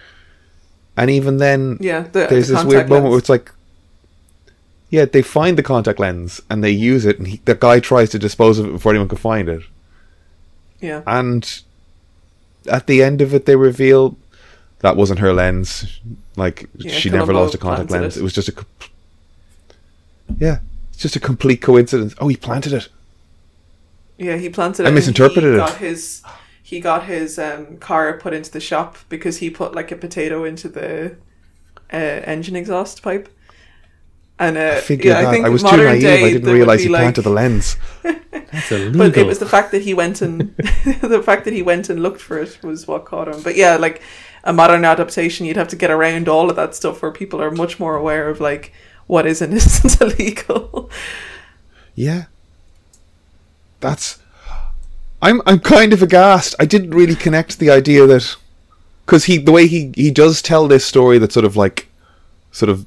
and 0.97 1.11
even 1.11 1.39
then, 1.39 1.79
Yeah, 1.81 2.03
the, 2.03 2.27
there's 2.31 2.49
the 2.49 2.55
this 2.55 2.65
weird 2.65 2.81
contact 2.83 2.89
moment 2.91 3.11
where 3.11 3.19
it's 3.19 3.29
like. 3.29 3.51
Yeah, 4.91 5.07
they 5.07 5.23
find 5.23 5.59
the 5.59 5.63
contact 5.65 5.99
lens 5.99 6.41
and 6.49 6.63
they 6.63 6.71
use 6.71 7.05
it, 7.05 7.19
and 7.19 7.27
he, 7.27 7.41
the 7.47 7.57
guy 7.57 7.81
tries 7.81 8.11
to 8.11 8.19
dispose 8.19 8.61
of 8.61 8.67
it 8.67 8.73
before 8.73 8.93
anyone 8.93 9.09
can 9.09 9.19
find 9.19 9.49
it 9.49 9.63
yeah, 10.81 11.03
and 11.07 11.63
at 12.71 12.87
the 12.87 13.03
end 13.03 13.21
of 13.21 13.35
it 13.35 13.47
they 13.47 13.57
reveal 13.57 14.17
that 14.81 14.97
wasn't 14.97 15.19
her 15.19 15.33
lens 15.33 15.99
like 16.37 16.69
Yeah, 16.77 16.93
she 16.93 17.11
never 17.11 17.33
lost 17.33 17.55
a 17.55 17.59
contact 17.59 17.91
lens 17.91 18.17
it. 18.17 18.21
it. 18.21 18.23
was 18.23 18.35
just 18.35 18.49
a 18.51 18.55
yeah 20.39 20.59
it's 20.91 20.99
just 21.03 21.17
a 21.17 21.21
complete 21.21 21.61
coincidence 21.63 22.15
oh 22.21 22.29
he 22.29 22.37
planted 22.37 22.73
it 22.73 22.89
yeah. 24.19 24.37
He 24.37 24.49
planted. 24.49 24.83
I 24.83 24.87
it 24.87 24.89
and 24.89 24.95
misinterpreted 24.95 25.45
he 25.45 25.51
it. 25.51 25.59
Got 25.59 25.77
his 25.77 26.23
he 26.63 26.81
got 26.81 27.05
his 27.05 27.39
um, 27.39 27.77
car 27.77 28.19
put 28.19 28.33
into 28.33 28.51
the 28.51 28.61
shop 28.61 28.97
because 29.09 29.39
he 29.39 29.51
put 29.51 29.75
like 29.75 29.93
a 29.93 29.97
potato 29.97 30.45
into 30.45 30.69
the 30.69 31.17
uh, 31.93 31.97
engine 31.97 32.57
exhaust 32.57 33.03
pipe. 33.03 33.29
And 34.39 34.57
uh, 34.57 34.77
I 34.77 34.81
figured 34.81 35.05
yeah, 35.05 35.21
that 35.21 35.29
I 35.29 35.31
think 35.31 35.47
I 35.47 35.49
was 35.51 35.63
too 35.63 35.71
modern 35.71 35.87
naive 35.87 36.03
day 36.03 36.25
I 36.25 36.33
didn't 36.33 36.53
realize 36.53 36.83
he 36.83 36.89
like- 36.89 37.03
planted 37.03 37.23
the 37.23 37.31
lens 37.31 37.77
That's 38.03 38.73
illegal. 38.73 39.11
But 39.11 39.17
it 39.17 39.27
was 39.27 39.39
the 39.39 39.47
fact 39.47 39.73
that 39.73 39.83
he 39.83 39.95
went 39.95 40.23
and 40.23 40.57
the 40.57 41.23
fact 41.25 41.45
that 41.45 41.53
he 41.53 41.63
went 41.63 41.89
and 41.89 42.03
looked 42.03 42.21
for 42.21 42.39
it 42.39 42.59
was 42.63 42.87
what 42.89 43.05
caught 43.05 43.29
him. 43.29 43.43
But 43.43 43.57
yeah, 43.57 43.77
like 43.77 44.03
a 44.43 44.53
modern 44.53 44.85
adaptation, 44.85 45.47
you'd 45.47 45.57
have 45.57 45.69
to 45.69 45.77
get 45.77 45.91
around 45.91 46.29
all 46.29 46.51
of 46.51 46.57
that 46.57 46.75
stuff 46.75 47.03
where 47.03 47.13
people 47.13 47.43
are 47.43 47.51
much 47.51 47.79
more 47.79 47.95
aware 47.95 48.29
of 48.29 48.41
like 48.41 48.73
what 49.07 49.27
is 49.27 49.43
and 49.43 49.53
isn't 49.55 50.01
illegal. 50.01 50.91
yeah 51.95 52.25
that's 53.85 54.19
I'm 55.21 55.41
I'm 55.47 55.61
kind 55.61 55.93
of 55.93 56.03
aghast 56.03 56.55
I 56.59 56.65
didn't 56.65 56.91
really 56.91 57.15
connect 57.15 57.59
the 57.59 57.71
idea 57.71 58.07
that 58.07 58.37
because 59.05 59.25
he 59.27 59.37
the 59.39 59.53
way 59.53 59.67
he 59.67 59.93
he 59.95 60.11
does 60.11 60.41
tell 60.43 60.67
this 60.67 60.85
story 60.87 61.19
that 61.19 61.33
sort 61.33 61.45
of 61.45 61.57
like 61.57 61.89
sort 62.51 62.71
of 62.71 62.87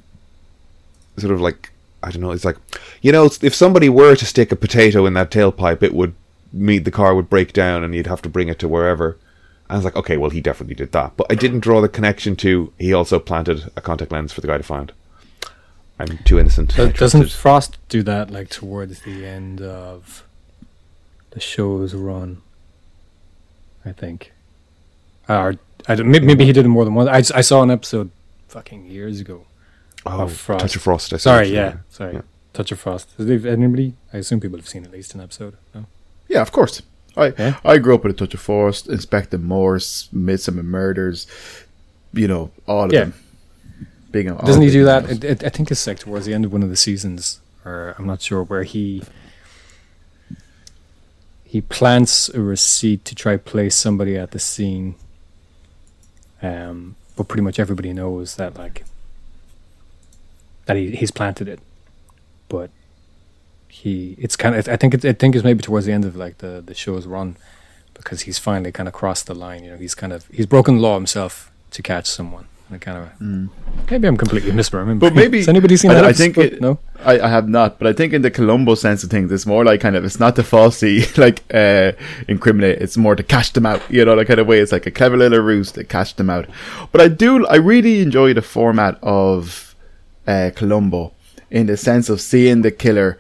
sort 1.18 1.34
of 1.34 1.40
like 1.42 1.72
I 2.04 2.12
don't 2.12 2.22
know. 2.22 2.32
It's 2.32 2.46
like 2.46 2.58
you 3.02 3.12
know, 3.12 3.26
if 3.42 3.54
somebody 3.56 3.90
were 3.90 4.16
to 4.16 4.26
stick 4.26 4.52
a 4.52 4.56
potato 4.56 5.06
in 5.06 5.14
that 5.14 5.32
tailpipe, 5.32 5.82
it 5.84 5.94
would 5.94 6.14
mean 6.54 6.84
the 6.84 6.92
car 6.92 7.14
would 7.16 7.30
break 7.30 7.54
down 7.54 7.84
and 7.84 7.94
you'd 7.96 8.08
have 8.08 8.22
to 8.24 8.30
bring 8.30 8.50
it 8.50 8.60
to 8.60 8.68
wherever. 8.68 9.18
And 9.68 9.74
I 9.74 9.76
was 9.76 9.86
like, 9.86 9.96
okay, 9.96 10.16
well, 10.18 10.30
he 10.30 10.40
definitely 10.42 10.76
did 10.76 10.92
that, 10.94 11.14
but 11.18 11.28
I 11.30 11.36
didn't 11.36 11.60
draw 11.62 11.82
the 11.82 11.90
connection 11.90 12.36
to 12.38 12.72
he 12.80 12.94
also 12.94 13.20
planted 13.20 13.72
a 13.76 13.82
contact 13.82 14.12
lens 14.12 14.32
for 14.32 14.42
the 14.42 14.48
guy 14.48 14.58
to 14.58 14.64
find. 14.64 14.92
I'm 16.00 16.20
too 16.20 16.38
innocent. 16.40 16.76
Does- 16.76 16.94
Doesn't. 16.94 17.32
Frost 17.32 17.78
do 17.90 18.04
that 18.04 18.30
like 18.30 18.50
towards 18.50 19.02
the 19.02 19.26
end 19.26 19.60
of 19.62 20.24
the 21.38 21.42
show's 21.42 21.94
run? 21.94 22.42
I 23.86 23.92
think. 23.92 24.34
Or 25.30 25.54
I 25.88 25.96
don't, 25.96 26.10
maybe, 26.10 26.26
maybe 26.26 26.46
he 26.46 26.52
did 26.52 26.66
it 26.66 26.70
more 26.70 26.84
than 26.84 26.96
once. 26.96 27.32
I 27.32 27.42
saw 27.42 27.62
an 27.62 27.70
episode 27.70 28.10
fucking 28.48 28.86
years 28.86 29.20
ago. 29.20 29.46
oh, 30.06 30.22
of 30.24 30.34
Frost. 30.36 30.62
touch 30.62 30.76
of 30.76 30.82
frost? 30.82 31.14
I 31.14 31.18
see 31.18 31.22
Sorry, 31.22 31.38
what 31.46 31.48
you 31.50 31.54
yeah, 31.56 31.74
sorry. 31.90 32.14
Yeah. 32.16 32.22
Touch 32.54 32.72
of 32.72 32.80
Frost. 32.80 33.10
Has 33.20 33.30
anybody? 33.46 33.94
I 34.12 34.18
assume 34.18 34.40
people 34.40 34.58
have 34.58 34.68
seen 34.68 34.84
at 34.84 34.92
least 34.92 35.14
an 35.14 35.22
episode. 35.22 35.58
No? 35.76 35.86
Yeah, 36.28 36.42
of 36.42 36.52
course. 36.52 36.82
I 37.16 37.34
Yeah? 37.38 37.60
I 37.64 37.78
grew 37.78 37.94
up 37.94 38.04
with 38.04 38.16
a 38.16 38.18
touch 38.18 38.34
of 38.34 38.40
Frost, 38.40 38.88
Inspector 38.90 39.38
Morse, 39.38 40.10
Midsomer 40.14 40.64
Murders, 40.64 41.28
you 42.14 42.28
know, 42.28 42.50
all 42.68 42.86
of 42.86 42.94
Yeah. 42.94 43.02
them. 43.06 43.14
Big 44.10 44.26
Doesn't 44.28 44.62
he 44.64 44.72
do 44.72 44.86
that? 44.86 45.04
I, 45.06 45.46
I 45.46 45.50
think 45.50 45.70
it's 45.70 45.86
like 45.86 46.00
towards 46.00 46.26
the 46.26 46.34
end 46.34 46.46
of 46.46 46.52
one 46.54 46.64
of 46.64 46.70
the 46.70 46.78
seasons, 46.78 47.40
or 47.64 47.94
I'm 48.00 48.08
not 48.08 48.22
sure, 48.22 48.42
where 48.42 48.64
he 48.64 49.04
he 51.48 51.62
plants 51.62 52.28
a 52.30 52.42
receipt 52.42 53.06
to 53.06 53.16
try 53.16 53.38
place 53.38 53.74
somebody 53.74 54.18
at 54.18 54.32
the 54.32 54.40
scene. 54.40 54.96
Um, 56.42 56.98
but 57.16 57.30
pretty 57.30 57.42
much 57.42 57.58
everybody 57.58 57.94
knows 57.94 58.36
that 58.36 58.58
like 58.58 58.84
that 60.66 60.76
he 60.76 60.92
he's 60.96 61.10
planted 61.10 61.48
it, 61.48 61.62
but 62.50 62.70
he 63.70 64.16
it's 64.20 64.36
kind 64.36 64.56
of 64.56 64.68
I 64.68 64.76
think 64.76 64.94
it, 64.94 65.06
I 65.06 65.14
think 65.14 65.36
it's 65.36 65.44
maybe 65.44 65.62
towards 65.62 65.86
the 65.86 65.94
end 65.94 66.04
of 66.04 66.18
like 66.18 66.40
the 66.40 66.62
the 66.64 66.76
show's 66.76 67.08
run 67.08 67.38
because 67.94 68.24
he's 68.24 68.38
finally 68.38 68.74
kind 68.74 68.88
of 68.88 68.94
crossed 68.94 69.28
the 69.28 69.34
line. 69.34 69.64
You 69.64 69.72
know, 69.72 69.78
he's 69.78 69.96
kind 69.96 70.12
of 70.12 70.28
he's 70.28 70.46
broken 70.46 70.76
the 70.76 70.82
law 70.82 70.96
himself 70.96 71.50
to 71.72 71.82
catch 71.82 72.08
someone. 72.08 72.48
And 72.70 72.76
I 72.76 72.78
kind 72.80 72.98
of 72.98 73.90
maybe 73.92 74.08
I'm 74.08 74.18
completely 74.18 74.52
misremembering. 74.52 75.00
But 75.00 75.16
maybe- 75.16 75.38
has 75.40 75.48
anybody 75.48 75.78
seen 75.78 75.92
I- 75.92 75.96
that? 75.96 76.06
I 76.06 76.14
think 76.14 76.38
it- 76.38 76.62
no. 76.62 76.80
I, 77.06 77.20
I 77.20 77.28
have 77.30 77.48
not, 77.48 77.78
but 77.78 77.88
I 77.88 77.94
think 77.94 78.12
in 78.12 78.24
the 78.24 78.32
Columbo 78.32 78.74
sense 78.76 79.04
of 79.04 79.10
things, 79.12 79.32
it's 79.32 79.46
more 79.46 79.64
like 79.64 79.80
kind 79.82 79.96
of 79.96 80.04
it's 80.04 80.20
not 80.20 80.36
to 80.36 80.44
falsely 80.44 81.04
like 81.18 81.44
uh, 81.54 81.92
incriminate. 82.28 82.82
It's 82.82 82.98
more 82.98 83.16
to 83.16 83.24
cash 83.24 83.52
them 83.52 83.66
out. 83.66 83.82
You 83.90 84.04
know, 84.04 84.16
that 84.16 84.26
kind 84.26 84.40
of 84.40 84.48
way. 84.48 84.60
It's 84.60 84.72
like 84.72 84.86
a 84.88 84.92
clever 84.92 85.16
little 85.16 85.40
ruse 85.40 85.72
to 85.74 85.84
cash 85.84 86.14
them 86.14 86.30
out. 86.30 86.48
But 86.92 87.02
I 87.02 87.08
do, 87.08 87.46
I 87.48 87.56
really 87.56 88.02
enjoy 88.02 88.34
the 88.34 88.42
format 88.42 88.98
of 89.04 89.76
uh, 90.26 90.50
Columbo 90.56 91.14
in 91.50 91.68
the 91.68 91.78
sense 91.78 92.10
of 92.10 92.20
seeing 92.20 92.64
the 92.64 92.72
killer 92.72 93.18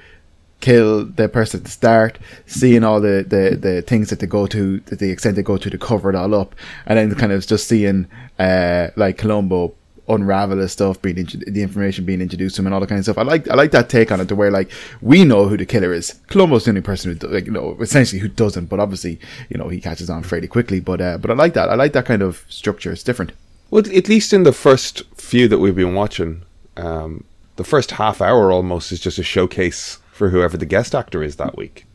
kill 0.59 1.05
the 1.05 1.29
person 1.29 1.59
at 1.59 1.65
the 1.65 1.71
start, 1.71 2.17
seeing 2.45 2.83
all 2.83 2.99
the, 2.99 3.25
the, 3.27 3.55
the 3.55 3.81
things 3.81 4.09
that 4.09 4.19
they 4.19 4.27
go 4.27 4.47
to, 4.47 4.79
the 4.79 5.11
extent 5.11 5.35
they 5.35 5.43
go 5.43 5.57
to 5.57 5.69
to 5.69 5.77
cover 5.77 6.09
it 6.09 6.15
all 6.15 6.33
up, 6.33 6.55
and 6.85 6.97
then 6.97 7.13
kind 7.15 7.31
of 7.31 7.45
just 7.45 7.67
seeing 7.67 8.07
uh, 8.39 8.87
like 8.95 9.17
Columbo 9.17 9.73
unravel 10.09 10.57
the 10.57 10.69
stuff, 10.69 11.01
being 11.01 11.15
the 11.15 11.61
information 11.61 12.05
being 12.05 12.21
introduced 12.21 12.55
to 12.55 12.61
him, 12.61 12.67
and 12.67 12.73
all 12.73 12.79
that 12.79 12.87
kind 12.87 12.99
of 12.99 13.05
stuff. 13.05 13.17
I 13.17 13.23
like 13.23 13.47
I 13.49 13.55
like 13.55 13.71
that 13.71 13.89
take 13.89 14.11
on 14.11 14.21
it, 14.21 14.27
to 14.29 14.35
where 14.35 14.51
like 14.51 14.71
we 15.01 15.23
know 15.23 15.47
who 15.47 15.57
the 15.57 15.65
killer 15.65 15.93
is. 15.93 16.19
Columbo's 16.27 16.65
the 16.65 16.71
only 16.71 16.81
person 16.81 17.17
who 17.17 17.27
like 17.27 17.45
you 17.45 17.51
know 17.51 17.77
essentially 17.79 18.19
who 18.19 18.27
doesn't, 18.27 18.65
but 18.65 18.79
obviously 18.79 19.19
you 19.49 19.57
know 19.57 19.67
he 19.69 19.79
catches 19.79 20.09
on 20.09 20.23
fairly 20.23 20.47
quickly. 20.47 20.79
But 20.79 21.01
uh, 21.01 21.17
but 21.17 21.31
I 21.31 21.33
like 21.33 21.53
that. 21.53 21.69
I 21.69 21.75
like 21.75 21.93
that 21.93 22.05
kind 22.05 22.21
of 22.21 22.45
structure. 22.49 22.91
It's 22.91 23.03
different. 23.03 23.33
Well, 23.69 23.83
at 23.85 24.07
least 24.07 24.31
in 24.31 24.43
the 24.43 24.53
first 24.53 25.03
few 25.15 25.49
that 25.49 25.59
we've 25.59 25.75
been 25.75 25.93
watching, 25.93 26.43
um, 26.77 27.25
the 27.57 27.65
first 27.65 27.91
half 27.91 28.21
hour 28.21 28.49
almost 28.49 28.93
is 28.93 29.01
just 29.01 29.19
a 29.19 29.23
showcase 29.23 29.97
for 30.17 30.29
whoever 30.29 30.57
the 30.57 30.65
guest 30.65 30.95
actor 30.95 31.23
is 31.23 31.35
that 31.37 31.55
week. 31.55 31.85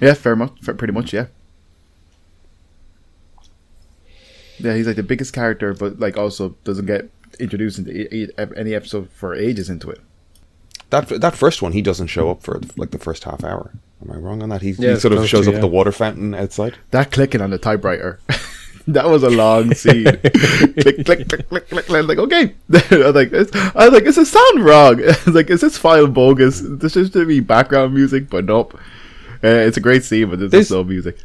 Yeah, 0.00 0.14
fair 0.14 0.36
much, 0.36 0.52
fair, 0.60 0.74
pretty 0.74 0.92
much, 0.92 1.12
yeah. 1.12 1.26
Yeah, 4.58 4.74
he's 4.74 4.86
like 4.86 4.96
the 4.96 5.02
biggest 5.02 5.32
character, 5.32 5.72
but 5.72 5.98
like 5.98 6.18
also 6.18 6.56
doesn't 6.64 6.86
get 6.86 7.10
introduced 7.38 7.78
into 7.78 8.28
any 8.56 8.74
episode 8.74 9.08
for 9.10 9.34
ages 9.34 9.70
into 9.70 9.88
it. 9.90 10.00
That 10.90 11.08
that 11.20 11.36
first 11.36 11.62
one, 11.62 11.72
he 11.72 11.82
doesn't 11.82 12.08
show 12.08 12.30
up 12.30 12.42
for 12.42 12.60
like 12.76 12.90
the 12.90 12.98
first 12.98 13.24
half 13.24 13.44
hour. 13.44 13.72
Am 14.02 14.10
I 14.10 14.16
wrong 14.16 14.42
on 14.42 14.48
that? 14.48 14.62
He, 14.62 14.72
Yeah, 14.72 14.94
he 14.94 15.00
sort 15.00 15.12
of 15.14 15.26
shows 15.28 15.44
to, 15.44 15.50
up 15.50 15.56
at 15.56 15.60
the 15.60 15.66
water 15.68 15.92
fountain 15.92 16.34
outside. 16.34 16.76
That 16.90 17.12
clicking 17.12 17.40
on 17.40 17.50
the 17.50 17.58
typewriter, 17.58 18.18
that 18.94 19.08
was 19.08 19.22
a 19.22 19.30
long 19.30 19.74
scene. 19.80 20.04
click, 20.04 21.04
click, 21.04 21.28
click, 21.28 21.48
click, 21.48 21.68
click, 21.68 21.86
click. 21.86 22.06
Like 22.06 22.18
okay, 22.18 22.54
I 22.72 23.10
was 23.10 23.14
like, 23.14 23.32
I 23.76 23.84
was 23.84 23.92
like, 23.92 24.04
is 24.04 24.18
it 24.18 24.26
sound 24.26 24.64
wrong? 24.64 25.00
I 25.02 25.06
was 25.26 25.28
like, 25.28 25.50
is 25.50 25.60
this 25.60 25.76
file 25.78 26.06
bogus? 26.06 26.60
This 26.64 26.92
should 26.92 27.12
be 27.12 27.40
background 27.40 27.94
music, 27.94 28.28
but 28.30 28.44
nope. 28.44 28.74
Uh, 29.42 29.48
it's 29.48 29.76
a 29.76 29.80
great 29.80 30.04
scene, 30.04 30.28
but 30.30 30.38
there's 30.38 30.50
This- 30.50 30.70
no 30.70 30.84
music. 30.84 31.18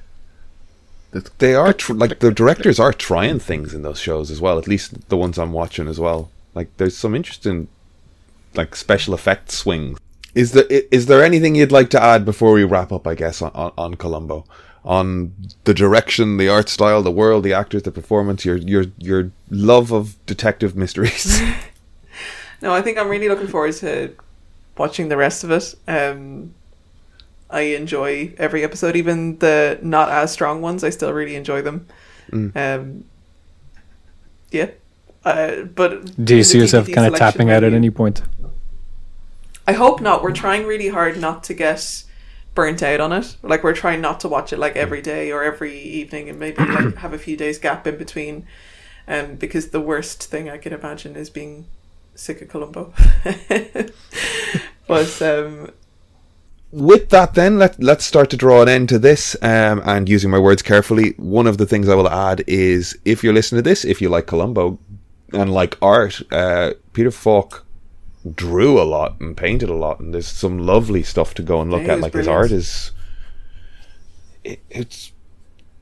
They 1.37 1.55
are 1.55 1.71
tr- 1.71 1.93
like 1.93 2.19
the 2.19 2.31
directors 2.31 2.77
are 2.77 2.91
trying 2.91 3.39
things 3.39 3.73
in 3.73 3.83
those 3.83 3.99
shows 3.99 4.29
as 4.29 4.41
well. 4.41 4.57
At 4.57 4.67
least 4.67 5.07
the 5.07 5.15
ones 5.15 5.37
I'm 5.37 5.53
watching 5.53 5.87
as 5.87 5.97
well. 5.97 6.29
Like 6.53 6.75
there's 6.75 6.97
some 6.97 7.15
interesting 7.15 7.69
like 8.53 8.75
special 8.75 9.13
effects 9.13 9.55
swings. 9.55 9.97
Is 10.33 10.51
there 10.51 10.65
is 10.69 11.05
there 11.05 11.23
anything 11.23 11.55
you'd 11.55 11.71
like 11.71 11.89
to 11.91 12.03
add 12.03 12.25
before 12.25 12.51
we 12.51 12.65
wrap 12.65 12.91
up? 12.91 13.07
I 13.07 13.15
guess 13.15 13.41
on 13.41 13.51
on, 13.55 13.71
on 13.77 13.93
Columbo, 13.95 14.43
on 14.85 15.33
the 15.65 15.73
direction, 15.73 16.37
the 16.37 16.47
art 16.47 16.69
style, 16.69 17.01
the 17.01 17.11
world, 17.11 17.43
the 17.43 17.53
actors, 17.53 17.83
the 17.83 17.91
performance, 17.91 18.45
your 18.45 18.57
your 18.57 18.85
your 18.97 19.31
love 19.49 19.91
of 19.91 20.23
detective 20.25 20.75
mysteries. 20.75 21.41
No, 22.61 22.73
I 22.73 22.81
think 22.81 22.97
I'm 22.97 23.09
really 23.09 23.29
looking 23.29 23.47
forward 23.47 23.73
to 23.75 24.15
watching 24.77 25.09
the 25.09 25.17
rest 25.17 25.43
of 25.43 25.51
it. 25.51 25.75
Um, 25.87 26.55
I 27.49 27.61
enjoy 27.61 28.33
every 28.37 28.63
episode, 28.63 28.95
even 28.95 29.37
the 29.39 29.77
not 29.81 30.09
as 30.09 30.31
strong 30.31 30.61
ones. 30.61 30.83
I 30.83 30.89
still 30.89 31.13
really 31.13 31.35
enjoy 31.35 31.61
them. 31.61 31.85
Mm. 32.31 32.55
Um, 32.55 33.03
yeah, 34.51 34.69
uh, 35.25 35.63
but 35.63 36.23
Do 36.23 36.35
you 36.35 36.43
see 36.43 36.59
yourself 36.59 36.87
DVD 36.87 36.95
kind 36.95 37.13
of 37.13 37.19
tapping 37.19 37.51
out 37.51 37.63
at 37.63 37.73
any 37.73 37.89
point? 37.89 38.21
I 39.67 39.73
hope 39.73 39.99
not. 39.99 40.23
We're 40.23 40.31
trying 40.31 40.65
really 40.65 40.89
hard 40.89 41.19
not 41.19 41.43
to 41.45 41.53
get 41.53 42.03
burnt 42.55 42.81
out 42.81 42.99
on 42.99 43.13
it. 43.13 43.37
Like 43.43 43.63
we're 43.63 43.73
trying 43.73 44.01
not 44.01 44.19
to 44.21 44.27
watch 44.27 44.51
it 44.51 44.57
like 44.57 44.75
every 44.75 45.01
day 45.01 45.31
or 45.31 45.43
every 45.43 45.77
evening, 45.77 46.29
and 46.29 46.39
maybe 46.39 46.65
like 46.65 46.95
have 46.97 47.13
a 47.13 47.19
few 47.19 47.37
days 47.37 47.59
gap 47.59 47.85
in 47.85 47.97
between. 47.97 48.47
Um, 49.07 49.35
because 49.35 49.69
the 49.69 49.81
worst 49.81 50.23
thing 50.23 50.49
I 50.49 50.57
could 50.57 50.73
imagine 50.73 51.15
is 51.15 51.29
being 51.29 51.67
sick 52.15 52.41
of 52.41 52.49
Columbo. 52.49 52.91
but 54.87 55.21
um, 55.21 55.69
with 56.71 57.09
that 57.09 57.33
then 57.35 57.57
let, 57.57 57.81
let's 57.81 58.03
start 58.03 58.29
to 58.29 58.37
draw 58.37 58.61
an 58.61 58.67
end 58.67 58.89
to 58.89 58.99
this 58.99 59.35
um, 59.41 59.81
and 59.85 60.09
using 60.09 60.29
my 60.29 60.39
words 60.39 60.61
carefully 60.61 61.13
one 61.17 61.47
of 61.47 61.57
the 61.57 61.65
things 61.65 61.87
i 61.87 61.95
will 61.95 62.09
add 62.09 62.43
is 62.47 62.97
if 63.05 63.23
you're 63.23 63.33
listening 63.33 63.63
to 63.63 63.69
this 63.69 63.85
if 63.85 64.01
you 64.01 64.09
like 64.09 64.27
columbo 64.27 64.77
and 65.31 65.53
like 65.53 65.77
art 65.81 66.21
uh, 66.33 66.71
peter 66.91 67.11
falk 67.11 67.64
drew 68.33 68.81
a 68.81 68.83
lot 68.83 69.19
and 69.19 69.37
painted 69.37 69.69
a 69.69 69.73
lot 69.75 69.99
and 69.99 70.13
there's 70.13 70.27
some 70.27 70.57
lovely 70.57 71.03
stuff 71.03 71.33
to 71.35 71.43
go 71.43 71.61
and 71.61 71.69
look 71.69 71.83
Yeah, 71.83 71.93
at 71.93 71.99
like 71.99 72.13
his 72.13 72.27
art 72.27 72.51
is 72.51 72.91
it, 74.43 74.59
it's 74.69 75.11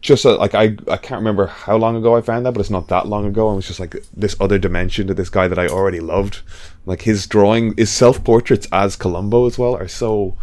just 0.02 0.26
a, 0.26 0.36
like 0.36 0.54
I, 0.54 0.76
I 0.90 0.98
can't 0.98 1.20
remember 1.20 1.48
how 1.48 1.78
long 1.78 1.96
ago 1.96 2.16
I 2.16 2.22
found 2.22 2.46
that, 2.46 2.52
but 2.52 2.60
it's 2.60 2.70
not 2.70 2.90
that 2.90 3.08
long 3.08 3.26
ago. 3.26 3.48
And 3.48 3.56
it 3.56 3.58
was 3.58 3.68
just 3.68 3.80
like 3.80 3.96
this 4.14 4.36
other 4.40 4.60
dimension 4.60 5.08
to 5.08 5.14
this 5.14 5.30
guy 5.30 5.48
that 5.48 5.58
I 5.58 5.68
already 5.68 6.02
loved. 6.02 6.42
Like 6.86 7.04
his 7.04 7.26
drawing, 7.26 7.74
his 7.78 7.90
self 7.90 8.22
portraits 8.24 8.68
as 8.72 8.98
Columbo 8.98 9.46
as 9.46 9.58
well 9.58 9.76
are 9.76 9.88
so 9.88 10.38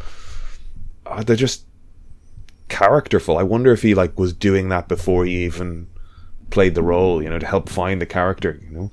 uh, 1.05 1.23
they're 1.23 1.37
just 1.37 1.67
characterful. 2.69 3.37
I 3.37 3.43
wonder 3.43 3.71
if 3.73 3.83
he 3.83 3.95
like 3.95 4.19
was 4.19 4.33
doing 4.33 4.71
that 4.71 4.89
before 4.89 5.27
he 5.27 5.45
even 5.45 5.89
played 6.49 6.75
the 6.75 6.83
role, 6.83 7.23
you 7.23 7.29
know, 7.29 7.39
to 7.39 7.47
help 7.47 7.69
find 7.69 8.01
the 8.01 8.07
character. 8.07 8.59
You 8.65 8.71
know, 8.71 8.91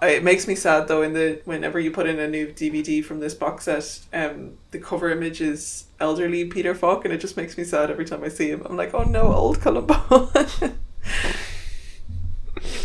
it 0.00 0.22
makes 0.24 0.46
me 0.48 0.54
sad 0.54 0.88
though. 0.88 1.02
In 1.02 1.12
the 1.12 1.40
whenever 1.44 1.78
you 1.78 1.90
put 1.90 2.06
in 2.06 2.18
a 2.18 2.28
new 2.28 2.46
DVD 2.48 3.04
from 3.04 3.20
this 3.20 3.34
box 3.34 3.64
set, 3.64 4.00
um, 4.12 4.58
the 4.70 4.78
cover 4.78 5.10
image 5.10 5.40
is 5.40 5.86
elderly 6.00 6.46
Peter 6.46 6.74
Falk, 6.74 7.04
and 7.04 7.12
it 7.12 7.18
just 7.18 7.36
makes 7.36 7.58
me 7.58 7.64
sad 7.64 7.90
every 7.90 8.04
time 8.04 8.24
I 8.24 8.28
see 8.28 8.50
him. 8.50 8.62
I'm 8.64 8.76
like, 8.76 8.94
oh 8.94 9.04
no, 9.04 9.32
old 9.32 9.60
Columbo. 9.60 10.30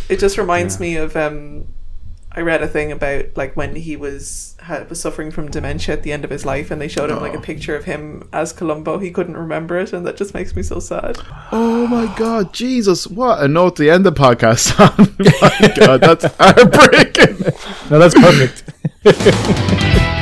it 0.09 0.19
just 0.19 0.37
reminds 0.37 0.79
me 0.79 0.95
of 0.95 1.15
um, 1.15 1.67
I 2.37 2.41
read 2.41 2.61
a 2.61 2.67
thing 2.67 2.91
about 2.91 3.35
like 3.35 3.57
when 3.57 3.75
he 3.75 3.97
was 3.97 4.55
had, 4.59 4.87
was 4.91 5.01
suffering 5.01 5.31
from 5.31 5.49
dementia 5.49 5.95
at 5.95 6.03
the 6.03 6.11
end 6.11 6.23
of 6.23 6.29
his 6.29 6.45
life, 6.45 6.69
and 6.69 6.79
they 6.79 6.87
showed 6.87 7.09
him 7.09 7.19
like 7.19 7.33
a 7.33 7.41
picture 7.41 7.75
of 7.75 7.85
him 7.85 8.29
as 8.31 8.53
Columbo. 8.53 8.99
He 8.99 9.09
couldn't 9.09 9.35
remember 9.35 9.79
it, 9.79 9.91
and 9.91 10.05
that 10.05 10.17
just 10.17 10.35
makes 10.35 10.55
me 10.55 10.61
so 10.61 10.79
sad. 10.79 11.17
Oh 11.51 11.87
my 11.87 12.05
god, 12.15 12.53
Jesus! 12.53 13.07
What 13.07 13.41
a 13.41 13.47
note 13.47 13.77
to 13.77 13.89
end 13.89 14.05
the 14.05 14.11
podcast 14.11 14.79
on. 14.79 15.15
Oh 15.41 15.49
my 15.59 15.73
god, 15.75 16.01
that's 16.01 16.25
heartbreaking. 16.39 17.39
No, 17.89 17.97
that's 17.97 18.13
perfect. 18.13 18.65